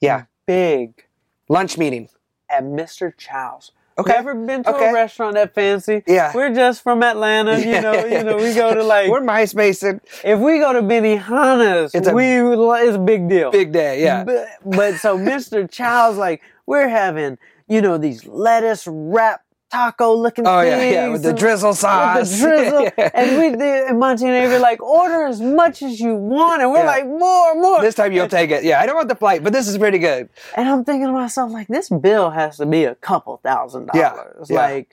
Yeah. 0.00 0.24
big 0.46 1.04
Lunch 1.48 1.78
meeting. 1.78 2.08
at 2.48 2.62
Mr. 2.62 3.12
Chow's. 3.16 3.72
Okay. 3.98 4.12
Never 4.12 4.34
been 4.34 4.62
to 4.64 4.74
Okay. 4.74 4.90
a 4.90 4.92
restaurant 4.92 5.34
that 5.34 5.54
fancy. 5.54 6.02
Yeah. 6.06 6.30
We're 6.34 6.54
just 6.54 6.82
from 6.82 7.02
Atlanta, 7.02 7.58
you 7.58 7.80
know. 7.80 8.04
You 8.04 8.22
know, 8.24 8.36
we 8.36 8.52
go 8.54 8.74
to 8.74 8.82
like 8.94 9.10
We're 9.10 9.20
MySpace 9.22 9.82
and 9.88 10.00
if 10.22 10.38
we 10.38 10.58
go 10.58 10.72
to 10.74 10.82
Benihana's, 10.82 11.94
It's 11.94 12.06
a 12.06 12.12
we 12.12 12.24
it's 12.26 12.96
a 12.96 12.98
big 12.98 13.28
deal. 13.28 13.50
big 13.50 13.72
day, 13.72 14.02
yeah. 14.02 14.22
But, 14.24 14.48
but 14.64 14.94
so 14.96 15.16
Mr. 15.18 15.68
Chow's 15.70 16.16
like 16.18 16.42
we're 16.66 16.88
having 16.88 17.38
you 17.68 17.80
know 17.80 17.96
these 17.98 18.26
lettuce 18.26 18.86
wrap 18.86 19.42
taco 19.70 20.14
looking 20.14 20.46
Oh 20.46 20.60
things. 20.62 20.70
yeah, 20.82 20.90
yeah, 20.90 21.08
with 21.08 21.22
the 21.22 21.30
and- 21.30 21.38
drizzle 21.38 21.74
sauce. 21.74 22.30
the 22.30 22.36
drizzle, 22.46 22.82
Yeah. 22.96 23.10
and 23.14 23.36
we 23.38 23.50
did, 23.50 23.88
and 23.88 23.98
Monty 23.98 24.24
and 24.26 24.34
Avery 24.34 24.58
like 24.58 24.80
order 24.82 25.24
as 25.26 25.40
much 25.40 25.82
as 25.82 25.98
you 26.00 26.14
want, 26.14 26.62
and 26.62 26.70
we're 26.70 26.78
Yeah. 26.78 26.86
like 26.86 27.06
more, 27.06 27.54
more. 27.54 27.80
This 27.80 27.94
time 27.94 28.12
you'll 28.12 28.28
take 28.28 28.50
it. 28.50 28.64
Yeah, 28.64 28.80
I 28.80 28.86
don't 28.86 28.96
want 28.96 29.08
the 29.08 29.16
flight, 29.16 29.42
but 29.42 29.52
this 29.52 29.66
is 29.68 29.76
pretty 29.78 29.98
good. 29.98 30.28
And 30.56 30.68
I'm 30.68 30.84
thinking 30.84 31.06
to 31.06 31.12
myself, 31.12 31.50
like, 31.52 31.68
this 31.68 31.88
bill 31.88 32.30
has 32.30 32.56
to 32.58 32.66
be 32.66 32.84
a 32.84 32.94
couple 32.94 33.38
thousand 33.42 33.86
dollars. 33.88 34.48
yeah. 34.50 34.56
Like, 34.56 34.88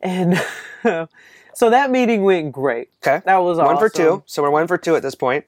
and 0.00 0.40
so 1.54 1.70
that 1.70 1.90
meeting 1.90 2.22
went 2.22 2.52
great. 2.52 2.90
Okay. 3.06 3.22
That 3.24 3.36
was 3.38 3.58
One 3.58 3.78
for 3.78 3.88
two. 3.88 4.22
So 4.26 4.42
we're 4.42 4.50
one 4.50 4.66
for 4.66 4.78
two 4.78 4.96
at 4.96 5.02
this 5.02 5.14
point. 5.14 5.44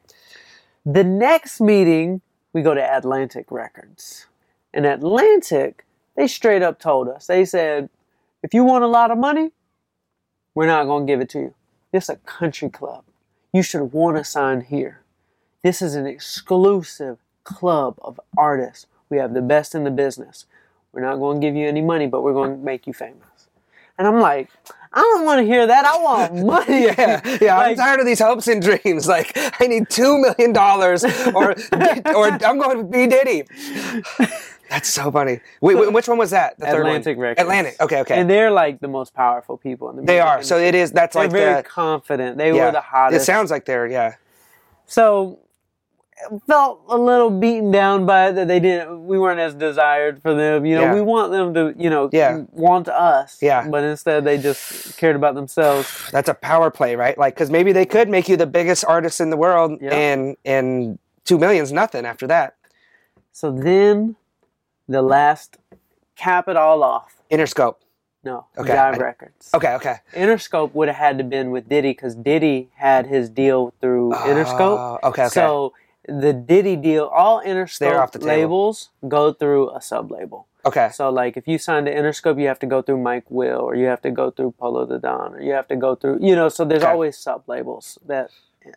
The 0.87 1.04
next 1.04 1.61
meeting, 1.61 2.20
we 2.52 2.62
go 2.62 2.74
to 2.74 2.81
Atlantic 2.83 3.50
Records. 3.50 4.26
And 4.72 4.87
Atlantic, 4.87 5.85
they 6.16 6.26
straight 6.26 6.62
up 6.62 6.78
told 6.78 7.09
us, 7.09 7.26
they 7.26 7.44
said, 7.44 7.88
if 8.42 8.55
you 8.55 8.64
want 8.64 8.85
a 8.85 8.88
lot 8.88 9.11
of 9.11 9.18
money, 9.18 9.51
we're 10.55 10.66
not 10.66 10.85
going 10.85 11.07
to 11.07 11.12
give 11.12 11.20
it 11.20 11.29
to 11.31 11.38
you. 11.38 11.55
This 11.92 12.05
is 12.05 12.11
a 12.11 12.16
country 12.16 12.68
club. 12.68 13.05
You 13.53 13.62
should 13.62 13.92
want 13.92 14.16
to 14.16 14.24
sign 14.24 14.61
here. 14.62 15.01
This 15.62 15.83
is 15.83 15.94
an 15.94 16.07
exclusive 16.07 17.18
club 17.44 17.96
of 18.03 18.20
artists. 18.37 18.87
We 19.09 19.16
have 19.18 19.35
the 19.35 19.42
best 19.42 19.74
in 19.74 19.85
the 19.85 19.90
business. 19.90 20.46
We're 20.92 21.03
not 21.03 21.16
going 21.16 21.40
to 21.40 21.46
give 21.46 21.57
you 21.57 21.66
any 21.66 21.81
money, 21.81 22.07
but 22.07 22.22
we're 22.22 22.33
going 22.33 22.59
to 22.59 22.64
make 22.64 22.87
you 22.87 22.92
famous. 22.92 23.48
And 23.98 24.07
I'm 24.07 24.20
like, 24.20 24.48
I 24.92 25.01
don't 25.01 25.24
want 25.24 25.40
to 25.40 25.46
hear 25.46 25.66
that. 25.66 25.85
I 25.85 25.98
want 26.03 26.35
money. 26.46 26.85
Yeah, 26.85 27.38
yeah. 27.40 27.59
I'm 27.59 27.77
tired 27.85 28.01
of 28.01 28.07
these 28.07 28.20
hopes 28.20 28.48
and 28.48 28.62
dreams. 28.62 29.07
Like 29.18 29.33
I 29.59 29.66
need 29.66 29.88
two 29.88 30.18
million 30.18 30.53
dollars, 30.53 31.03
or 31.35 31.55
or 32.14 32.29
I'm 32.29 32.59
going 32.59 32.79
to 32.79 32.85
be 32.85 33.07
Diddy. 33.07 33.44
That's 34.70 34.88
so 34.88 35.11
funny. 35.11 35.40
Wait, 35.61 35.76
wait, 35.76 35.92
which 35.92 36.09
one 36.09 36.18
was 36.18 36.31
that? 36.31 36.59
The 36.59 36.66
third 36.66 36.74
one? 36.85 36.87
Atlantic 36.87 37.18
Records. 37.18 37.40
Atlantic. 37.40 37.76
Okay, 37.81 38.00
okay. 38.00 38.20
And 38.20 38.28
they're 38.28 38.50
like 38.50 38.81
the 38.81 38.88
most 38.88 39.14
powerful 39.14 39.57
people 39.57 39.88
in 39.90 39.96
the 39.96 40.02
they 40.02 40.20
are. 40.20 40.42
So 40.42 40.59
it 40.59 40.74
is. 40.74 40.92
That's 40.92 41.14
they're 41.14 41.24
like 41.24 41.33
very 41.33 41.62
the. 41.62 41.62
confident. 41.68 42.37
They 42.38 42.54
Yeah. 42.54 42.66
were 42.66 42.72
the 42.72 42.81
hottest. 42.81 43.22
It 43.22 43.24
sounds 43.24 43.50
like 43.50 43.64
they're. 43.64 43.87
Yeah. 43.87 44.14
so 44.87 45.40
felt 46.48 46.83
a 46.88 46.98
little 46.98 47.31
beaten 47.31 47.70
down 47.70 48.04
by 48.04 48.28
it 48.28 48.33
that 48.33 48.48
they 48.48 48.59
didn't 48.59 49.07
we 49.07 49.18
weren't 49.20 49.38
as 49.38 49.54
desired 49.54 50.20
for 50.20 50.35
them. 50.35 50.66
You 50.66 50.74
know, 50.74 50.83
Yeah. 50.83 50.94
we 50.94 51.00
want 51.00 51.31
them 51.31 51.54
to, 51.54 51.74
you 51.81 51.88
know, 51.90 52.11
Yeah. 52.12 52.42
want 52.50 52.88
us. 52.88 53.38
Yeah. 53.40 53.68
But 53.68 53.85
instead 53.85 54.24
they 54.24 54.37
just 54.37 54.98
cared 54.98 55.14
about 55.14 55.37
themselves. 55.37 56.09
That's 56.11 56.28
a 56.28 56.35
power 56.35 56.70
play, 56.72 56.96
right? 56.96 57.16
Like, 57.16 57.35
because 57.35 57.50
maybe 57.50 57.70
they 57.70 57.87
could 57.87 58.09
make 58.09 58.28
you 58.28 58.37
the 58.37 58.48
biggest 58.48 58.85
artist 58.85 59.20
in 59.20 59.31
the 59.31 59.37
world, 59.37 59.78
Yeah. 59.81 59.94
and 59.94 60.37
and 60.44 60.98
two 61.24 61.38
million's 61.38 61.70
nothing 61.72 62.04
after 62.04 62.26
that. 62.26 62.54
So 63.31 63.52
then 63.52 64.16
the 64.88 65.03
last 65.03 65.59
cap 66.16 66.48
it 66.48 66.57
all 66.57 66.83
off. 66.83 67.22
Interscope. 67.31 67.77
No, 68.24 68.46
Okay, 68.59 68.70
Jive 68.72 68.94
I- 68.94 68.98
Records. 68.98 69.51
Okay, 69.55 69.74
okay. 69.74 69.96
Interscope 70.12 70.74
would 70.74 70.88
have 70.88 70.96
had 70.96 71.18
to 71.18 71.24
been 71.24 71.51
with 71.51 71.68
Diddy 71.68 71.90
because 71.92 72.14
Diddy 72.16 72.68
had 72.74 73.07
his 73.07 73.31
deal 73.31 73.72
through 73.81 74.12
oh, 74.12 74.16
Interscope. 74.18 74.79
Oh, 75.03 75.09
okay, 75.09 75.22
okay. 75.24 75.29
So 75.29 75.72
the 76.09 76.33
Diddy 76.33 76.74
deal, 76.77 77.05
all 77.07 77.40
Interscope 77.42 77.96
off 77.98 78.12
the 78.12 78.18
table. 78.18 78.29
labels 78.33 78.90
go 79.07 79.33
through 79.33 79.70
a 79.70 79.81
sub 79.81 80.11
label. 80.11 80.46
okay. 80.66 80.88
So 80.92 81.11
like 81.11 81.37
if 81.37 81.46
you 81.46 81.59
sign 81.59 81.85
to 81.85 81.94
Interscope, 81.94 82.40
you 82.40 82.48
have 82.48 82.59
to 82.59 82.66
go 82.66 82.83
through 82.83 82.98
Mike 82.98 83.31
Will, 83.31 83.61
or 83.61 83.77
you 83.77 83.87
have 83.87 84.03
to 84.03 84.11
go 84.11 84.31
through 84.33 84.53
Polo 84.59 84.85
the 84.85 84.98
Don, 84.98 85.35
or 85.35 85.40
you 85.40 85.53
have 85.53 85.68
to 85.68 85.77
go 85.77 85.94
through, 85.94 86.18
you 86.20 86.35
know. 86.35 86.48
So 86.48 86.64
there's 86.64 86.83
Okay. 86.83 86.90
always 86.92 87.16
sub 87.16 87.44
labels 87.48 87.98
that. 88.07 88.31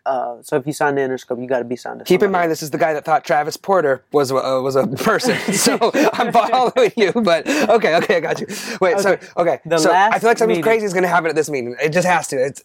Uh, 0.05 0.37
so 0.41 0.55
if 0.57 0.65
you 0.67 0.73
sign 0.73 0.95
to 0.95 1.01
Interscope, 1.01 1.41
you 1.41 1.47
got 1.47 1.59
to 1.59 1.65
be 1.65 1.75
signed 1.75 1.99
to. 1.99 2.05
Keep 2.05 2.23
in 2.23 2.31
mind, 2.31 2.51
this 2.51 2.61
is 2.63 2.71
the 2.71 2.77
guy 2.77 2.93
that 2.93 3.05
thought 3.05 3.23
Travis 3.25 3.57
Porter 3.57 4.03
was 4.11 4.31
a, 4.31 4.35
uh, 4.35 4.61
was 4.61 4.75
a 4.75 4.87
person. 5.09 5.37
So 5.53 5.77
I'm 6.13 6.31
following 6.31 6.91
you, 6.97 7.11
but 7.13 7.47
okay, 7.47 7.95
okay, 7.97 8.15
I 8.17 8.19
got 8.19 8.39
you. 8.39 8.47
Wait, 8.81 8.99
so 8.99 9.11
Okay. 9.13 9.27
okay, 9.37 9.59
The 9.65 9.77
so 9.77 9.91
I 9.91 10.17
feel 10.19 10.29
like 10.29 10.37
something 10.37 10.49
meeting- 10.49 10.63
crazy 10.63 10.85
is 10.85 10.93
going 10.93 11.03
to 11.03 11.09
happen 11.09 11.29
at 11.29 11.35
this 11.35 11.49
meeting. 11.49 11.75
It 11.81 11.89
just 11.93 12.07
has 12.07 12.27
to. 12.29 12.37
It's 12.43 12.63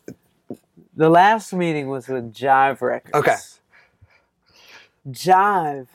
The 0.96 1.08
last 1.10 1.52
meeting 1.52 1.88
was 1.88 2.08
with 2.08 2.32
Jive 2.34 2.80
Records. 2.80 3.14
Okay. 3.14 3.36
Jive 5.08 5.86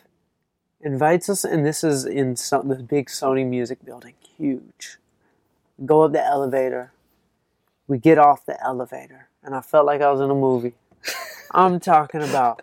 invites 0.82 1.30
us, 1.30 1.44
and 1.44 1.66
this 1.66 1.84
is 1.84 2.06
in 2.06 2.36
some, 2.36 2.68
the 2.70 2.76
big 2.76 3.08
Sony 3.08 3.46
Music 3.46 3.84
Building, 3.84 4.14
huge. 4.38 4.98
Go 5.86 6.02
up 6.04 6.12
the 6.12 6.24
elevator. 6.26 6.92
We 7.88 7.98
get 7.98 8.18
off 8.18 8.46
the 8.46 8.62
elevator, 8.64 9.28
and 9.44 9.54
I 9.56 9.62
felt 9.62 9.86
like 9.86 10.02
I 10.02 10.12
was 10.12 10.22
in 10.22 10.30
a 10.30 10.36
movie. 10.36 10.74
I'm 11.52 11.80
talking 11.80 12.22
about. 12.22 12.62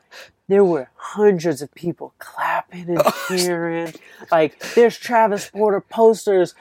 There 0.48 0.64
were 0.64 0.88
hundreds 0.96 1.60
of 1.60 1.74
people 1.74 2.14
clapping 2.18 2.88
and 2.88 3.02
cheering. 3.28 3.92
Like 4.32 4.58
there's 4.74 4.96
Travis 4.96 5.50
Porter 5.50 5.80
posters 5.82 6.54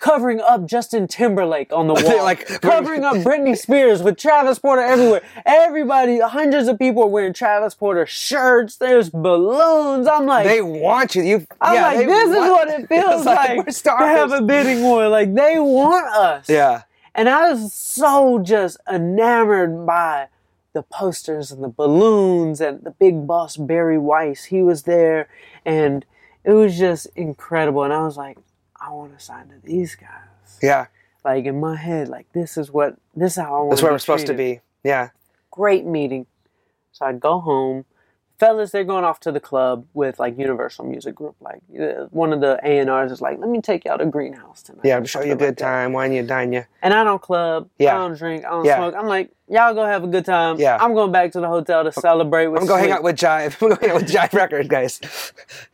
covering 0.00 0.40
up 0.40 0.66
Justin 0.66 1.06
Timberlake 1.06 1.72
on 1.72 1.86
the 1.86 1.94
wall, 2.04 2.24
like- 2.24 2.44
covering 2.60 3.04
up 3.04 3.14
Britney 3.18 3.56
Spears 3.56 4.02
with 4.02 4.18
Travis 4.18 4.58
Porter 4.58 4.82
everywhere. 4.82 5.22
Everybody, 5.46 6.18
hundreds 6.18 6.66
of 6.66 6.76
people 6.78 7.04
are 7.04 7.08
wearing 7.08 7.32
Travis 7.32 7.74
Porter 7.74 8.04
shirts. 8.04 8.76
There's 8.76 9.08
balloons. 9.08 10.08
I'm 10.08 10.26
like, 10.26 10.44
they 10.44 10.60
want 10.60 11.14
you. 11.14 11.22
You. 11.22 11.46
I'm 11.60 11.74
yeah, 11.74 11.86
like, 11.92 12.06
this 12.08 12.30
is 12.30 12.36
what 12.36 12.68
it 12.68 12.88
feels 12.88 13.24
like, 13.24 13.58
we're 13.58 13.72
to 13.72 13.90
have 13.98 14.32
a 14.32 14.42
bidding 14.42 14.82
war. 14.82 15.08
Like 15.08 15.32
they 15.32 15.60
want 15.60 16.06
us. 16.12 16.48
yeah. 16.48 16.82
And 17.14 17.28
I 17.28 17.52
was 17.52 17.72
so 17.72 18.40
just 18.40 18.78
enamored 18.90 19.86
by 19.86 20.28
the 20.72 20.82
posters 20.82 21.52
and 21.52 21.62
the 21.62 21.68
balloons 21.68 22.60
and 22.60 22.82
the 22.82 22.90
big 22.90 23.26
boss 23.26 23.56
Barry 23.56 23.98
Weiss. 23.98 24.44
He 24.44 24.62
was 24.62 24.84
there 24.84 25.28
and 25.64 26.04
it 26.44 26.52
was 26.52 26.78
just 26.78 27.06
incredible. 27.14 27.84
And 27.84 27.92
I 27.92 28.02
was 28.04 28.16
like, 28.16 28.38
I 28.80 28.90
want 28.90 29.16
to 29.16 29.24
sign 29.24 29.48
to 29.48 29.54
these 29.62 29.94
guys. 29.94 30.58
Yeah. 30.62 30.86
Like 31.24 31.44
in 31.44 31.60
my 31.60 31.76
head, 31.76 32.08
like 32.08 32.26
this 32.32 32.56
is 32.56 32.70
what 32.70 32.96
this 33.14 33.32
is 33.32 33.42
how 33.42 33.54
I 33.54 33.58
want. 33.58 33.70
That's 33.70 33.82
where 33.82 33.92
we're 33.92 33.98
supposed 33.98 34.26
to 34.26 34.34
be. 34.34 34.60
Yeah. 34.82 35.10
Great 35.50 35.84
meeting. 35.84 36.26
So 36.92 37.06
I 37.06 37.12
go 37.12 37.40
home. 37.40 37.84
Fellas, 38.42 38.72
they're 38.72 38.82
going 38.82 39.04
off 39.04 39.20
to 39.20 39.30
the 39.30 39.38
club 39.38 39.86
with 39.94 40.18
like 40.18 40.36
Universal 40.36 40.84
Music 40.86 41.14
Group. 41.14 41.36
Like 41.40 41.60
uh, 41.80 42.06
one 42.10 42.32
of 42.32 42.40
the 42.40 42.58
A 42.64 42.80
and 42.80 42.90
R's 42.90 43.12
is 43.12 43.20
like, 43.20 43.38
"Let 43.38 43.48
me 43.48 43.60
take 43.60 43.84
y'all 43.84 43.98
to 43.98 44.04
Greenhouse 44.04 44.64
tonight." 44.64 44.80
Yeah. 44.82 44.98
or 44.98 45.06
Show 45.06 45.22
you 45.22 45.34
a 45.34 45.36
good 45.36 45.50
like 45.50 45.56
time, 45.58 45.92
wine 45.92 46.12
you, 46.12 46.24
dine 46.24 46.52
you. 46.52 46.64
And 46.82 46.92
I 46.92 47.04
don't 47.04 47.22
club. 47.22 47.68
Yeah. 47.78 47.94
I 47.94 47.98
don't 47.98 48.18
drink. 48.18 48.44
I 48.44 48.50
don't 48.50 48.64
Yeah. 48.64 48.78
smoke. 48.78 48.96
I'm 48.98 49.06
like, 49.06 49.30
y'all 49.46 49.72
go 49.74 49.86
have 49.86 50.02
a 50.02 50.08
good 50.08 50.24
time. 50.24 50.58
Yeah. 50.58 50.76
I'm 50.80 50.92
going 50.92 51.12
back 51.12 51.30
to 51.32 51.40
the 51.40 51.46
hotel 51.46 51.84
to 51.84 51.92
celebrate 51.92 52.48
with. 52.48 52.62
I'm 52.62 52.66
gonna 52.66 52.80
hang 52.82 52.90
out 52.90 53.04
with 53.04 53.14
Jive. 53.14 53.56
I'm 53.62 53.68
gonna 53.68 53.80
hang 53.80 53.90
out 53.90 54.02
with 54.02 54.10
Jive 54.10 54.32
Records, 54.32 54.66
guys. 54.68 55.00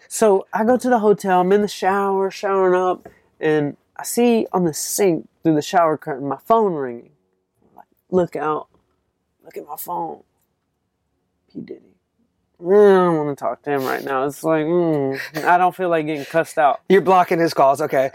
So 0.09 0.47
I 0.53 0.63
go 0.65 0.77
to 0.77 0.91
the 0.91 0.99
hotel. 0.99 1.41
I'm 1.41 1.51
in 1.53 1.63
the 1.63 1.69
shower, 1.69 2.31
showering 2.31 2.79
up, 2.79 3.09
and 3.41 3.79
I 3.97 4.05
see 4.05 4.47
on 4.53 4.65
the 4.65 4.75
sink 4.75 5.27
through 5.43 5.55
the 5.55 5.63
shower 5.63 5.97
curtain 5.97 6.29
my 6.29 6.37
phone 6.45 6.75
ringing. 6.75 7.13
I'm 7.63 7.77
like, 7.77 7.87
look 8.11 8.37
out, 8.37 8.69
look 9.43 9.57
at 9.57 9.67
my 9.67 9.77
phone. 9.79 10.23
P 11.51 11.61
Diddy. 11.63 11.98
Mm, 12.61 12.91
I 12.91 13.05
don't 13.05 13.27
want 13.27 13.39
to 13.39 13.41
talk 13.41 13.63
to 13.63 13.71
him 13.71 13.85
right 13.85 14.03
now. 14.03 14.25
It's 14.25 14.43
like 14.43 14.65
mm, 14.65 15.45
I 15.45 15.59
don't 15.59 15.75
feel 15.75 15.89
like 15.89 16.07
getting 16.07 16.25
cussed 16.25 16.59
out. 16.59 16.81
You're 16.89 17.03
blocking 17.03 17.39
his 17.39 17.55
calls. 17.55 17.81
Okay. 17.81 18.11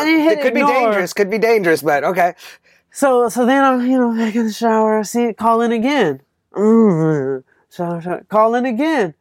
It 0.00 0.42
could 0.42 0.54
be 0.54 0.62
dangerous. 0.62 1.12
Could 1.14 1.30
be 1.30 1.38
dangerous, 1.38 1.82
but 1.82 2.04
okay. 2.04 2.34
So 2.90 3.28
so 3.30 3.46
then 3.46 3.64
I'm 3.64 3.86
you 3.86 3.98
know 3.98 4.14
back 4.14 4.34
in 4.34 4.46
the 4.46 4.52
shower. 4.52 4.98
I 4.98 5.02
see 5.02 5.24
it 5.24 5.38
call 5.38 5.62
in 5.62 5.72
again. 5.72 6.20
Mm, 6.52 7.44
shower, 7.70 8.00
shower, 8.02 8.24
call 8.28 8.54
in 8.54 8.66
again. 8.66 9.14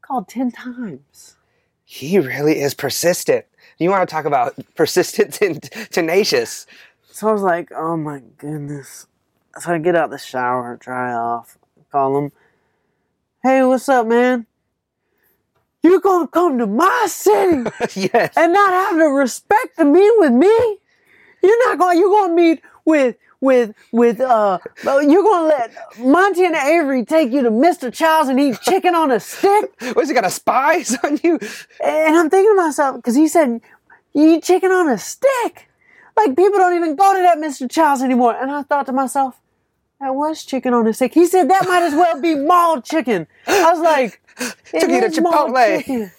Called 0.00 0.28
ten 0.28 0.50
times. 0.50 1.36
He 1.84 2.18
really 2.18 2.60
is 2.60 2.72
persistent. 2.72 3.44
You 3.78 3.90
want 3.90 4.08
to 4.08 4.12
talk 4.12 4.24
about 4.24 4.54
persistent 4.76 5.42
and 5.42 5.62
tenacious? 5.90 6.66
So 7.02 7.28
I 7.28 7.32
was 7.32 7.42
like, 7.42 7.70
oh 7.76 7.96
my 7.98 8.22
goodness. 8.38 9.06
So 9.58 9.72
I 9.72 9.78
get 9.78 9.96
out 9.96 10.10
the 10.10 10.18
shower, 10.18 10.78
dry 10.80 11.12
off, 11.12 11.58
call 11.92 12.16
him. 12.16 12.32
Hey, 13.42 13.62
what's 13.62 13.88
up, 13.88 14.06
man? 14.06 14.44
You're 15.82 16.00
gonna 16.00 16.28
come 16.28 16.58
to 16.58 16.66
my 16.66 17.06
city 17.08 17.70
yes. 18.12 18.36
and 18.36 18.52
not 18.52 18.70
have 18.70 18.98
the 18.98 19.06
respect 19.06 19.78
to 19.78 19.86
meet 19.86 20.12
with 20.18 20.32
me? 20.32 20.76
You're 21.42 21.68
not 21.68 21.78
going. 21.78 21.98
You're 21.98 22.10
gonna 22.10 22.34
meet 22.34 22.60
with 22.84 23.16
with 23.40 23.74
with 23.92 24.20
uh. 24.20 24.58
You're 24.84 25.22
gonna 25.22 25.48
let 25.48 25.74
Monty 25.98 26.44
and 26.44 26.54
Avery 26.54 27.02
take 27.06 27.32
you 27.32 27.40
to 27.42 27.50
Mr. 27.50 27.90
Chow's 27.90 28.28
and 28.28 28.38
eat 28.38 28.60
chicken 28.60 28.94
on 28.94 29.10
a 29.10 29.18
stick? 29.18 29.72
What's 29.94 30.10
he 30.10 30.14
got 30.14 30.26
a 30.26 30.30
spies 30.30 30.94
on 31.02 31.18
you? 31.24 31.38
And 31.82 32.16
I'm 32.18 32.28
thinking 32.28 32.52
to 32.54 32.62
myself 32.62 32.96
because 32.96 33.16
he 33.16 33.26
said 33.26 33.62
you 34.12 34.34
eat 34.34 34.44
chicken 34.44 34.70
on 34.70 34.86
a 34.90 34.98
stick. 34.98 35.70
Like 36.14 36.36
people 36.36 36.58
don't 36.58 36.74
even 36.74 36.94
go 36.94 37.14
to 37.14 37.20
that 37.22 37.38
Mr. 37.38 37.70
Chow's 37.70 38.02
anymore. 38.02 38.34
And 38.34 38.50
I 38.50 38.64
thought 38.64 38.84
to 38.84 38.92
myself, 38.92 39.40
that 40.00 40.14
was 40.14 40.44
chicken 40.44 40.72
on 40.74 40.86
a 40.86 40.92
stick. 40.94 41.14
He 41.14 41.26
said 41.26 41.48
that 41.50 41.66
might 41.68 41.82
as 41.82 41.94
well 41.94 42.20
be 42.20 42.34
mauled 42.34 42.84
chicken. 42.84 43.26
I 43.46 43.70
was 43.72 43.80
like, 43.80 44.20
it 44.72 44.80
Took 44.80 44.90
you 44.90 45.00
to 45.00 45.08
Chipotle. 45.08 45.78
chicken. 45.78 46.10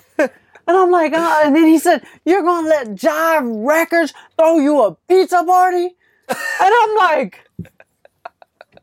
And 0.67 0.77
I'm 0.77 0.91
like, 0.91 1.11
uh, 1.13 1.41
and 1.43 1.55
then 1.55 1.65
he 1.65 1.79
said, 1.79 2.05
you're 2.23 2.43
gonna 2.43 2.67
let 2.67 2.89
Jive 2.89 3.65
Records 3.67 4.13
throw 4.37 4.59
you 4.59 4.81
a 4.83 4.95
pizza 5.09 5.43
party? 5.43 5.95
And 6.29 6.37
I'm 6.61 6.95
like, 6.97 7.39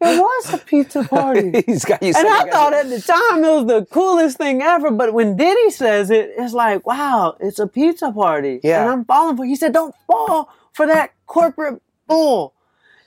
it 0.01 0.21
was 0.21 0.55
a 0.55 0.59
pizza 0.59 1.05
party. 1.05 1.63
He's 1.67 1.85
got 1.85 2.03
you. 2.03 2.13
And 2.17 2.27
I 2.29 2.51
thought 2.51 2.75
at 2.75 2.89
the 2.91 3.01
time 3.01 3.45
it 3.45 3.49
was 3.49 3.67
the 3.67 3.87
coolest 3.87 4.39
thing 4.39 4.61
ever. 4.61 4.91
But 4.91 5.15
when 5.15 5.37
Diddy 5.37 5.71
says 5.71 6.11
it, 6.11 6.33
it's 6.37 6.53
like, 6.53 6.85
wow, 6.87 7.37
it's 7.41 7.59
a 7.61 7.67
pizza 7.67 8.11
party. 8.13 8.61
Yeah. 8.63 8.83
And 8.83 8.91
I'm 8.91 9.05
falling 9.05 9.37
for 9.37 9.45
He 9.45 9.57
said, 9.57 9.73
don't 9.73 9.95
fall 10.07 10.53
for 10.73 10.87
that 10.87 11.13
corporate 11.27 11.81
bull. 12.07 12.55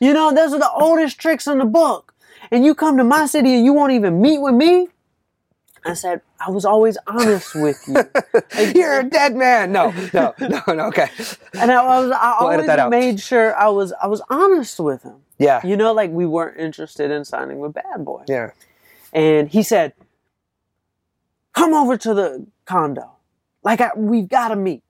You 0.02 0.14
know, 0.14 0.34
those 0.34 0.52
are 0.52 0.60
the 0.60 0.70
oldest 0.72 1.20
tricks 1.20 1.48
in 1.48 1.60
the 1.60 1.66
book. 1.66 2.14
And 2.50 2.66
you 2.66 2.76
come 2.76 2.98
to 2.98 3.04
my 3.04 3.28
city 3.28 3.54
and 3.54 3.64
you 3.64 3.72
won't 3.72 3.94
even 3.94 4.20
meet 4.20 4.40
with 4.40 4.56
me? 4.56 4.90
I 5.86 5.94
said, 5.94 6.22
I 6.46 6.50
was 6.52 6.66
always 6.66 6.98
honest 7.08 7.56
with 7.56 7.78
you. 7.88 8.04
You're 8.76 9.00
a 9.00 9.04
dead 9.04 9.36
man. 9.36 9.72
No, 9.72 9.92
no, 10.14 10.34
no, 10.40 10.62
no. 10.68 10.86
Okay. 10.88 11.08
and 11.54 11.72
I 11.72 11.84
was 11.84 12.12
I 12.12 12.36
We'll 12.42 12.70
always 12.70 12.90
made 12.90 13.20
sure 13.20 13.56
I 13.56 13.70
was 13.70 13.94
I 14.02 14.08
was 14.08 14.22
honest 14.30 14.80
with 14.80 15.04
him. 15.04 15.18
Yeah. 15.38 15.66
You 15.66 15.78
know, 15.78 15.94
like 15.94 16.12
we 16.12 16.26
weren't 16.26 16.60
interested 16.60 17.10
in 17.10 17.24
signing 17.26 17.60
with 17.60 17.74
Bad 17.74 18.04
Boy. 18.04 18.24
Yeah. 18.28 18.52
and 19.14 19.50
he 19.50 19.64
said, 19.64 19.94
"Come 21.54 21.74
over 21.74 21.98
to 21.98 22.14
the 22.14 22.46
condo, 22.66 23.12
like 23.64 23.82
I, 23.82 23.92
we've 23.96 24.30
got 24.30 24.50
to 24.50 24.56
meet." 24.56 24.84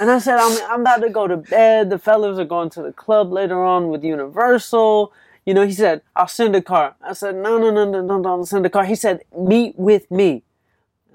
And 0.00 0.10
I 0.10 0.18
said, 0.18 0.38
"I'm 0.38 0.58
I'm 0.70 0.80
about 0.80 1.02
to 1.02 1.10
go 1.10 1.26
to 1.26 1.36
bed. 1.36 1.90
The 1.90 1.98
fellas 1.98 2.38
are 2.38 2.44
going 2.44 2.70
to 2.70 2.82
the 2.82 2.92
club 2.92 3.32
later 3.32 3.62
on 3.62 3.88
with 3.88 4.02
Universal." 4.04 5.12
You 5.46 5.54
know, 5.54 5.64
he 5.64 5.72
said, 5.72 6.02
"I'll 6.16 6.28
send 6.28 6.54
a 6.56 6.62
car." 6.62 6.94
I 7.02 7.12
said, 7.12 7.34
"No, 7.36 7.58
no, 7.58 7.70
no, 7.70 7.84
no, 7.90 8.02
no, 8.02 8.22
don't 8.22 8.44
send 8.46 8.66
a 8.66 8.70
car." 8.70 8.84
He 8.84 8.94
said, 8.94 9.22
"Meet 9.36 9.78
with 9.78 10.10
me." 10.10 10.42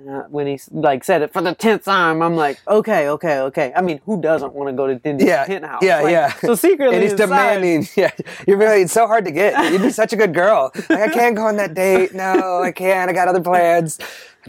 I- 0.09 0.26
when 0.30 0.47
he 0.47 0.59
like 0.72 1.03
said 1.03 1.22
it 1.22 1.32
for 1.32 1.41
the 1.41 1.53
tenth 1.53 1.86
time, 1.86 2.22
I'm 2.22 2.36
like, 2.36 2.57
"Okay, 2.68 3.07
okay, 3.09 3.39
okay." 3.39 3.72
I 3.76 3.82
mean, 3.82 4.01
who 4.05 4.20
doesn't 4.20 4.53
want 4.53 4.68
to 4.70 4.74
go 4.74 4.88
to 4.88 4.95
Diddy's 4.95 5.28
Yeah. 5.28 5.45
penthouse? 5.45 5.82
Yeah. 5.84 6.01
Like, 6.01 6.11
yeah. 6.11 6.34
So 6.34 6.55
secretly, 6.55 6.95
and 6.95 7.03
he's 7.03 7.11
inside- 7.14 7.26
demanding. 7.28 7.88
Yeah. 7.95 8.11
You're 8.47 8.57
really. 8.57 8.82
It's 8.82 8.91
so 8.93 9.07
hard 9.07 9.24
to 9.26 9.32
get. 9.32 9.72
You'd 9.72 9.82
be 9.84 9.91
such 9.91 10.11
a 10.14 10.16
good 10.18 10.34
girl. 10.34 10.72
Like 10.89 10.99
I 10.99 11.07
can't 11.09 11.36
go 11.36 11.43
on 11.45 11.55
that 11.57 11.74
date. 11.74 12.14
No, 12.14 12.61
I 12.64 12.72
can't. 12.72 13.09
I 13.09 13.14
got 13.14 13.28
other 13.28 13.41
plans. 13.41 13.99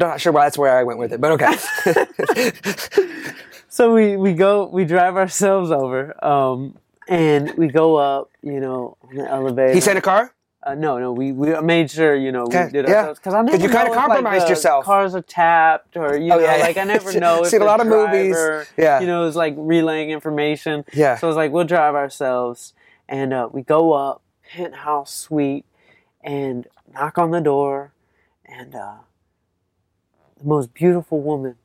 I'm 0.00 0.08
not 0.08 0.20
sure 0.20 0.32
why 0.32 0.44
that's 0.46 0.58
where 0.58 0.76
I 0.76 0.82
went 0.82 0.98
with 0.98 1.12
it, 1.12 1.20
but 1.20 1.30
okay. 1.32 1.54
so 3.74 3.92
we 3.92 4.16
we 4.16 4.32
go 4.32 4.66
we 4.78 4.84
drive 4.84 5.16
ourselves 5.16 5.70
over 5.72 6.00
um 6.24 6.78
and 7.08 7.52
we 7.60 7.66
go 7.66 7.96
up 7.96 8.30
you 8.42 8.60
know 8.60 8.96
on 9.02 9.16
the 9.16 9.28
elevator 9.28 9.74
he 9.74 9.80
sent 9.80 9.98
a 9.98 10.00
car. 10.10 10.32
uh, 10.62 10.74
no 10.86 10.98
no 11.04 11.10
we 11.20 11.32
we 11.32 11.48
made 11.60 11.90
sure 11.90 12.14
you 12.14 12.30
know 12.30 12.44
we 12.44 12.52
did 12.76 12.86
yeah. 12.88 12.94
ourselves 12.98 13.18
because 13.18 13.34
i 13.34 13.42
never 13.42 13.56
you 13.62 13.68
know 13.68 13.74
kinda 13.74 13.90
if, 13.90 13.96
like, 13.96 14.06
compromised 14.06 14.48
yourself. 14.48 14.84
cars 14.84 15.12
are 15.18 15.22
tapped 15.22 15.96
or 15.96 16.16
you 16.16 16.32
Oh, 16.32 16.38
know 16.38 16.44
yeah, 16.44 16.56
like 16.68 16.76
i 16.76 16.84
never 16.84 17.10
know 17.18 17.42
Seen 17.52 17.62
a 17.62 17.64
lot 17.72 17.80
of 17.80 17.88
movies. 17.88 18.36
Yeah. 18.76 19.00
you 19.00 19.06
know 19.08 19.26
it's 19.26 19.36
like 19.36 19.54
relaying 19.58 20.10
information 20.10 20.84
Yeah. 20.92 21.16
so 21.16 21.28
it's 21.28 21.36
like 21.36 21.50
we'll 21.50 21.64
drive 21.76 21.94
ourselves 21.96 22.74
and 23.08 23.32
uh, 23.34 23.48
we 23.52 23.62
go 23.62 23.92
up 23.92 24.22
penthouse 24.54 25.12
suite 25.24 25.66
and 26.22 26.68
knock 26.94 27.18
on 27.18 27.32
the 27.32 27.40
door 27.40 27.92
and 28.46 28.74
uh, 28.74 28.98
the 30.38 30.44
most 30.44 30.72
beautiful 30.72 31.20
woman 31.20 31.56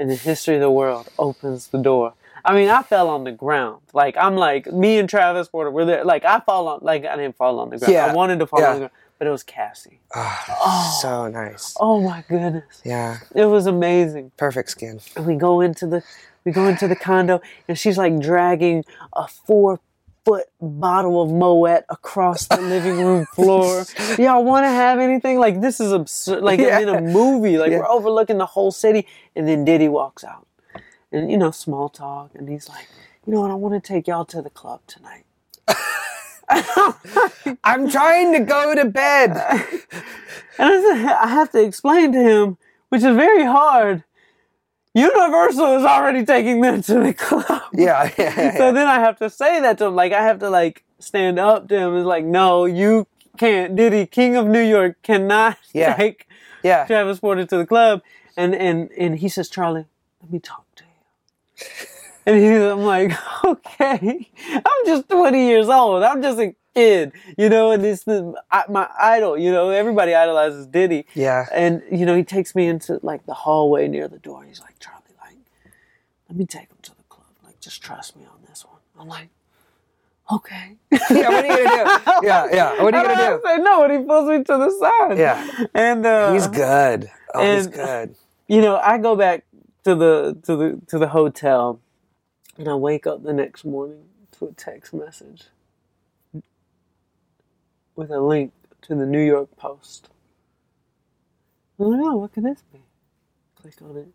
in 0.00 0.08
the 0.08 0.16
history 0.16 0.54
of 0.56 0.60
the 0.62 0.70
world 0.70 1.08
opens 1.18 1.68
the 1.68 1.78
door. 1.78 2.14
I 2.44 2.54
mean, 2.54 2.70
I 2.70 2.82
fell 2.82 3.10
on 3.10 3.24
the 3.24 3.32
ground. 3.32 3.82
Like 3.92 4.16
I'm 4.16 4.34
like 4.34 4.72
me 4.72 4.98
and 4.98 5.08
Travis 5.08 5.48
Porter 5.48 5.70
were 5.70 5.84
there. 5.84 6.04
Like 6.04 6.24
I 6.24 6.40
fall 6.40 6.68
on. 6.68 6.80
Like 6.82 7.04
I 7.04 7.14
didn't 7.16 7.36
fall 7.36 7.60
on 7.60 7.68
the 7.70 7.76
ground. 7.78 7.92
Yeah. 7.92 8.06
I 8.06 8.14
wanted 8.14 8.38
to 8.38 8.46
fall 8.46 8.60
Yeah. 8.60 8.68
on 8.68 8.74
the 8.74 8.78
ground, 8.80 8.92
but 9.18 9.26
it 9.28 9.30
was 9.30 9.42
Cassie. 9.42 10.00
Ah, 10.14 10.44
oh, 10.58 10.98
so 11.02 11.28
nice. 11.28 11.76
Oh 11.78 12.00
my 12.00 12.24
goodness, 12.28 12.80
Yeah. 12.82 13.18
it 13.34 13.44
was 13.44 13.66
amazing. 13.66 14.32
Perfect 14.38 14.70
skin. 14.70 15.00
And 15.16 15.26
we 15.26 15.34
go 15.36 15.60
into 15.60 15.86
the 15.86 16.02
we 16.46 16.52
go 16.52 16.66
into 16.66 16.88
the 16.88 16.96
condo, 16.96 17.42
and 17.68 17.78
she's 17.78 17.98
like 17.98 18.18
dragging 18.18 18.84
a 19.14 19.28
four 19.28 19.78
foot 20.24 20.44
bottle 20.60 21.22
of 21.22 21.30
Moet 21.30 21.84
across 21.88 22.46
the 22.46 22.60
living 22.60 22.98
room 22.98 23.26
floor. 23.34 23.84
Y'all 24.18 24.44
want 24.44 24.64
to 24.64 24.70
have 24.70 24.98
anything? 24.98 25.38
Like 25.38 25.60
this 25.60 25.80
is 25.80 25.92
absurd. 25.92 26.42
Like 26.42 26.60
Yeah. 26.60 26.80
In 26.80 26.88
a 26.88 27.00
movie. 27.00 27.58
Like 27.58 27.70
Yeah. 27.70 27.78
we're 27.78 27.88
overlooking 27.88 28.38
the 28.38 28.46
whole 28.46 28.70
city, 28.70 29.06
and 29.36 29.48
then 29.48 29.64
Diddy 29.64 29.88
walks 29.88 30.24
out, 30.24 30.46
and 31.12 31.30
you 31.30 31.38
know 31.38 31.50
small 31.50 31.88
talk, 31.88 32.30
and 32.34 32.48
he's 32.48 32.68
like, 32.68 32.86
you 33.26 33.32
know 33.32 33.40
what? 33.42 33.50
I 33.50 33.54
want 33.54 33.82
to 33.82 33.86
take 33.92 34.06
y'all 34.06 34.24
to 34.26 34.42
the 34.42 34.50
club 34.50 34.80
tonight. 34.86 35.24
I'm 37.64 37.88
trying 37.90 38.32
to 38.32 38.40
go 38.40 38.74
to 38.74 38.84
bed. 38.84 39.30
And 40.58 40.68
I, 40.68 40.80
said, 40.82 41.06
I 41.16 41.26
have 41.28 41.50
to 41.52 41.62
explain 41.64 42.12
to 42.12 42.18
him, 42.22 42.58
which 42.90 43.02
is 43.02 43.16
very 43.16 43.44
hard. 43.44 44.04
Universal 44.94 45.76
is 45.78 45.84
already 45.84 46.24
taking 46.24 46.60
them 46.60 46.82
to 46.82 46.94
the 47.00 47.14
club. 47.14 47.62
Yeah. 47.72 48.10
yeah, 48.18 48.34
yeah, 48.36 48.56
So 48.56 48.72
then 48.72 48.86
I 48.88 48.98
have 49.00 49.18
to 49.18 49.30
say 49.30 49.60
that 49.60 49.78
to 49.78 49.86
him. 49.86 49.94
Like 49.94 50.12
I 50.12 50.22
have 50.22 50.40
to 50.40 50.50
like 50.50 50.84
stand 50.98 51.38
up 51.38 51.68
to 51.68 51.76
him. 51.76 51.96
It's 51.96 52.06
like, 52.06 52.24
no, 52.24 52.64
you 52.64 53.06
can't. 53.38 53.76
Diddy, 53.76 54.06
King 54.06 54.36
of 54.36 54.46
New 54.46 54.60
York, 54.62 54.96
cannot 55.02 55.56
Yeah. 55.72 55.94
take 55.94 56.26
yeah. 56.62 56.86
Travis 56.86 57.20
Porter 57.20 57.46
to 57.46 57.56
the 57.56 57.66
club. 57.66 58.02
And 58.36 58.54
and 58.54 58.90
and 58.98 59.18
he 59.18 59.28
says, 59.28 59.48
Charlie, 59.48 59.86
let 60.22 60.32
me 60.32 60.40
talk 60.40 60.64
to 60.76 60.84
you. 60.84 61.66
And 62.26 62.36
he, 62.36 62.48
I'm 62.48 62.82
like, 62.84 63.12
okay, 63.44 64.28
I'm 64.44 64.86
just 64.86 65.08
20 65.08 65.46
years 65.46 65.68
old. 65.68 66.02
I'm 66.02 66.20
just 66.22 66.38
a 66.38 66.54
kid, 66.74 67.12
you 67.36 67.48
know. 67.48 67.70
And 67.70 67.84
it's 67.84 68.04
the 68.04 68.34
my 68.68 68.88
idol, 69.00 69.36
you 69.38 69.50
know. 69.52 69.70
Everybody 69.70 70.14
idolizes 70.14 70.66
Diddy. 70.66 71.06
Yeah. 71.14 71.46
And 71.52 71.82
you 71.90 72.06
know, 72.06 72.16
he 72.16 72.24
takes 72.24 72.54
me 72.54 72.66
into 72.66 72.98
like 73.02 73.26
the 73.26 73.34
hallway 73.34 73.88
near 73.88 74.08
the 74.08 74.18
door. 74.18 74.44
He's 74.44 74.60
like, 74.60 74.78
Charlie, 74.78 75.02
like, 75.24 75.36
let 76.28 76.36
me 76.38 76.46
take 76.46 76.68
him 76.70 76.78
to 76.82 76.90
the 76.96 77.02
club. 77.08 77.26
Like, 77.44 77.60
just 77.60 77.82
trust 77.82 78.16
me 78.16 78.24
on 78.24 78.38
this 78.48 78.64
one. 78.64 78.78
I'm 78.98 79.08
like, 79.08 79.28
okay. 80.32 80.76
Yeah. 81.10 81.28
What 81.28 81.44
are 81.44 81.58
you 81.58 81.64
gonna 81.66 82.02
do? 82.20 82.26
Yeah. 82.26 82.46
Yeah. 82.52 82.82
What 82.82 82.94
are 82.94 83.02
you 83.02 83.08
And 83.10 83.18
gonna 83.18 83.38
do? 83.40 83.48
I 83.48 83.56
say 83.56 83.62
no, 83.62 83.82
and 83.84 83.92
he 83.92 83.98
pulls 84.06 84.28
me 84.28 84.38
to 84.38 84.44
the 84.44 84.70
side. 84.78 85.18
Yeah. 85.18 85.64
And 85.74 86.06
uh, 86.06 86.32
He's 86.32 86.46
good. 86.46 87.10
Oh, 87.34 87.54
he's 87.54 87.66
good. 87.66 88.14
you 88.48 88.60
know, 88.60 88.76
I 88.76 88.98
go 88.98 89.16
back 89.16 89.44
to 89.84 89.94
the 89.94 90.36
to 90.44 90.56
the 90.56 90.80
to 90.88 90.98
the 90.98 91.08
hotel, 91.08 91.80
and 92.58 92.68
I 92.68 92.74
wake 92.74 93.06
up 93.06 93.22
the 93.22 93.32
next 93.32 93.64
morning 93.64 94.04
to 94.38 94.46
a 94.46 94.52
text 94.52 94.92
message 94.94 95.44
with 98.00 98.10
a 98.10 98.20
link 98.20 98.52
to 98.82 98.94
the 98.94 99.04
New 99.06 99.20
York 99.20 99.54
Post. 99.58 100.08
Don't 101.78 102.00
know 102.00 102.16
what 102.16 102.32
could 102.32 102.44
this 102.44 102.62
be. 102.72 102.80
Click 103.60 103.74
on 103.82 103.96
it. 103.96 104.08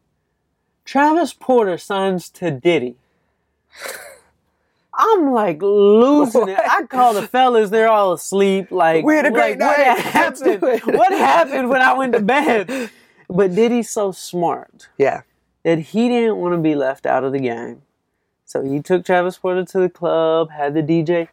Travis 0.84 1.34
Porter 1.34 1.78
signs 1.78 2.30
to 2.32 2.50
Diddy. 2.52 2.96
I'm 4.98 5.32
like 5.32 5.62
losing 5.62 6.50
it. 6.50 6.60
I 6.60 6.84
call 6.84 7.14
the 7.14 7.28
fellas; 7.28 7.70
they're 7.70 7.90
all 7.90 8.14
asleep. 8.14 8.72
Like 8.72 9.06
We 9.06 9.16
had 9.16 9.26
a 9.26 9.32
great 9.32 9.60
like, 9.60 9.78
night. 9.78 9.78
What 9.78 10.00
happened? 10.00 10.62
What 10.98 11.12
happened 11.12 11.70
when 11.70 11.82
I 11.82 11.94
went 11.94 12.14
to 12.14 12.22
bed? 12.22 12.90
But 13.30 13.54
Diddy's 13.56 13.90
so 13.90 14.12
smart 14.12 14.88
Yeah. 14.98 15.22
that 15.64 15.80
he 15.80 16.08
didn't 16.08 16.38
want 16.38 16.54
to 16.54 16.58
be 16.62 16.76
left 16.76 17.06
out 17.06 17.24
of 17.24 17.34
the 17.34 17.40
game. 17.40 17.82
So 18.46 18.64
he 18.64 18.82
took 18.82 19.04
Travis 19.06 19.38
Porter 19.38 19.66
to 19.66 19.80
the 19.80 19.90
club, 19.90 20.50
had 20.52 20.74
the 20.76 20.82
DJ 20.84 21.28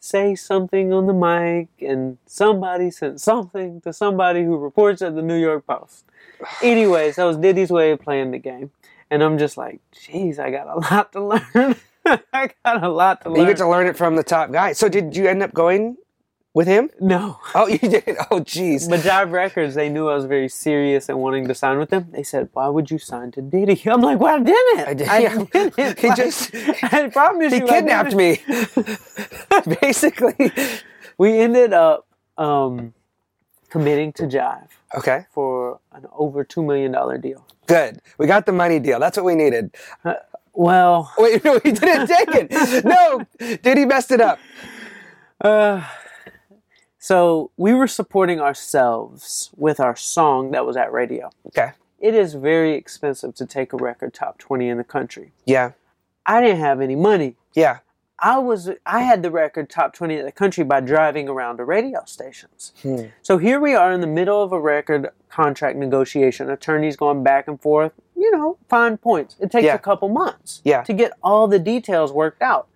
say 0.00 0.34
something 0.34 0.92
on 0.92 1.06
the 1.06 1.12
mic, 1.12 1.68
and 1.80 2.18
somebody 2.26 2.90
sent 2.90 3.20
something 3.20 3.80
to 3.82 3.92
somebody 3.92 4.44
who 4.44 4.56
reports 4.56 5.02
at 5.02 5.14
the 5.14 5.22
New 5.22 5.38
York 5.38 5.66
Post. 5.66 6.04
Anyways, 6.62 7.16
that 7.16 7.24
was 7.24 7.36
Diddy's 7.36 7.70
way 7.70 7.90
of 7.92 8.00
playing 8.00 8.30
the 8.30 8.38
game. 8.38 8.70
And 9.10 9.22
I'm 9.22 9.38
just 9.38 9.56
like, 9.56 9.80
geez, 9.92 10.38
I 10.38 10.50
got 10.50 10.66
a 10.66 10.76
lot 10.76 11.12
to 11.12 11.20
learn. 11.54 11.76
I 12.32 12.50
got 12.64 12.82
a 12.82 12.88
lot 12.88 13.22
to 13.22 13.30
learn. 13.30 13.40
You 13.40 13.46
get 13.46 13.56
to 13.58 13.68
learn 13.68 13.86
it 13.86 13.96
from 13.96 14.16
the 14.16 14.22
top 14.22 14.50
guy. 14.52 14.72
So 14.72 14.88
did 14.88 15.16
you 15.16 15.26
end 15.26 15.42
up 15.42 15.52
going 15.52 15.96
with 16.54 16.66
him? 16.66 16.90
no. 17.00 17.38
Oh, 17.54 17.66
you 17.68 17.78
did. 17.78 18.16
Oh, 18.30 18.40
jeez. 18.40 18.88
But 18.88 19.00
Jive 19.00 19.30
Records, 19.32 19.74
they 19.74 19.88
knew 19.88 20.08
I 20.08 20.14
was 20.14 20.24
very 20.24 20.48
serious 20.48 21.08
and 21.08 21.18
wanting 21.18 21.46
to 21.48 21.54
sign 21.54 21.78
with 21.78 21.90
them. 21.90 22.08
They 22.10 22.22
said, 22.22 22.48
"Why 22.52 22.68
would 22.68 22.90
you 22.90 22.98
sign 22.98 23.30
to 23.32 23.42
Diddy?" 23.42 23.80
I'm 23.90 24.00
like, 24.00 24.18
"Well, 24.18 24.36
I 24.36 24.42
didn't. 24.42 24.88
I 24.88 24.94
did- 24.94 25.06
yeah. 25.06 25.44
didn't. 25.52 25.98
He 26.00 26.08
Like, 26.08 26.16
just- 26.16 26.54
I 26.82 27.08
promise 27.10 27.52
He 27.52 27.60
you, 27.60 27.66
kidnapped 27.66 28.14
me. 28.14 28.40
Basically. 29.80 30.52
We 31.18 31.38
ended 31.38 31.72
up 31.72 32.06
um, 32.36 32.94
committing 33.70 34.12
to 34.14 34.22
Jive 34.24 34.68
Okay. 34.96 35.26
for 35.32 35.80
an 35.92 36.06
over 36.16 36.44
two 36.44 36.62
million 36.62 36.92
dollar 36.92 37.18
deal. 37.18 37.44
Good. 37.66 38.00
We 38.18 38.26
got 38.26 38.46
the 38.46 38.52
money 38.52 38.78
deal. 38.78 38.98
That's 39.00 39.16
what 39.16 39.26
we 39.26 39.34
needed. 39.34 39.74
Well, 40.54 41.12
Wait, 41.18 41.44
no, 41.44 41.58
he 41.60 41.72
didn't 41.72 42.06
take 42.08 42.28
it. 42.34 42.84
No, 42.84 43.24
he 43.62 43.84
messed 43.84 44.10
it 44.10 44.20
up. 44.20 44.38
uh, 45.40 45.84
so 46.98 47.50
we 47.56 47.74
were 47.74 47.86
supporting 47.86 48.40
ourselves 48.40 49.50
with 49.56 49.80
our 49.80 49.96
song 49.96 50.50
that 50.52 50.66
was 50.66 50.76
at 50.76 50.92
radio. 50.92 51.30
Okay. 51.46 51.72
It 52.00 52.14
is 52.14 52.34
very 52.34 52.74
expensive 52.74 53.34
to 53.36 53.46
take 53.46 53.72
a 53.72 53.76
record 53.76 54.14
top 54.14 54.38
20 54.38 54.68
in 54.68 54.78
the 54.78 54.84
country. 54.84 55.32
Yeah. 55.44 55.72
I 56.26 56.40
didn't 56.40 56.60
have 56.60 56.80
any 56.80 56.96
money. 56.96 57.36
Yeah. 57.54 57.78
I 58.20 58.38
was 58.38 58.68
I 58.84 59.00
had 59.02 59.22
the 59.22 59.30
record 59.30 59.70
top 59.70 59.94
20 59.94 60.16
in 60.16 60.24
the 60.24 60.32
country 60.32 60.64
by 60.64 60.80
driving 60.80 61.28
around 61.28 61.58
to 61.58 61.64
radio 61.64 62.02
stations. 62.04 62.72
Hmm. 62.82 63.04
So 63.22 63.38
here 63.38 63.60
we 63.60 63.74
are 63.74 63.92
in 63.92 64.00
the 64.00 64.08
middle 64.08 64.42
of 64.42 64.50
a 64.52 64.58
record 64.60 65.08
contract 65.28 65.76
negotiation. 65.78 66.50
Attorneys 66.50 66.96
going 66.96 67.22
back 67.22 67.46
and 67.46 67.60
forth, 67.60 67.92
you 68.16 68.30
know, 68.32 68.58
fine 68.68 68.96
points. 68.96 69.36
It 69.38 69.52
takes 69.52 69.64
Yeah. 69.66 69.74
a 69.74 69.78
couple 69.78 70.08
months 70.08 70.60
Yeah. 70.64 70.82
to 70.82 70.92
get 70.92 71.12
all 71.22 71.46
the 71.46 71.60
details 71.60 72.12
worked 72.12 72.42
out. 72.42 72.66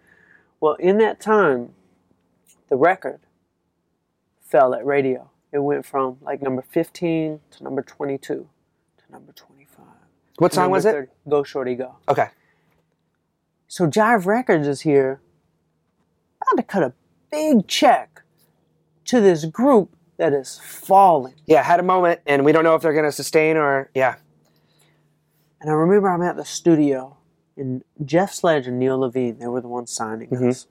Well, 0.60 0.74
in 0.74 0.98
that 0.98 1.18
time, 1.20 1.74
the 2.68 2.76
record 2.76 3.18
fell 4.52 4.74
at 4.74 4.84
radio. 4.84 5.30
It 5.50 5.58
went 5.58 5.84
from 5.84 6.18
like 6.20 6.42
number 6.42 6.62
15 6.62 7.40
to 7.52 7.64
number 7.64 7.82
22 7.82 8.18
to 8.98 9.12
number 9.12 9.32
25. 9.32 9.84
What 10.38 10.52
song 10.52 10.70
was 10.70 10.84
it? 10.84 11.10
Go 11.28 11.42
Shorty 11.42 11.74
Go. 11.74 11.96
Okay. 12.08 12.28
So 13.66 13.86
Jive 13.86 14.26
Records 14.26 14.68
is 14.68 14.82
here. 14.82 15.20
I 16.42 16.46
had 16.50 16.56
to 16.56 16.62
cut 16.62 16.82
a 16.82 16.92
big 17.30 17.66
check 17.66 18.22
to 19.06 19.20
this 19.20 19.46
group 19.46 19.96
that 20.18 20.32
is 20.34 20.58
falling. 20.62 21.34
Yeah, 21.46 21.62
had 21.62 21.80
a 21.80 21.82
moment, 21.82 22.20
and 22.26 22.44
we 22.44 22.52
don't 22.52 22.64
know 22.64 22.74
if 22.74 22.82
they're 22.82 22.92
going 22.92 23.04
to 23.06 23.12
sustain 23.12 23.56
or, 23.56 23.90
yeah. 23.94 24.16
And 25.60 25.70
I 25.70 25.72
remember 25.74 26.10
I'm 26.10 26.22
at 26.22 26.36
the 26.36 26.44
studio, 26.44 27.16
and 27.56 27.82
Jeff 28.04 28.32
Sledge 28.34 28.66
and 28.66 28.78
Neil 28.78 28.98
Levine, 28.98 29.38
they 29.38 29.46
were 29.46 29.60
the 29.60 29.68
ones 29.68 29.90
signing 29.92 30.28
Mhm. 30.28 30.50
us, 30.50 30.66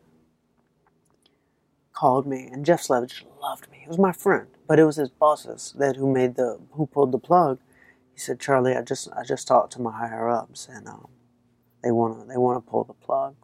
called 2.02 2.26
me, 2.26 2.50
and 2.52 2.66
Jeff 2.66 2.82
Sledge 2.82 3.24
loved 3.40 3.70
me. 3.70 3.78
He 3.84 3.88
was 3.88 4.00
my 4.00 4.12
friend, 4.12 4.48
but 4.68 4.80
it 4.80 4.86
was 4.86 4.96
his 4.96 5.12
bosses 5.12 5.76
that 5.78 5.98
who 5.98 6.12
made 6.12 6.34
the 6.34 6.60
who 6.72 6.88
pulled 6.88 7.12
the 7.12 7.20
plug. 7.20 7.60
He 8.12 8.20
said, 8.20 8.40
"Charlie, 8.40 8.76
I 8.76 8.82
just 8.82 9.08
I 9.16 9.24
just 9.24 9.48
talked 9.48 9.74
to 9.74 9.82
my 9.82 9.92
higher 9.92 10.28
ups, 10.28 10.68
and 10.68 10.88
um, 10.88 11.10
they 11.84 11.92
want 11.92 12.20
to 12.20 12.28
they 12.28 12.38
want 12.38 12.58
to 12.58 12.72
pull 12.72 12.86
the 12.86 12.94
plug." 12.96 13.36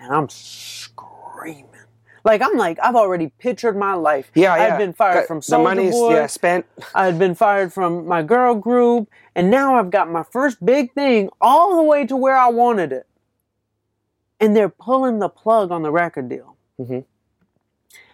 And 0.00 0.12
I'm 0.12 0.28
screaming. 0.28 1.86
Like 2.24 2.42
I'm 2.42 2.56
like 2.56 2.80
I've 2.82 2.96
already 2.96 3.30
pictured 3.38 3.76
my 3.76 3.94
life. 3.94 4.32
Yeah, 4.34 4.56
yeah. 4.56 4.72
I've 4.72 4.78
been 4.78 4.92
fired 4.92 5.28
from 5.28 5.38
the 5.38 5.56
money's 5.56 5.92
Boy. 5.92 6.14
yeah 6.14 6.26
spent. 6.26 6.66
I 6.96 7.06
had 7.06 7.16
been 7.16 7.36
fired 7.36 7.72
from 7.72 8.08
my 8.08 8.24
girl 8.24 8.56
group, 8.56 9.08
and 9.36 9.52
now 9.52 9.76
I've 9.76 9.92
got 9.92 10.10
my 10.10 10.24
first 10.24 10.66
big 10.66 10.92
thing 10.94 11.30
all 11.40 11.76
the 11.76 11.84
way 11.84 12.06
to 12.06 12.16
where 12.16 12.36
I 12.36 12.48
wanted 12.48 12.90
it. 12.90 13.06
And 14.40 14.56
they're 14.56 14.68
pulling 14.68 15.20
the 15.20 15.28
plug 15.28 15.70
on 15.70 15.82
the 15.82 15.92
record 15.92 16.28
deal. 16.28 16.57
Mhm. 16.80 17.04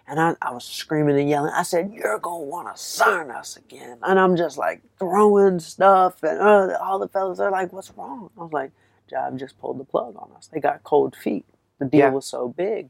And 0.07 0.19
I, 0.19 0.35
I 0.41 0.51
was 0.51 0.65
screaming 0.65 1.19
and 1.19 1.29
yelling. 1.29 1.53
I 1.53 1.63
said, 1.63 1.91
You're 1.93 2.19
going 2.19 2.43
to 2.45 2.49
want 2.49 2.75
to 2.75 2.81
sign 2.81 3.31
us 3.31 3.57
again. 3.57 3.99
And 4.03 4.19
I'm 4.19 4.35
just 4.37 4.57
like 4.57 4.81
throwing 4.99 5.59
stuff, 5.59 6.23
and 6.23 6.39
uh, 6.39 6.77
all 6.81 6.99
the 6.99 7.07
fellas 7.07 7.39
are 7.39 7.51
like, 7.51 7.73
What's 7.73 7.91
wrong? 7.97 8.29
I 8.37 8.43
was 8.43 8.53
like, 8.53 8.71
Jive 9.11 9.39
just 9.39 9.59
pulled 9.59 9.79
the 9.79 9.83
plug 9.85 10.15
on 10.17 10.31
us. 10.37 10.47
They 10.51 10.59
got 10.59 10.83
cold 10.83 11.15
feet. 11.15 11.45
The 11.79 11.85
deal 11.85 11.99
Yeah. 12.01 12.09
was 12.11 12.25
so 12.27 12.49
big 12.49 12.89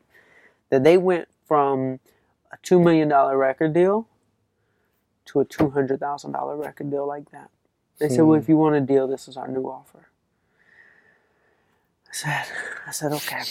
that 0.69 0.83
they 0.83 0.97
went 0.97 1.27
from 1.47 1.99
a 2.51 2.57
$2 2.57 2.83
million 2.83 3.09
record 3.09 3.73
deal 3.73 4.07
to 5.25 5.39
a 5.41 5.45
two 5.45 5.69
hundred 5.71 5.99
thousand 5.99 6.33
dollar 6.33 6.55
record 6.57 6.91
deal 6.91 7.07
like 7.07 7.31
that. 7.31 7.49
They 7.99 8.09
said, 8.09 8.23
"Well, 8.23 8.39
if 8.39 8.49
you 8.49 8.57
want 8.57 8.75
a 8.75 8.81
deal, 8.81 9.07
this 9.07 9.27
is 9.27 9.37
our 9.37 9.47
new 9.47 9.65
offer." 9.65 10.09
I 12.09 12.13
said, 12.13 12.45
"I 12.87 12.91
said 12.91 13.11
okay." 13.13 13.43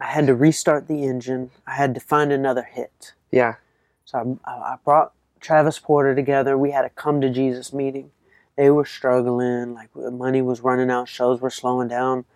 I 0.00 0.06
had 0.06 0.26
to 0.26 0.34
restart 0.34 0.88
the 0.88 1.04
engine. 1.04 1.50
I 1.66 1.74
had 1.74 1.94
to 1.94 2.00
find 2.00 2.32
another 2.32 2.62
hit. 2.62 3.12
Yeah. 3.30 3.56
So 4.04 4.38
I, 4.44 4.50
I 4.50 4.76
brought 4.84 5.12
Travis 5.40 5.78
Porter 5.78 6.14
together. 6.14 6.56
We 6.56 6.70
had 6.70 6.84
a 6.84 6.90
come 6.90 7.20
to 7.20 7.30
Jesus 7.30 7.72
meeting. 7.72 8.10
They 8.56 8.70
were 8.70 8.84
struggling, 8.84 9.74
like 9.74 9.94
money 9.94 10.42
was 10.42 10.60
running 10.60 10.90
out, 10.90 11.08
shows 11.08 11.40
were 11.40 11.50
slowing 11.50 11.88
down, 11.88 12.26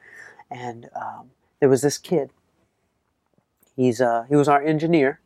and 0.51 0.89
um, 0.97 1.31
there 1.61 1.69
was 1.69 1.83
this 1.83 1.99
kid. 1.99 2.31
He's 3.77 4.01
uh, 4.01 4.25
he 4.29 4.37
was 4.37 4.49
our 4.49 4.63
engineer, 4.63 5.21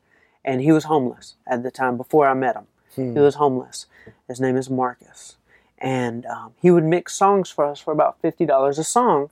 and 0.44 0.60
he 0.60 0.72
was 0.72 0.84
homeless 0.84 1.36
at 1.46 1.62
the 1.62 1.70
time 1.70 1.96
before 1.96 2.26
I 2.26 2.34
met 2.34 2.56
him. 2.56 2.66
Hmm. 2.96 3.12
He 3.12 3.20
was 3.20 3.36
homeless. 3.36 3.86
His 4.26 4.40
name 4.40 4.56
is 4.56 4.68
Marcus, 4.68 5.36
and 5.76 6.26
um, 6.26 6.54
he 6.60 6.70
would 6.70 6.84
mix 6.84 7.14
songs 7.14 7.48
for 7.50 7.64
us 7.64 7.78
for 7.80 7.92
about 7.92 8.20
fifty 8.20 8.44
dollars 8.44 8.78
a 8.78 8.84
song. 8.84 9.30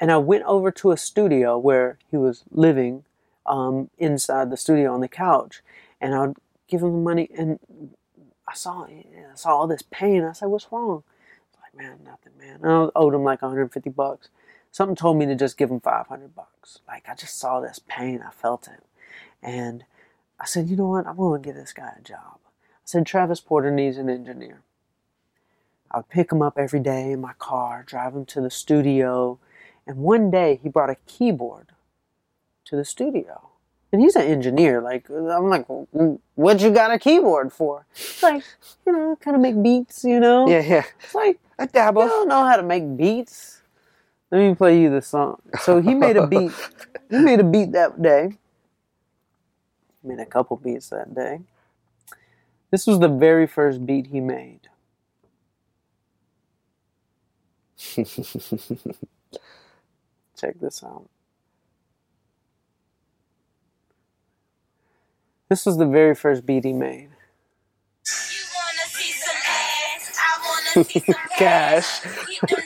And 0.00 0.12
I 0.12 0.18
went 0.18 0.44
over 0.44 0.70
to 0.70 0.90
a 0.90 0.96
studio 0.96 1.58
where 1.58 1.98
he 2.10 2.16
was 2.16 2.44
living 2.50 3.04
um, 3.46 3.90
inside 3.98 4.50
the 4.50 4.56
studio 4.56 4.92
on 4.92 5.00
the 5.00 5.08
couch, 5.08 5.62
and 6.00 6.14
I 6.14 6.26
would 6.26 6.36
give 6.68 6.82
him 6.82 6.92
the 6.92 6.98
money. 6.98 7.28
And 7.36 7.58
I 8.48 8.54
saw 8.54 8.84
I 8.86 9.34
saw 9.34 9.50
all 9.50 9.66
this 9.66 9.82
pain. 9.90 10.24
I 10.24 10.32
said, 10.32 10.46
"What's 10.46 10.70
wrong?" 10.70 11.02
He's 11.50 11.60
like, 11.62 11.74
"Man, 11.74 12.00
nothing, 12.04 12.32
man." 12.38 12.60
And 12.62 12.72
I 12.72 12.88
owed 12.94 13.14
him 13.14 13.24
like 13.24 13.42
150 13.42 13.90
bucks. 13.90 14.28
Something 14.72 14.96
told 14.96 15.16
me 15.16 15.26
to 15.26 15.34
just 15.34 15.56
give 15.56 15.70
him 15.70 15.80
500 15.80 16.34
bucks. 16.34 16.80
Like 16.86 17.08
I 17.08 17.14
just 17.14 17.38
saw 17.38 17.60
this 17.60 17.80
pain. 17.88 18.22
I 18.26 18.30
felt 18.30 18.68
it, 18.68 18.84
and 19.42 19.84
I 20.38 20.44
said, 20.46 20.68
"You 20.68 20.76
know 20.76 20.88
what? 20.88 21.06
I'm 21.06 21.16
going 21.16 21.42
to 21.42 21.46
give 21.46 21.56
this 21.56 21.72
guy 21.72 21.92
a 21.98 22.02
job." 22.02 22.38
I 22.46 22.84
said, 22.84 23.06
"Travis 23.06 23.40
Porter 23.40 23.70
needs 23.70 23.96
an 23.96 24.10
engineer." 24.10 24.62
I 25.90 25.98
would 25.98 26.08
pick 26.08 26.32
him 26.32 26.42
up 26.42 26.58
every 26.58 26.80
day 26.80 27.12
in 27.12 27.20
my 27.20 27.32
car, 27.38 27.84
drive 27.86 28.14
him 28.14 28.26
to 28.26 28.40
the 28.40 28.50
studio, 28.50 29.38
and 29.86 29.98
one 29.98 30.30
day 30.30 30.60
he 30.62 30.68
brought 30.68 30.90
a 30.90 30.96
keyboard 31.06 31.68
to 32.66 32.76
the 32.76 32.84
studio. 32.84 33.50
And 33.92 34.02
he's 34.02 34.16
an 34.16 34.22
engineer. 34.22 34.82
Like 34.82 35.08
I'm 35.08 35.48
like, 35.48 35.66
"Mm, 35.68 36.18
what 36.34 36.60
you 36.60 36.70
got 36.70 36.90
a 36.90 36.98
keyboard 36.98 37.52
for? 37.52 37.86
It's 37.94 38.22
like, 38.22 38.42
you 38.86 38.92
know, 38.92 39.16
kind 39.20 39.36
of 39.36 39.40
make 39.40 39.62
beats. 39.62 40.04
You 40.04 40.20
know, 40.20 40.48
Yeah, 40.48 40.60
yeah. 40.60 40.84
It's 41.00 41.14
like 41.14 41.38
I 41.58 41.62
I 41.62 41.66
dabble. 41.66 42.02
don't 42.08 42.28
know 42.28 42.44
how 42.44 42.56
to 42.56 42.62
make 42.62 42.96
beats. 42.96 43.62
Let 44.30 44.38
me 44.40 44.54
play 44.54 44.80
you 44.80 44.90
the 44.90 45.02
song. 45.02 45.40
So 45.60 45.80
he 45.80 45.94
made 45.94 46.16
a 46.16 46.26
beat. 46.26 46.52
he 47.10 47.18
made 47.18 47.40
a 47.40 47.44
beat 47.44 47.72
that 47.72 48.02
day. 48.02 48.36
Made 50.02 50.18
a 50.20 50.26
couple 50.26 50.56
beats 50.56 50.90
that 50.90 51.14
day. 51.14 51.40
This 52.70 52.86
was 52.86 52.98
the 52.98 53.08
very 53.08 53.46
first 53.46 53.86
beat 53.86 54.08
he 54.08 54.20
made. 54.20 54.68
Check 60.36 60.60
this 60.60 60.82
out. 60.84 61.08
This 65.48 65.64
was 65.64 65.76
the 65.78 65.86
very 65.86 66.14
first 66.14 66.44
beat 66.44 66.64
he 66.64 66.72
made. 66.72 67.08
You 67.08 68.44
wanna 68.54 68.86
see 68.88 69.12
some 69.12 69.36
ass? 69.48 70.18
I 70.18 70.72
wanna 70.74 70.84
see 70.84 71.00
some 71.00 71.14
Cash. 71.38 72.00
Keep 72.26 72.40
them 72.48 72.60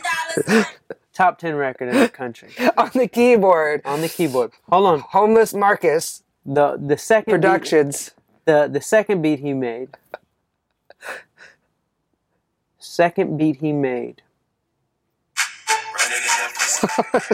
dollars 0.47 0.67
Top 1.13 1.39
10 1.39 1.55
record 1.55 1.89
in 1.91 2.01
the 2.01 2.09
country. 2.09 2.49
On 2.79 2.91
the 2.95 3.07
keyboard, 3.07 3.83
On 3.85 4.01
the 4.01 4.09
keyboard. 4.09 4.53
Hold 4.71 4.87
on. 4.87 5.01
homeless 5.01 5.53
Marcus 5.53 6.23
The 6.47 6.77
the 6.79 6.97
second 6.97 7.33
beat- 7.35 7.43
Productions. 7.43 8.13
the 8.47 8.69
the 8.73 8.81
second 8.81 9.21
beat 9.23 9.41
he 9.41 9.53
made 9.53 9.91
second 12.79 13.37
beat 13.37 13.57
he 13.57 13.73
made 13.73 14.23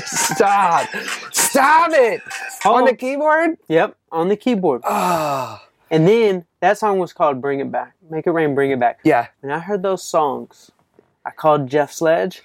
Stop. 0.04 0.88
Stop 1.32 1.90
it. 1.92 2.20
Hold 2.62 2.76
On 2.78 2.84
the 2.84 2.92
oh. 2.92 2.94
keyboard? 2.94 3.56
yep 3.68 3.96
on 4.12 4.28
the 4.28 4.36
keyboard 4.36 4.80
Oh. 4.84 5.60
and 5.90 6.06
then 6.08 6.44
that 6.60 6.78
song 6.78 6.98
was 6.98 7.12
called 7.12 7.40
bring 7.40 7.60
it 7.60 7.70
back 7.70 7.94
make 8.10 8.26
it 8.26 8.30
rain 8.30 8.54
bring 8.54 8.70
it 8.70 8.80
back 8.80 9.00
Yeah. 9.04 9.26
when 9.40 9.52
i 9.52 9.58
heard 9.58 9.82
those 9.82 10.02
songs 10.02 10.70
i 11.24 11.30
called 11.30 11.68
jeff 11.68 11.92
sledge 11.92 12.42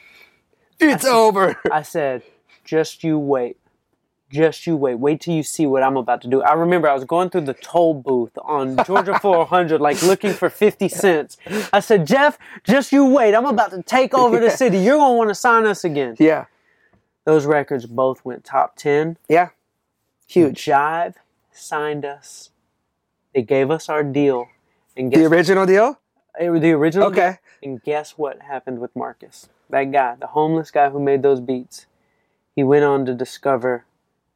It's 0.79 1.05
over. 1.05 1.55
i 1.71 1.81
said 1.81 2.23
just 2.65 3.03
you 3.03 3.17
wait 3.19 3.57
just 4.29 4.65
you 4.67 4.75
wait 4.75 4.95
wait 4.95 5.21
till 5.21 5.33
you 5.33 5.43
see 5.43 5.65
what 5.65 5.81
i'm 5.83 5.95
about 5.97 6.21
to 6.23 6.27
do 6.27 6.41
i 6.41 6.53
remember 6.53 6.89
i 6.89 6.93
was 6.93 7.05
going 7.05 7.29
through 7.29 7.41
the 7.41 7.53
toll 7.53 7.93
booth 7.93 8.31
on 8.43 8.75
georgia 8.85 9.17
400 9.21 9.79
like 9.79 10.01
looking 10.03 10.33
for 10.33 10.49
50 10.49 10.89
cents 10.89 11.37
i 11.71 11.79
said 11.79 12.05
jeff 12.07 12.37
just 12.63 12.91
you 12.91 13.05
wait 13.05 13.33
i'm 13.35 13.45
about 13.45 13.71
to 13.71 13.81
take 13.83 14.13
over 14.13 14.39
the 14.39 14.49
city 14.49 14.77
you're 14.79 14.97
going 14.97 15.13
to 15.13 15.17
want 15.17 15.29
to 15.29 15.35
sign 15.35 15.65
us 15.65 15.83
again 15.83 16.15
Yeah. 16.19 16.45
Those 17.25 17.45
records 17.45 17.85
both 17.85 18.23
went 18.25 18.43
top 18.43 18.75
10 18.75 19.17
Yeah. 19.29 19.49
Huge. 20.27 20.63
Jive 20.65 21.15
signed 21.51 22.05
us. 22.05 22.49
They 23.33 23.41
gave 23.41 23.69
us 23.71 23.89
our 23.89 24.03
deal. 24.03 24.47
And 24.95 25.11
The 25.11 25.25
original 25.25 25.65
deal? 25.65 25.99
eh, 26.39 26.49
the 26.49 26.71
original 26.71 27.07
Okay. 27.07 27.37
deal. 27.61 27.71
And 27.71 27.83
guess 27.83 28.17
what 28.17 28.41
happened 28.41 28.79
with 28.79 28.95
Marcus? 28.95 29.49
That 29.69 29.91
guy, 29.91 30.15
the 30.19 30.27
homeless 30.27 30.71
guy 30.71 30.89
who 30.89 30.99
made 30.99 31.21
those 31.21 31.39
beats, 31.39 31.85
he 32.55 32.63
went 32.63 32.83
on 32.83 33.05
to 33.05 33.13
discover 33.13 33.85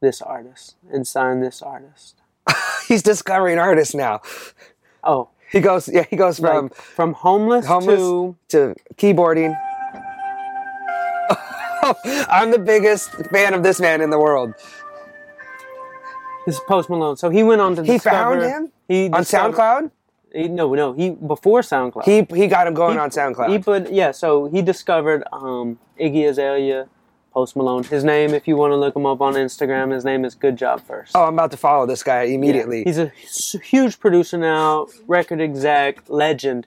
this 0.00 0.22
artist 0.22 0.76
and 0.90 1.06
sign 1.06 1.40
this 1.40 1.60
artist. 1.62 2.16
He's 2.88 3.02
discovering 3.02 3.58
artists 3.58 3.94
now. 3.94 4.20
Oh, 5.02 5.28
He 5.50 5.60
goes, 5.60 5.88
yeah, 5.88 6.04
he 6.10 6.16
goes 6.16 6.38
from 6.38 6.64
Like, 6.66 6.74
from 6.74 7.12
homeless, 7.14 7.66
homeless 7.66 7.98
to 7.98 8.36
to 8.48 8.74
keyboarding. 8.96 9.56
I'm 12.28 12.50
the 12.50 12.58
biggest 12.58 13.10
fan 13.30 13.54
of 13.54 13.62
this 13.62 13.80
man 13.80 14.00
in 14.00 14.10
the 14.10 14.18
world. 14.18 14.54
this 16.46 16.54
is 16.56 16.60
Post 16.68 16.88
Malone. 16.90 17.16
So 17.16 17.28
he 17.30 17.42
went 17.42 17.60
on 17.60 17.74
to 17.76 17.82
He 17.82 17.92
discover, 17.94 18.40
found 18.40 18.42
him 18.42 18.72
he 18.88 19.06
on 19.10 19.22
SoundCloud. 19.22 19.90
He, 20.32 20.48
no, 20.48 20.72
no, 20.74 20.92
he 20.92 21.10
before 21.10 21.60
SoundCloud. 21.62 22.04
He 22.04 22.26
he 22.38 22.46
got 22.46 22.66
him 22.66 22.74
going 22.74 22.94
He- 22.94 22.98
on 22.98 23.10
SoundCloud. 23.10 23.48
He 23.50 23.58
put 23.58 23.90
yeah. 23.90 24.10
So 24.10 24.46
he 24.46 24.62
discovered 24.62 25.24
um, 25.32 25.78
Iggy 26.00 26.28
Azalea, 26.28 26.88
Post 27.32 27.56
Malone. 27.56 27.84
His 27.84 28.04
name, 28.04 28.34
if 28.34 28.46
you 28.46 28.56
want 28.56 28.72
to 28.72 28.76
look 28.76 28.94
him 28.94 29.06
up 29.06 29.20
on 29.20 29.34
Instagram, 29.34 29.92
his 29.92 30.04
name 30.04 30.24
is 30.24 30.34
Good 30.34 30.56
Job 30.56 30.82
First. 30.86 31.12
oh, 31.16 31.24
I'm 31.24 31.34
about 31.34 31.50
to 31.52 31.56
follow 31.56 31.86
this 31.86 32.02
guy 32.02 32.22
immediately. 32.24 32.84
He's 32.84 32.98
a 32.98 33.10
huge 33.64 33.98
producer 33.98 34.36
now, 34.36 34.86
record 35.06 35.40
exec, 35.40 36.02
legend, 36.08 36.66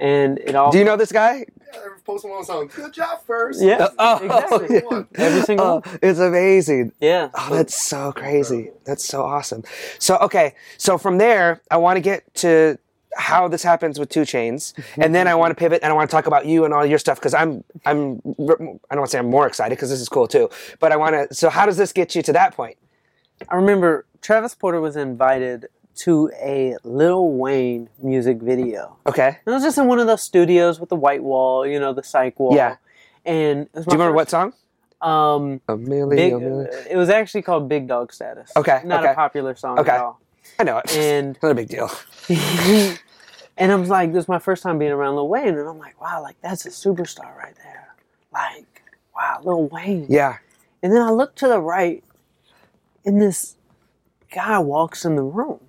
and 0.00 0.38
it 0.38 0.54
all. 0.54 0.70
Do 0.72 0.78
you 0.78 0.84
know 0.84 0.96
this 0.96 1.12
guy? 1.12 1.46
Yeah, 1.72 1.80
Post 2.04 2.24
Malone 2.24 2.44
song. 2.44 2.70
Good 2.74 2.92
job 2.92 3.22
first. 3.26 3.60
Yeah, 3.62 3.76
uh, 3.76 3.90
Oh, 3.98 4.24
exactly. 4.24 4.82
yeah. 4.90 5.02
Every 5.26 5.42
single 5.42 5.66
Oh, 5.66 5.74
one. 5.84 5.98
it's 6.02 6.18
amazing. 6.18 6.92
Yeah. 7.00 7.30
Oh, 7.34 7.48
that's 7.54 7.74
so 7.80 8.12
crazy. 8.12 8.70
That's 8.84 9.04
so 9.04 9.22
awesome. 9.24 9.64
So 9.98 10.16
okay, 10.18 10.54
so 10.78 10.96
from 10.98 11.18
there, 11.18 11.60
I 11.70 11.76
want 11.78 11.96
to 11.96 12.00
get 12.00 12.32
to 12.36 12.78
how 13.18 13.48
this 13.48 13.62
happens 13.62 13.98
with 13.98 14.08
Two 14.10 14.22
Chainz, 14.22 14.74
and 14.98 15.14
then 15.14 15.26
I 15.26 15.34
want 15.34 15.50
to 15.50 15.54
pivot 15.54 15.80
and 15.82 15.90
I 15.90 15.94
want 15.94 16.08
to 16.10 16.14
talk 16.14 16.26
about 16.26 16.46
you 16.46 16.64
and 16.64 16.72
all 16.74 16.84
your 16.86 16.98
stuff 16.98 17.18
because 17.18 17.34
I'm 17.34 17.64
I'm 17.84 18.20
I 18.24 18.44
don't 18.46 18.80
want 18.90 19.04
to 19.04 19.08
say 19.08 19.18
I'm 19.18 19.30
more 19.30 19.46
excited 19.46 19.74
because 19.76 19.90
this 19.90 20.00
is 20.00 20.08
cool 20.08 20.28
too, 20.28 20.48
but 20.80 20.92
I 20.92 20.96
want 20.96 21.14
to. 21.30 21.34
So 21.34 21.48
how 21.50 21.66
does 21.66 21.76
this 21.76 21.92
get 21.92 22.14
you 22.14 22.22
to 22.22 22.32
that 22.34 22.54
point? 22.54 22.76
I 23.50 23.56
remember 23.56 24.06
Travis 24.22 24.54
Porter 24.54 24.80
was 24.80 24.96
invited 24.96 25.66
to 25.96 26.30
a 26.40 26.76
Lil 26.84 27.28
Wayne 27.32 27.88
music 28.02 28.38
video. 28.38 28.96
Okay. 29.06 29.28
And 29.28 29.36
it 29.46 29.50
was 29.50 29.62
just 29.62 29.78
in 29.78 29.86
one 29.86 29.98
of 29.98 30.06
those 30.06 30.22
studios 30.22 30.78
with 30.80 30.88
the 30.88 30.96
white 30.96 31.22
wall, 31.22 31.66
you 31.66 31.80
know, 31.80 31.92
the 31.92 32.02
cyc 32.02 32.38
wall. 32.38 32.54
Yeah. 32.54 32.76
And 33.24 33.66
Do 33.72 33.80
you 33.80 33.84
remember 33.92 34.12
what 34.14 34.30
song? 34.30 34.52
Um, 35.00 35.60
A 35.68 35.76
million. 35.76 36.08
big. 36.16 36.32
a 36.32 36.38
million. 36.38 36.68
It 36.88 36.96
was 36.96 37.08
actually 37.10 37.42
called 37.42 37.68
Big 37.68 37.86
Dog 37.86 38.12
Status. 38.12 38.50
Okay, 38.56 38.80
Not 38.84 39.00
okay. 39.02 39.12
a 39.12 39.14
popular 39.14 39.54
song 39.56 39.78
Okay. 39.78 39.90
at 39.92 40.00
all. 40.00 40.20
I 40.58 40.64
know 40.64 40.78
it. 40.78 40.96
And 40.96 41.38
Not 41.42 41.50
a 41.50 41.54
big 41.54 41.68
deal. 41.68 41.90
and 43.56 43.72
I'm 43.72 43.84
like, 43.86 44.12
this 44.12 44.24
is 44.24 44.28
my 44.28 44.38
first 44.38 44.62
time 44.62 44.78
being 44.78 44.92
around 44.92 45.16
Lil 45.16 45.28
Wayne, 45.28 45.48
and 45.48 45.68
I'm 45.68 45.78
like, 45.78 46.00
wow, 46.00 46.22
like 46.22 46.36
that's 46.40 46.66
a 46.66 46.70
superstar 46.70 47.36
right 47.36 47.54
there. 47.62 47.94
Like, 48.32 48.82
wow, 49.14 49.40
Lil 49.42 49.68
Wayne. 49.68 50.06
Yeah. 50.08 50.38
And 50.82 50.92
then 50.92 51.02
I 51.02 51.10
look 51.10 51.34
to 51.36 51.48
the 51.48 51.60
right, 51.60 52.02
and 53.04 53.20
this 53.20 53.56
guy 54.32 54.58
walks 54.58 55.04
in 55.04 55.16
the 55.16 55.22
room, 55.22 55.60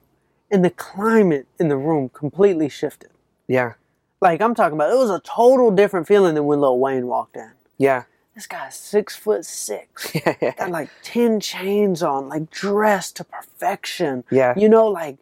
and 0.52 0.64
the 0.64 0.70
climate 0.70 1.48
in 1.60 1.68
the 1.68 1.78
room 1.78 2.10
completely 2.10 2.70
shifted. 2.70 3.10
Yeah. 3.48 3.74
Like 4.22 4.42
I'm 4.42 4.56
talking 4.56 4.76
about, 4.78 4.92
it 4.92 4.98
was 4.98 5.10
a 5.10 5.20
total 5.20 5.72
different 5.72 6.08
feeling 6.08 6.36
than 6.36 6.46
when 6.46 6.60
Lil 6.62 6.80
Wayne 6.80 7.08
walked 7.08 7.36
in. 7.36 7.52
Yeah. 7.78 8.04
This 8.34 8.48
guy's 8.48 8.76
six 8.76 9.16
foot 9.16 9.46
six, 9.46 10.12
Yeah. 10.16 10.54
got 10.58 10.70
like 10.70 10.90
ten 11.04 11.40
chains 11.40 12.04
on, 12.04 12.30
like 12.30 12.50
dressed 12.52 13.16
to 13.18 13.24
perfection. 13.24 14.24
Yeah. 14.32 14.54
you 14.58 14.70
know, 14.70 14.88
like, 14.88 15.18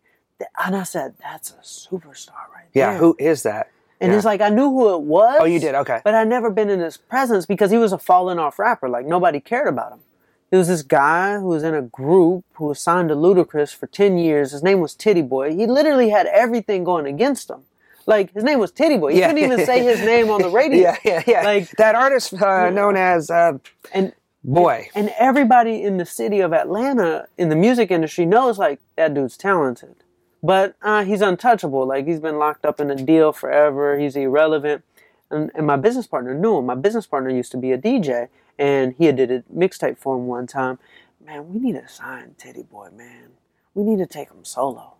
and 0.65 0.75
I 0.75 0.83
said, 0.83 1.15
that's 1.21 1.51
a 1.51 1.55
superstar 1.63 2.33
right 2.53 2.65
Yeah. 2.73 2.87
there. 2.87 2.93
Yeah. 2.93 2.97
Who 2.99 3.15
is 3.19 3.43
that? 3.43 3.71
And 4.01 4.11
yeah. 4.11 4.17
it's 4.17 4.25
like 4.25 4.41
I 4.41 4.49
knew 4.49 4.69
who 4.69 4.93
it 4.95 5.01
was. 5.01 5.37
Oh, 5.39 5.45
you 5.45 5.59
did. 5.59 5.75
Okay. 5.75 6.01
But 6.03 6.13
I'd 6.13 6.27
never 6.27 6.49
been 6.49 6.69
in 6.69 6.81
his 6.81 6.97
presence 6.97 7.45
because 7.45 7.71
he 7.71 7.77
was 7.77 7.93
a 7.93 7.97
fallen 7.97 8.37
off 8.37 8.59
rapper. 8.59 8.89
Like 8.89 9.05
nobody 9.05 9.39
cared 9.39 9.69
about 9.69 9.93
him. 9.93 9.99
He 10.51 10.57
was 10.57 10.67
this 10.67 10.83
guy 10.83 11.35
who 11.39 11.47
was 11.47 11.63
in 11.63 11.73
a 11.73 11.81
group 11.81 12.45
who 12.53 12.65
was 12.65 12.79
signed 12.79 13.09
to 13.09 13.15
Ludacris 13.15 13.75
for 13.75 13.87
10 13.87 14.17
years. 14.17 14.51
His 14.51 14.63
name 14.63 14.79
was 14.79 14.93
Titty 14.93 15.21
Boy. 15.23 15.55
He 15.55 15.65
literally 15.65 16.09
had 16.09 16.27
everything 16.27 16.83
going 16.83 17.05
against 17.07 17.49
him. 17.49 17.61
Like 18.05 18.31
his 18.33 18.43
name 18.43 18.59
was 18.59 18.71
Titty 18.71 18.97
Boy. 18.97 19.09
You 19.13 19.19
Yeah. 19.19 19.27
couldn't 19.33 19.43
even 19.51 19.65
say 19.65 19.83
his 19.83 19.99
name 20.11 20.29
on 20.29 20.41
the 20.41 20.49
radio. 20.49 20.79
Yeah. 20.81 20.97
Yeah. 21.03 21.23
Yeah. 21.25 21.41
Like 21.43 21.71
that 21.77 21.95
artist 21.95 22.33
uh, 22.35 22.69
known 22.69 22.95
as 22.95 23.29
uh, 23.31 23.57
and 23.93 24.13
Boy. 24.43 24.89
and 24.93 25.11
everybody 25.17 25.81
in 25.81 25.97
the 25.97 26.05
city 26.05 26.39
of 26.39 26.53
Atlanta 26.53 27.27
in 27.37 27.49
the 27.49 27.55
music 27.55 27.89
industry 27.89 28.27
knows 28.27 28.59
like 28.59 28.79
that 28.95 29.15
dude's 29.15 29.35
talented, 29.37 29.95
but 30.43 30.75
uh, 30.83 31.03
he's 31.03 31.21
untouchable. 31.21 31.87
Like 31.87 32.05
he's 32.05 32.19
been 32.19 32.37
locked 32.37 32.63
up 32.63 32.79
in 32.79 32.91
a 32.91 32.95
deal 32.95 33.33
forever. 33.33 33.97
He's 33.97 34.15
irrelevant. 34.15 34.83
And, 35.31 35.49
and 35.55 35.65
my 35.65 35.75
business 35.77 36.05
partner 36.05 36.35
knew 36.35 36.57
him. 36.59 36.67
My 36.67 36.75
business 36.75 37.07
partner 37.07 37.31
used 37.31 37.51
to 37.53 37.57
be 37.57 37.71
a 37.71 37.77
DJ, 37.79 38.27
and 38.57 38.95
he 38.97 39.05
had 39.05 39.15
did 39.15 39.31
a 39.31 39.41
mixtape 39.53 39.97
for 39.97 40.15
him 40.17 40.27
one 40.27 40.47
time. 40.47 40.79
Man, 41.25 41.51
we 41.53 41.59
need 41.59 41.73
to 41.73 41.87
sign 41.87 42.35
Titty 42.37 42.63
Boy. 42.63 42.89
Man, 42.95 43.29
we 43.73 43.83
need 43.83 43.97
to 43.99 44.05
take 44.05 44.29
him 44.29 44.43
solo. 44.45 44.93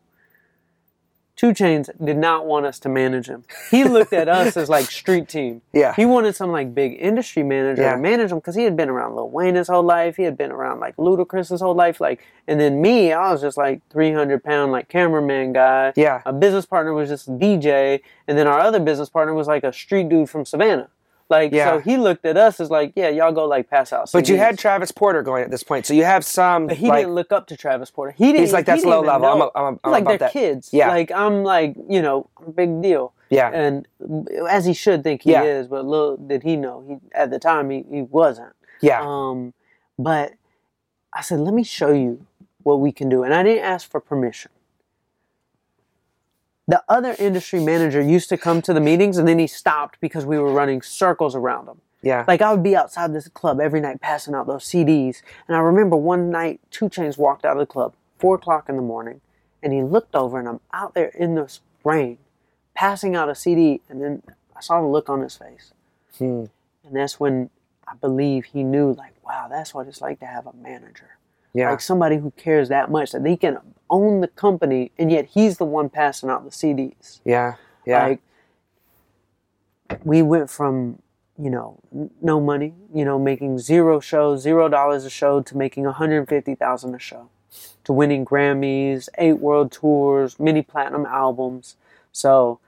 Two 1.36 1.48
Chainz 1.48 1.90
did 2.04 2.16
not 2.16 2.46
want 2.46 2.66
us 2.66 2.80
to 2.80 2.88
manage 2.88 3.28
him. 3.28 3.44
He 3.70 3.84
looked 3.84 4.14
at 4.14 4.30
us 4.30 4.56
as 4.56 4.70
like 4.70 4.86
street 4.86 5.28
team. 5.28 5.62
Yeah. 5.74 5.94
He 5.94 6.06
wanted 6.06 6.34
some 6.34 6.50
like 6.54 6.74
big 6.74 6.96
industry 6.98 7.44
manager 7.44 7.82
Yeah. 7.82 7.96
to 7.96 8.02
manage 8.02 8.32
him 8.32 8.38
because 8.38 8.56
he 8.56 8.64
had 8.64 8.78
been 8.78 8.88
around 8.88 9.18
Lil 9.18 9.30
Wayne 9.30 9.56
his 9.56 9.68
whole 9.68 9.84
life. 9.84 10.16
He 10.16 10.24
had 10.24 10.38
been 10.38 10.50
around 10.54 10.80
like 10.80 10.96
Ludacris 10.96 11.50
his 11.50 11.60
whole 11.60 11.76
life. 11.76 12.00
Like, 12.00 12.22
and 12.48 12.58
then 12.58 12.82
me, 12.82 13.12
I 13.12 13.34
was 13.34 13.42
just 13.42 13.58
like 13.58 13.82
300 13.90 14.42
pound 14.46 14.72
like 14.72 14.88
cameraman 14.88 15.52
guy. 15.52 15.92
Yeah. 15.98 16.22
A 16.26 16.32
business 16.32 16.66
partner 16.66 16.94
was 16.94 17.10
just 17.10 17.28
a 17.28 17.32
DJ, 17.32 18.00
and 18.30 18.38
then 18.38 18.48
our 18.48 18.58
other 18.60 18.80
business 18.80 19.10
partner 19.10 19.34
was 19.34 19.48
like 19.48 19.66
a 19.66 19.74
street 19.74 20.08
dude 20.08 20.30
from 20.30 20.46
Savannah. 20.46 20.88
Like, 21.28 21.52
Yeah. 21.52 21.72
so 21.72 21.80
he 21.80 21.98
looked 21.98 22.24
at 22.26 22.38
us 22.38 22.60
as 22.60 22.70
like, 22.70 22.94
yeah, 22.96 23.10
y'all 23.10 23.32
go 23.32 23.46
like 23.46 23.68
pass 23.70 23.92
out. 23.92 24.10
But 24.14 24.30
you 24.30 24.38
had 24.38 24.60
Travis 24.60 24.92
Porter 24.92 25.24
going 25.24 25.44
at 25.44 25.50
this 25.50 25.64
point, 25.64 25.86
so 25.88 25.94
you 25.96 26.04
have 26.04 26.24
some. 26.24 26.68
But 26.68 26.78
he 26.78 26.88
like, 26.88 27.00
didn't 27.02 27.16
look 27.16 27.32
up 27.32 27.48
to 27.48 27.58
Travis 27.58 27.90
Porter. 27.90 28.12
He 28.16 28.26
didn't. 28.28 28.42
He's 28.42 28.54
like, 28.54 28.66
that's 28.68 28.82
didn't 28.84 28.92
low 28.92 29.02
level. 29.02 29.28
I'm 29.28 29.40
know. 29.40 29.52
a- 29.56 29.60
I'm 29.60 29.74
a- 29.76 29.80
I'm 29.86 29.92
like 29.92 30.06
they're 30.06 30.18
that. 30.20 30.32
kids. 30.34 30.70
Yeah. 30.72 30.90
Like 30.90 31.12
I'm 31.12 31.44
like 31.44 31.76
you 31.90 32.02
know 32.02 32.30
big 32.54 32.82
deal. 32.82 33.14
Yeah. 33.32 33.50
And 33.52 33.88
as 34.48 34.66
he 34.66 34.74
should 34.74 35.04
think 35.04 35.24
he 35.24 35.32
Yeah. 35.32 35.44
is, 35.44 35.68
but 35.68 35.84
little 35.84 36.16
did 36.18 36.44
he 36.44 36.56
know 36.58 36.84
he 36.88 36.98
at 37.18 37.32
the 37.32 37.40
time 37.40 37.72
he, 37.72 37.84
he 37.90 38.04
wasn't. 38.04 38.54
yeah, 38.82 39.02
Um, 39.04 39.54
but 39.98 40.34
I 41.12 41.22
said, 41.22 41.40
let 41.40 41.54
me 41.56 41.64
show 41.64 41.92
you 41.92 42.24
what 42.62 42.80
we 42.82 42.92
can 42.92 43.10
do, 43.10 43.24
and 43.24 43.34
I 43.34 43.42
didn't 43.42 43.64
ask 43.64 43.90
for 43.90 44.00
permission. 44.00 44.52
The 46.68 46.84
other 46.90 47.16
industry 47.20 47.60
manager 47.60 48.02
used 48.02 48.30
to 48.30 48.38
come 48.38 48.62
to 48.64 48.74
the 48.74 48.80
meetings, 48.82 49.18
and 49.18 49.28
then 49.28 49.38
he 49.38 49.48
stopped 49.48 50.00
because 50.02 50.26
we 50.26 50.40
were 50.40 50.52
running 50.52 50.82
circles 50.82 51.36
around 51.36 51.68
him. 51.68 51.82
yeah, 52.02 52.26
Like 52.28 52.42
I 52.42 52.52
would 52.52 52.64
be 52.64 52.76
outside 52.76 53.14
this 53.14 53.28
club 53.28 53.60
every 53.60 53.80
night 53.80 54.02
passing 54.02 54.34
out 54.34 54.48
those 54.48 54.66
CDs. 54.66 55.22
And 55.48 55.56
I 55.56 55.60
remember 55.60 55.96
one 55.96 56.32
night 56.32 56.60
Two 56.72 56.90
Chainz 56.90 57.18
walked 57.18 57.46
out 57.46 57.54
of 57.54 57.60
the 57.60 57.66
club, 57.72 57.94
four 58.18 58.36
o'clock 58.36 58.68
in 58.68 58.78
the 58.78 58.82
morning, 58.82 59.22
and 59.62 59.74
he 59.74 59.84
looked 59.84 60.16
over 60.16 60.40
and 60.40 60.48
I'm 60.48 60.60
out 60.74 60.96
there 60.96 61.10
in 61.10 61.36
this 61.36 61.62
rain, 61.84 62.18
passing 62.74 63.16
out 63.16 63.30
a 63.30 63.36
CD, 63.36 63.82
and 63.90 64.02
then 64.02 64.24
I 64.56 64.62
saw 64.62 64.82
the 64.82 64.88
look 64.88 65.10
on 65.10 65.22
his 65.22 65.36
face. 65.38 65.72
Hmm. 66.18 66.46
And 66.84 66.96
that's 66.96 67.20
when 67.20 67.50
I 67.88 67.96
believe 67.96 68.46
he 68.46 68.64
knew, 68.64 68.94
like, 68.94 69.14
wow, 69.24 69.48
that's 69.50 69.74
what 69.74 69.88
it's 69.88 70.02
like 70.02 70.20
to 70.20 70.26
have 70.26 70.48
a 70.48 70.54
manager. 70.54 71.15
Yeah, 71.56 71.72
Like 71.72 71.82
somebody 71.82 72.18
who 72.18 72.32
cares 72.32 72.70
that 72.70 72.92
much 72.92 73.12
that 73.14 73.24
they 73.24 73.36
can 73.38 73.58
own 73.90 74.22
the 74.22 74.28
company 74.28 74.92
and 75.00 75.12
yet 75.12 75.26
he's 75.26 75.58
the 75.58 75.66
one 75.66 75.90
passing 75.90 76.30
out 76.30 76.44
the 76.44 76.50
CDs. 76.52 77.22
yeah, 77.26 77.56
yeah, 77.86 78.04
Like 78.08 78.20
we 80.04 80.22
went 80.22 80.50
from 80.50 81.00
you 81.38 81.50
know 81.50 81.80
no 82.22 82.40
money, 82.40 82.74
you 82.94 83.04
know, 83.06 83.18
making 83.20 83.60
zero 83.60 84.00
shows, 84.00 84.42
zero 84.42 84.70
dollars 84.70 85.06
a 85.06 85.10
show, 85.10 85.42
to 85.42 85.58
making 85.58 85.84
one 85.86 85.94
hundred 85.94 86.28
fifty 86.30 86.56
thousand 86.56 86.96
a 86.96 87.00
show, 87.00 87.30
to 87.84 87.94
winning 87.94 88.26
Grammys, 88.26 89.10
eight 89.18 89.40
world 89.40 89.72
tours, 89.72 90.40
many 90.40 90.62
platinum 90.62 91.06
albums. 91.06 91.76
So 92.12 92.60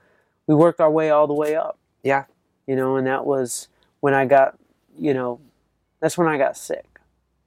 we 0.46 0.54
worked 0.54 0.80
our 0.80 0.90
way 0.90 1.10
all 1.10 1.26
the 1.26 1.34
way 1.34 1.56
up, 1.56 1.78
yeah, 2.02 2.24
you 2.66 2.76
know, 2.76 2.96
and 2.96 3.06
that 3.06 3.24
was 3.26 3.68
when 4.00 4.14
I 4.14 4.24
got, 4.26 4.56
you 4.98 5.12
know, 5.14 5.40
that's 6.00 6.16
when 6.18 6.28
I 6.28 6.38
got 6.38 6.56
sick. 6.56 7.00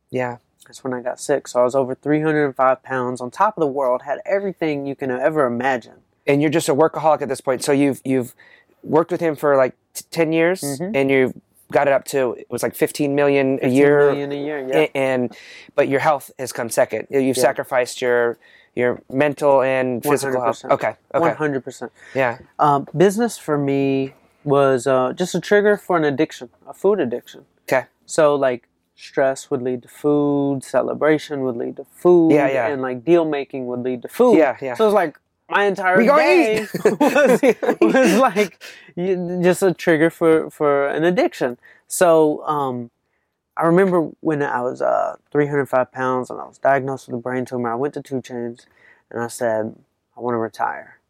yeah, 0.09 0.37
That's 0.67 0.83
when 0.83 0.93
I 0.93 1.01
got 1.01 1.19
sick. 1.19 1.47
So 1.47 1.59
I 1.61 1.63
was 1.63 1.75
over 1.75 1.95
305 1.95 2.83
pounds, 2.83 3.19
on 3.21 3.31
top 3.31 3.57
of 3.57 3.61
the 3.61 3.67
world, 3.67 4.03
had 4.03 4.19
everything 4.25 4.85
you 4.85 4.95
can 4.95 5.11
ever 5.11 5.45
imagine. 5.45 5.95
and 6.27 6.39
you're 6.39 6.51
just 6.51 6.69
a 6.69 6.75
workaholic 6.75 7.21
at 7.23 7.29
this 7.29 7.41
point. 7.41 7.63
So 7.63 7.71
you've 7.71 7.99
you've 8.05 8.35
worked 8.83 9.11
with 9.11 9.21
him 9.21 9.35
for 9.35 9.57
like 9.57 9.73
t- 9.95 10.05
ten 10.11 10.31
years, 10.31 10.61
Mhm. 10.61 10.91
and 10.95 11.09
you've 11.09 11.33
got 11.71 11.87
it 11.87 11.93
up 11.93 12.05
to 12.05 12.33
it 12.33 12.45
was 12.49 12.61
like 12.61 12.75
fifteen 12.75 13.15
million 13.15 13.57
a 13.63 13.67
year, 13.67 14.11
million 14.11 14.31
a 14.31 14.35
year, 14.35 14.59
yeah. 14.67 14.87
And 14.93 15.35
but 15.73 15.87
your 15.87 15.99
health 15.99 16.29
has 16.37 16.53
come 16.53 16.69
second. 16.69 17.07
You've 17.09 17.37
Yeah. 17.37 17.41
sacrificed 17.49 18.01
your 18.03 18.37
your 18.75 19.01
mental 19.11 19.63
and 19.63 20.01
physical 20.03 20.39
health. 20.41 20.57
100%. 20.63 20.71
Okay, 20.71 20.87
okay, 21.13 21.19
One 21.19 21.35
hundred 21.35 21.63
percent. 21.63 21.91
yeah, 22.13 22.37
Um, 22.59 22.87
business 22.95 23.37
for 23.39 23.57
me 23.57 24.13
was 24.43 24.85
uh, 24.87 25.13
just 25.13 25.33
a 25.35 25.41
trigger 25.41 25.75
for 25.75 25.97
an 25.97 26.03
addiction, 26.05 26.49
a 26.67 26.73
food 26.73 26.99
addiction. 26.99 27.45
okay, 27.67 27.87
So 28.05 28.35
like 28.35 28.67
stress 29.01 29.49
would 29.51 29.61
lead 29.61 29.83
to 29.83 29.87
food, 29.89 30.63
celebration 30.63 31.41
would 31.41 31.57
lead 31.57 31.77
to 31.77 31.85
food, 31.85 32.31
Yeah, 32.33 32.47
yeah. 32.49 32.67
and 32.67 32.81
like 32.81 33.03
deal 33.03 33.25
making 33.25 33.67
would 33.67 33.81
lead 33.81 34.01
to 34.03 34.07
food. 34.07 34.37
Yeah, 34.37 34.57
yeah. 34.61 34.75
So 34.75 34.85
it's 34.87 34.93
like 34.93 35.17
my 35.49 35.65
entire 35.65 35.97
We 35.97 36.05
day 36.07 36.67
was, 36.85 37.41
was 37.81 38.17
like 38.19 38.63
just 39.07 39.63
a 39.63 39.73
trigger 39.73 40.09
for 40.09 40.49
for 40.49 40.87
an 40.87 41.03
addiction. 41.03 41.57
So 41.87 42.45
um, 42.47 42.91
I 43.57 43.65
remember 43.65 44.09
when 44.21 44.41
I 44.41 44.61
was 44.61 44.81
uh, 44.81 45.17
305 45.31 45.91
pounds 45.91 46.29
and 46.29 46.39
I 46.39 46.45
was 46.45 46.57
diagnosed 46.57 47.07
with 47.07 47.15
a 47.15 47.21
brain 47.21 47.43
tumor. 47.45 47.71
I 47.71 47.75
went 47.75 47.93
to 47.95 48.01
Two 48.01 48.21
Chainz 48.21 48.65
and 49.09 49.21
I 49.21 49.27
said 49.27 49.75
I 50.17 50.21
want 50.21 50.35
to 50.35 50.39
retire. 50.39 51.00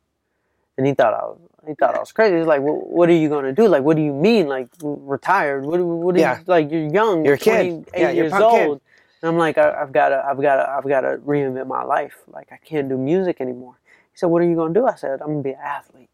And 0.78 0.88
he 0.88 0.94
thought 0.94 1.14
I 1.14 1.24
was 1.26 1.40
he 1.68 1.76
thought 1.76 1.96
I 1.96 2.00
was 2.00 2.12
crazy. 2.12 2.38
He's 2.38 2.48
like, 2.48 2.62
well, 2.62 2.76
"What 2.76 3.10
are 3.10 3.14
you 3.14 3.30
gonna 3.30 3.54
do? 3.54 3.68
Like, 3.68 3.84
what 3.84 3.98
do 3.98 4.04
you 4.04 4.14
mean? 4.14 4.48
Like, 4.48 4.68
retired? 4.82 5.66
What? 5.66 5.80
What? 5.82 6.16
Are 6.16 6.20
Yeah. 6.20 6.40
you, 6.40 6.46
like, 6.48 6.72
you're 6.72 6.88
young. 6.90 7.26
You're 7.26 7.36
a 7.36 7.38
kid. 7.38 7.86
28 7.88 8.00
Yeah, 8.02 8.12
you're 8.12 8.26
years 8.26 8.32
punk 8.32 8.46
kid. 8.52 8.68
old." 8.68 8.82
And 9.22 9.30
I'm 9.30 9.38
like, 9.38 9.58
I, 9.58 9.82
"I've 9.82 9.92
got 9.94 10.10
to, 10.10 10.26
I've 10.26 10.42
got 10.42 10.56
to, 10.58 10.70
I've 10.70 10.88
got 10.90 11.02
to, 11.02 11.02
I've 11.02 11.02
got 11.02 11.02
to 11.02 11.18
reinvent 11.20 11.68
my 11.68 11.84
life. 11.84 12.16
Like, 12.28 12.50
I 12.52 12.58
can't 12.58 12.90
do 12.90 12.98
music 12.98 13.42
anymore." 13.42 13.76
He 14.12 14.18
said, 14.18 14.28
"What 14.28 14.42
are 14.42 14.50
you 14.50 14.56
gonna 14.56 14.74
do?" 14.74 14.88
I 14.88 14.96
said, 14.96 15.22
"I'm 15.22 15.28
gonna 15.30 15.44
be 15.44 15.52
an 15.52 15.60
athlete." 15.64 16.10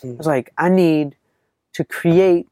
Hmm. 0.00 0.12
I 0.12 0.16
was 0.18 0.26
like, 0.26 0.52
"I 0.58 0.68
need 0.68 1.16
to 1.74 1.84
create 1.84 2.48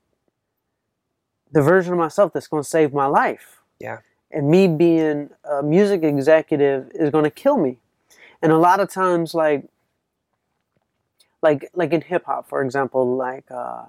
the 1.53 1.63
version 1.63 1.93
of 1.95 1.99
myself 1.99 2.33
that's 2.33 2.49
gonna 2.49 2.65
save 2.65 2.93
my 2.95 3.07
life." 3.07 3.61
Yeah. 3.81 3.99
and 4.31 4.49
me 4.51 4.69
being 4.69 5.31
a 5.45 5.63
music 5.63 6.03
executive 6.03 6.91
is 6.95 7.11
going 7.11 7.25
to 7.25 7.31
kill 7.31 7.57
me 7.59 7.79
and 8.43 8.53
a 8.53 8.59
lot 8.59 8.81
of 8.81 8.91
times 8.91 9.35
like 9.35 9.65
like 11.43 11.71
like 11.75 11.93
in 11.93 12.01
hip 12.03 12.25
hop 12.27 12.49
for 12.49 12.63
example 12.63 13.17
like 13.17 13.51
uh 13.51 13.85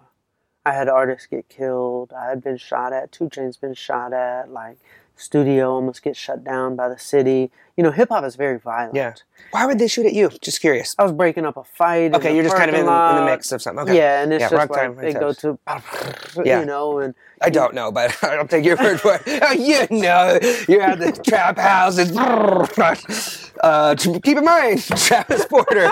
I 0.66 0.74
had 0.74 0.88
artists 0.88 1.28
get 1.28 1.50
killed. 1.50 2.14
I 2.14 2.30
had 2.30 2.44
been 2.44 2.58
shot 2.58 2.94
at. 2.94 3.12
Two 3.12 3.26
Chainz 3.30 3.60
been 3.60 3.74
shot 3.74 4.14
at. 4.14 4.50
Like 4.52 4.78
studio 5.16 5.72
almost 5.72 6.04
get 6.04 6.16
shut 6.16 6.44
down 6.44 6.76
by 6.76 6.90
the 6.90 6.98
city. 6.98 7.52
You 7.78 7.84
know, 7.84 7.92
hip 7.92 8.10
hop 8.10 8.24
is 8.24 8.36
very 8.36 8.60
violent. 8.60 8.96
Yeah. 8.96 9.14
Why 9.52 9.66
would 9.66 9.80
they 9.80 9.88
shoot 9.88 10.06
at 10.06 10.14
you? 10.14 10.30
Just 10.42 10.62
curious. 10.62 10.96
I 11.00 11.04
was 11.04 11.12
breaking 11.12 11.46
up 11.46 11.58
a 11.58 11.64
fight. 11.64 12.14
Okay, 12.14 12.34
you're 12.36 12.44
just 12.44 12.56
kind 12.56 12.70
of 12.70 12.76
in, 12.76 12.82
in 12.82 12.86
the 12.86 13.26
mix 13.26 13.52
of 13.52 13.62
something. 13.62 13.84
Okay. 13.84 13.98
Yeah, 13.98 14.22
and 14.22 14.32
it's 14.34 14.42
Yeah, 14.42 14.50
just 14.50 14.70
like 14.70 14.80
time, 14.80 14.96
they 14.96 15.14
go 15.14 15.34
to, 15.34 15.58
Yeah. 16.46 16.60
you 16.60 16.66
know, 16.66 17.00
and 17.00 17.16
I 17.42 17.50
don't 17.50 17.74
know, 17.74 17.92
but 17.92 18.16
I'll 18.24 18.48
take 18.48 18.64
your 18.66 18.78
word 18.78 19.00
for 19.02 19.16
it. 19.16 19.22
Oh, 19.44 19.52
you 19.54 19.88
know, 20.02 20.40
you're 20.68 20.82
at 20.82 21.00
the 21.00 21.12
trap 21.26 21.58
house. 21.58 21.98
It's, 21.98 23.52
uh, 23.62 23.96
keep 23.96 24.38
in 24.38 24.46
mind, 24.46 24.84
Travis 24.84 25.46
Porter. 25.46 25.92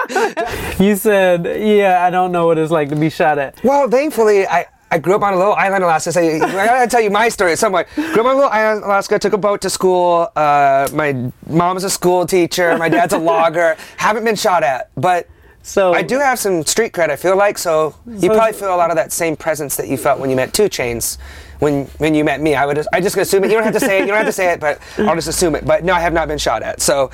you 0.80 0.96
said, 0.96 1.46
yeah, 1.62 2.04
I 2.06 2.10
don't 2.10 2.32
know 2.32 2.46
what 2.48 2.58
it's 2.58 2.72
like 2.72 2.90
to 2.90 2.96
be 2.96 3.10
shot 3.10 3.38
at. 3.40 3.64
Well, 3.64 3.90
thankfully, 3.90 4.48
I, 4.48 4.66
I 4.92 4.98
grew 5.00 5.16
up 5.16 5.22
on 5.24 5.34
a 5.34 5.38
little 5.38 5.54
island, 5.54 5.84
Alaska. 5.86 6.12
So 6.12 6.20
I 6.22 6.38
gotta 6.38 6.88
tell 6.90 7.00
you 7.02 7.10
my 7.10 7.30
story 7.30 7.56
somewhere. 7.56 7.88
Grew 7.96 8.06
up 8.06 8.26
on 8.26 8.26
a 8.26 8.36
little 8.36 8.50
island, 8.52 8.84
Alaska. 8.84 9.18
Took 9.18 9.32
a 9.34 9.38
boat 9.38 9.62
to 9.62 9.70
school. 9.70 10.28
Uh, 10.36 10.90
my 10.94 11.32
mom's 11.48 11.86
a 11.86 11.90
school 11.90 12.26
teacher. 12.26 12.78
My 12.78 12.90
dad's 12.90 13.14
a 13.14 13.18
logger. 13.34 13.78
Haven't 13.98 14.26
been 14.26 14.36
shot 14.36 14.64
at, 14.64 14.90
but 14.96 15.28
So 15.64 15.94
I 15.94 16.02
do 16.02 16.20
have 16.20 16.38
some 16.40 16.66
street 16.66 16.92
cred. 16.92 17.10
I 17.10 17.16
feel 17.16 17.38
like 17.38 17.58
so. 17.58 17.96
You 18.06 18.20
So- 18.20 18.28
probably 18.30 18.54
feel 18.54 18.76
a 18.76 18.78
lot 18.78 18.90
of 18.90 18.98
that 18.98 19.14
same 19.14 19.38
presence 19.38 19.78
that 19.78 19.88
you 19.88 19.96
felt 19.98 20.20
when 20.20 20.30
you 20.30 20.36
met 20.36 20.54
Two 20.54 20.64
Chainz. 20.70 21.18
When, 21.60 21.86
when 22.00 22.16
you 22.16 22.24
met 22.26 22.42
me, 22.42 22.56
I 22.56 22.66
would 22.66 22.76
just, 22.76 22.90
I 22.92 23.00
just 23.02 23.16
gonna 23.16 23.22
assume 23.22 23.44
it. 23.44 23.48
You 23.52 23.54
don't 23.54 23.64
have 23.64 23.74
to 23.76 23.80
say 23.80 24.00
it. 24.00 24.02
You 24.02 24.08
don't 24.08 24.18
have 24.18 24.26
to 24.26 24.32
say 24.32 24.52
it, 24.52 24.60
but 24.60 24.80
I'll 24.98 25.14
just 25.14 25.28
assume 25.28 25.54
it. 25.54 25.64
But 25.64 25.84
no, 25.84 25.94
I 25.94 26.00
have 26.00 26.12
not 26.12 26.28
been 26.28 26.40
shot 26.40 26.64
at. 26.64 26.82
So 26.82 27.12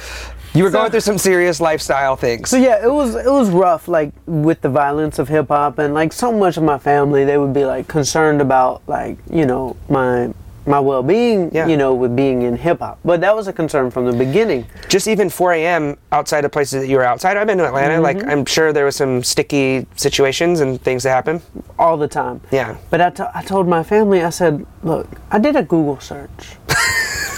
you 0.57 0.63
were 0.63 0.69
going 0.71 0.91
through 0.91 0.99
some 1.01 1.17
serious 1.17 1.59
lifestyle 1.61 2.15
things. 2.15 2.49
So 2.49 2.57
yeah, 2.57 2.83
it 2.83 2.91
was 2.91 3.15
it 3.15 3.29
was 3.31 3.49
rough, 3.49 3.87
like 3.87 4.11
with 4.25 4.61
the 4.61 4.69
violence 4.69 5.19
of 5.19 5.27
hip 5.29 5.47
hop, 5.49 5.77
and 5.79 5.93
like 5.93 6.11
so 6.13 6.31
much 6.31 6.57
of 6.57 6.63
my 6.63 6.77
family, 6.77 7.23
they 7.25 7.37
would 7.37 7.53
be 7.53 7.65
like 7.65 7.87
concerned 7.87 8.41
about 8.41 8.81
like 8.87 9.17
you 9.29 9.45
know 9.45 9.75
my 9.89 10.33
my 10.65 10.79
well 10.81 11.01
being, 11.01 11.49
Yeah. 11.53 11.65
you 11.67 11.77
know, 11.77 11.93
with 11.93 12.13
being 12.13 12.41
in 12.41 12.57
hip 12.57 12.79
hop. 12.79 12.99
But 13.05 13.21
that 13.21 13.33
was 13.33 13.47
a 13.47 13.53
concern 13.53 13.89
from 13.89 14.05
the 14.05 14.11
beginning. 14.11 14.65
just 14.89 15.07
even 15.07 15.29
4 15.29 15.53
a.m. 15.53 15.95
outside 16.11 16.43
of 16.43 16.51
places 16.51 16.81
that 16.81 16.87
you 16.89 16.97
were 16.97 17.05
outside. 17.05 17.37
I've 17.37 17.47
been 17.47 17.57
to 17.59 17.65
Atlanta. 17.67 18.01
Like 18.01 18.17
Mm-hmm. 18.17 18.29
I'm 18.29 18.45
sure 18.45 18.73
there 18.73 18.83
was 18.83 18.97
some 18.97 19.23
sticky 19.23 19.87
situations 19.95 20.59
and 20.59 20.81
things 20.81 21.03
that 21.03 21.11
happen. 21.11 21.41
all 21.79 21.95
the 21.95 22.09
time. 22.09 22.41
Yeah. 22.51 22.75
But 22.89 22.99
I, 22.99 23.29
I 23.33 23.43
told 23.43 23.65
my 23.69 23.81
family, 23.81 24.21
I 24.23 24.29
said, 24.29 24.65
look, 24.83 25.07
I 25.31 25.39
did 25.39 25.55
a 25.55 25.63
Google 25.63 26.01
search. 26.01 26.57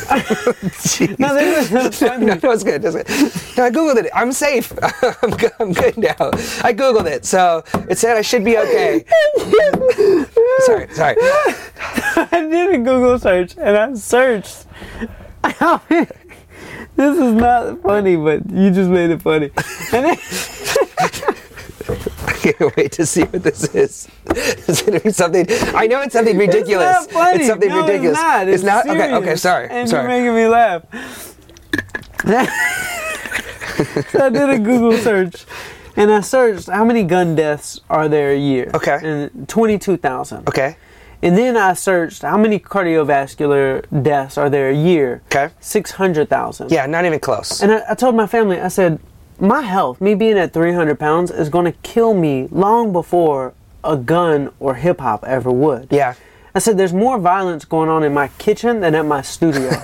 No, 0.09 1.35
this 1.35 1.71
is 1.71 2.01
no, 2.01 2.17
no, 2.17 2.51
it's 2.51 2.63
good. 2.63 2.83
It's 2.83 2.95
good. 2.95 3.57
No, 3.57 3.65
I 3.65 3.69
googled 3.69 3.97
it. 3.97 4.11
I'm 4.13 4.31
safe. 4.31 4.71
I'm 5.23 5.31
good, 5.31 5.51
I'm 5.59 5.73
good 5.73 5.97
now. 5.97 6.31
I 6.63 6.73
googled 6.73 7.05
it, 7.05 7.25
so 7.25 7.63
it 7.89 7.97
said 7.97 8.17
I 8.17 8.21
should 8.21 8.43
be 8.43 8.57
okay. 8.57 9.05
sorry, 10.65 10.87
sorry. 10.93 11.15
I 11.21 12.47
did 12.49 12.73
a 12.73 12.77
Google 12.77 13.19
search 13.19 13.55
and 13.57 13.77
I 13.77 13.93
searched. 13.93 14.65
this 16.95 17.17
is 17.17 17.33
not 17.33 17.81
funny, 17.81 18.15
but 18.15 18.49
you 18.49 18.71
just 18.71 18.89
made 18.89 19.11
it 19.11 19.21
funny. 19.21 19.51
And 22.49 22.59
then, 22.59 22.69
I 22.69 22.69
can't 22.69 22.75
wait 22.77 22.91
to 22.93 23.05
see 23.05 23.23
what 23.23 23.43
this 23.43 23.63
is. 23.75 24.07
It's 24.25 24.81
gonna 24.81 24.99
be 24.99 25.11
something. 25.11 25.45
I 25.75 25.87
know 25.87 26.01
it's 26.01 26.13
something 26.13 26.37
ridiculous. 26.37 27.05
It's 27.05 27.13
not 27.13 27.23
funny. 27.23 27.39
It's 27.39 27.47
something 27.47 27.69
No, 27.69 27.81
ridiculous. 27.81 28.17
It's 28.17 28.23
not. 28.23 28.47
It's, 28.47 28.63
not. 28.63 28.89
Okay. 28.89 29.13
Okay. 29.15 29.35
Sorry. 29.35 29.67
And 29.69 29.89
sorry. 29.89 30.01
you're 30.23 30.33
making 30.33 30.35
me 30.35 30.47
laugh. 30.47 30.83
so 34.09 34.25
I 34.25 34.29
did 34.29 34.49
a 34.49 34.59
Google 34.59 34.97
search, 34.97 35.45
and 35.95 36.11
I 36.11 36.21
searched 36.21 36.67
how 36.67 36.83
many 36.83 37.03
gun 37.03 37.35
deaths 37.35 37.79
are 37.89 38.07
there 38.09 38.31
a 38.31 38.37
year. 38.37 38.71
Okay. 38.73 38.99
And 39.01 39.47
twenty-two 39.47 39.97
thousand. 39.97 40.47
okay. 40.49 40.77
And 41.21 41.37
then 41.37 41.57
I 41.57 41.73
searched 41.73 42.21
how 42.21 42.37
many 42.37 42.59
cardiovascular 42.59 43.83
deaths 44.03 44.37
are 44.37 44.49
there 44.49 44.69
a 44.69 44.75
year. 44.75 45.21
Okay. 45.25 45.49
Six 45.59 45.91
hundred 45.91 46.29
thousand. 46.29 46.71
Yeah. 46.71 46.85
Not 46.85 47.05
even 47.05 47.19
close. 47.19 47.61
And 47.61 47.71
I, 47.73 47.81
I 47.89 47.95
told 47.95 48.15
my 48.15 48.25
family, 48.27 48.59
I 48.59 48.69
said, 48.69 48.99
my 49.41 49.61
health, 49.61 50.01
me 50.01 50.15
being 50.15 50.37
at 50.37 50.53
300 50.53 50.99
pounds, 50.99 51.31
is 51.31 51.49
going 51.49 51.65
to 51.65 51.77
kill 51.83 52.13
me 52.13 52.47
long 52.51 52.91
before 52.91 53.53
a 53.83 53.95
gun 53.97 54.51
or 54.59 54.75
hip 54.75 54.99
hop 54.99 55.23
ever 55.25 55.51
would. 55.51 55.87
Yeah. 55.91 56.15
I 56.53 56.59
said, 56.59 56.77
there's 56.77 56.93
more 56.93 57.19
violence 57.19 57.63
going 57.63 57.89
on 57.89 58.03
in 58.03 58.13
my 58.13 58.29
kitchen 58.39 58.81
than 58.81 58.95
at 58.95 59.05
my 59.05 59.21
studio. 59.21 59.71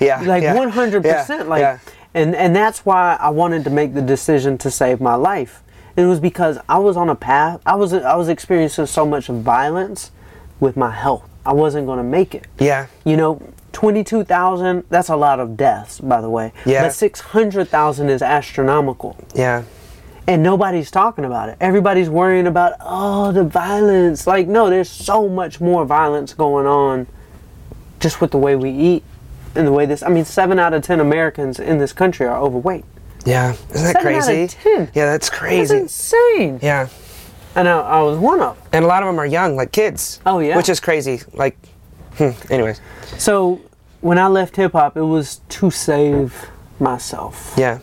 Yeah. 0.00 0.20
like 0.22 0.42
yeah, 0.42 0.56
100%. 0.56 1.04
yeah, 1.04 1.42
like, 1.44 1.60
yeah. 1.60 1.78
and, 2.14 2.34
and 2.34 2.54
that's 2.54 2.84
why 2.84 3.16
I 3.20 3.30
wanted 3.30 3.62
to 3.64 3.70
make 3.70 3.94
the 3.94 4.02
decision 4.02 4.58
to 4.58 4.70
save 4.70 5.00
my 5.00 5.14
life. 5.14 5.62
It 5.96 6.04
was 6.06 6.18
because 6.18 6.58
I 6.68 6.78
was 6.78 6.96
on 6.96 7.08
a 7.08 7.14
path, 7.14 7.60
I 7.64 7.76
was, 7.76 7.94
I 7.94 8.16
was 8.16 8.28
experiencing 8.28 8.86
so 8.86 9.06
much 9.06 9.28
violence 9.28 10.10
with 10.58 10.76
my 10.76 10.90
health. 10.90 11.28
I 11.46 11.52
wasn't 11.52 11.86
going 11.86 11.98
to 11.98 12.04
make 12.04 12.34
it. 12.34 12.46
Yeah. 12.58 12.88
You 13.04 13.16
know, 13.16 13.53
22,000, 13.74 14.84
that's 14.88 15.10
a 15.10 15.16
lot 15.16 15.40
of 15.40 15.56
deaths, 15.56 16.00
by 16.00 16.20
the 16.20 16.30
way. 16.30 16.52
Yeah. 16.64 16.84
But 16.84 16.94
600,000 16.94 18.08
is 18.08 18.22
astronomical. 18.22 19.16
Yeah. 19.34 19.64
And 20.26 20.42
nobody's 20.42 20.90
talking 20.90 21.26
about 21.26 21.50
it. 21.50 21.58
Everybody's 21.60 22.08
worrying 22.08 22.46
about, 22.46 22.74
oh, 22.80 23.32
the 23.32 23.44
violence. 23.44 24.26
Like, 24.26 24.48
no, 24.48 24.70
there's 24.70 24.88
so 24.88 25.28
much 25.28 25.60
more 25.60 25.84
violence 25.84 26.32
going 26.32 26.66
on 26.66 27.06
just 28.00 28.22
with 28.22 28.30
the 28.30 28.38
way 28.38 28.56
we 28.56 28.70
eat 28.70 29.02
and 29.54 29.66
the 29.66 29.72
way 29.72 29.84
this. 29.84 30.02
I 30.02 30.08
mean, 30.08 30.24
seven 30.24 30.58
out 30.58 30.72
of 30.72 30.82
10 30.82 31.00
Americans 31.00 31.60
in 31.60 31.76
this 31.76 31.92
country 31.92 32.26
are 32.26 32.40
overweight. 32.40 32.84
Yeah. 33.26 33.52
Isn't 33.52 33.68
that 33.70 34.02
Seven 34.02 34.14
out 34.14 34.18
of 34.18 34.24
crazy? 34.24 34.46
10. 34.48 34.90
Yeah, 34.94 35.06
that's 35.06 35.28
crazy. 35.28 35.74
That's 35.74 36.12
insane. 36.12 36.58
Yeah. 36.62 36.88
And 37.54 37.68
I, 37.68 37.80
I 37.80 38.02
was 38.02 38.18
one 38.18 38.40
of. 38.40 38.58
And 38.72 38.84
a 38.84 38.88
lot 38.88 39.02
of 39.02 39.06
them 39.06 39.18
are 39.18 39.26
young, 39.26 39.56
like 39.56 39.72
kids. 39.72 40.20
Oh, 40.24 40.38
yeah. 40.38 40.56
Which 40.56 40.68
is 40.68 40.80
crazy. 40.80 41.20
Like, 41.34 41.56
anyways. 42.50 42.80
So 43.18 43.60
when 44.00 44.18
I 44.18 44.26
left 44.28 44.56
hip 44.56 44.72
hop, 44.72 44.96
it 44.96 45.02
was 45.02 45.40
to 45.50 45.70
save 45.70 46.50
myself 46.80 47.54
Yeah. 47.56 47.78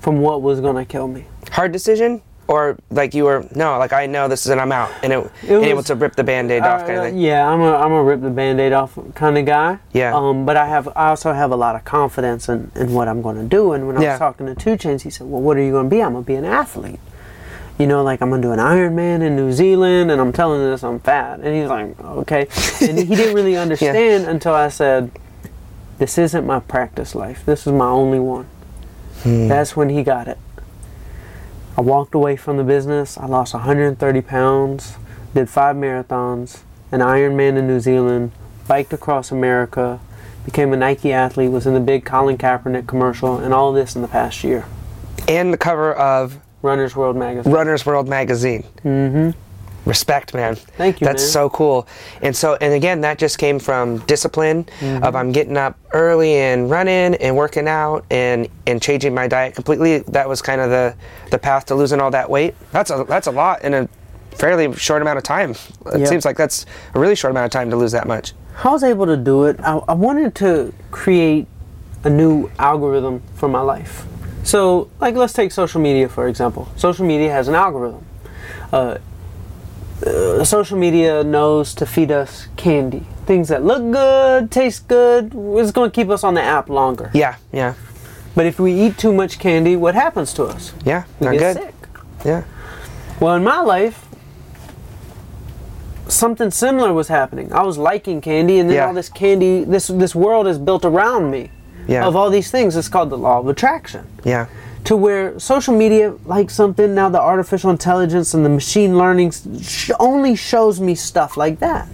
from 0.00 0.20
what 0.20 0.42
was 0.42 0.60
going 0.60 0.76
to 0.76 0.84
kill 0.84 1.08
me. 1.08 1.24
Hard 1.50 1.72
decision? 1.72 2.22
Or 2.48 2.76
like 2.90 3.12
you 3.12 3.24
were, 3.24 3.44
no, 3.56 3.76
like 3.76 3.92
I 3.92 4.06
know 4.06 4.28
this 4.28 4.46
is 4.46 4.52
and 4.52 4.60
I'm 4.60 4.70
out. 4.70 4.92
And, 5.02 5.12
it, 5.12 5.30
and 5.42 5.64
able 5.64 5.78
was- 5.78 5.86
to 5.86 5.96
rip 5.96 6.14
the 6.14 6.22
band 6.22 6.52
aid 6.52 6.62
off 6.62 6.86
kind 6.86 6.98
of 6.98 7.04
thing. 7.06 7.18
Yeah, 7.18 7.44
I'm 7.50 7.60
a 7.60 7.74
I'm 7.74 7.90
a 7.90 8.00
rip 8.04 8.20
the 8.20 8.30
band-aid 8.30 8.72
off 8.72 8.96
kind 9.16 9.36
of 9.36 9.44
guy. 9.46 9.78
Yeah. 9.92 10.14
Um, 10.14 10.46
but 10.46 10.56
I 10.56 10.64
have 10.66 10.86
I 10.94 11.08
also 11.08 11.32
have 11.32 11.50
a 11.50 11.56
lot 11.56 11.74
of 11.74 11.84
confidence 11.84 12.48
in, 12.48 12.70
in 12.76 12.92
what 12.94 13.08
I'm 13.08 13.20
going 13.20 13.34
to 13.34 13.42
do. 13.42 13.72
And 13.72 13.88
when 13.88 13.96
I 13.98 14.02
Yeah. 14.02 14.10
was 14.12 14.18
talking 14.20 14.46
to 14.46 14.54
Two 14.54 14.76
Chainz, 14.76 15.02
he 15.02 15.10
said, 15.10 15.26
"Well, 15.26 15.40
what 15.42 15.56
are 15.56 15.60
you 15.60 15.72
going 15.72 15.86
to 15.86 15.90
be? 15.90 16.00
I'm 16.00 16.12
going 16.12 16.22
to 16.22 16.26
be 16.26 16.36
an 16.36 16.44
athlete. 16.44 17.00
You 17.78 17.86
know, 17.86 18.02
like 18.02 18.22
I'm 18.22 18.30
to 18.30 18.40
do 18.40 18.52
an 18.52 18.58
Ironman 18.58 19.22
in 19.22 19.36
New 19.36 19.52
Zealand." 19.52 20.10
And 20.10 20.20
I'm 20.20 20.32
telling 20.32 20.60
this 20.60 20.82
I'm 20.82 21.00
fat, 21.00 21.40
and 21.40 21.54
he's 21.54 21.68
like, 21.68 21.98
"Okay." 22.00 22.48
and 22.80 22.98
he 22.98 23.14
didn't 23.14 23.34
really 23.34 23.56
understand 23.64 24.26
until 24.26 24.54
I 24.54 24.68
said, 24.68 25.10
"This 25.98 26.18
isn't 26.18 26.46
my 26.46 26.60
practice 26.60 27.14
life. 27.14 27.44
This 27.44 27.66
is 27.66 27.72
my 27.72 27.88
only 27.88 28.18
one." 28.18 28.46
Hmm. 29.22 29.48
That's 29.48 29.76
when 29.76 29.88
he 29.88 30.02
got 30.02 30.28
it. 30.28 30.38
I 31.76 31.82
walked 31.82 32.14
away 32.14 32.36
from 32.36 32.56
the 32.56 32.64
business. 32.64 33.18
I 33.18 33.26
lost 33.26 33.52
130 33.52 34.20
pounds, 34.22 34.96
did 35.34 35.50
five 35.50 35.76
marathons, 35.76 36.60
an 36.90 37.00
Ironman 37.00 37.58
in 37.58 37.66
New 37.66 37.80
Zealand, 37.80 38.32
biked 38.66 38.94
across 38.94 39.30
America, 39.30 40.00
became 40.46 40.72
a 40.72 40.76
Nike 40.76 41.12
athlete, 41.12 41.50
was 41.50 41.66
in 41.66 41.74
the 41.74 41.80
big 41.80 42.04
Colin 42.04 42.38
Kaepernick 42.38 42.86
commercial, 42.86 43.36
and 43.36 43.52
all 43.52 43.72
this 43.72 43.94
in 43.94 44.00
the 44.00 44.08
past 44.08 44.42
year. 44.42 44.64
And 45.28 45.52
the 45.52 45.58
cover 45.58 45.92
of 45.92 46.38
Runner's 46.66 46.96
World 46.96 47.16
magazine. 47.16 47.52
Runner's 47.52 47.86
World 47.86 48.08
magazine. 48.08 48.64
Mm-hmm. 48.84 49.30
Respect, 49.88 50.34
man. 50.34 50.56
Thank 50.56 51.00
you, 51.00 51.04
That's 51.06 51.22
man. 51.22 51.30
so 51.30 51.48
cool. 51.50 51.86
And 52.20 52.34
so, 52.34 52.56
and 52.60 52.74
again, 52.74 53.02
that 53.02 53.18
just 53.18 53.38
came 53.38 53.60
from 53.60 53.98
discipline 54.06 54.64
Mm-hmm. 54.80 55.04
of 55.04 55.14
I'm 55.14 55.30
getting 55.30 55.56
up 55.56 55.78
early 55.92 56.34
and 56.34 56.68
running 56.68 57.14
and 57.14 57.36
working 57.36 57.68
out 57.68 58.04
and 58.10 58.48
and 58.66 58.82
changing 58.82 59.14
my 59.14 59.28
diet 59.28 59.54
completely. 59.54 59.98
That 60.08 60.28
was 60.28 60.42
kind 60.42 60.60
of 60.60 60.70
the 60.70 60.94
the 61.30 61.38
path 61.38 61.66
to 61.66 61.76
losing 61.76 62.00
all 62.00 62.10
that 62.10 62.28
weight. 62.28 62.54
That's 62.72 62.90
a 62.90 63.04
that's 63.08 63.28
a 63.28 63.30
lot 63.30 63.62
in 63.62 63.74
a 63.74 63.88
fairly 64.32 64.74
short 64.74 65.02
amount 65.02 65.18
of 65.18 65.24
time. 65.24 65.52
It 65.52 66.00
Yeah. 66.00 66.06
seems 66.06 66.24
like 66.24 66.36
that's 66.36 66.66
a 66.94 66.98
really 66.98 67.14
short 67.14 67.30
amount 67.30 67.44
of 67.46 67.52
time 67.52 67.70
to 67.70 67.76
lose 67.76 67.92
that 67.92 68.08
much. 68.08 68.32
I 68.64 68.70
was 68.70 68.82
able 68.82 69.06
to 69.06 69.16
do 69.16 69.44
it. 69.44 69.60
I, 69.60 69.76
I 69.88 69.94
wanted 69.94 70.34
to 70.36 70.72
create 70.90 71.46
a 72.02 72.10
new 72.10 72.50
algorithm 72.58 73.22
for 73.36 73.48
my 73.48 73.60
life. 73.60 74.04
So, 74.46 74.88
like, 75.00 75.16
let's 75.16 75.32
take 75.32 75.50
social 75.50 75.80
media 75.80 76.08
for 76.08 76.28
example. 76.28 76.68
Social 76.76 77.04
media 77.04 77.32
has 77.32 77.48
an 77.48 77.56
algorithm. 77.56 78.04
Uh, 78.72 78.98
uh, 80.06 80.44
social 80.44 80.78
media 80.78 81.24
knows 81.24 81.74
to 81.74 81.84
feed 81.86 82.12
us 82.12 82.46
candy, 82.56 83.04
things 83.26 83.48
that 83.48 83.64
look 83.64 83.82
good, 83.90 84.50
taste 84.52 84.86
good. 84.86 85.32
It's 85.34 85.72
going 85.72 85.90
to 85.90 85.94
keep 85.94 86.10
us 86.10 86.22
on 86.22 86.34
the 86.34 86.42
app 86.42 86.68
longer. 86.68 87.10
Yeah, 87.12 87.36
yeah, 87.52 87.74
But 88.36 88.46
if 88.46 88.60
we 88.60 88.72
eat 88.72 88.98
too 88.98 89.12
much 89.12 89.38
candy, 89.40 89.74
what 89.74 89.94
happens 89.94 90.32
to 90.34 90.44
us? 90.44 90.74
yeah. 90.84 91.04
We 91.18 91.24
Not 91.26 91.32
get 91.32 91.40
good. 91.56 91.62
sick. 91.64 91.74
Yeah. 92.24 92.44
Well, 93.18 93.34
in 93.34 93.42
my 93.42 93.60
life, 93.62 94.06
something 96.08 96.50
similar 96.52 96.92
was 96.92 97.08
happening. 97.08 97.52
I 97.52 97.62
was 97.62 97.78
liking 97.78 98.20
candy, 98.20 98.60
and 98.60 98.68
then 98.68 98.76
Yeah. 98.76 98.86
all 98.86 98.94
this 98.94 99.08
candy, 99.08 99.64
this 99.64 99.88
this 99.88 100.14
world 100.14 100.46
is 100.46 100.58
built 100.58 100.84
around 100.84 101.30
me 101.30 101.50
Yeah. 101.88 102.06
of 102.06 102.16
all 102.16 102.30
these 102.30 102.50
things. 102.50 102.76
It's 102.76 102.88
called 102.88 103.10
the 103.10 103.18
law 103.18 103.38
of 103.40 103.48
attraction. 103.48 104.06
Yeah. 104.24 104.46
To 104.84 104.96
where 104.96 105.38
social 105.38 105.76
media, 105.76 106.14
like 106.26 106.48
something 106.50 106.94
now, 106.94 107.08
the 107.08 107.20
artificial 107.20 107.70
intelligence 107.70 108.34
and 108.34 108.44
the 108.44 108.48
machine 108.48 108.96
learning 108.98 109.32
sh- 109.60 109.90
only 109.98 110.36
shows 110.36 110.80
me 110.80 110.94
stuff 110.94 111.36
like 111.36 111.58
that. 111.60 111.88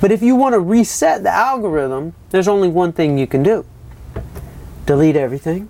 But 0.00 0.12
if 0.12 0.22
you 0.22 0.34
want 0.36 0.54
to 0.54 0.60
reset 0.60 1.22
the 1.22 1.30
algorithm, 1.34 2.14
there's 2.30 2.48
only 2.48 2.68
one 2.68 2.92
thing 2.92 3.18
you 3.18 3.26
can 3.26 3.42
do 3.42 3.64
delete 4.86 5.16
everything, 5.16 5.68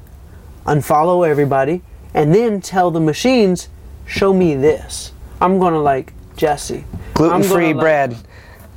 unfollow 0.66 1.26
everybody, 1.28 1.82
and 2.14 2.34
then 2.34 2.60
tell 2.60 2.90
the 2.90 3.00
machines, 3.00 3.68
show 4.06 4.32
me 4.32 4.54
this. 4.54 5.12
I'm 5.40 5.58
going 5.58 5.72
to 5.74 5.80
like 5.80 6.12
Jesse. 6.36 6.84
I'm 6.94 7.12
Gluten 7.14 7.42
free 7.42 7.66
like- 7.74 7.80
bread. 7.80 8.16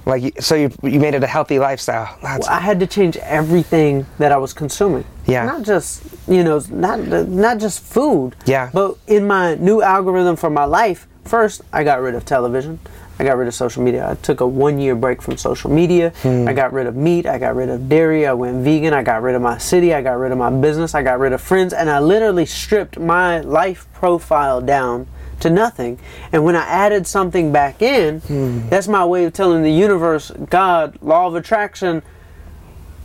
Like 0.06 0.42
so, 0.42 0.56
you 0.56 0.72
you 0.84 1.00
made 1.00 1.14
it 1.14 1.24
a 1.24 1.28
healthy 1.28 1.60
lifestyle. 1.60 2.18
That's, 2.22 2.48
I 2.48 2.60
had 2.60 2.80
to 2.80 2.88
change 2.88 3.18
everything 3.18 4.06
that 4.18 4.32
I 4.32 4.38
was 4.38 4.54
consuming. 4.54 5.06
Yeah. 5.28 5.46
Not 5.46 5.64
just 5.64 6.04
you 6.28 6.44
know, 6.44 6.62
not 6.70 7.00
not 7.28 7.60
just 7.60 7.82
food. 7.84 8.36
Yeah. 8.46 8.70
But 8.74 8.98
in 9.08 9.28
my 9.28 9.56
new 9.56 9.82
algorithm 9.82 10.36
for 10.36 10.50
my 10.50 10.66
life, 10.66 11.08
first 11.26 11.62
I 11.72 11.84
got 11.84 12.02
rid 12.02 12.16
of 12.16 12.26
television. 12.26 12.80
I 13.20 13.24
got 13.24 13.38
rid 13.38 13.48
of 13.48 13.54
social 13.54 13.84
media. 13.84 14.10
I 14.10 14.16
took 14.16 14.42
a 14.42 14.48
one 14.48 14.80
year 14.80 14.96
break 14.96 15.22
from 15.22 15.38
social 15.38 15.70
media. 15.70 16.10
Hmm. 16.24 16.48
I 16.48 16.54
got 16.54 16.74
rid 16.74 16.88
of 16.88 16.96
meat. 16.96 17.28
I 17.28 17.38
got 17.38 17.56
rid 17.56 17.70
of 17.70 17.88
dairy. 17.88 18.26
I 18.26 18.34
went 18.34 18.64
vegan. 18.64 18.96
I 18.96 19.04
got 19.04 19.22
rid 19.22 19.36
of 19.36 19.44
my 19.44 19.60
city. 19.60 19.94
I 19.94 20.02
got 20.02 20.18
rid 20.18 20.32
of 20.32 20.40
my 20.40 20.50
business. 20.50 20.96
I 20.96 21.04
got 21.04 21.20
rid 21.20 21.32
of 21.32 21.40
friends. 21.40 21.72
And 21.72 21.88
I 21.92 22.00
literally 22.00 22.48
stripped 22.48 22.98
my 22.98 23.42
life 23.42 23.86
profile 23.94 24.60
down 24.60 25.06
to 25.42 25.50
nothing. 25.50 26.00
And 26.32 26.44
when 26.44 26.56
I 26.56 26.64
added 26.66 27.06
something 27.08 27.52
back 27.52 27.82
in, 27.82 28.20
Hmm. 28.22 28.70
that's 28.70 28.88
my 28.88 29.04
way 29.06 29.26
of 29.26 29.34
telling 29.34 29.64
the 29.64 29.72
universe, 29.72 30.32
God, 30.50 30.98
law 31.02 31.28
of 31.28 31.36
attraction, 31.36 32.02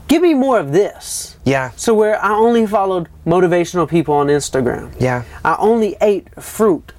give 0.08 0.22
me 0.22 0.34
more 0.34 0.58
of 0.60 0.72
this. 0.72 1.36
yeah. 1.44 1.70
So 1.76 1.94
where 1.94 2.22
I 2.24 2.32
only 2.32 2.66
followed 2.66 3.08
motivational 3.26 3.88
people 3.88 4.14
on 4.14 4.28
Instagram. 4.28 4.90
Yeah. 4.98 5.22
I 5.44 5.56
only 5.58 5.96
ate 6.00 6.28
fruit 6.42 6.92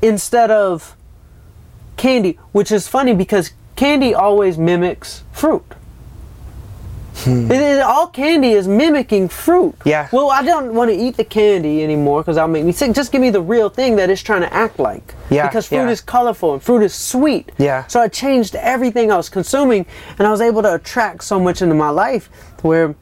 instead 0.00 0.50
of 0.50 0.96
candy, 1.96 2.38
which 2.52 2.72
is 2.72 2.88
funny 2.88 3.14
because 3.14 3.52
candy 3.76 4.14
always 4.14 4.58
mimics 4.58 5.22
fruit. 5.32 5.64
Hmm. 7.14 7.50
It 7.52 7.60
is, 7.60 7.80
all 7.82 8.06
candy 8.08 8.52
is 8.52 8.66
mimicking 8.66 9.28
fruit. 9.28 9.74
Yeah. 9.84 10.08
Well, 10.12 10.30
I 10.30 10.42
don't 10.42 10.74
want 10.74 10.90
to 10.90 10.96
eat 10.96 11.16
the 11.16 11.24
candy 11.24 11.84
anymore 11.84 12.22
because 12.22 12.36
that'll 12.36 12.48
make 12.50 12.64
me 12.64 12.72
sick. 12.72 12.92
Just 12.92 13.12
give 13.12 13.20
me 13.20 13.30
the 13.30 13.40
real 13.42 13.68
thing 13.68 13.96
that 13.96 14.10
it's 14.10 14.22
trying 14.22 14.40
to 14.40 14.52
act 14.52 14.78
like. 14.78 15.14
Yeah, 15.30 15.46
Because 15.46 15.68
fruit 15.68 15.76
yeah. 15.78 15.90
is 15.90 16.00
colorful 16.00 16.54
and 16.54 16.62
fruit 16.62 16.82
is 16.82 16.94
sweet. 16.94 17.52
Yeah. 17.58 17.86
So 17.86 18.00
I 18.00 18.08
changed 18.08 18.54
everything 18.56 19.12
I 19.12 19.16
was 19.16 19.28
consuming, 19.28 19.86
and 20.18 20.26
I 20.26 20.30
was 20.30 20.40
able 20.40 20.62
to 20.62 20.74
attract 20.74 21.24
so 21.24 21.38
much 21.38 21.62
into 21.62 21.74
my 21.74 21.90
life 21.90 22.28
where 22.62 22.94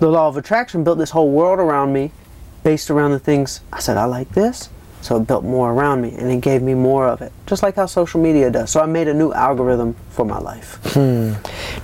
the 0.00 0.08
law 0.08 0.28
of 0.28 0.36
attraction 0.36 0.84
built 0.84 0.98
this 0.98 1.10
whole 1.10 1.30
world 1.30 1.58
around 1.58 1.92
me 1.92 2.12
based 2.62 2.90
around 2.90 3.10
the 3.10 3.18
things 3.18 3.60
I 3.72 3.80
said 3.80 3.96
I 3.96 4.04
like 4.04 4.30
this 4.30 4.68
so 5.00 5.16
it 5.16 5.26
built 5.26 5.44
more 5.44 5.72
around 5.72 6.00
me 6.02 6.14
and 6.14 6.30
it 6.30 6.40
gave 6.40 6.62
me 6.62 6.74
more 6.74 7.06
of 7.06 7.22
it 7.22 7.32
just 7.46 7.62
like 7.62 7.76
how 7.76 7.86
social 7.86 8.20
media 8.20 8.50
does. 8.50 8.70
So 8.70 8.80
I 8.80 8.86
made 8.86 9.08
a 9.08 9.14
new 9.14 9.32
algorithm 9.32 9.96
for 10.10 10.24
my 10.24 10.38
life. 10.38 10.78
Hmm. 10.92 11.32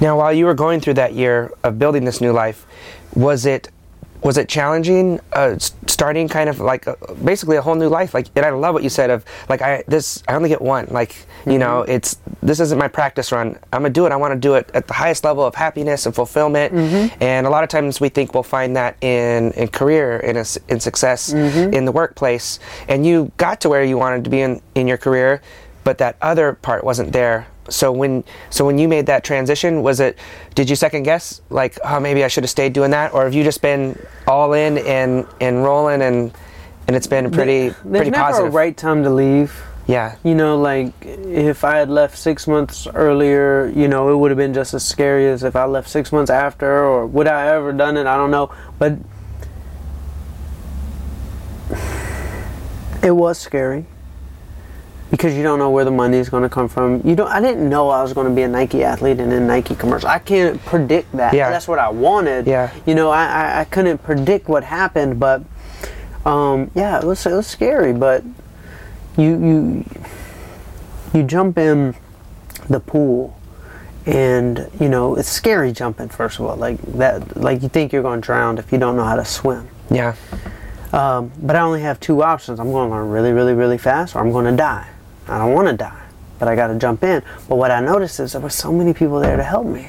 Now, 0.00 0.18
while 0.18 0.32
you 0.32 0.44
were 0.46 0.54
going 0.54 0.80
through 0.80 0.94
that 0.94 1.14
year 1.14 1.52
of 1.62 1.78
building 1.78 2.04
this 2.04 2.20
new 2.20 2.32
life, 2.32 2.66
was 3.14 3.46
it 3.46 3.70
was 4.24 4.38
it 4.38 4.48
challenging 4.48 5.20
uh, 5.34 5.56
starting 5.58 6.28
kind 6.28 6.48
of 6.48 6.58
like 6.58 6.86
a, 6.86 6.96
basically 7.22 7.58
a 7.58 7.62
whole 7.62 7.74
new 7.74 7.88
life? 7.88 8.14
Like, 8.14 8.28
and 8.34 8.44
I 8.44 8.50
love 8.50 8.72
what 8.72 8.82
you 8.82 8.88
said 8.88 9.10
of 9.10 9.24
like 9.50 9.60
I 9.60 9.84
this 9.86 10.24
I 10.26 10.34
only 10.34 10.48
get 10.48 10.62
one. 10.62 10.88
Like, 10.90 11.14
you 11.46 11.58
know, 11.58 11.82
mm-hmm. 11.82 11.92
it's 11.92 12.18
this 12.42 12.58
isn't 12.58 12.78
my 12.78 12.88
practice 12.88 13.30
run. 13.30 13.58
I'm 13.72 13.82
gonna 13.82 13.90
do 13.90 14.06
it. 14.06 14.12
I 14.12 14.16
want 14.16 14.32
to 14.32 14.40
do 14.40 14.54
it 14.54 14.70
at 14.72 14.88
the 14.88 14.94
highest 14.94 15.24
level 15.24 15.44
of 15.44 15.54
happiness 15.54 16.06
and 16.06 16.14
fulfillment. 16.14 16.72
Mm-hmm. 16.72 17.22
And 17.22 17.46
a 17.46 17.50
lot 17.50 17.64
of 17.64 17.70
times 17.70 18.00
we 18.00 18.08
think 18.08 18.32
we'll 18.32 18.42
find 18.42 18.74
that 18.76 18.96
in 19.02 19.52
in 19.52 19.68
career, 19.68 20.16
in 20.16 20.38
a 20.38 20.44
in 20.68 20.80
success, 20.80 21.32
mm-hmm. 21.32 21.74
in 21.74 21.84
the 21.84 21.92
workplace. 21.92 22.58
And 22.88 23.06
you 23.06 23.30
got 23.36 23.60
to 23.60 23.68
where 23.68 23.84
you 23.84 23.98
wanted 23.98 24.24
to 24.24 24.30
be 24.30 24.40
in 24.40 24.62
in 24.74 24.88
your 24.88 24.98
career, 24.98 25.42
but 25.84 25.98
that 25.98 26.16
other 26.20 26.54
part 26.54 26.82
wasn't 26.82 27.12
there. 27.12 27.46
So 27.68 27.92
when 27.92 28.24
so 28.50 28.66
when 28.66 28.78
you 28.78 28.88
made 28.88 29.06
that 29.06 29.24
transition 29.24 29.82
was 29.82 30.00
it 30.00 30.18
did 30.54 30.68
you 30.68 30.76
second 30.76 31.04
guess 31.04 31.40
like 31.48 31.78
oh 31.82 31.98
maybe 31.98 32.22
i 32.22 32.28
should 32.28 32.44
have 32.44 32.50
stayed 32.50 32.74
doing 32.74 32.90
that 32.90 33.14
or 33.14 33.24
have 33.24 33.32
you 33.32 33.42
just 33.42 33.62
been 33.62 33.98
all 34.26 34.52
in 34.52 34.76
and 34.76 35.26
and 35.40 35.64
rolling 35.64 36.02
and 36.02 36.34
and 36.86 36.94
it's 36.94 37.06
been 37.06 37.30
pretty 37.30 37.70
pretty 37.70 38.10
never 38.10 38.24
positive? 38.24 38.48
a 38.48 38.50
right 38.50 38.76
time 38.76 39.02
to 39.02 39.08
leave. 39.08 39.62
Yeah. 39.86 40.16
You 40.24 40.34
know 40.34 40.58
like 40.58 40.92
if 41.02 41.64
I 41.64 41.76
had 41.76 41.88
left 41.88 42.18
six 42.18 42.46
months 42.46 42.86
earlier 42.94 43.72
you 43.74 43.88
know 43.88 44.12
it 44.12 44.16
would 44.16 44.30
have 44.30 44.38
been 44.38 44.52
just 44.52 44.74
as 44.74 44.84
scary 44.86 45.26
as 45.28 45.42
if 45.42 45.56
I 45.56 45.64
left 45.64 45.88
six 45.88 46.12
months 46.12 46.30
after 46.30 46.84
or 46.84 47.06
would 47.06 47.26
I 47.26 47.46
ever 47.48 47.72
done 47.72 47.96
it? 47.96 48.06
I 48.06 48.16
don't 48.16 48.30
know. 48.30 48.50
But 48.78 48.98
it 53.02 53.12
was 53.12 53.38
scary 53.38 53.86
because 55.14 55.36
you 55.36 55.44
don't 55.44 55.60
know 55.60 55.70
where 55.70 55.84
the 55.84 55.92
money 55.92 56.18
is 56.18 56.28
going 56.28 56.42
to 56.42 56.48
come 56.48 56.66
from. 56.68 57.00
You 57.04 57.14
don't. 57.14 57.28
I 57.28 57.40
didn't 57.40 57.68
know 57.68 57.88
I 57.88 58.02
was 58.02 58.12
going 58.12 58.26
to 58.28 58.34
be 58.34 58.42
a 58.42 58.48
Nike 58.48 58.82
athlete 58.82 59.20
and 59.20 59.32
in 59.32 59.46
Nike 59.46 59.76
commercial. 59.76 60.08
I 60.08 60.18
can't 60.18 60.60
predict 60.64 61.12
that. 61.12 61.34
Yeah. 61.34 61.50
That's 61.50 61.68
what 61.68 61.78
I 61.78 61.88
wanted. 61.88 62.48
Yeah. 62.48 62.74
You 62.84 62.96
know, 62.96 63.10
I, 63.10 63.24
I, 63.26 63.60
I 63.60 63.64
couldn't 63.64 63.98
predict 63.98 64.48
what 64.48 64.64
happened, 64.64 65.20
but 65.20 65.44
um, 66.26 66.68
yeah, 66.74 66.98
it 66.98 67.04
was 67.04 67.24
it 67.26 67.32
was 67.32 67.46
scary. 67.46 67.92
But 67.92 68.24
you 69.16 69.38
you 69.46 69.84
you 71.12 71.22
jump 71.22 71.58
in 71.58 71.94
the 72.68 72.80
pool, 72.80 73.38
and 74.06 74.68
you 74.80 74.88
know 74.88 75.14
it's 75.14 75.28
scary 75.28 75.70
jumping. 75.70 76.08
First 76.08 76.40
of 76.40 76.46
all, 76.46 76.56
like 76.56 76.82
that, 76.98 77.36
like 77.36 77.62
you 77.62 77.68
think 77.68 77.92
you're 77.92 78.02
going 78.02 78.20
to 78.20 78.26
drown 78.26 78.58
if 78.58 78.72
you 78.72 78.78
don't 78.78 78.96
know 78.96 79.04
how 79.04 79.14
to 79.14 79.24
swim. 79.24 79.68
yeah 79.90 80.16
Um, 80.92 81.30
but 81.40 81.54
I 81.54 81.60
only 81.60 81.82
have 81.82 82.00
two 82.00 82.24
options. 82.24 82.58
I'm 82.58 82.72
going 82.72 82.90
to 82.90 82.96
learn 82.96 83.10
really, 83.10 83.30
really, 83.30 83.54
really 83.54 83.78
fast, 83.78 84.16
or 84.16 84.18
I'm 84.18 84.32
going 84.32 84.46
to 84.46 84.56
die. 84.56 84.88
I 85.28 85.38
don't 85.38 85.52
want 85.52 85.68
to 85.68 85.74
die, 85.76 86.02
but 86.38 86.48
I 86.48 86.56
got 86.56 86.68
to 86.68 86.78
jump 86.78 87.02
in. 87.02 87.22
But 87.48 87.56
what 87.56 87.70
I 87.70 87.80
noticed 87.80 88.20
is 88.20 88.32
there 88.32 88.40
were 88.40 88.50
so 88.50 88.72
many 88.72 88.92
people 88.92 89.20
there 89.20 89.36
to 89.36 89.42
help 89.42 89.66
me 89.66 89.88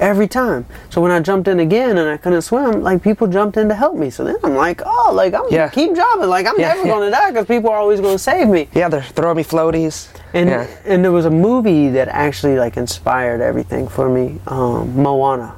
every 0.00 0.26
time. 0.26 0.66
So 0.90 1.00
when 1.00 1.12
I 1.12 1.20
jumped 1.20 1.46
in 1.46 1.60
again 1.60 1.96
and 1.98 2.08
I 2.08 2.16
couldn't 2.16 2.42
swim, 2.42 2.82
like 2.82 3.00
people 3.02 3.28
jumped 3.28 3.56
in 3.56 3.68
to 3.68 3.74
help 3.76 3.96
me. 3.96 4.10
So 4.10 4.24
then 4.24 4.36
I'm 4.42 4.56
like, 4.56 4.82
oh, 4.84 5.12
like 5.14 5.34
I'm 5.34 5.44
Yeah. 5.50 5.68
gonna 5.68 5.70
keep 5.70 5.94
jumping. 5.94 6.28
Like 6.28 6.46
I'm 6.46 6.58
Yeah, 6.58 6.68
never 6.70 6.80
yeah. 6.86 6.92
going 6.92 7.04
to 7.06 7.10
die 7.10 7.30
because 7.30 7.46
people 7.46 7.70
are 7.70 7.78
always 7.78 8.00
going 8.00 8.14
to 8.14 8.18
save 8.18 8.48
me. 8.48 8.68
yeah 8.74 8.88
they're 8.88 9.02
throwing 9.02 9.36
me 9.36 9.44
floaties 9.44 10.08
And 10.32 10.50
and 10.84 11.04
there 11.04 11.12
was 11.12 11.26
a 11.26 11.30
movie 11.30 11.90
that 11.90 12.08
actually 12.08 12.56
like 12.58 12.76
inspired 12.76 13.40
everything 13.40 13.86
for 13.86 14.08
me, 14.08 14.40
um, 14.48 15.00
Moana. 15.00 15.54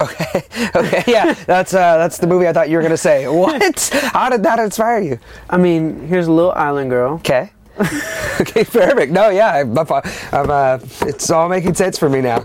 okay 0.00 0.44
okay 0.76 1.02
yeah 1.08 1.34
that's 1.46 1.74
uh 1.74 1.98
that's 1.98 2.16
the 2.16 2.26
movie 2.26 2.46
i 2.46 2.52
thought 2.52 2.70
you 2.70 2.76
were 2.76 2.82
gonna 2.82 2.96
say 2.96 3.26
what 3.42 3.90
how 4.14 4.30
did 4.30 4.42
that 4.44 4.58
inspire 4.60 5.00
you 5.00 5.18
I 5.50 5.56
mean, 5.58 6.06
here's 6.06 6.28
a 6.28 6.32
little 6.32 6.52
island 6.52 6.90
girl. 6.90 7.14
okay 7.16 7.50
okay 8.40 8.64
perfect 8.64 9.12
no 9.12 9.30
yeah 9.30 9.52
i'm, 9.52 9.76
I'm 9.78 10.50
uh 10.50 10.78
it's 11.02 11.30
all 11.30 11.48
making 11.48 11.74
sense 11.74 11.98
for 11.98 12.08
me 12.08 12.20
now 12.20 12.44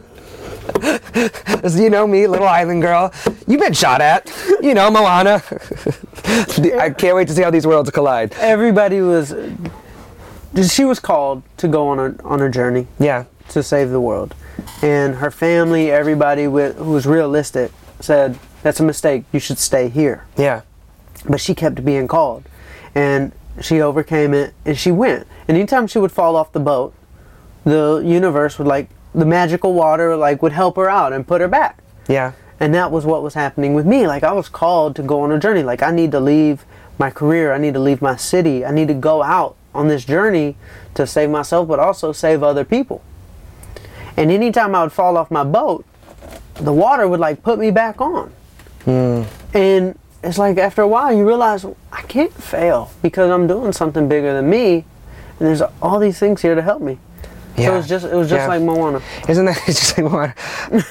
As 1.64 1.80
you 1.80 1.90
know 1.90 2.08
me, 2.08 2.28
little 2.28 2.48
island 2.48 2.82
girl. 2.82 3.14
You've 3.48 3.62
been 3.62 3.74
shot 3.74 4.02
at. 4.02 4.32
You 4.62 4.74
know, 4.74 4.90
Moana. 4.90 5.44
I 6.80 6.90
can't 6.90 7.16
wait 7.16 7.28
to 7.28 7.34
see 7.34 7.44
how 7.44 7.52
these 7.52 7.68
worlds 7.68 7.92
collide. 7.92 8.34
Everybody 8.40 9.02
was. 9.02 9.34
She 10.70 10.86
was 10.86 11.00
called 11.00 11.44
to 11.58 11.68
go 11.68 11.88
on 11.90 12.00
a 12.00 12.24
on 12.24 12.42
a 12.42 12.50
journey. 12.50 12.88
Yeah. 13.00 13.26
to 13.50 13.62
save 13.62 13.90
the 13.90 14.02
world. 14.02 14.34
And 14.82 15.16
her 15.16 15.30
family, 15.30 15.92
everybody 15.92 16.48
with, 16.48 16.78
who 16.78 16.92
was 16.92 17.06
realistic, 17.06 17.72
said, 18.00 18.40
That's 18.64 18.80
a 18.80 18.84
mistake. 18.84 19.26
You 19.32 19.40
should 19.40 19.60
stay 19.60 19.90
here. 19.90 20.26
Yeah. 20.38 20.62
But 21.30 21.42
she 21.42 21.54
kept 21.54 21.84
being 21.86 22.08
called. 22.08 22.46
And 22.96 23.34
she 23.62 23.82
overcame 23.82 24.34
it 24.34 24.54
and 24.66 24.78
she 24.78 24.92
went. 24.92 25.28
And 25.48 25.58
anytime 25.58 25.88
she 25.88 26.00
would 26.00 26.12
fall 26.12 26.36
off 26.36 26.52
the 26.52 26.60
boat, 26.60 26.94
the 27.64 28.02
universe 28.06 28.58
would 28.58 28.68
like, 28.68 28.90
the 29.14 29.26
magical 29.26 29.74
water 29.74 30.16
like 30.16 30.42
would 30.42 30.52
help 30.52 30.76
her 30.76 30.90
out 30.90 31.14
and 31.14 31.26
put 31.28 31.42
her 31.42 31.48
back. 31.48 31.80
Yeah. 32.08 32.34
And 32.60 32.74
that 32.74 32.92
was 32.92 33.06
what 33.06 33.24
was 33.24 33.34
happening 33.34 33.74
with 33.74 33.86
me. 33.86 34.08
Like 34.08 34.24
I 34.24 34.32
was 34.34 34.50
called 34.50 34.96
to 34.98 35.04
go 35.04 35.22
on 35.22 35.32
a 35.32 35.40
journey. 35.40 35.64
Like 35.64 35.82
I 35.82 35.92
need 35.92 36.12
to 36.12 36.20
leave 36.20 36.66
my 36.98 37.10
career. 37.10 37.54
I 37.54 37.58
need 37.58 37.74
to 37.74 37.80
leave 37.80 38.02
my 38.02 38.16
city. 38.16 38.66
I 38.66 38.72
need 38.72 38.88
to 38.88 38.94
go 38.94 39.24
out 39.24 39.56
on 39.74 39.88
this 39.88 40.06
journey 40.06 40.56
to 40.94 41.06
save 41.06 41.30
myself, 41.30 41.68
but 41.68 41.80
also 41.80 42.12
save 42.12 42.44
other 42.44 42.64
people. 42.64 43.02
And 44.18 44.32
anytime 44.32 44.74
I 44.76 44.84
would 44.84 44.94
fall 44.94 45.18
off 45.18 45.30
my 45.30 45.44
boat, 45.44 45.86
the 46.56 46.72
water 46.72 47.08
would 47.08 47.20
like 47.20 47.44
put 47.44 47.60
me 47.60 47.72
back 47.72 48.00
on. 48.00 48.32
Hmm. 48.86 49.24
And 49.54 50.00
it's 50.24 50.38
like 50.38 50.58
after 50.58 50.82
a 50.82 50.88
while 50.88 51.14
you 51.16 51.26
realize 51.28 51.66
I 51.92 52.02
can't 52.04 52.34
fail 52.34 52.92
because 53.02 53.30
I'm 53.30 53.48
doing 53.48 53.72
something 53.74 54.08
bigger 54.08 54.34
than 54.34 54.50
me, 54.50 54.86
and 55.40 55.48
there's 55.48 55.62
all 55.82 56.00
these 56.00 56.18
things 56.20 56.42
here 56.42 56.56
to 56.56 56.62
help 56.62 56.82
me. 56.82 57.00
Yeah. 57.58 57.68
So 57.68 57.74
it 57.74 57.78
was 57.78 57.88
just 57.88 58.06
it 58.06 58.16
was 58.16 58.30
just 58.30 58.42
Yeah. 58.42 58.48
like 58.48 58.62
Moana. 58.64 59.02
Isn't 59.30 59.46
that 59.46 59.58
it's 59.68 59.80
just 59.80 59.98
like 59.98 60.12
Moana? 60.12 60.36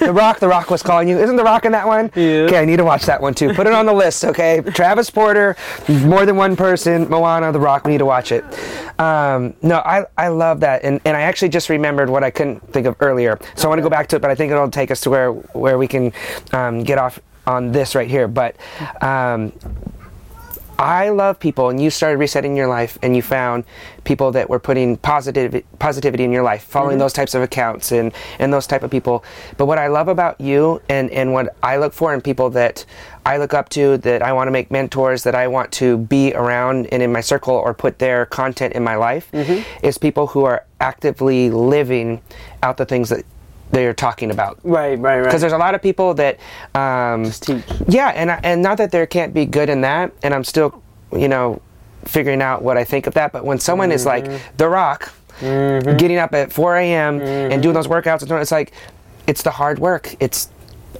The 0.01 0.13
Rock, 0.15 0.39
The 0.39 0.49
Rock 0.49 0.71
was 0.71 0.83
calling 0.83 1.09
you. 1.09 1.19
Isn't 1.19 1.37
The 1.37 1.45
Rock 1.45 1.67
in 1.67 1.73
that 1.73 1.87
one? 1.87 2.11
Yeah. 2.15 2.47
Okay, 2.47 2.59
I 2.59 2.65
need 2.65 2.79
to 2.79 2.85
watch 2.85 3.05
that 3.05 3.21
one 3.21 3.35
too. 3.35 3.53
Put 3.53 3.67
it 3.67 3.75
on 3.75 3.85
the 3.85 3.93
list, 3.93 4.25
okay? 4.25 4.63
Travis 4.63 5.11
Porter, 5.11 5.57
more 5.89 6.25
than 6.25 6.37
one 6.37 6.57
person, 6.57 7.07
Moana, 7.11 7.53
The 7.53 7.61
Rock. 7.61 7.85
We 7.85 7.93
need 7.93 7.99
to 7.99 8.07
watch 8.07 8.33
it. 8.33 8.45
Um, 8.99 9.53
no, 9.61 9.77
I, 9.81 10.07
I 10.17 10.29
love 10.29 10.61
that, 10.61 10.85
and 10.85 11.01
and 11.05 11.15
I 11.17 11.23
actually 11.23 11.51
just 11.51 11.69
remembered 11.69 12.09
what 12.09 12.25
I 12.25 12.31
couldn't 12.31 12.61
think 12.73 12.87
of 12.87 12.97
earlier. 13.01 13.39
So 13.57 13.67
I 13.67 13.69
want 13.69 13.81
to 13.81 13.83
go 13.83 13.91
back 13.91 14.07
to 14.09 14.17
it, 14.17 14.23
but 14.23 14.31
I 14.31 14.35
think 14.35 14.51
it'll 14.51 14.71
take 14.71 14.91
us 14.91 15.03
to 15.03 15.11
where 15.11 15.33
where 15.33 15.77
we 15.77 15.87
can 15.87 16.13
um, 16.53 16.83
get 16.83 16.97
off 16.97 17.21
on 17.47 17.73
this 17.73 17.95
right 17.95 18.09
here. 18.09 18.29
But 18.29 18.57
um, 19.01 19.53
I 20.79 21.11
love 21.11 21.39
people, 21.39 21.69
and 21.69 21.81
you 21.81 21.89
started 21.89 22.19
resetting 22.19 22.57
your 22.57 22.67
life, 22.67 22.99
and 23.01 23.15
you 23.15 23.23
found 23.23 23.65
people 24.03 24.33
that 24.33 24.51
were 24.51 24.59
putting 24.59 24.97
positive 24.97 25.63
positivity 25.79 26.25
in 26.25 26.33
your 26.33 26.43
life, 26.43 26.65
following 26.65 26.99
those 26.99 27.13
types 27.13 27.35
of 27.35 27.43
accounts 27.43 27.93
and 27.93 28.13
and 28.41 28.53
those 28.53 28.67
type 28.67 28.83
of 28.83 28.91
people. 28.91 29.25
But 29.57 29.67
what 29.67 29.79
I 29.79 29.87
love 29.87 30.09
about 30.09 30.41
you, 30.41 30.83
and 30.89 31.11
and 31.11 31.33
what 31.33 31.55
I 31.63 31.77
look 31.77 31.93
for 31.93 32.13
in 32.13 32.21
people 32.21 32.51
that 32.51 32.85
I 33.25 33.37
look 33.37 33.55
up 33.55 33.69
to, 33.71 33.99
that 33.99 34.21
I 34.23 34.33
want 34.33 34.49
to 34.49 34.51
make 34.51 34.71
mentors, 34.73 35.23
that 35.23 35.35
I 35.37 35.47
want 35.47 35.71
to 35.73 35.97
be 35.97 36.35
around 36.35 36.89
and 36.89 37.03
in 37.03 37.13
my 37.13 37.21
circle 37.21 37.55
or 37.55 37.73
put 37.73 38.01
their 38.01 38.27
content 38.27 38.75
in 38.75 38.83
my 38.83 38.97
life, 38.97 39.33
is 39.83 39.97
people 39.97 40.27
who 40.27 40.45
are 40.45 40.65
actively 40.81 41.51
living 41.51 42.21
out 42.63 42.79
the 42.79 42.85
things 42.85 43.11
that 43.11 43.25
they're 43.71 43.95
talking 43.95 44.31
about 44.31 44.59
Right, 44.63 44.99
right, 44.99 45.19
right. 45.19 45.25
because 45.25 45.41
there's 45.41 45.53
a 45.53 45.59
lot 45.59 45.75
of 45.75 45.83
people 45.83 46.15
that 46.15 46.39
um, 46.75 47.25
Just 47.25 47.43
teach. 47.45 47.65
yeah 47.89 48.09
and 48.15 48.31
I- 48.31 48.41
and 48.45 48.63
not 48.63 48.79
that 48.79 48.91
there 48.93 49.07
can't 49.07 49.35
be 49.35 49.47
good 49.47 49.69
in 49.69 49.81
that 49.83 50.13
and 50.23 50.33
i'm 50.35 50.45
still 50.45 50.83
you 51.13 51.29
know 51.29 51.61
figuring 52.05 52.41
out 52.43 52.63
what 52.63 52.77
i 52.77 52.85
think 52.85 53.07
of 53.07 53.15
that 53.15 53.33
but 53.33 53.45
when 53.45 53.59
someone 53.59 53.91
is 53.91 54.05
like 54.07 54.25
Mm-hmm. 54.25 54.57
the 54.59 54.69
rock 54.69 55.13
getting 55.41 56.19
up 56.19 56.33
at 56.35 56.53
4 56.53 56.77
a.m 56.77 57.21
and 57.21 57.63
doing 57.63 57.75
those 57.75 57.89
workouts 57.89 58.23
it's 58.41 58.53
like 58.53 58.73
it's 59.27 59.43
the 59.43 59.51
hard 59.51 59.79
work 59.79 60.15
it's 60.21 60.49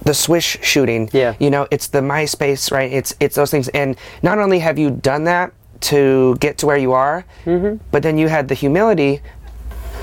the 0.03 0.13
swish 0.13 0.57
shooting 0.61 1.09
Yeah. 1.13 1.35
you 1.39 1.49
know 1.49 1.67
it's 1.71 1.87
the 1.87 2.01
myspace 2.01 2.71
right 2.71 2.91
it's 2.91 3.15
it's 3.19 3.35
those 3.35 3.49
things 3.51 3.69
and 3.69 3.95
not 4.21 4.37
only 4.39 4.59
have 4.59 4.77
you 4.77 4.89
done 4.91 5.23
that 5.25 5.53
to 5.81 6.35
get 6.39 6.57
to 6.59 6.65
where 6.65 6.77
you 6.77 6.91
are 6.91 7.23
Mm-hmm. 7.45 7.77
but 7.91 8.03
then 8.03 8.17
you 8.17 8.27
had 8.27 8.47
the 8.49 8.55
humility 8.55 9.21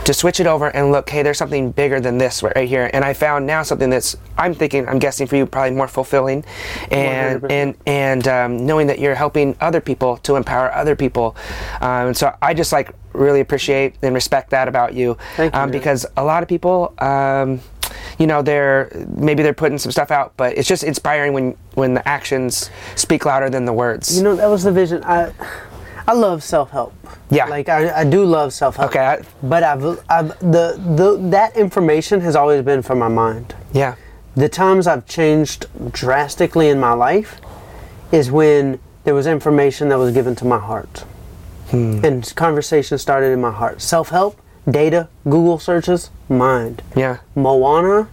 to 0.04 0.12
switch 0.14 0.40
it 0.40 0.46
over 0.46 0.68
and 0.68 0.90
look, 0.90 1.08
hey, 1.08 1.22
there's 1.22 1.38
something 1.38 1.70
bigger 1.70 2.00
than 2.00 2.18
this 2.18 2.42
right 2.42 2.68
here. 2.68 2.90
And 2.92 3.04
I 3.04 3.12
found 3.12 3.46
now 3.46 3.62
something 3.62 3.90
that's 3.90 4.16
I'm 4.36 4.54
thinking, 4.54 4.88
I'm 4.88 4.98
guessing 4.98 5.26
for 5.26 5.36
you, 5.36 5.46
probably 5.46 5.76
more 5.76 5.88
fulfilling, 5.88 6.44
and 6.90 7.42
100%. 7.42 7.50
and 7.50 7.74
and 7.86 8.28
um, 8.28 8.66
knowing 8.66 8.86
that 8.88 8.98
you're 8.98 9.14
helping 9.14 9.56
other 9.60 9.80
people 9.80 10.16
to 10.18 10.36
empower 10.36 10.72
other 10.72 10.96
people. 10.96 11.36
Um, 11.80 12.08
and 12.08 12.16
so 12.16 12.36
I 12.42 12.54
just 12.54 12.72
like 12.72 12.92
really 13.12 13.40
appreciate 13.40 13.96
and 14.02 14.14
respect 14.14 14.50
that 14.50 14.68
about 14.68 14.94
you, 14.94 15.16
Thank 15.36 15.54
you, 15.54 15.60
um, 15.60 15.70
because 15.70 16.06
a 16.16 16.24
lot 16.24 16.42
of 16.42 16.48
people. 16.48 16.94
Um, 16.98 17.60
you 18.18 18.26
know 18.26 18.42
they're 18.42 18.90
maybe 19.16 19.42
they're 19.42 19.52
putting 19.52 19.78
some 19.78 19.92
stuff 19.92 20.10
out 20.10 20.32
but 20.36 20.56
it's 20.56 20.68
just 20.68 20.82
inspiring 20.82 21.32
when 21.32 21.56
when 21.74 21.94
the 21.94 22.06
actions 22.08 22.70
speak 22.94 23.24
louder 23.24 23.50
than 23.50 23.64
the 23.64 23.72
words 23.72 24.16
You 24.16 24.22
know, 24.22 24.36
that 24.36 24.46
was 24.46 24.62
the 24.64 24.72
vision. 24.72 25.02
I 25.04 25.32
I 26.06 26.12
love 26.14 26.42
self 26.42 26.70
help. 26.70 26.92
Yeah. 27.30 27.46
Like 27.46 27.68
I, 27.68 28.00
I 28.00 28.04
do 28.04 28.24
love 28.24 28.52
self 28.52 28.76
help. 28.76 28.90
Okay, 28.90 29.04
I- 29.04 29.22
but 29.42 29.62
I've 29.62 29.84
I've 30.10 30.38
the, 30.40 30.78
the 30.96 31.16
that 31.30 31.56
information 31.56 32.20
has 32.20 32.34
always 32.36 32.62
been 32.64 32.82
from 32.82 32.98
my 32.98 33.08
mind. 33.08 33.54
yeah 33.72 33.94
The 34.34 34.48
times 34.48 34.86
I've 34.86 35.06
changed 35.06 35.66
drastically 35.92 36.68
in 36.68 36.80
my 36.80 36.92
life 36.92 37.40
is 38.10 38.30
when 38.30 38.78
there 39.04 39.14
was 39.14 39.26
information 39.26 39.88
that 39.90 39.98
was 39.98 40.12
given 40.14 40.34
to 40.36 40.44
my 40.44 40.58
heart. 40.58 41.04
hmm. 41.70 42.04
And 42.04 42.34
conversation 42.36 42.98
started 42.98 43.32
in 43.32 43.40
my 43.40 43.50
heart. 43.52 43.80
Self 43.82 44.08
help, 44.10 44.40
data, 44.68 45.08
Google 45.24 45.58
searches, 45.58 46.10
mind. 46.28 46.82
yeah 46.96 47.18
Moana, 47.34 48.08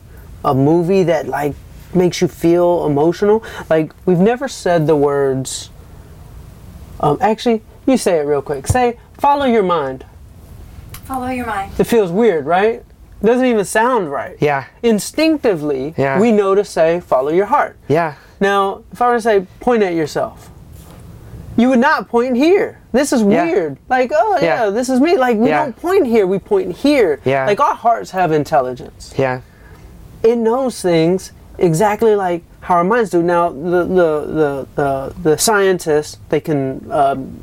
a 0.46 0.54
movie 0.54 1.04
that 1.04 1.28
like 1.28 1.56
makes 1.94 2.22
you 2.22 2.28
feel 2.28 2.86
emotional. 2.86 3.44
Like 3.70 3.94
we've 4.06 4.20
never 4.34 4.48
said 4.48 4.86
the 4.88 4.96
words. 4.96 5.70
Um, 7.00 7.18
actually, 7.22 7.62
you 7.90 7.98
say 7.98 8.18
it 8.20 8.24
real 8.26 8.42
quick. 8.42 8.68
Say, 8.68 8.98
"Follow 9.14 9.46
your 9.46 9.64
mind." 9.64 10.06
Follow 11.06 11.28
your 11.28 11.48
mind. 11.48 11.72
It 11.80 11.86
feels 11.86 12.12
weird, 12.12 12.46
right? 12.46 12.84
Doesn't 13.24 13.46
even 13.46 13.66
sound 13.66 14.12
right. 14.12 14.38
yeah 14.40 14.66
Instinctively, 14.84 15.94
Yeah. 15.98 16.20
we 16.20 16.32
know 16.32 16.56
to 16.56 16.64
say, 16.64 17.00
"Follow 17.02 17.30
your 17.32 17.48
heart." 17.48 17.76
yeah 17.88 18.14
Now, 18.40 18.82
if 18.94 19.02
I 19.02 19.08
were 19.08 19.16
to 19.16 19.22
say, 19.22 19.46
"Point 19.60 19.84
at 19.84 19.94
yourself," 19.94 20.50
you 21.58 21.68
would 21.70 21.80
not 21.80 22.08
point 22.08 22.38
here. 22.38 22.80
This 22.94 23.12
is 23.12 23.22
Yeah. 23.24 23.44
weird. 23.44 23.78
Like, 23.90 24.12
oh 24.16 24.38
yeah, 24.42 24.66
Yeah. 24.66 24.70
this 24.70 24.88
is 24.88 25.02
me. 25.02 25.18
Like 25.18 25.38
we 25.38 25.50
Yeah. 25.50 25.64
don't 25.66 25.76
point 25.76 26.06
here. 26.08 26.26
We 26.28 26.40
point 26.40 26.72
here. 26.78 27.20
Yeah. 27.26 27.46
Like 27.46 27.60
our 27.60 27.76
hearts 27.76 28.12
have 28.12 28.32
intelligence 28.32 29.14
yeah 29.18 29.42
it 30.24 30.38
knows 30.38 30.82
things 30.82 31.32
exactly 31.58 32.14
like 32.16 32.44
how 32.62 32.76
our 32.76 32.84
minds 32.84 33.10
do. 33.10 33.22
Now, 33.24 33.50
the 33.50 33.84
the 34.00 34.12
the 34.40 34.68
the, 34.76 35.14
the 35.24 35.38
scientists 35.38 36.18
they 36.30 36.40
can 36.40 36.86
um, 36.92 37.42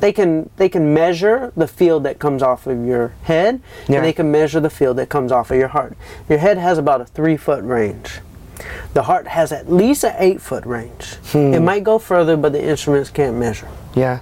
they 0.00 0.12
can 0.12 0.50
they 0.56 0.68
can 0.68 0.92
measure 0.94 1.52
the 1.56 1.66
field 1.68 2.02
that 2.04 2.18
comes 2.18 2.42
off 2.42 2.66
of 2.66 2.84
your 2.84 3.14
head, 3.24 3.60
Yeah. 3.88 3.96
and 3.96 4.04
they 4.04 4.12
can 4.12 4.30
measure 4.30 4.60
the 4.60 4.70
field 4.70 4.96
that 4.98 5.08
comes 5.08 5.32
off 5.32 5.50
of 5.50 5.56
your 5.56 5.68
heart. 5.68 5.96
Your 6.28 6.38
head 6.38 6.58
has 6.58 6.78
about 6.78 7.00
a 7.00 7.04
three 7.06 7.36
foot 7.36 7.64
range. 7.64 8.20
The 8.94 9.02
heart 9.04 9.26
has 9.28 9.50
at 9.52 9.70
least 9.70 10.04
an 10.04 10.14
eight 10.18 10.40
foot 10.40 10.64
range. 10.64 11.14
Hmm. 11.32 11.52
It 11.54 11.60
might 11.60 11.84
go 11.84 11.98
further, 11.98 12.36
but 12.36 12.52
the 12.52 12.62
instruments 12.62 13.10
can't 13.10 13.36
measure. 13.36 13.68
yeah 13.94 14.20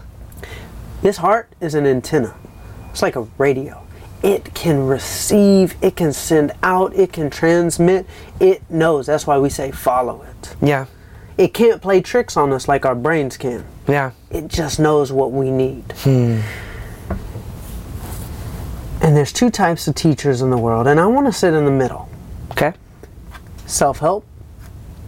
This 1.03 1.19
heart 1.19 1.49
is 1.61 1.75
an 1.75 1.87
antenna. 1.87 2.35
It's 2.91 3.03
like 3.03 3.17
a 3.17 3.23
radio. 3.39 3.83
It 4.23 4.55
can 4.55 4.87
receive, 4.87 5.75
it 5.83 5.97
can 5.97 6.13
send 6.13 6.53
out, 6.63 6.95
it 6.95 7.13
can 7.13 7.29
transmit. 7.29 8.07
It 8.39 8.63
knows. 8.71 9.07
That's 9.07 9.27
why 9.27 9.37
we 9.39 9.49
say 9.51 9.71
follow 9.73 10.23
it. 10.23 10.55
yeah 10.63 10.87
It 11.39 11.55
can't 11.55 11.81
play 11.81 12.01
tricks 12.01 12.37
on 12.37 12.53
us 12.53 12.69
like 12.69 12.85
our 12.85 12.95
brains 12.95 13.37
can. 13.37 13.65
yeah 13.89 14.11
It 14.31 14.49
just 14.49 14.79
knows 14.79 15.11
what 15.13 15.33
we 15.33 15.51
need. 15.51 15.85
Hmm. 15.99 16.41
And 19.01 19.17
there's 19.17 19.33
two 19.33 19.51
types 19.51 19.89
of 19.89 19.95
teachers 19.95 20.43
in 20.43 20.51
the 20.51 20.59
world, 20.59 20.87
and 20.87 21.01
I 21.01 21.07
want 21.07 21.27
to 21.27 21.33
sit 21.33 21.55
in 21.55 21.65
the 21.65 21.71
middle. 21.71 22.09
okay 22.53 22.73
Self 23.67 23.99
help. 23.99 24.25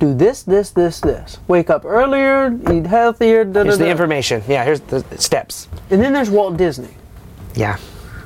Do 0.01 0.13
this, 0.15 0.43
this, 0.43 0.71
this, 0.71 1.01
this. 1.01 1.39
Wake 1.47 1.71
up 1.71 1.85
earlier, 1.85 2.53
eat 2.73 2.87
healthier, 2.87 3.45
da 3.45 3.53
da 3.53 3.63
Here's 3.65 3.79
the 3.79 3.85
da. 3.85 3.91
information. 3.91 4.43
Yeah, 4.49 4.65
here's 4.65 4.81
the 4.81 5.03
steps. 5.19 5.69
And 5.91 6.03
then 6.03 6.13
there's 6.13 6.31
Walt 6.31 6.57
Disney. 6.57 6.95
Yeah. 7.55 7.77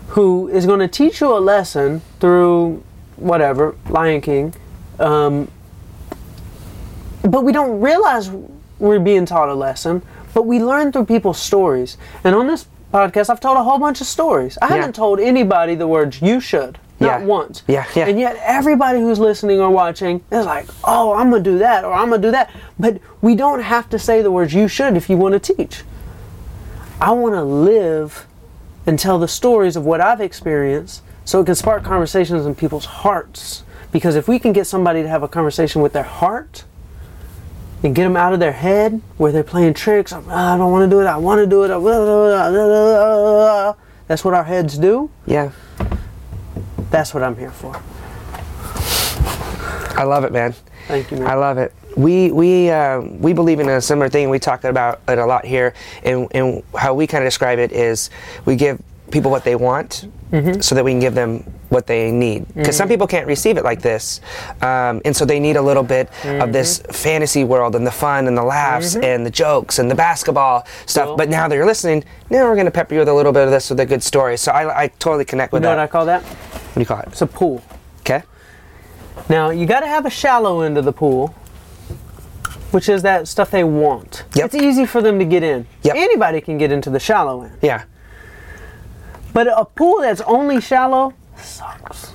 who 0.09 0.49
is 0.49 0.65
going 0.65 0.81
to 0.81 0.89
teach 0.89 1.21
you 1.21 1.37
a 1.37 1.39
lesson 1.39 2.01
through 2.19 2.83
whatever 3.17 3.75
Lion 3.91 4.23
King, 4.23 4.55
um, 4.99 5.49
but 7.31 7.45
we 7.45 7.53
don't 7.53 7.81
realize 7.81 8.31
we're 8.79 8.99
being 8.99 9.27
taught 9.27 9.49
a 9.49 9.55
lesson. 9.55 10.03
But 10.35 10.43
we 10.47 10.61
learn 10.61 10.93
through 10.93 11.07
people's 11.07 11.39
stories, 11.41 11.97
and 12.23 12.35
on 12.35 12.47
this 12.47 12.67
podcast, 12.93 13.31
I've 13.31 13.41
told 13.41 13.57
a 13.57 13.63
whole 13.63 13.79
bunch 13.79 14.01
of 14.01 14.07
stories. 14.07 14.57
I 14.63 14.69
Yeah. 14.69 14.75
haven't 14.77 14.95
told 14.95 15.19
anybody 15.21 15.75
the 15.75 15.87
words 15.89 16.21
"you 16.23 16.39
should." 16.41 16.79
Not 17.01 17.21
Yeah. 17.21 17.27
once. 17.27 17.63
Yeah, 17.69 17.85
yeah. 17.95 18.07
And 18.07 18.19
yet, 18.19 18.37
everybody 18.45 19.01
who's 19.01 19.19
listening 19.21 19.61
or 19.61 19.71
watching 19.71 20.21
is 20.33 20.45
like, 20.47 20.67
"Oh, 20.85 21.15
I'm 21.15 21.31
gonna 21.31 21.43
do 21.43 21.59
that," 21.59 21.85
or 21.85 21.93
"I'm 21.93 22.11
gonna 22.11 22.21
do 22.23 22.31
that." 22.33 22.51
But 22.79 22.99
we 23.23 23.35
don't 23.35 23.61
have 23.63 23.89
to 23.91 23.99
say 23.99 24.21
the 24.21 24.31
words 24.33 24.53
"you 24.53 24.69
should" 24.69 24.97
if 24.97 25.09
you 25.09 25.17
want 25.17 25.41
to 25.41 25.55
teach. 25.55 25.85
I 27.01 27.13
want 27.13 27.35
to 27.35 27.43
live 27.45 28.27
and 28.87 28.99
tell 28.99 29.19
the 29.19 29.29
stories 29.29 29.77
of 29.77 29.85
what 29.87 30.01
I've 30.01 30.21
experienced 30.21 31.03
so 31.25 31.41
it 31.41 31.47
can 31.47 31.55
spark 31.55 31.85
conversations 31.85 32.47
in 32.47 32.55
people's 32.55 32.87
hearts. 32.87 33.63
Because 33.93 34.17
if 34.17 34.27
we 34.29 34.39
can 34.39 34.53
get 34.53 34.67
somebody 34.67 35.03
to 35.03 35.09
have 35.09 35.23
a 35.23 35.29
conversation 35.29 35.81
with 35.83 35.93
their 35.93 36.03
heart 36.03 36.65
and 37.83 37.95
get 37.95 38.05
them 38.05 38.17
out 38.17 38.33
of 38.33 38.41
their 38.41 38.53
head 38.53 39.01
where 39.17 39.31
they're 39.33 39.45
playing 39.45 39.75
tricks, 39.75 40.13
"Ah, 40.13 40.55
I 40.55 40.59
don't 40.59 40.73
want 40.73 40.89
to 40.91 40.95
do 40.95 41.01
it, 41.01 41.07
I 41.07 41.17
want 41.17 41.41
to 41.41 41.47
do 41.47 41.65
it, 41.65 41.69
that's 44.09 44.25
what 44.25 44.35
our 44.35 44.45
heads 44.45 44.79
do. 44.79 45.11
Yeah. 45.27 45.51
That's 46.91 47.13
what 47.13 47.23
I'm 47.23 47.37
here 47.37 47.51
for. 47.51 47.81
I 49.99 50.05
love 50.05 50.25
it, 50.25 50.33
man. 50.33 50.55
Thank 50.87 51.11
you, 51.11 51.19
man. 51.19 51.27
I 51.27 51.35
love 51.35 51.59
it. 51.59 51.75
We 51.97 52.31
we 52.31 52.71
uh, 52.71 53.01
we 53.01 53.33
believe 53.33 53.61
in 53.61 53.69
a 53.69 53.81
similar 53.81 54.09
thing. 54.09 54.31
We 54.31 54.39
talk 54.39 54.65
about 54.65 55.01
it 55.09 55.19
a 55.19 55.27
lot 55.27 55.45
here, 55.45 55.75
and, 56.05 56.29
and 56.33 56.63
how 56.75 56.95
we 56.95 57.07
kind 57.07 57.25
of 57.25 57.27
describe 57.27 57.59
it 57.59 57.73
is 57.73 58.09
we 58.45 58.57
give 58.57 58.81
people 59.11 59.31
what 59.31 59.45
they 59.45 59.55
want, 59.57 60.07
Mm-hmm. 60.31 60.61
so 60.61 60.75
that 60.75 60.85
we 60.85 60.91
can 60.91 61.01
give 61.01 61.15
them 61.15 61.39
what 61.71 61.87
they 61.87 62.11
need. 62.11 62.47
Because 62.55 62.77
some 62.77 62.87
people 62.87 63.07
can't 63.07 63.27
receive 63.27 63.57
it 63.57 63.65
like 63.65 63.81
this, 63.81 64.21
um, 64.61 65.01
and 65.07 65.17
so 65.17 65.25
they 65.25 65.41
need 65.41 65.57
a 65.57 65.63
little 65.63 65.83
bit 65.83 66.11
of 66.27 66.53
this 66.53 66.81
Mm-hmm. 66.81 66.93
fantasy 66.93 67.45
world 67.45 67.75
and 67.75 67.87
the 67.87 67.91
fun 67.91 68.27
and 68.27 68.37
the 68.37 68.43
laughs 68.43 68.95
and 68.95 69.25
the 69.25 69.31
jokes 69.31 69.79
and 69.79 69.91
the 69.91 69.95
basketball 69.95 70.67
stuff. 70.85 71.07
Cool. 71.07 71.17
But 71.17 71.31
now 71.31 71.49
that 71.49 71.55
you're 71.55 71.65
listening, 71.65 72.05
now 72.29 72.45
we're 72.47 72.57
going 72.57 72.67
to 72.67 72.71
pepper 72.71 72.93
you 72.93 73.01
with 73.01 73.09
a 73.09 73.15
little 73.15 73.33
bit 73.33 73.45
of 73.45 73.51
this 73.51 73.71
with 73.71 73.81
a 73.81 73.87
good 73.87 74.03
story. 74.03 74.37
So 74.37 74.53
I, 74.53 74.83
I 74.85 74.89
totally 74.99 75.25
connect 75.25 75.53
You 75.53 75.57
with 75.57 75.63
know 75.63 75.71
what 75.71 75.77
that. 75.77 75.83
I 75.83 75.87
call 75.87 76.05
that? 76.05 76.23
what 76.23 76.75
do 76.75 76.81
you 76.81 76.87
call 76.87 77.01
it? 77.01 77.09
It's 77.09 77.23
a 77.23 77.27
pool. 77.27 77.63
Okay. 78.01 78.23
Now, 79.31 79.49
you 79.49 79.65
got 79.65 79.81
to 79.81 79.87
have 79.87 80.05
a 80.05 80.11
shallow 80.11 80.61
end 80.61 80.77
of 80.77 80.85
the 80.85 80.93
pool 80.93 81.35
which 82.71 82.91
is 82.91 83.01
that 83.01 83.27
stuff 83.27 83.51
they 83.51 83.65
want. 83.65 84.25
Yep. 84.35 84.45
It's 84.47 84.55
easy 84.55 84.85
for 84.85 85.01
them 85.01 85.19
to 85.19 85.25
get 85.25 85.43
in. 85.43 85.67
Yep. 85.85 85.97
Anybody 85.97 86.43
can 86.43 86.59
get 86.59 86.71
into 86.71 86.91
the 86.91 87.01
shallow 87.01 87.41
end. 87.43 87.57
Yeah. 87.63 87.85
But 89.33 89.47
a 89.47 89.65
pool 89.65 90.01
that's 90.01 90.21
only 90.23 90.61
shallow 90.61 91.15
sucks. 91.37 92.13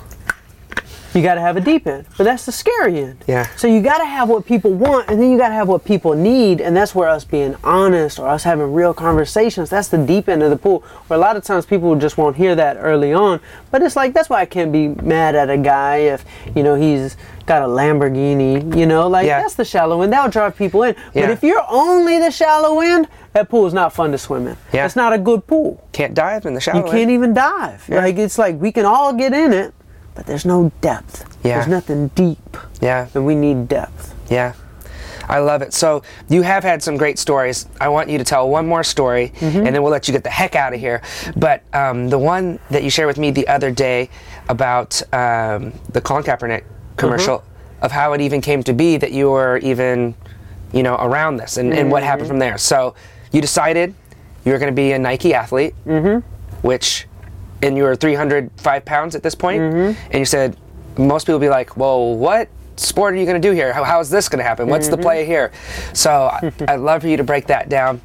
You 1.14 1.22
got 1.22 1.34
to 1.36 1.40
have 1.40 1.56
a 1.56 1.60
deep 1.60 1.86
end, 1.86 2.06
but 2.18 2.24
that's 2.24 2.44
the 2.44 2.52
scary 2.52 2.98
end. 2.98 3.24
Yeah. 3.26 3.46
So 3.56 3.68
you 3.68 3.80
got 3.80 3.98
to 3.98 4.04
have 4.04 4.28
what 4.28 4.44
people 4.44 4.72
want, 4.72 5.08
and 5.08 5.20
then 5.22 5.30
you 5.30 5.38
got 5.38 5.48
to 5.48 5.54
have 5.54 5.68
what 5.68 5.84
people 5.84 6.14
need, 6.14 6.60
and 6.60 6.76
that's 6.76 6.94
where 6.94 7.08
us 7.08 7.24
being 7.24 7.54
honest 7.62 8.18
or 8.18 8.28
us 8.28 8.42
having 8.42 8.72
real 8.72 8.92
conversations. 8.92 9.70
That's 9.70 9.88
the 9.88 9.98
deep 9.98 10.28
end 10.28 10.42
of 10.42 10.50
the 10.50 10.56
pool. 10.56 10.80
Where 11.06 11.16
a 11.18 11.20
lot 11.20 11.36
of 11.36 11.44
times 11.44 11.66
people 11.66 11.94
just 11.96 12.18
won't 12.18 12.36
hear 12.36 12.54
that 12.56 12.76
early 12.80 13.12
on, 13.12 13.40
but 13.70 13.80
it's 13.82 13.94
like 13.96 14.12
that's 14.12 14.28
why 14.28 14.40
I 14.40 14.46
can't 14.46 14.72
be 14.72 14.88
mad 14.88 15.34
at 15.36 15.50
a 15.50 15.56
guy 15.56 15.96
if 15.98 16.24
you 16.54 16.62
know 16.64 16.74
he's 16.74 17.16
got 17.46 17.62
a 17.62 17.66
Lamborghini. 17.66 18.76
You 18.76 18.86
know, 18.86 19.06
like 19.08 19.26
Yeah. 19.26 19.40
that's 19.40 19.54
the 19.54 19.64
shallow 19.64 20.02
end. 20.02 20.12
That'll 20.12 20.30
drive 20.30 20.56
people 20.56 20.82
in. 20.82 20.96
Yeah. 21.14 21.22
But 21.26 21.30
if 21.30 21.42
you're 21.42 21.64
only 21.68 22.18
the 22.18 22.30
shallow 22.30 22.80
end, 22.80 23.06
that 23.34 23.48
pool 23.48 23.66
is 23.66 23.74
not 23.74 23.92
fun 23.92 24.10
to 24.12 24.18
swim 24.18 24.46
in. 24.46 24.56
Yeah. 24.72 24.84
It's 24.86 24.96
not 24.96 25.12
a 25.12 25.18
good 25.18 25.46
pool. 25.46 25.86
Can't 25.92 26.14
dive 26.14 26.46
in 26.46 26.54
the 26.54 26.60
shallow. 26.60 26.84
You 26.84 26.90
can't 26.90 27.10
even 27.10 27.34
dive. 27.34 27.86
Yeah. 27.88 28.00
Like 28.00 28.16
it's 28.16 28.38
like 28.38 28.60
we 28.60 28.72
can 28.72 28.84
all 28.84 29.12
get 29.12 29.32
in 29.32 29.52
it, 29.52 29.74
but 30.14 30.26
there's 30.26 30.44
no 30.44 30.70
depth. 30.80 31.24
Yeah. 31.44 31.56
There's 31.56 31.68
nothing 31.68 32.08
deep, 32.08 32.56
Yeah. 32.80 33.08
and 33.14 33.26
we 33.26 33.34
need 33.34 33.68
depth. 33.68 34.14
Yeah. 34.30 34.54
I 35.26 35.38
love 35.38 35.62
it. 35.62 35.72
So 35.72 36.02
you 36.28 36.42
have 36.42 36.62
had 36.64 36.82
some 36.82 36.98
great 36.98 37.18
stories. 37.18 37.66
I 37.80 37.88
want 37.88 38.10
you 38.10 38.18
to 38.18 38.24
tell 38.24 38.48
one 38.48 38.66
more 38.66 38.84
story, 38.84 39.32
Mm-hmm. 39.40 39.58
and 39.66 39.74
then 39.74 39.82
we'll 39.82 39.90
let 39.92 40.06
you 40.06 40.12
get 40.12 40.22
the 40.22 40.30
heck 40.30 40.54
out 40.54 40.74
of 40.74 40.80
here. 40.80 41.00
But 41.36 41.62
um, 41.72 42.08
the 42.10 42.18
one 42.18 42.58
that 42.70 42.82
you 42.82 42.90
shared 42.90 43.06
with 43.06 43.18
me 43.18 43.30
the 43.30 43.48
other 43.48 43.70
day 43.70 44.10
about 44.48 45.00
um, 45.14 45.72
the 45.92 46.00
Colin 46.02 46.22
Kaepernick 46.24 46.64
commercial, 46.96 47.38
Mm-hmm. 47.38 47.84
of 47.86 47.92
how 47.92 48.12
it 48.12 48.20
even 48.20 48.40
came 48.40 48.62
to 48.64 48.72
be 48.74 48.96
that 48.98 49.12
you 49.12 49.30
were 49.30 49.56
even, 49.58 50.14
you 50.72 50.82
know, 50.82 50.94
around 50.96 51.36
this, 51.38 51.56
and, 51.56 51.72
and 51.72 51.90
what 51.90 52.00
Mm-hmm. 52.02 52.06
happened 52.08 52.28
from 52.28 52.38
there. 52.38 52.58
So 52.58 52.94
you 53.32 53.40
decided 53.40 53.94
you 54.44 54.52
were 54.52 54.58
going 54.58 54.70
to 54.72 54.76
be 54.76 54.92
a 54.92 54.98
Nike 54.98 55.32
athlete, 55.32 55.74
Mm-hmm. 55.86 56.20
which, 56.66 57.06
and 57.64 57.76
you 57.76 57.82
were 57.84 57.96
305 57.96 58.84
pounds 58.84 59.14
at 59.14 59.22
this 59.22 59.34
point, 59.34 59.60
Mm-hmm. 59.62 60.00
and 60.10 60.18
you 60.18 60.24
said 60.24 60.56
most 60.98 61.26
people 61.26 61.38
be 61.40 61.48
like, 61.48 61.76
well, 61.76 62.14
what? 62.14 62.48
sport 62.76 63.14
are 63.14 63.16
you 63.16 63.24
going 63.24 63.40
to 63.40 63.48
do 63.48 63.54
here? 63.54 63.72
How, 63.72 63.84
how 63.84 64.00
is 64.00 64.10
this 64.10 64.28
going 64.28 64.38
to 64.38 64.44
happen? 64.44 64.66
What's 64.68 64.88
Mm-hmm. 64.88 64.96
the 64.96 65.02
play 65.02 65.24
here? 65.24 65.52
So 65.92 66.10
I- 66.24 66.52
I'd 66.68 66.80
love 66.80 67.02
for 67.02 67.08
you 67.08 67.16
to 67.16 67.22
break 67.22 67.46
that 67.46 67.68
down. 67.68 68.00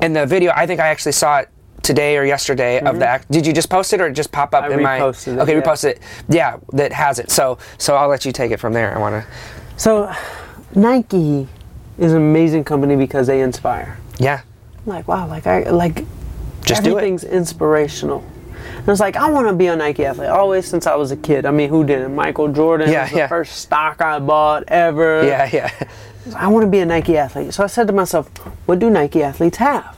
In 0.00 0.12
the 0.12 0.24
video, 0.26 0.52
I 0.54 0.64
think 0.64 0.78
I 0.80 0.86
actually 0.88 1.10
saw 1.10 1.40
it 1.40 1.48
today 1.82 2.16
or 2.16 2.24
yesterday 2.24 2.78
of 2.78 3.00
the 3.00 3.06
act. 3.08 3.28
Did 3.32 3.44
you 3.44 3.52
just 3.52 3.68
post 3.68 3.92
it 3.92 4.00
or 4.00 4.06
it 4.06 4.12
just 4.12 4.30
pop 4.30 4.54
up 4.54 4.62
Mm-hmm. 4.62 4.72
I 4.72 4.76
in 4.76 4.82
my? 4.84 4.98
reposted 5.00 5.32
it, 5.34 5.38
okay, 5.40 5.54
yeah. 5.56 5.60
reposted 5.60 5.84
it. 5.90 6.00
Yeah, 6.28 6.56
that 6.72 6.92
has 6.92 7.18
it. 7.18 7.32
So 7.32 7.58
so 7.78 7.96
I'll 7.96 8.06
let 8.08 8.24
you 8.24 8.30
take 8.30 8.52
it 8.52 8.60
from 8.60 8.72
there. 8.72 8.94
I 8.96 9.00
want 9.00 9.24
to. 9.24 9.28
So, 9.76 10.12
Nike 10.76 11.48
is 11.98 12.12
an 12.12 12.18
amazing 12.18 12.62
company 12.62 12.94
because 12.94 13.26
they 13.26 13.40
inspire. 13.40 13.98
Yeah, 14.18 14.42
like 14.86 15.08
wow, 15.08 15.26
like 15.26 15.48
I 15.48 15.68
like 15.70 16.04
Just 16.64 16.84
do 16.84 16.90
it. 16.90 16.98
everything's 16.98 17.24
inspirational. 17.24 18.22
And 18.78 18.86
was 18.86 19.00
like 19.00 19.16
I 19.16 19.30
want 19.30 19.48
to 19.48 19.52
be 19.54 19.66
a 19.66 19.76
Nike 19.76 20.04
athlete 20.04 20.28
always 20.28 20.66
since 20.66 20.86
I 20.86 20.94
was 20.96 21.10
a 21.10 21.16
kid. 21.16 21.46
I 21.46 21.50
mean, 21.50 21.68
who 21.68 21.84
didn't? 21.84 22.14
Michael 22.14 22.48
Jordan 22.48 22.90
Yeah, 22.90 23.04
was 23.04 23.12
the 23.12 23.28
first 23.28 23.56
stock 23.56 24.00
I 24.00 24.18
bought 24.18 24.64
ever. 24.68 25.24
yeah, 25.26 25.48
yeah. 25.52 25.70
I 26.36 26.48
want 26.48 26.64
to 26.64 26.70
be 26.70 26.78
a 26.78 26.86
Nike 26.86 27.16
athlete. 27.16 27.52
So 27.54 27.64
I 27.64 27.66
said 27.66 27.86
to 27.88 27.92
myself, 27.92 28.28
what 28.66 28.78
do 28.78 28.88
Nike 28.90 29.22
athletes 29.22 29.58
have? 29.58 29.96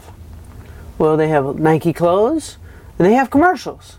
Well, 0.96 1.16
they 1.16 1.28
have 1.28 1.58
Nike 1.58 1.92
clothes 1.92 2.56
and 2.98 3.06
they 3.06 3.12
have 3.14 3.30
commercials. 3.30 3.98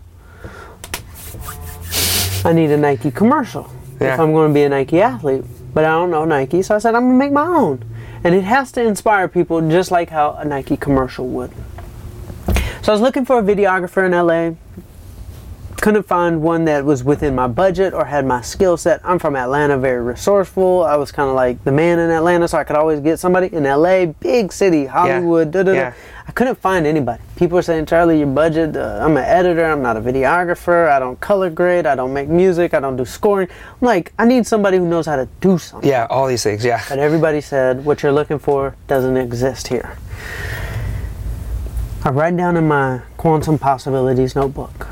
I 2.44 2.52
need 2.52 2.70
a 2.70 2.76
Nike 2.76 3.10
commercial 3.10 3.70
Yeah. 4.00 4.14
if 4.14 4.20
I'm 4.20 4.32
going 4.32 4.48
to 4.50 4.54
be 4.54 4.62
a 4.62 4.68
Nike 4.68 5.00
athlete. 5.00 5.44
But 5.74 5.84
I 5.84 5.88
don't 5.90 6.10
know 6.10 6.24
Nike, 6.24 6.62
so 6.62 6.74
I 6.74 6.78
said 6.78 6.94
I'm 6.94 7.02
going 7.02 7.12
to 7.14 7.18
make 7.18 7.32
my 7.32 7.46
own. 7.46 7.84
And 8.24 8.34
it 8.34 8.44
has 8.44 8.72
to 8.72 8.82
inspire 8.82 9.28
people 9.28 9.60
just 9.68 9.90
like 9.90 10.10
how 10.10 10.32
a 10.34 10.44
Nike 10.44 10.76
commercial 10.76 11.26
would. 11.28 11.50
So 12.86 12.92
I 12.92 12.94
was 12.94 13.02
looking 13.02 13.24
for 13.24 13.40
a 13.40 13.42
videographer 13.42 14.06
in 14.06 14.12
LA. 14.12 14.54
Couldn't 15.80 16.04
find 16.04 16.40
one 16.40 16.66
that 16.66 16.84
was 16.84 17.02
within 17.02 17.34
my 17.34 17.48
budget 17.48 17.92
or 17.92 18.04
had 18.04 18.24
my 18.24 18.42
skill 18.42 18.76
set. 18.76 19.00
I'm 19.02 19.18
from 19.18 19.34
Atlanta, 19.34 19.76
very 19.76 20.00
resourceful. 20.00 20.84
I 20.84 20.94
was 20.94 21.10
kind 21.10 21.28
of 21.28 21.34
like 21.34 21.64
the 21.64 21.72
man 21.72 21.98
in 21.98 22.10
Atlanta, 22.10 22.46
so 22.46 22.58
I 22.58 22.62
could 22.62 22.76
always 22.76 23.00
get 23.00 23.18
somebody 23.18 23.52
in 23.52 23.64
LA, 23.64 24.06
big 24.06 24.52
city, 24.52 24.86
Hollywood. 24.86 25.50
Da, 25.50 25.64
da. 25.64 25.72
Yeah. 25.72 25.94
I 26.28 26.30
couldn't 26.30 26.60
find 26.60 26.86
anybody. 26.86 27.20
People 27.34 27.56
were 27.56 27.62
saying, 27.62 27.86
Charlie, 27.86 28.18
your 28.18 28.28
budget. 28.28 28.76
Uh, 28.76 29.00
I'm 29.02 29.16
an 29.16 29.24
editor. 29.24 29.64
I'm 29.64 29.82
not 29.82 29.96
a 29.96 30.00
videographer. 30.00 30.88
I 30.88 31.00
don't 31.00 31.20
color 31.20 31.50
grade. 31.50 31.86
I 31.86 31.96
don't 31.96 32.14
make 32.14 32.28
music. 32.28 32.72
I 32.72 32.78
don't 32.78 32.96
do 32.96 33.04
scoring. 33.04 33.48
I'm 33.50 33.84
like, 33.84 34.12
I 34.16 34.26
need 34.26 34.46
somebody 34.46 34.78
who 34.78 34.86
knows 34.86 35.06
how 35.06 35.16
to 35.16 35.28
do 35.40 35.58
something. 35.58 35.90
Yeah, 35.90 36.06
all 36.08 36.28
these 36.28 36.44
things. 36.44 36.64
Yeah. 36.64 36.84
But 36.88 37.00
everybody 37.00 37.40
said 37.40 37.84
what 37.84 38.04
you're 38.04 38.12
looking 38.12 38.38
for 38.38 38.76
doesn't 38.86 39.16
exist 39.16 39.66
here. 39.66 39.98
I 42.06 42.10
write 42.10 42.36
down 42.36 42.56
in 42.56 42.68
my 42.68 43.00
quantum 43.16 43.58
possibilities 43.58 44.36
notebook. 44.36 44.86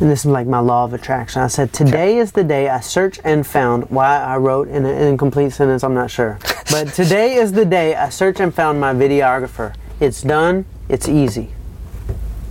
And 0.00 0.10
this 0.10 0.20
is 0.20 0.26
like 0.26 0.46
my 0.46 0.58
law 0.58 0.84
of 0.84 0.92
attraction. 0.92 1.40
I 1.40 1.46
said, 1.46 1.72
Today 1.72 2.18
is 2.18 2.32
the 2.32 2.44
day 2.44 2.68
I 2.68 2.80
searched 2.80 3.22
and 3.24 3.46
found 3.46 3.88
why 3.88 4.18
I 4.18 4.36
wrote 4.36 4.68
in 4.68 4.84
an 4.84 5.06
incomplete 5.06 5.54
sentence, 5.54 5.82
I'm 5.82 5.94
not 5.94 6.10
sure. 6.10 6.38
But 6.70 6.88
today 6.94 7.36
is 7.36 7.52
the 7.52 7.64
day 7.64 7.94
I 7.94 8.10
searched 8.10 8.38
and 8.38 8.54
found 8.54 8.82
my 8.82 8.92
videographer. 8.92 9.74
It's 9.98 10.20
done, 10.20 10.66
it's 10.90 11.08
easy. 11.08 11.52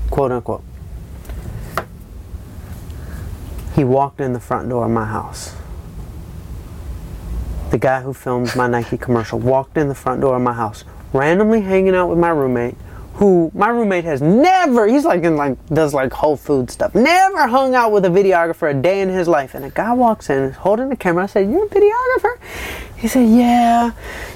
Quote 0.10 0.32
unquote. 0.32 0.64
He 3.76 3.84
walked 3.84 4.20
in 4.20 4.34
the 4.34 4.40
front 4.40 4.68
door 4.68 4.86
of 4.86 4.92
my 4.92 5.06
house 5.06 5.56
the 7.70 7.78
guy 7.78 8.02
who 8.02 8.14
filmed 8.14 8.54
my 8.54 8.68
Nike 8.68 8.98
commercial 8.98 9.40
walked 9.40 9.78
in 9.78 9.88
the 9.88 9.96
front 9.96 10.20
door 10.20 10.36
of 10.36 10.42
my 10.42 10.52
house, 10.52 10.84
randomly 11.14 11.62
hanging 11.62 11.96
out 11.96 12.08
with 12.08 12.18
my 12.18 12.30
roommate, 12.30 12.76
who 13.16 13.52
my 13.54 13.68
roommate 13.70 14.04
has 14.06 14.22
never, 14.22 14.88
he's 14.88 15.06
like 15.06 15.24
in 15.24 15.36
like, 15.36 15.64
does 15.68 15.94
like 15.94 16.12
Whole 16.14 16.38
Food 16.38 16.72
stuff, 16.72 16.96
never 16.96 17.48
hung 17.48 17.76
out 17.76 17.92
with 17.92 18.06
a 18.06 18.10
videographer 18.10 18.72
a 18.72 18.82
day 18.82 19.02
in 19.02 19.10
his 19.10 19.28
life. 19.28 19.54
And 19.54 19.66
a 19.66 19.70
guy 19.70 19.94
walks 19.94 20.30
in, 20.30 20.52
holding 20.52 20.90
the 20.90 20.96
camera. 20.96 21.24
I 21.24 21.28
said, 21.28 21.50
You're 21.50 21.66
a 21.66 21.70
videographer? 21.70 22.40
He 23.02 23.08
said, 23.08 23.28
Yeah, 23.28 23.92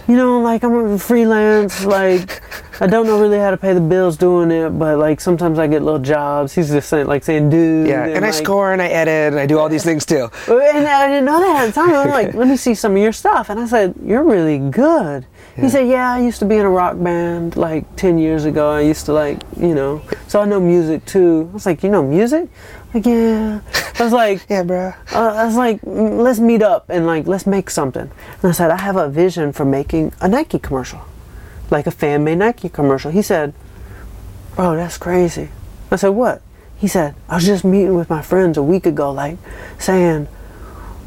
you 0.07 0.15
know, 0.15 0.41
like 0.41 0.63
I'm 0.63 0.73
a 0.73 0.97
freelance, 0.97 1.85
like, 1.85 2.41
I 2.81 2.87
don't 2.87 3.05
know 3.05 3.21
really 3.21 3.37
how 3.37 3.51
to 3.51 3.57
pay 3.57 3.73
the 3.73 3.79
bills 3.79 4.17
doing 4.17 4.49
it, 4.49 4.71
but 4.71 4.97
like 4.97 5.21
sometimes 5.21 5.59
I 5.59 5.67
get 5.67 5.83
little 5.83 5.99
jobs. 5.99 6.53
He's 6.55 6.69
just 6.69 6.89
saying, 6.89 7.05
like 7.05 7.23
saying, 7.23 7.51
dude. 7.51 7.87
Yeah, 7.87 8.07
and 8.07 8.25
I 8.25 8.29
like, 8.29 8.33
score 8.33 8.73
and 8.73 8.81
I 8.81 8.87
edit 8.87 9.33
and 9.33 9.39
I 9.39 9.45
do 9.45 9.59
all 9.59 9.69
these 9.69 9.83
things 9.83 10.03
too. 10.03 10.29
and 10.47 10.87
I 10.87 11.07
didn't 11.07 11.25
know 11.25 11.39
that 11.39 11.63
at 11.63 11.65
the 11.67 11.71
time. 11.73 11.91
I 11.91 12.05
was 12.05 12.11
like, 12.11 12.33
let 12.33 12.47
me 12.47 12.57
see 12.57 12.73
some 12.73 12.93
of 12.93 12.97
your 12.97 13.13
stuff. 13.13 13.51
And 13.51 13.59
I 13.59 13.67
said, 13.67 13.93
you're 14.03 14.23
really 14.23 14.57
good. 14.57 15.27
He 15.55 15.69
said, 15.69 15.87
yeah, 15.87 16.11
I 16.11 16.19
used 16.19 16.39
to 16.39 16.45
be 16.45 16.57
in 16.57 16.65
a 16.65 16.69
rock 16.69 17.01
band 17.01 17.55
like 17.55 17.95
10 17.95 18.17
years 18.17 18.43
ago. 18.43 18.71
I 18.71 18.81
used 18.81 19.05
to 19.05 19.13
like, 19.13 19.41
you 19.57 19.73
know, 19.73 20.01
so 20.27 20.41
I 20.41 20.45
know 20.45 20.59
music 20.59 21.05
too. 21.05 21.47
I 21.51 21.53
was 21.53 21.65
like, 21.65 21.81
you 21.81 21.89
know 21.89 22.03
music? 22.03 22.49
Like, 22.93 23.05
yeah. 23.05 23.61
I 23.97 24.03
was 24.03 24.13
like, 24.13 24.41
Yeah, 24.49 24.63
bro. 24.63 24.93
uh, 25.13 25.33
I 25.35 25.45
was 25.45 25.55
like, 25.55 25.81
"Mm, 25.81 26.19
let's 26.21 26.39
meet 26.39 26.61
up 26.61 26.89
and 26.89 27.05
like, 27.07 27.27
let's 27.27 27.45
make 27.47 27.69
something. 27.69 28.01
And 28.41 28.43
I 28.43 28.51
said, 28.51 28.69
I 28.71 28.77
have 28.77 28.97
a 28.97 29.07
vision 29.09 29.53
for 29.53 29.63
making 29.65 30.11
a 30.21 30.27
Nike 30.27 30.59
commercial, 30.59 31.01
like 31.69 31.87
a 31.87 31.91
fan 31.91 32.23
made 32.23 32.39
Nike 32.39 32.67
commercial. 32.69 33.11
He 33.11 33.21
said, 33.21 33.53
bro, 34.55 34.75
that's 34.75 34.97
crazy. 34.97 35.49
I 35.91 35.95
said, 35.95 36.09
what? 36.09 36.41
He 36.77 36.87
said, 36.87 37.15
I 37.29 37.35
was 37.35 37.45
just 37.45 37.63
meeting 37.63 37.95
with 37.95 38.09
my 38.09 38.21
friends 38.21 38.57
a 38.57 38.63
week 38.63 38.85
ago, 38.85 39.11
like 39.11 39.37
saying, 39.79 40.27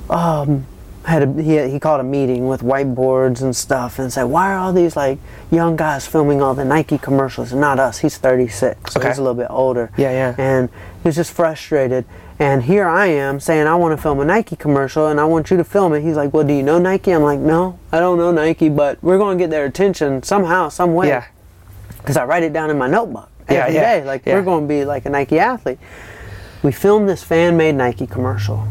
um, 0.09 0.67
had 1.09 1.23
a, 1.23 1.43
he, 1.43 1.71
he 1.73 1.81
called 1.81 2.01
a 2.01 2.05
meeting 2.05 2.49
with 2.49 2.61
whiteboards 2.61 3.41
and 3.43 3.57
stuff 3.57 3.99
and 3.99 4.13
said, 4.13 4.25
why 4.25 4.53
are 4.53 4.59
all 4.59 4.73
these 4.73 4.95
like 4.95 5.19
young 5.51 5.75
guys 5.75 6.07
filming 6.07 6.43
all 6.43 6.55
the 6.55 6.65
Nike 6.65 6.99
commercials 6.99 7.51
and 7.53 7.61
not 7.61 7.79
us? 7.81 7.99
He's 7.99 8.19
36, 8.19 8.93
so 8.93 9.01
Okay. 9.01 9.09
he's 9.09 9.19
a 9.19 9.23
little 9.23 9.35
bit 9.35 9.47
older. 9.51 9.91
Yeah, 9.97 10.11
yeah. 10.11 10.35
And 10.39 10.69
he 11.03 11.09
was 11.09 11.17
just 11.17 11.33
frustrated. 11.33 12.05
And 12.39 12.63
here 12.63 12.87
I 12.87 13.07
am 13.07 13.41
saying 13.41 13.67
I 13.67 13.75
want 13.75 13.97
to 13.97 14.03
film 14.03 14.21
a 14.21 14.25
Nike 14.25 14.55
commercial 14.55 15.07
and 15.09 15.19
I 15.19 15.25
want 15.25 15.51
you 15.51 15.57
to 15.57 15.65
film 15.65 15.93
it. 15.95 16.03
He's 16.03 16.15
like, 16.17 16.33
well, 16.33 16.45
do 16.47 16.53
you 16.55 16.63
know 16.63 16.79
Nike? 16.79 17.11
I'm 17.11 17.23
like, 17.23 17.41
no, 17.41 17.79
I 17.91 17.99
don't 18.01 18.19
know 18.19 18.31
Nike, 18.31 18.69
but 18.69 19.03
we're 19.03 19.19
going 19.19 19.39
to 19.39 19.43
get 19.43 19.51
their 19.51 19.65
attention 19.65 20.23
somehow, 20.23 20.69
some 20.69 20.95
way 20.95 21.09
Yeah. 21.09 21.25
because 21.99 22.17
I 22.17 22.25
write 22.27 22.43
it 22.45 22.53
down 22.53 22.71
in 22.71 22.79
my 22.79 22.87
notebook 22.87 23.29
Yeah, 23.51 23.65
every 23.65 23.75
yeah, 23.75 24.01
day. 24.01 24.05
Like 24.05 24.25
yeah. 24.27 24.35
we're 24.35 24.43
going 24.45 24.65
to 24.65 24.69
be 24.69 24.85
like 24.85 25.07
a 25.07 25.11
Nike 25.11 25.39
athlete. 25.41 25.79
We 26.63 26.71
filmed 26.71 27.09
this 27.09 27.23
fan-made 27.25 27.75
Nike 27.77 28.07
commercial. 28.07 28.69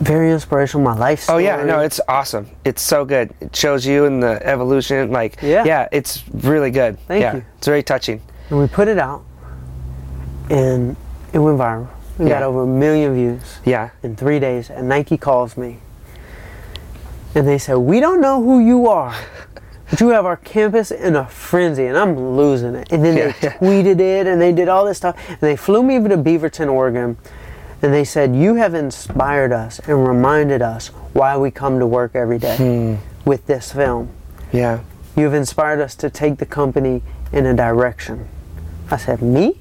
Very 0.00 0.30
inspirational. 0.32 0.84
My 0.84 0.94
life 0.96 1.28
Oh 1.30 1.38
yeah, 1.38 1.62
no, 1.62 1.80
it's 1.80 2.00
awesome. 2.08 2.48
It's 2.64 2.82
so 2.82 3.04
good. 3.04 3.32
It 3.40 3.54
shows 3.54 3.86
you 3.86 4.04
in 4.06 4.20
the 4.20 4.44
evolution. 4.46 5.10
Like, 5.10 5.36
Yeah. 5.42 5.64
yeah, 5.64 5.88
it's 5.92 6.24
really 6.32 6.70
good. 6.70 6.98
Thank 7.06 7.22
yeah, 7.22 7.36
you. 7.36 7.44
It's 7.58 7.66
very 7.66 7.82
touching. 7.82 8.20
and 8.50 8.58
we 8.58 8.66
put 8.66 8.88
it 8.88 8.98
out, 8.98 9.22
and 10.50 10.96
it 11.32 11.38
went 11.38 11.58
viral. 11.58 11.88
We 12.18 12.28
got 12.28 12.42
over 12.42 12.62
a 12.62 12.66
million 12.66 13.14
views 13.14 13.58
Yeah, 13.64 13.90
in 14.02 14.14
three 14.14 14.38
days. 14.38 14.70
And 14.70 14.88
Nike 14.88 15.16
calls 15.16 15.56
me, 15.56 15.78
and 17.34 17.46
they 17.48 17.58
said, 17.58 17.74
"We 17.78 18.00
don't 18.00 18.20
know 18.20 18.42
who 18.42 18.60
you 18.60 18.88
are." 18.88 19.14
But 19.90 20.00
you 20.00 20.08
have 20.08 20.24
our 20.24 20.36
campus 20.38 20.90
in 20.90 21.14
a 21.14 21.26
frenzy, 21.26 21.86
and 21.86 21.96
I'm 21.96 22.36
losing 22.36 22.74
it. 22.74 22.90
And 22.90 23.04
then 23.04 23.16
Yeah, 23.16 23.32
they 23.32 23.48
yeah. 23.48 23.52
tweeted 23.58 24.00
it, 24.00 24.26
and 24.26 24.40
they 24.40 24.50
did 24.52 24.68
all 24.68 24.84
this 24.84 24.96
stuff, 24.96 25.14
and 25.28 25.38
they 25.40 25.56
flew 25.56 25.82
me 25.82 25.98
over 25.98 26.08
to 26.08 26.16
Beaverton, 26.16 26.72
Oregon, 26.72 27.16
and 27.84 27.92
they 27.92 28.04
said, 28.04 28.34
You 28.34 28.54
have 28.54 28.74
inspired 28.74 29.52
us 29.52 29.78
and 29.80 30.08
reminded 30.08 30.62
us 30.62 30.88
why 31.12 31.36
we 31.36 31.50
come 31.50 31.78
to 31.78 31.86
work 31.86 32.16
every 32.16 32.38
day 32.38 32.56
hmm. 32.56 33.28
with 33.28 33.46
this 33.46 33.72
film. 33.72 34.08
Yeah. 34.52 34.80
You 35.16 35.24
have 35.24 35.34
inspired 35.34 35.80
us 35.80 35.94
to 35.96 36.10
take 36.10 36.38
the 36.38 36.46
company 36.46 37.02
in 37.30 37.44
a 37.44 37.54
direction. 37.54 38.26
I 38.90 38.96
said, 38.96 39.20
Me? 39.20 39.58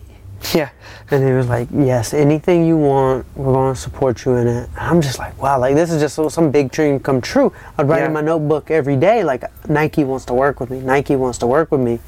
Yeah. 0.53 0.69
And 1.11 1.25
he 1.25 1.31
was 1.33 1.49
like, 1.49 1.67
Yes, 1.73 2.13
anything 2.13 2.65
you 2.65 2.77
want, 2.77 3.25
we're 3.35 3.53
going 3.53 3.73
to 3.73 3.79
support 3.79 4.23
you 4.23 4.35
in 4.35 4.47
it. 4.47 4.69
I'm 4.77 5.01
just 5.01 5.19
like, 5.19 5.41
Wow, 5.41 5.59
like 5.59 5.75
this 5.75 5.91
is 5.91 6.01
just 6.01 6.15
so- 6.15 6.29
some 6.29 6.49
big 6.49 6.71
dream 6.71 7.01
come 7.01 7.19
true. 7.19 7.51
I'd 7.77 7.89
write 7.89 7.99
Yeah. 7.99 8.07
in 8.07 8.13
my 8.13 8.21
notebook 8.21 8.71
every 8.71 8.95
day, 8.95 9.23
like, 9.25 9.43
Nike 9.67 10.05
wants 10.05 10.23
to 10.25 10.33
work 10.33 10.61
with 10.61 10.69
me. 10.69 10.79
Nike 10.79 11.17
wants 11.17 11.37
to 11.39 11.47
work 11.47 11.73
with 11.73 11.81
me. 11.81 11.99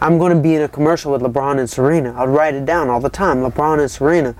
I'm 0.00 0.18
going 0.18 0.34
to 0.36 0.40
be 0.40 0.54
in 0.54 0.62
a 0.62 0.68
commercial 0.68 1.10
with 1.10 1.22
LeBron 1.22 1.58
and 1.58 1.68
Serena. 1.68 2.14
I'd 2.16 2.28
write 2.28 2.54
it 2.54 2.64
down 2.64 2.88
all 2.88 3.00
the 3.00 3.10
time 3.10 3.38
LeBron 3.38 3.80
and 3.80 3.90
Serena. 3.90 4.36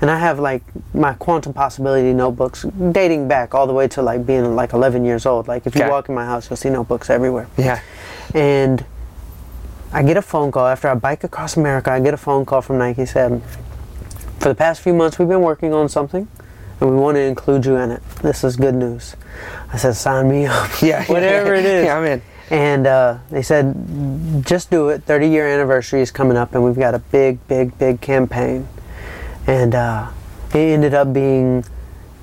And 0.00 0.10
I 0.10 0.18
have 0.18 0.38
like 0.38 0.62
my 0.94 1.12
quantum 1.14 1.52
possibility 1.52 2.12
notebooks 2.14 2.64
dating 2.92 3.28
back 3.28 3.54
all 3.54 3.66
the 3.66 3.72
way 3.74 3.86
to 3.88 4.00
like 4.02 4.24
being 4.24 4.56
like 4.56 4.72
11 4.72 5.04
years 5.04 5.26
old. 5.26 5.46
Like 5.46 5.66
if 5.66 5.74
you 5.74 5.82
Okay. 5.82 5.90
walk 5.90 6.08
in 6.08 6.14
my 6.14 6.24
house, 6.24 6.48
you'll 6.48 6.56
see 6.56 6.70
notebooks 6.70 7.10
everywhere 7.10 7.46
Yeah. 7.58 7.80
and 8.34 8.84
I 9.92 10.02
get 10.02 10.16
a 10.16 10.22
phone 10.22 10.52
call 10.52 10.66
after 10.66 10.88
I 10.88 10.94
bike 10.94 11.24
across 11.24 11.56
America. 11.56 11.90
I 11.90 12.00
get 12.00 12.14
a 12.14 12.16
phone 12.16 12.44
call 12.46 12.62
from 12.62 12.78
Nike 12.78 13.04
said, 13.06 13.42
"For 14.38 14.48
the 14.48 14.54
past 14.54 14.80
few 14.80 14.94
months, 14.94 15.18
we've 15.18 15.28
been 15.28 15.42
working 15.42 15.74
on 15.74 15.88
something, 15.88 16.28
and 16.80 16.90
we 16.90 16.96
want 16.96 17.16
to 17.16 17.20
include 17.22 17.66
you 17.66 17.74
in 17.76 17.90
it. 17.90 18.00
This 18.22 18.44
is 18.44 18.54
good 18.56 18.76
news." 18.76 19.16
I 19.72 19.76
said, 19.78 19.96
"Sign 19.96 20.30
me 20.30 20.46
up, 20.46 20.70
Yeah. 20.80 21.04
whatever 21.06 21.54
it 21.54 21.64
is." 21.66 21.86
Yeah, 21.86 21.98
I'm 21.98 22.04
in. 22.04 22.22
And 22.50 22.86
uh, 22.86 23.14
they 23.30 23.42
said, 23.42 23.74
"Just 24.46 24.70
do 24.70 24.90
it. 24.90 25.02
30 25.06 25.26
year 25.28 25.46
anniversary 25.48 26.02
is 26.02 26.12
coming 26.12 26.36
up, 26.36 26.54
and 26.54 26.64
we've 26.64 26.78
got 26.78 26.94
a 26.94 27.00
big, 27.00 27.44
big, 27.48 27.76
big 27.76 28.00
campaign." 28.00 28.68
And 29.50 29.74
uh, 29.74 30.10
it 30.54 30.58
ended 30.58 30.94
up 30.94 31.12
being 31.12 31.64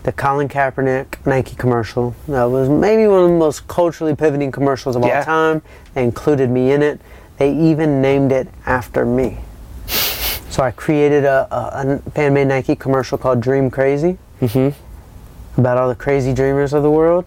the 0.03 0.13
Colin 0.13 0.47
Kaepernick 0.47 1.25
Nike 1.25 1.55
commercial. 1.57 2.15
That 2.29 2.45
was 2.45 2.69
maybe 2.69 3.05
one 3.07 3.23
of 3.23 3.29
the 3.29 3.35
most 3.35 3.67
culturally 3.67 4.15
pivoting 4.15 4.49
commercials 4.51 4.95
of 4.95 5.03
Yeah. 5.03 5.19
all 5.19 5.23
time. 5.25 5.61
They 5.93 6.03
included 6.05 6.49
me 6.49 6.71
in 6.71 6.81
it. 6.81 7.01
They 7.37 7.53
even 7.53 8.01
named 8.01 8.31
it 8.31 8.47
after 8.65 9.05
me. 9.05 9.39
So 9.87 10.63
I 10.63 10.71
created 10.71 11.25
a, 11.25 11.47
a, 11.53 11.97
a 12.05 12.11
fan-made 12.11 12.47
Nike 12.47 12.75
commercial 12.77 13.17
called 13.17 13.41
Dream 13.41 13.69
Crazy 13.69 14.17
about 15.57 15.77
all 15.77 15.89
the 15.89 15.95
crazy 15.95 16.33
dreamers 16.33 16.71
of 16.73 16.81
the 16.81 16.89
world, 16.89 17.25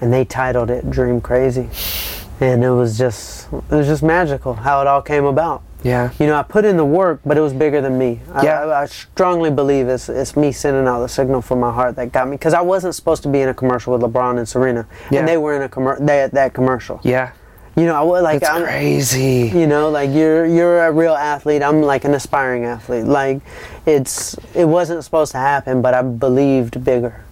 and 0.00 0.12
they 0.12 0.24
titled 0.24 0.70
it 0.70 0.90
Dream 0.90 1.20
Crazy. 1.20 1.68
And 2.40 2.64
it 2.64 2.70
was 2.70 2.98
just 2.98 3.46
it 3.52 3.70
was 3.70 3.86
just 3.86 4.02
magical 4.02 4.54
how 4.54 4.80
it 4.80 4.86
all 4.86 5.00
came 5.02 5.24
about. 5.24 5.62
Yeah. 5.84 6.10
You 6.18 6.26
know, 6.26 6.36
I 6.36 6.42
put 6.42 6.64
in 6.64 6.76
the 6.76 6.84
work, 6.84 7.20
but 7.24 7.36
it 7.36 7.40
was 7.40 7.52
bigger 7.52 7.80
than 7.80 7.96
me. 7.98 8.20
I, 8.32 8.44
Yeah. 8.44 8.60
I, 8.64 8.82
I 8.82 8.86
strongly 8.86 9.50
believe 9.50 9.86
it's, 9.88 10.08
it's 10.08 10.36
me 10.36 10.50
sending 10.52 10.86
out 10.88 11.00
the 11.00 11.08
signal 11.08 11.40
from 11.40 11.60
my 11.60 11.72
heart 11.72 11.94
that 11.96 12.10
got 12.12 12.26
me. 12.28 12.36
Because 12.36 12.52
I 12.54 12.60
wasn't 12.62 12.94
supposed 12.96 13.22
to 13.22 13.28
be 13.28 13.40
in 13.42 13.48
a 13.48 13.54
commercial 13.54 13.92
with 13.96 14.02
LeBron 14.02 14.38
and 14.38 14.48
Serena, 14.48 14.86
Yeah. 15.10 15.20
and 15.20 15.28
they 15.28 15.36
were 15.36 15.54
in 15.54 15.62
a 15.62 15.68
commer- 15.68 16.04
that 16.04 16.32
that 16.32 16.52
commercial. 16.52 17.00
Yeah. 17.04 17.30
You 17.76 17.84
know, 17.84 17.94
I 17.94 18.02
was 18.02 18.24
like, 18.24 18.40
That's 18.40 18.52
I'm, 18.52 18.64
crazy. 18.64 19.52
you 19.54 19.68
know, 19.68 19.88
like 19.88 20.10
you're 20.10 20.44
you're 20.46 20.84
a 20.84 20.90
real 20.90 21.14
athlete. 21.14 21.62
I'm 21.62 21.80
like 21.82 22.04
an 22.04 22.12
aspiring 22.12 22.64
athlete. 22.64 23.04
Like 23.04 23.40
it's 23.86 24.34
it 24.56 24.64
wasn't 24.64 25.04
supposed 25.04 25.30
to 25.32 25.38
happen, 25.38 25.80
but 25.80 25.94
I 25.94 26.02
believed 26.02 26.82
bigger. 26.82 27.22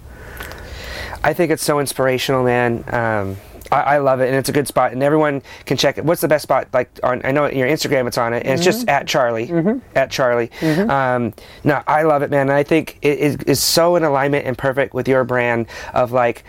I 1.24 1.32
think 1.32 1.50
it's 1.50 1.64
so 1.64 1.80
inspirational, 1.80 2.44
man. 2.44 2.84
Um, 2.94 3.36
I, 3.72 3.80
I 3.80 3.98
love 3.98 4.20
it, 4.20 4.26
and 4.28 4.36
it's 4.36 4.48
a 4.48 4.52
good 4.52 4.66
spot, 4.68 4.92
and 4.92 5.02
everyone 5.02 5.42
can 5.64 5.76
check 5.76 5.98
it. 5.98 6.04
What's 6.04 6.20
the 6.20 6.28
best 6.28 6.42
spot? 6.42 6.68
Like 6.72 6.90
on, 7.02 7.20
I 7.24 7.32
know 7.32 7.46
your 7.46 7.66
Instagram, 7.68 8.06
it's 8.06 8.18
on 8.18 8.32
it, 8.32 8.44
and 8.44 8.52
it's 8.54 8.64
just 8.64 8.88
at 8.88 9.06
Charlie, 9.06 9.46
at 9.94 10.10
Charlie. 10.10 10.50
Um, 10.88 11.32
no, 11.64 11.82
I 11.86 12.02
love 12.02 12.22
it, 12.22 12.30
man. 12.30 12.42
And 12.42 12.52
I 12.52 12.62
think 12.62 12.98
it 13.02 13.18
is, 13.18 13.36
is 13.46 13.62
so 13.62 13.96
in 13.96 14.04
alignment 14.04 14.46
and 14.46 14.56
perfect 14.56 14.94
with 14.94 15.08
your 15.08 15.24
brand 15.24 15.66
of 15.94 16.12
like 16.12 16.44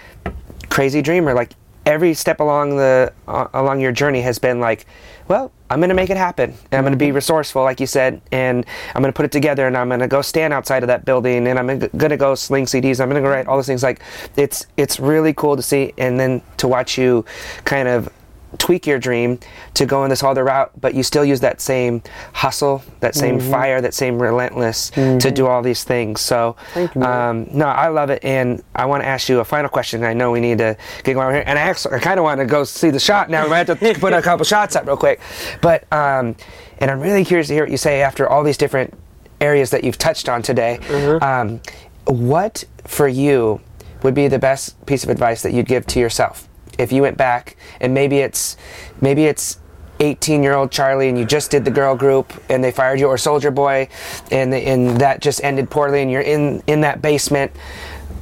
crazy 0.70 1.02
dreamer. 1.02 1.34
Like 1.34 1.52
every 1.86 2.14
step 2.14 2.40
along 2.40 2.78
the 2.78 3.14
uh, 3.28 3.48
along 3.54 3.80
your 3.80 3.92
journey 3.92 4.22
has 4.22 4.40
been 4.40 4.60
like, 4.60 4.86
well, 5.28 5.52
I'm 5.70 5.82
gonna 5.82 5.94
make 5.94 6.10
it 6.10 6.18
happen. 6.18 6.52
And 6.72 6.78
I'm 6.80 6.84
gonna 6.84 6.96
be 6.96 7.12
resourceful, 7.12 7.64
like 7.64 7.80
you 7.80 7.88
said, 7.88 8.22
and 8.32 8.66
I'm 8.96 9.02
gonna 9.02 9.14
put 9.14 9.26
it 9.26 9.32
together, 9.32 9.68
and 9.68 9.76
I'm 9.78 9.90
gonna 9.90 10.08
go 10.08 10.22
stand 10.22 10.54
outside 10.54 10.84
of 10.84 10.88
that 10.88 11.06
building, 11.06 11.48
and 11.48 11.60
I'm 11.60 11.68
gonna- 11.68 11.90
gonna 11.98 12.18
go 12.18 12.36
sling 12.36 12.66
CDs. 12.66 13.00
I'm 13.00 13.10
gonna 13.10 13.22
go 13.22 13.30
write 13.30 13.48
all 13.48 13.58
those 13.58 13.68
things. 13.68 13.84
Like 13.84 14.00
it's 14.36 14.66
it's 14.78 15.00
really 15.00 15.34
cool 15.34 15.56
to 15.56 15.62
see, 15.62 15.94
and 15.98 16.20
then 16.20 16.42
to 16.58 16.68
watch 16.68 16.98
you 16.98 17.26
kind 17.66 17.88
of 17.88 18.10
tweak 18.58 18.88
your 18.88 18.98
dream 18.98 19.40
to 19.74 19.86
go 19.86 20.04
in 20.04 20.10
this 20.10 20.24
other 20.24 20.46
route, 20.46 20.72
but 20.80 20.96
you 20.96 21.04
still 21.04 21.26
use 21.26 21.42
that 21.42 21.60
same 21.60 22.02
hustle, 22.34 22.82
that 23.02 23.14
same 23.14 23.40
fire, 23.40 23.82
that 23.82 23.94
same 23.94 24.22
relentless 24.22 24.90
to 24.92 25.32
do 25.32 25.48
all 25.48 25.62
these 25.62 25.84
things. 25.84 26.22
So, 26.22 26.56
um, 26.96 27.48
no, 27.52 27.66
I 27.66 27.90
love 27.90 28.10
it, 28.10 28.24
and 28.24 28.64
I 28.76 28.86
want 28.86 29.04
to 29.04 29.08
ask 29.08 29.28
you 29.30 29.40
a 29.40 29.46
final 29.46 29.70
question. 29.70 30.04
I 30.04 30.14
know 30.14 30.32
we 30.32 30.40
need 30.40 30.60
to 30.60 30.78
get 31.04 31.14
going 31.14 31.36
here, 31.36 31.44
and 31.46 31.60
I 31.60 31.62
actually 31.64 31.96
I 31.96 32.00
kind 32.00 32.20
of 32.20 32.24
want 32.24 32.40
to 32.40 32.46
go 32.46 32.64
see 32.64 32.90
the 32.90 33.00
shot 33.00 33.30
now. 33.30 33.44
We 33.44 33.50
might 33.50 33.68
have 33.68 33.80
to 33.80 33.94
put 34.00 34.14
a 34.14 34.22
couple 34.22 34.46
shots 34.46 34.76
up 34.76 34.86
real 34.88 34.98
quick, 34.98 35.20
but 35.62 35.92
um, 35.92 36.36
and 36.80 36.90
I'm 36.90 37.00
really 37.02 37.26
curious 37.26 37.48
to 37.48 37.54
hear 37.54 37.64
what 37.64 37.72
you 37.72 37.78
say 37.78 38.02
after 38.02 38.28
all 38.30 38.44
these 38.44 38.58
different 38.58 38.94
areas 39.42 39.70
that 39.72 39.84
you've 39.84 39.98
touched 39.98 40.30
on 40.30 40.42
today. 40.42 40.80
Um, 41.22 41.60
what 42.06 42.64
for 42.86 43.08
you 43.08 43.60
would 44.04 44.14
be 44.16 44.28
the 44.28 44.40
best 44.40 44.84
piece 44.86 45.04
of 45.04 45.10
advice 45.10 45.42
that 45.44 45.52
you'd 45.54 45.68
give 45.68 45.86
to 45.88 46.00
yourself 46.00 46.47
if 46.78 46.92
you 46.92 47.02
went 47.02 47.18
back 47.18 47.56
and 47.82 47.94
maybe 47.94 48.18
it's 48.20 48.58
maybe 49.02 49.26
it's 49.26 49.60
18 50.00 50.44
year 50.44 50.54
old 50.54 50.70
Charlie 50.72 51.10
and 51.10 51.18
you 51.18 51.26
just 51.26 51.50
did 51.50 51.66
the 51.66 51.72
girl 51.72 51.96
group 51.96 52.32
and 52.50 52.64
they 52.64 52.72
fired 52.72 53.00
you 53.00 53.08
or 53.08 53.16
Soulja 53.16 53.54
Boy 53.54 53.90
and 54.32 54.54
and 54.54 55.00
that 55.02 55.22
just 55.22 55.44
ended 55.44 55.70
poorly 55.70 56.02
and 56.02 56.12
you're 56.12 56.22
in 56.22 56.62
in 56.68 56.82
that 56.82 57.02
basement 57.02 57.52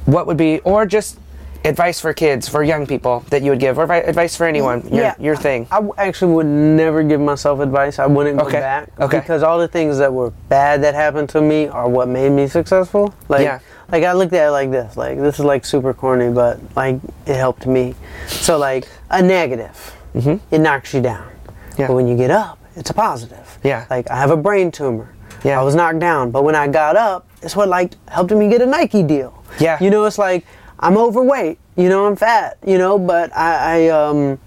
what 0.06 0.26
would 0.26 0.36
be 0.38 0.60
or 0.60 0.86
just 0.86 1.18
advice 1.64 2.00
for 2.00 2.14
kids 2.14 2.48
for 2.48 2.62
young 2.62 2.86
people 2.86 3.24
that 3.30 3.42
you 3.42 3.50
would 3.50 3.58
give 3.58 3.76
or 3.76 3.90
advice 3.92 4.36
for 4.36 4.46
anyone 4.46 4.86
your, 4.88 5.14
your 5.18 5.34
thing 5.36 5.66
I 5.70 5.86
actually 5.98 6.32
would 6.32 6.46
never 6.46 7.02
give 7.02 7.20
myself 7.20 7.58
advice. 7.58 7.98
I 7.98 8.06
wouldn't 8.06 8.38
go 8.38 8.46
Okay, 8.46 8.60
back 8.60 8.88
okay. 9.00 9.18
because 9.18 9.42
all 9.42 9.58
the 9.58 9.66
things 9.66 9.98
that 9.98 10.12
were 10.14 10.30
bad 10.48 10.82
that 10.84 10.94
happened 10.94 11.28
to 11.30 11.42
me 11.42 11.66
are 11.66 11.88
what 11.88 12.06
made 12.08 12.30
me 12.30 12.46
successful. 12.46 13.12
Like, 13.28 13.42
Yeah. 13.42 13.58
Like 13.90 14.04
I 14.04 14.12
looked 14.12 14.32
at 14.32 14.48
it 14.48 14.50
like 14.50 14.70
this. 14.70 14.96
Like 14.96 15.18
this 15.18 15.38
is 15.38 15.44
like 15.44 15.64
super 15.64 15.94
corny, 15.94 16.30
but 16.30 16.58
like 16.74 16.96
it 17.26 17.36
helped 17.36 17.66
me. 17.66 17.94
So 18.26 18.58
like 18.58 18.88
a 19.10 19.22
negative, 19.22 19.96
it 20.14 20.58
knocks 20.60 20.94
you 20.94 21.00
down. 21.00 21.26
Mm-hmm. 21.26 21.80
Yeah. 21.80 21.86
But 21.88 21.94
when 21.94 22.06
you 22.06 22.16
get 22.16 22.30
up, 22.30 22.58
it's 22.74 22.90
a 22.90 22.94
positive. 22.94 23.58
Yeah. 23.62 23.86
Like 23.90 24.10
I 24.10 24.16
have 24.16 24.30
a 24.30 24.36
brain 24.36 24.70
tumor. 24.70 25.14
Yeah. 25.44 25.60
I 25.60 25.62
was 25.62 25.74
knocked 25.74 26.00
down, 26.00 26.30
but 26.30 26.42
when 26.44 26.54
I 26.54 26.68
got 26.68 26.96
up, 26.96 27.28
it's 27.42 27.54
what 27.54 27.68
like 27.68 27.94
helped 28.08 28.32
me 28.32 28.48
get 28.48 28.62
a 28.62 28.66
Nike 28.66 29.02
deal. 29.02 29.42
Yeah. 29.60 29.78
You 29.80 29.90
know, 29.90 30.04
it's 30.04 30.18
like 30.18 30.44
I'm 30.80 30.96
overweight. 30.96 31.58
You 31.76 31.88
know, 31.88 32.06
I'm 32.06 32.16
fat. 32.16 32.58
You 32.66 32.78
know, 32.78 32.98
but 32.98 33.34
I, 33.36 33.86
I 33.86 33.88
um. 33.88 34.38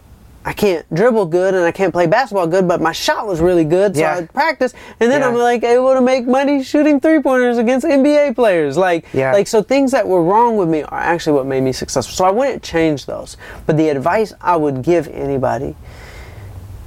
I 0.45 0.53
can't 0.53 0.85
dribble 0.93 1.25
good 1.27 1.53
and 1.53 1.65
I 1.65 1.71
can't 1.71 1.91
play 1.91 2.07
basketball 2.07 2.47
good, 2.47 2.67
but 2.67 2.79
my 2.81 2.93
shot 2.93 3.27
was 3.27 3.41
really 3.41 3.65
good, 3.65 3.95
so 3.95 4.01
Yeah. 4.01 4.15
I 4.15 4.21
practiced, 4.25 4.73
and 4.99 5.11
then 5.11 5.19
Yeah. 5.21 5.27
I'm 5.27 5.35
like 5.35 5.63
able 5.63 5.93
to 5.93 6.01
make 6.01 6.25
money 6.25 6.63
shooting 6.63 6.99
three 6.99 7.21
pointers 7.21 7.57
against 7.57 7.85
NBA 7.85 8.31
players. 8.35 8.77
Like, 8.77 9.05
Yeah. 9.13 9.33
like 9.33 9.47
so 9.47 9.61
things 9.61 9.91
that 9.91 10.07
were 10.07 10.23
wrong 10.23 10.55
with 10.55 10.69
me 10.69 10.83
are 10.83 10.99
actually 10.99 11.33
what 11.33 11.45
made 11.45 11.61
me 11.63 11.73
successful. 11.73 12.13
So 12.15 12.25
I 12.25 12.31
wouldn't 12.31 12.63
change 12.63 13.05
those. 13.05 13.35
But 13.65 13.75
the 13.75 13.89
advice 13.89 14.33
I 14.41 14.55
would 14.55 14.81
give 14.81 15.09
anybody 15.09 15.75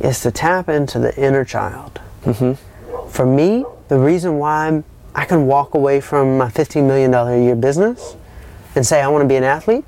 is 0.01 0.21
to 0.21 0.31
tap 0.31 0.69
into 0.69 0.99
the 0.99 1.15
inner 1.17 1.45
child. 1.45 2.01
Mm-hmm. 2.25 3.09
For 3.09 3.27
me, 3.27 3.65
the 3.89 3.99
reason 3.99 4.39
why 4.39 4.67
I'm, 4.69 4.85
I 5.15 5.27
can 5.27 5.47
walk 5.47 5.75
away 5.75 6.01
from 6.01 6.39
my 6.39 6.49
$15 6.49 6.87
million 6.87 7.13
a 7.13 7.37
year 7.45 7.55
business 7.55 8.17
and 8.75 8.87
say 8.87 9.03
I 9.03 9.09
want 9.09 9.23
to 9.23 9.29
be 9.29 9.37
an 9.37 9.45
athlete 9.45 9.85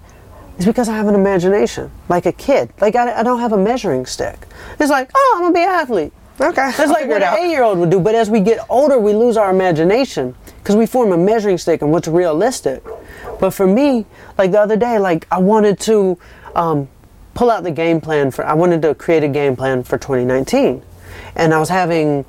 is 0.59 0.66
because 0.66 0.89
I 0.89 0.97
have 0.97 1.09
an 1.09 1.14
imagination, 1.14 1.90
like 2.09 2.26
a 2.26 2.32
kid. 2.32 2.72
Like 2.81 2.97
I, 2.97 3.20
I 3.20 3.22
don't 3.22 3.40
have 3.40 3.52
a 3.52 3.59
measuring 3.59 4.06
stick. 4.06 4.47
It's 4.78 4.90
like, 4.90 5.10
oh, 5.14 5.32
I'm 5.36 5.43
gonna 5.43 5.55
be 5.55 5.62
an 5.62 5.68
athlete. 5.68 6.12
okay 6.40 6.72
That's 6.76 6.90
like 6.90 7.09
what 7.09 7.22
an 7.22 7.39
eight-year-old 7.39 7.78
would 7.78 7.90
do. 7.90 8.01
But 8.01 8.14
as 8.14 8.31
we 8.31 8.40
get 8.40 8.64
older, 8.68 8.98
we 8.98 9.12
lose 9.12 9.36
our 9.36 9.51
imagination 9.51 10.35
because 10.59 10.76
we 10.76 10.86
form 10.86 11.12
a 11.12 11.18
measuring 11.18 11.59
stick 11.59 11.82
and 11.82 11.90
what's 11.90 12.09
realistic. 12.09 12.82
But 13.40 13.51
for 13.51 13.66
me, 13.66 14.06
like 14.39 14.52
the 14.52 14.60
other 14.60 14.76
day, 14.76 14.98
like 14.98 15.26
I 15.31 15.39
wanted 15.39 15.81
to 15.81 16.18
um, 16.55 16.89
pull 17.35 17.51
out 17.51 17.64
the 17.64 17.70
game 17.70 18.01
plan 18.01 18.31
for. 18.31 18.44
I 18.47 18.55
wanted 18.55 18.82
to 18.82 18.94
create 18.94 19.24
a 19.24 19.28
game 19.28 19.56
plan 19.56 19.82
for 19.82 19.98
2019, 19.98 20.82
and 21.36 21.55
I 21.55 21.59
was 21.59 21.68
having 21.68 22.24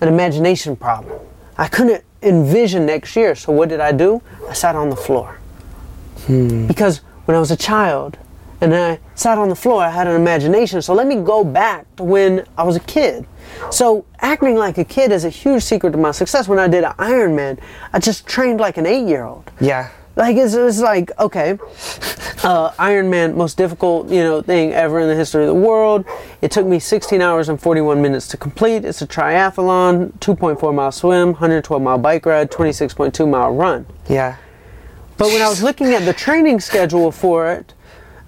an 0.00 0.08
imagination 0.08 0.76
problem. 0.76 1.18
I 1.56 1.68
couldn't 1.68 2.04
envision 2.22 2.86
next 2.86 3.16
year. 3.16 3.34
So 3.34 3.52
what 3.52 3.68
did 3.68 3.80
I 3.80 3.92
do? 3.92 4.22
I 4.48 4.52
sat 4.52 4.76
on 4.76 4.90
the 4.90 4.96
floor 4.96 5.38
because 6.66 7.00
when 7.30 7.36
I 7.36 7.38
was 7.38 7.52
a 7.52 7.56
child 7.56 8.18
and 8.60 8.74
I 8.74 8.98
sat 9.14 9.38
on 9.38 9.50
the 9.50 9.54
floor, 9.54 9.84
I 9.84 9.90
had 9.90 10.08
an 10.08 10.16
imagination. 10.16 10.82
So 10.82 10.94
let 10.94 11.06
me 11.06 11.14
go 11.14 11.44
back 11.44 11.86
to 11.94 12.02
when 12.02 12.44
I 12.58 12.64
was 12.64 12.74
a 12.74 12.80
kid. 12.80 13.24
So 13.70 14.04
acting 14.18 14.56
like 14.56 14.78
a 14.78 14.84
kid 14.84 15.12
is 15.12 15.24
a 15.24 15.28
huge 15.28 15.62
secret 15.62 15.92
to 15.92 15.96
my 15.96 16.10
success. 16.10 16.48
When 16.48 16.58
I 16.58 16.66
did 16.66 16.82
Ironman, 16.82 17.60
I 17.92 18.00
just 18.00 18.26
trained 18.26 18.58
like 18.58 18.78
an 18.78 18.84
eight-year-old. 18.84 19.48
yeah 19.60 19.90
Like 20.16 20.36
it's, 20.36 20.54
it's 20.54 20.80
like 20.80 21.12
okay, 21.20 21.52
uh, 22.42 22.72
Ironman 22.80 23.36
most 23.36 23.56
difficult 23.56 24.08
you 24.08 24.24
know 24.24 24.42
thing 24.42 24.72
ever 24.72 24.98
in 24.98 25.06
the 25.06 25.14
history 25.14 25.44
of 25.44 25.54
the 25.54 25.60
world. 25.68 26.04
It 26.42 26.50
took 26.50 26.66
me 26.66 26.80
16 26.80 27.22
hours 27.22 27.48
and 27.48 27.62
41 27.62 28.02
minutes 28.02 28.26
to 28.32 28.36
complete. 28.36 28.84
It's 28.84 29.02
a 29.02 29.06
triathlon, 29.06 30.18
2.4 30.18 30.74
mile 30.74 30.90
swim, 30.90 31.28
112 31.28 31.80
mile 31.80 31.96
bike 31.96 32.26
ride, 32.26 32.50
26.2 32.50 33.30
mile 33.30 33.54
run. 33.54 33.86
yeah 34.08 34.34
But 35.20 35.32
when 35.34 35.42
I 35.42 35.50
was 35.50 35.62
looking 35.62 35.88
at 35.92 36.06
the 36.06 36.14
training 36.14 36.60
schedule 36.60 37.12
for 37.12 37.52
it, 37.52 37.74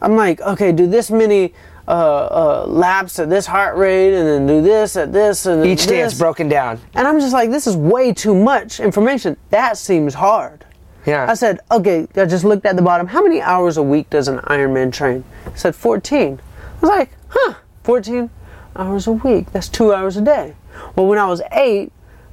I'm 0.02 0.14
like, 0.14 0.42
okay, 0.42 0.72
do 0.72 0.86
this 0.86 1.10
many 1.10 1.54
uh, 1.88 1.90
uh, 1.90 2.66
laps 2.68 3.18
at 3.18 3.30
this 3.30 3.46
heart 3.46 3.78
rate, 3.78 4.12
and 4.12 4.28
then 4.28 4.46
do 4.46 4.60
this 4.60 4.94
at 4.98 5.10
this, 5.10 5.46
and 5.46 5.64
Each 5.64 5.86
day 5.86 6.00
it's 6.00 6.18
broken 6.18 6.50
down. 6.50 6.78
And 6.92 7.08
I'm 7.08 7.18
just 7.18 7.32
like, 7.32 7.48
this 7.48 7.66
is 7.66 7.78
way 7.78 8.12
too 8.12 8.34
much 8.34 8.78
information. 8.78 9.38
That 9.48 9.78
seems 9.78 10.12
hard. 10.12 10.66
Yeah. 11.06 11.24
I 11.30 11.32
said, 11.32 11.60
okay, 11.70 12.06
I 12.14 12.26
just 12.26 12.44
looked 12.44 12.66
at 12.66 12.76
the 12.76 12.82
bottom. 12.82 13.06
How 13.06 13.22
many 13.22 13.40
hours 13.40 13.78
a 13.78 13.82
week 13.82 14.10
does 14.10 14.28
an 14.28 14.40
Ironman 14.40 14.92
train? 14.92 15.24
It 15.46 15.58
said 15.58 15.74
14. 15.74 16.42
I 16.42 16.80
was 16.82 16.90
like, 16.90 17.10
huh, 17.28 17.54
14 17.84 18.28
hours 18.76 19.06
a 19.06 19.12
week. 19.12 19.50
That's 19.52 19.70
two 19.70 19.94
hours 19.94 20.18
a 20.18 20.20
day. 20.20 20.56
Well, 20.94 21.06
when 21.06 21.18
I 21.18 21.24
was 21.24 21.40
eight, 21.52 21.90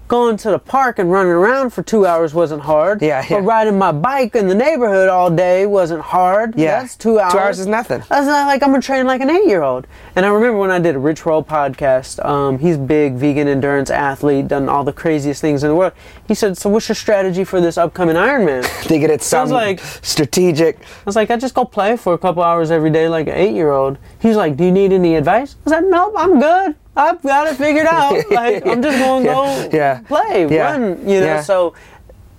going 0.09 0.35
to 0.37 0.51
the 0.51 0.59
park 0.59 0.99
and 0.99 1.09
running 1.09 1.31
around 1.31 1.69
for 1.69 1.83
two 1.83 2.05
hours 2.05 2.33
wasn't 2.33 2.61
hard. 2.61 3.01
Yeah, 3.01 3.23
yeah. 3.29 3.37
But 3.37 3.43
riding 3.43 3.77
my 3.77 3.93
bike 3.93 4.35
in 4.35 4.47
the 4.47 4.55
neighborhood 4.55 5.07
all 5.07 5.29
day 5.29 5.65
wasn't 5.65 6.01
hard. 6.01 6.55
Yeah. 6.57 6.81
That's 6.81 6.97
two 6.97 7.19
hours. 7.19 7.31
Two 7.31 7.39
hours 7.39 7.59
is 7.59 7.67
nothing. 7.67 8.03
I 8.09 8.19
was 8.19 8.27
like, 8.27 8.61
I'm 8.61 8.71
gonna 8.71 8.81
train 8.81 9.05
like 9.05 9.21
an 9.21 9.29
eight-year-old. 9.29 9.87
And 10.15 10.25
I 10.25 10.29
remember 10.29 10.57
when 10.57 10.71
I 10.71 10.79
did 10.79 10.95
a 10.95 10.99
Rich 10.99 11.25
Roll 11.25 11.43
podcast. 11.43 12.23
Um, 12.25 12.59
he's 12.59 12.75
big 12.75 13.13
vegan 13.13 13.47
endurance 13.47 13.89
athlete, 13.89 14.47
done 14.49 14.67
all 14.67 14.83
the 14.83 14.91
craziest 14.91 15.39
things 15.39 15.63
in 15.63 15.69
the 15.69 15.75
world. 15.75 15.93
He 16.29 16.35
said, 16.35 16.57
"So 16.59 16.69
what's 16.69 16.87
your 16.87 16.95
strategy 16.95 17.43
for 17.43 17.59
this 17.59 17.75
upcoming 17.77 18.15
Ironman?" 18.15 18.63
I 18.63 18.67
Think 18.87 19.03
it 19.03 19.09
it's 19.09 19.25
Sounds 19.25 19.51
like- 19.51 19.79
strategic. 20.03 20.77
I 20.79 20.83
was 21.05 21.15
like, 21.15 21.31
"I 21.31 21.37
just 21.37 21.55
go 21.55 21.65
play 21.65 21.97
for 21.97 22.13
a 22.13 22.17
couple 22.19 22.43
hours 22.43 22.69
every 22.69 22.91
day, 22.91 23.09
like 23.09 23.27
an 23.27 23.33
eight-year-old." 23.33 23.97
He's 24.21 24.35
like, 24.35 24.55
"Do 24.55 24.63
you 24.63 24.71
need 24.71 24.93
any 24.93 25.15
advice?" 25.15 25.55
I 25.65 25.69
said, 25.71 25.85
"Nope, 25.85 26.13
I'm 26.15 26.39
good. 26.39 26.75
I've 26.95 27.19
got 27.23 27.47
it 27.47 27.55
figured 27.55 27.87
out. 27.97 28.13
Like, 28.29 28.63
I'm 28.65 28.81
just 28.81 28.99
gonna 28.99 29.25
Yeah, 29.25 29.33
go 29.33 29.69
yeah, 29.75 29.99
play, 30.07 30.47
yeah, 30.49 30.71
run, 30.71 31.09
you 31.09 31.19
know." 31.21 31.41
So, 31.41 31.73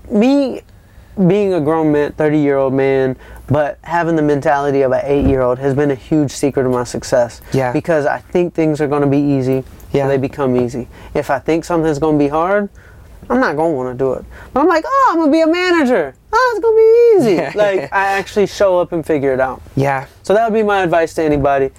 me 0.08 0.62
being 1.26 1.52
a 1.54 1.60
grown 1.60 1.90
man, 1.90 2.12
30 2.12 2.38
year 2.38 2.56
old 2.58 2.72
man, 2.72 3.16
but 3.48 3.78
having 3.82 4.14
the 4.14 4.22
mentality 4.22 4.82
of 4.82 4.92
an 4.92 5.00
eight 5.04 5.26
year 5.26 5.42
old 5.42 5.58
has 5.58 5.74
been 5.74 5.90
a 5.90 5.94
huge 5.96 6.30
secret 6.30 6.64
of 6.64 6.70
my 6.72 6.84
success. 6.84 7.40
Yeah. 7.52 7.72
Because 7.72 8.06
I 8.06 8.18
think 8.18 8.54
things 8.54 8.80
are 8.80 8.86
going 8.86 9.02
to 9.02 9.08
be 9.08 9.18
easy, 9.18 9.64
Yeah. 9.92 10.04
so 10.04 10.08
they 10.10 10.16
become 10.18 10.54
easy. 10.56 10.86
If 11.12 11.28
I 11.28 11.40
think 11.40 11.64
something's 11.64 11.98
going 11.98 12.16
to 12.18 12.24
be 12.24 12.28
hard, 12.28 12.68
I'm 13.30 13.40
not 13.40 13.54
to 13.72 13.76
want 13.76 13.96
to 13.96 13.98
do 14.04 14.12
it. 14.14 14.24
But 14.52 14.60
I'm 14.60 14.66
like, 14.68 14.84
oh, 14.86 15.08
I'm 15.12 15.16
to 15.28 15.32
be 15.32 15.40
a 15.40 15.46
manager. 15.46 16.14
Oh, 16.32 16.52
it's 16.52 16.60
to 16.74 17.26
be 17.26 17.30
easy. 17.46 17.56
Like, 17.58 17.92
I 17.92 18.18
actually 18.18 18.46
show 18.46 18.78
up 18.80 18.92
and 18.92 19.04
figure 19.06 19.32
it 19.32 19.40
out. 19.40 19.62
Yeah. 19.76 20.06
So 20.22 20.34
that 20.34 20.50
would 20.50 20.56
be 20.56 20.62
my 20.62 20.82
advice 20.82 21.14
to 21.14 21.22
anybody. 21.22 21.70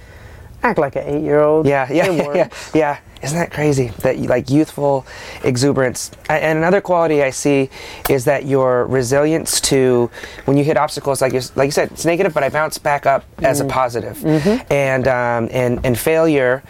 Act 0.62 0.78
like 0.78 0.96
an 0.96 1.02
eight 1.06 1.22
year 1.22 1.40
old. 1.40 1.66
Yeah, 1.66 1.90
yeah, 1.92 2.10
yeah, 2.34 2.48
yeah. 2.72 2.98
Isn't 3.22 3.38
that 3.38 3.50
crazy? 3.52 3.88
That 3.98 4.18
you- 4.18 4.28
like 4.28 4.48
youthful 4.50 5.04
exuberance. 5.44 6.10
And 6.28 6.56
another 6.58 6.80
quality 6.80 7.22
I 7.22 7.30
see 7.30 7.68
is 8.08 8.24
that 8.24 8.46
your 8.46 8.86
resilience 8.86 9.60
to 9.62 10.10
when 10.46 10.56
you 10.56 10.64
hit 10.64 10.76
obstacles, 10.76 11.20
like 11.20 11.32
you 11.32 11.40
like 11.56 11.66
you 11.66 11.72
said, 11.72 11.90
it's 11.92 12.04
negative, 12.04 12.32
but 12.34 12.42
I 12.44 12.48
bounce 12.48 12.78
back 12.78 13.06
up 13.06 13.24
as 13.42 13.60
Mm. 13.60 13.64
a 13.64 13.68
positive. 13.68 14.16
Mm-hmm. 14.18 14.72
And 14.72 15.08
um, 15.08 15.48
and 15.52 15.84
and 15.84 15.98
failure 15.98 16.62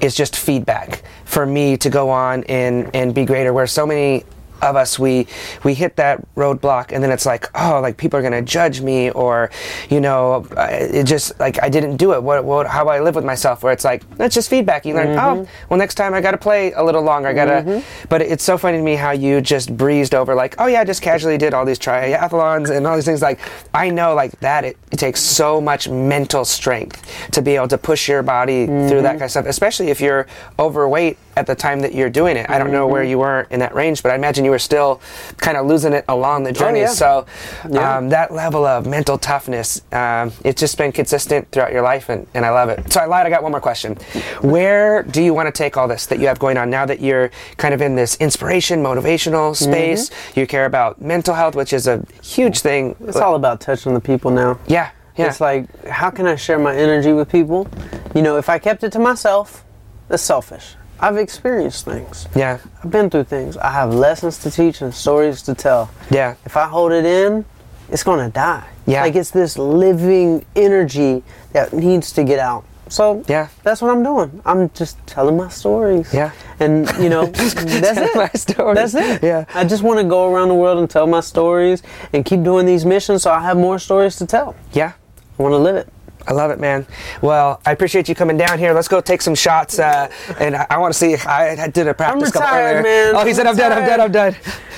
is 0.00 0.14
just 0.14 0.36
feedback 0.36 1.02
for 1.24 1.44
me 1.46 1.76
to 1.78 1.90
go 1.90 2.10
on 2.10 2.44
and 2.44 2.90
and 2.94 3.14
be 3.14 3.24
greater. 3.24 3.52
Where 3.52 3.66
so 3.66 3.86
many 3.86 4.24
of 4.62 4.76
us 4.76 4.98
we 4.98 5.26
we 5.64 5.74
hit 5.74 5.96
that 5.96 6.22
roadblock 6.34 6.92
and 6.92 7.02
then 7.02 7.10
it's 7.10 7.26
like 7.26 7.48
oh 7.54 7.80
like 7.80 7.96
people 7.96 8.18
are 8.18 8.22
gonna 8.22 8.42
judge 8.42 8.80
me 8.80 9.10
or 9.10 9.50
you 9.88 10.00
know 10.00 10.46
it 10.56 11.04
just 11.04 11.38
like 11.40 11.62
I 11.62 11.68
didn't 11.68 11.96
do 11.96 12.12
it. 12.12 12.22
What, 12.22 12.44
what 12.44 12.66
how 12.66 12.84
do 12.84 12.90
I 12.90 13.00
live 13.00 13.14
with 13.14 13.24
myself? 13.24 13.62
Where 13.62 13.72
it's 13.72 13.84
like 13.84 14.08
that's 14.16 14.34
just 14.34 14.50
feedback. 14.50 14.86
You 14.86 14.94
learn 14.94 15.08
oh 15.18 15.42
mm-hmm. 15.42 15.68
well 15.68 15.78
next 15.78 15.94
time 15.94 16.14
I 16.14 16.20
gotta 16.20 16.38
play 16.38 16.72
a 16.72 16.82
little 16.82 17.02
longer. 17.02 17.28
I 17.28 17.32
gotta 17.32 17.62
mm-hmm. 17.62 18.06
but 18.08 18.22
it's 18.22 18.44
so 18.44 18.58
funny 18.58 18.78
to 18.78 18.82
me 18.82 18.94
how 18.94 19.10
you 19.10 19.40
just 19.40 19.76
breezed 19.76 20.14
over 20.14 20.34
like 20.34 20.54
oh 20.58 20.66
yeah 20.66 20.80
I 20.80 20.84
just 20.84 21.02
casually 21.02 21.38
did 21.38 21.54
all 21.54 21.64
these 21.64 21.78
triathlons 21.78 22.70
and 22.70 22.86
all 22.86 22.96
these 22.96 23.04
things. 23.04 23.22
Like 23.22 23.40
I 23.74 23.90
know 23.90 24.14
like 24.14 24.38
that 24.40 24.64
it, 24.64 24.76
it 24.90 24.98
takes 24.98 25.20
so 25.20 25.60
much 25.60 25.88
mental 25.88 26.44
strength 26.44 27.04
to 27.32 27.42
be 27.42 27.56
able 27.56 27.68
to 27.68 27.78
push 27.78 28.08
your 28.08 28.22
body 28.22 28.66
through 28.66 28.88
that 28.88 28.88
mm-hmm. 28.88 29.04
kind 29.04 29.22
of 29.22 29.30
stuff 29.30 29.46
especially 29.46 29.88
if 29.88 30.00
you're 30.00 30.26
overweight 30.58 31.18
at 31.38 31.46
the 31.46 31.54
time 31.54 31.78
that 31.80 31.94
you're 31.94 32.10
doing 32.10 32.36
it 32.36 32.50
I 32.50 32.58
don't 32.58 32.72
know 32.72 32.86
where 32.88 33.04
you 33.04 33.18
were 33.18 33.46
in 33.50 33.60
that 33.60 33.74
range 33.74 34.02
but 34.02 34.10
I 34.10 34.16
imagine 34.16 34.44
you 34.44 34.50
were 34.50 34.58
still 34.72 35.00
kind 35.36 35.56
of 35.56 35.66
losing 35.66 35.92
it 35.92 36.04
along 36.08 36.42
the 36.42 36.52
journey 36.52 36.80
yeah. 36.80 36.88
so 36.88 37.26
Yeah. 37.68 37.96
um, 37.98 38.08
that 38.08 38.32
level 38.32 38.66
of 38.66 38.86
mental 38.86 39.18
toughness 39.18 39.80
um, 39.92 40.32
it's 40.44 40.58
just 40.60 40.76
been 40.76 40.90
consistent 40.90 41.42
throughout 41.52 41.72
your 41.72 41.82
life 41.82 42.08
and, 42.08 42.26
and 42.34 42.44
I 42.44 42.50
love 42.50 42.68
it 42.70 42.92
so 42.92 42.98
I 43.00 43.06
lied 43.06 43.24
I 43.26 43.30
got 43.30 43.42
one 43.44 43.52
more 43.52 43.60
question 43.60 43.94
where 44.40 45.04
do 45.04 45.22
you 45.22 45.32
want 45.32 45.46
to 45.46 45.52
take 45.52 45.76
all 45.76 45.86
this 45.86 46.06
that 46.06 46.18
you 46.18 46.26
have 46.26 46.38
going 46.40 46.56
on 46.56 46.70
now 46.70 46.84
that 46.86 47.00
you're 47.00 47.30
kind 47.56 47.72
of 47.72 47.80
in 47.80 47.94
this 47.94 48.16
inspiration 48.16 48.82
motivational 48.82 49.54
space 49.54 50.10
you 50.34 50.44
care 50.46 50.66
about 50.66 51.00
mental 51.00 51.34
health 51.34 51.54
which 51.54 51.72
is 51.72 51.86
a 51.86 52.04
huge 52.22 52.58
thing 52.60 52.96
It's 53.06 53.16
all 53.16 53.36
about 53.36 53.60
touching 53.60 53.94
the 53.94 54.00
people 54.00 54.30
now. 54.32 54.58
yeah 54.66 54.90
yeah 55.16 55.26
It's 55.28 55.40
like, 55.40 55.62
how 55.86 56.10
can 56.10 56.26
I 56.26 56.36
share 56.36 56.58
my 56.58 56.74
energy 56.76 57.12
with 57.12 57.28
people? 57.28 57.66
You 58.14 58.22
know, 58.22 58.36
if 58.38 58.48
I 58.48 58.58
kept 58.60 58.84
it 58.84 58.92
to 58.92 59.00
myself, 59.00 59.64
that's 60.08 60.22
selfish. 60.22 60.76
I've 61.00 61.16
experienced 61.16 61.84
things. 61.84 62.26
yeah 62.34 62.58
I've 62.82 62.90
been 62.90 63.08
through 63.10 63.24
things. 63.24 63.56
I 63.56 63.70
have 63.70 63.94
lessons 63.94 64.38
to 64.38 64.50
teach 64.50 64.82
and 64.82 64.92
stories 64.94 65.42
to 65.42 65.54
tell. 65.54 65.90
yeah 66.10 66.34
If 66.44 66.56
I 66.56 66.66
hold 66.66 66.92
it 66.92 67.04
in, 67.04 67.44
it's 67.90 68.02
gonna 68.02 68.28
die. 68.30 68.64
Yeah. 68.86 69.02
Like 69.02 69.14
it's 69.16 69.30
this 69.30 69.56
living 69.58 70.44
energy 70.56 71.22
that 71.52 71.72
needs 71.72 72.12
to 72.12 72.24
get 72.24 72.38
out. 72.38 72.64
So 72.88 73.22
Yeah. 73.28 73.48
that's 73.62 73.80
what 73.82 73.90
I'm 73.90 74.02
doing. 74.02 74.40
I'm 74.46 74.70
just 74.70 74.96
telling 75.06 75.36
my 75.36 75.48
stories. 75.48 76.12
Yeah. 76.12 76.30
And 76.58 76.88
you 76.98 77.08
know, 77.10 77.26
that's 77.26 77.98
it. 77.98 78.16
my 78.16 78.30
stories. 78.34 78.92
That's 78.92 78.94
it. 78.94 79.22
Yeah. 79.22 79.44
I 79.54 79.64
just 79.64 79.82
want 79.82 79.98
to 80.00 80.04
go 80.04 80.32
around 80.32 80.48
the 80.48 80.54
world 80.54 80.78
and 80.78 80.88
tell 80.88 81.06
my 81.06 81.20
stories 81.20 81.82
and 82.12 82.24
keep 82.24 82.42
doing 82.42 82.66
these 82.66 82.84
missions 82.86 83.22
so 83.22 83.30
I 83.30 83.40
have 83.40 83.56
more 83.58 83.78
stories 83.78 84.16
to 84.16 84.26
tell. 84.26 84.54
yeah 84.72 84.92
I 85.38 85.42
want 85.42 85.52
to 85.52 85.58
live 85.58 85.76
it. 85.76 85.88
I 86.28 86.32
love 86.34 86.50
it, 86.50 86.60
man. 86.60 86.86
Well, 87.22 87.58
I 87.64 87.72
appreciate 87.72 88.06
you 88.06 88.14
coming 88.14 88.36
down 88.36 88.58
here. 88.58 88.74
Let's 88.74 88.86
go 88.86 89.00
take 89.00 89.22
some 89.22 89.34
shots, 89.34 89.78
uh, 89.78 90.10
and 90.38 90.54
I, 90.54 90.66
I 90.68 90.76
want 90.78 90.92
to 90.92 90.98
see. 90.98 91.16
I, 91.16 91.64
I 91.64 91.68
did 91.68 91.88
a 91.88 91.94
practice 91.94 92.30
couple 92.30 92.46
retired, 92.48 92.76
earlier. 92.76 92.82
man. 92.82 93.14
Oh, 93.16 93.24
he 93.24 93.30
I'm 93.30 93.34
said, 93.34 93.46
"I'm 93.46 93.56
done. 93.56 93.72
I'm 93.72 93.86
done. 93.86 94.00
I'm 94.02 94.12
done." 94.12 94.36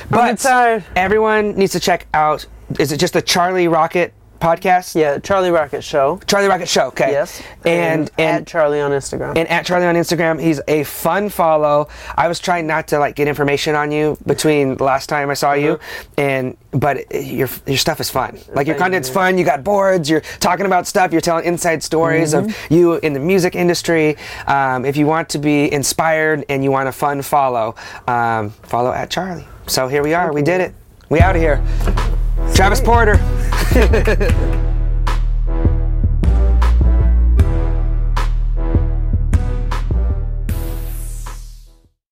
But 0.09 0.31
retired. 0.31 0.85
everyone 0.95 1.57
needs 1.57 1.73
to 1.73 1.81
check 1.81 2.07
out. 2.15 2.47
Is 2.79 2.93
it 2.93 2.99
just 2.99 3.15
the 3.15 3.23
Charlie 3.23 3.67
Rocket 3.67 4.15
podcast? 4.41 4.95
Yeah, 4.95 5.19
Charlie 5.19 5.51
Rocket 5.51 5.83
Show. 5.85 6.21
Charlie 6.27 6.49
Rocket 6.49 6.69
Show. 6.69 6.89
Okay. 6.89 7.13
Yes. 7.13 7.43
And 7.65 8.09
at 8.11 8.21
and 8.21 8.47
Charlie 8.47 8.81
on 8.81 8.91
Instagram. 8.91 9.37
and 9.37 9.49
at 9.49 9.67
Charlie 9.67 9.87
on 9.87 9.95
Instagram. 9.95 10.41
He's 10.41 10.61
a 10.67 10.85
fun 10.85 11.29
follow. 11.29 11.89
I 12.17 12.27
was 12.29 12.41
trying 12.41 12.67
not 12.67 12.89
to 12.89 12.99
like 12.99 13.15
get 13.17 13.29
information 13.29 13.75
on 13.75 13.93
you 13.93 14.17
between 14.27 14.77
the 14.77 14.85
last 14.85 15.09
time 15.09 15.31
I 15.31 15.35
saw 15.35 15.53
you, 15.53 15.79
and 16.17 16.57
but 16.73 17.13
your 17.15 17.49
your 17.67 17.77
stuff 17.77 18.01
is 18.01 18.11
fun. 18.11 18.39
Like 18.53 18.67
your 18.67 18.77
content's 18.77 19.09
fun. 19.11 19.39
You 19.39 19.45
got 19.45 19.63
boards. 19.63 20.09
You're 20.09 20.23
talking 20.41 20.67
about 20.67 20.87
stuff. 20.87 21.13
You're 21.13 21.21
telling 21.21 21.45
inside 21.45 21.83
stories 21.83 22.35
of 22.35 22.57
you 22.71 22.95
in 22.95 23.13
the 23.13 23.21
music 23.21 23.55
industry. 23.55 24.17
Um, 24.47 24.85
if 24.85 24.97
you 24.97 25.07
want 25.07 25.29
to 25.31 25.39
be 25.39 25.71
inspired 25.73 26.45
and 26.49 26.65
you 26.65 26.71
want 26.71 26.89
a 26.89 26.93
fun 26.93 27.23
follow, 27.23 27.75
um, 28.09 28.51
follow 28.63 28.93
at 28.93 29.11
Charlie. 29.11 29.47
So 29.67 29.87
here 29.89 30.03
we 30.03 30.15
are. 30.15 30.33
We 30.33 30.43
did 30.43 30.61
it. 30.61 30.75
We 31.11 31.21
out 31.21 31.37
of 31.37 31.43
here. 31.43 31.63
Travis 32.61 32.83
Porter. 32.83 33.17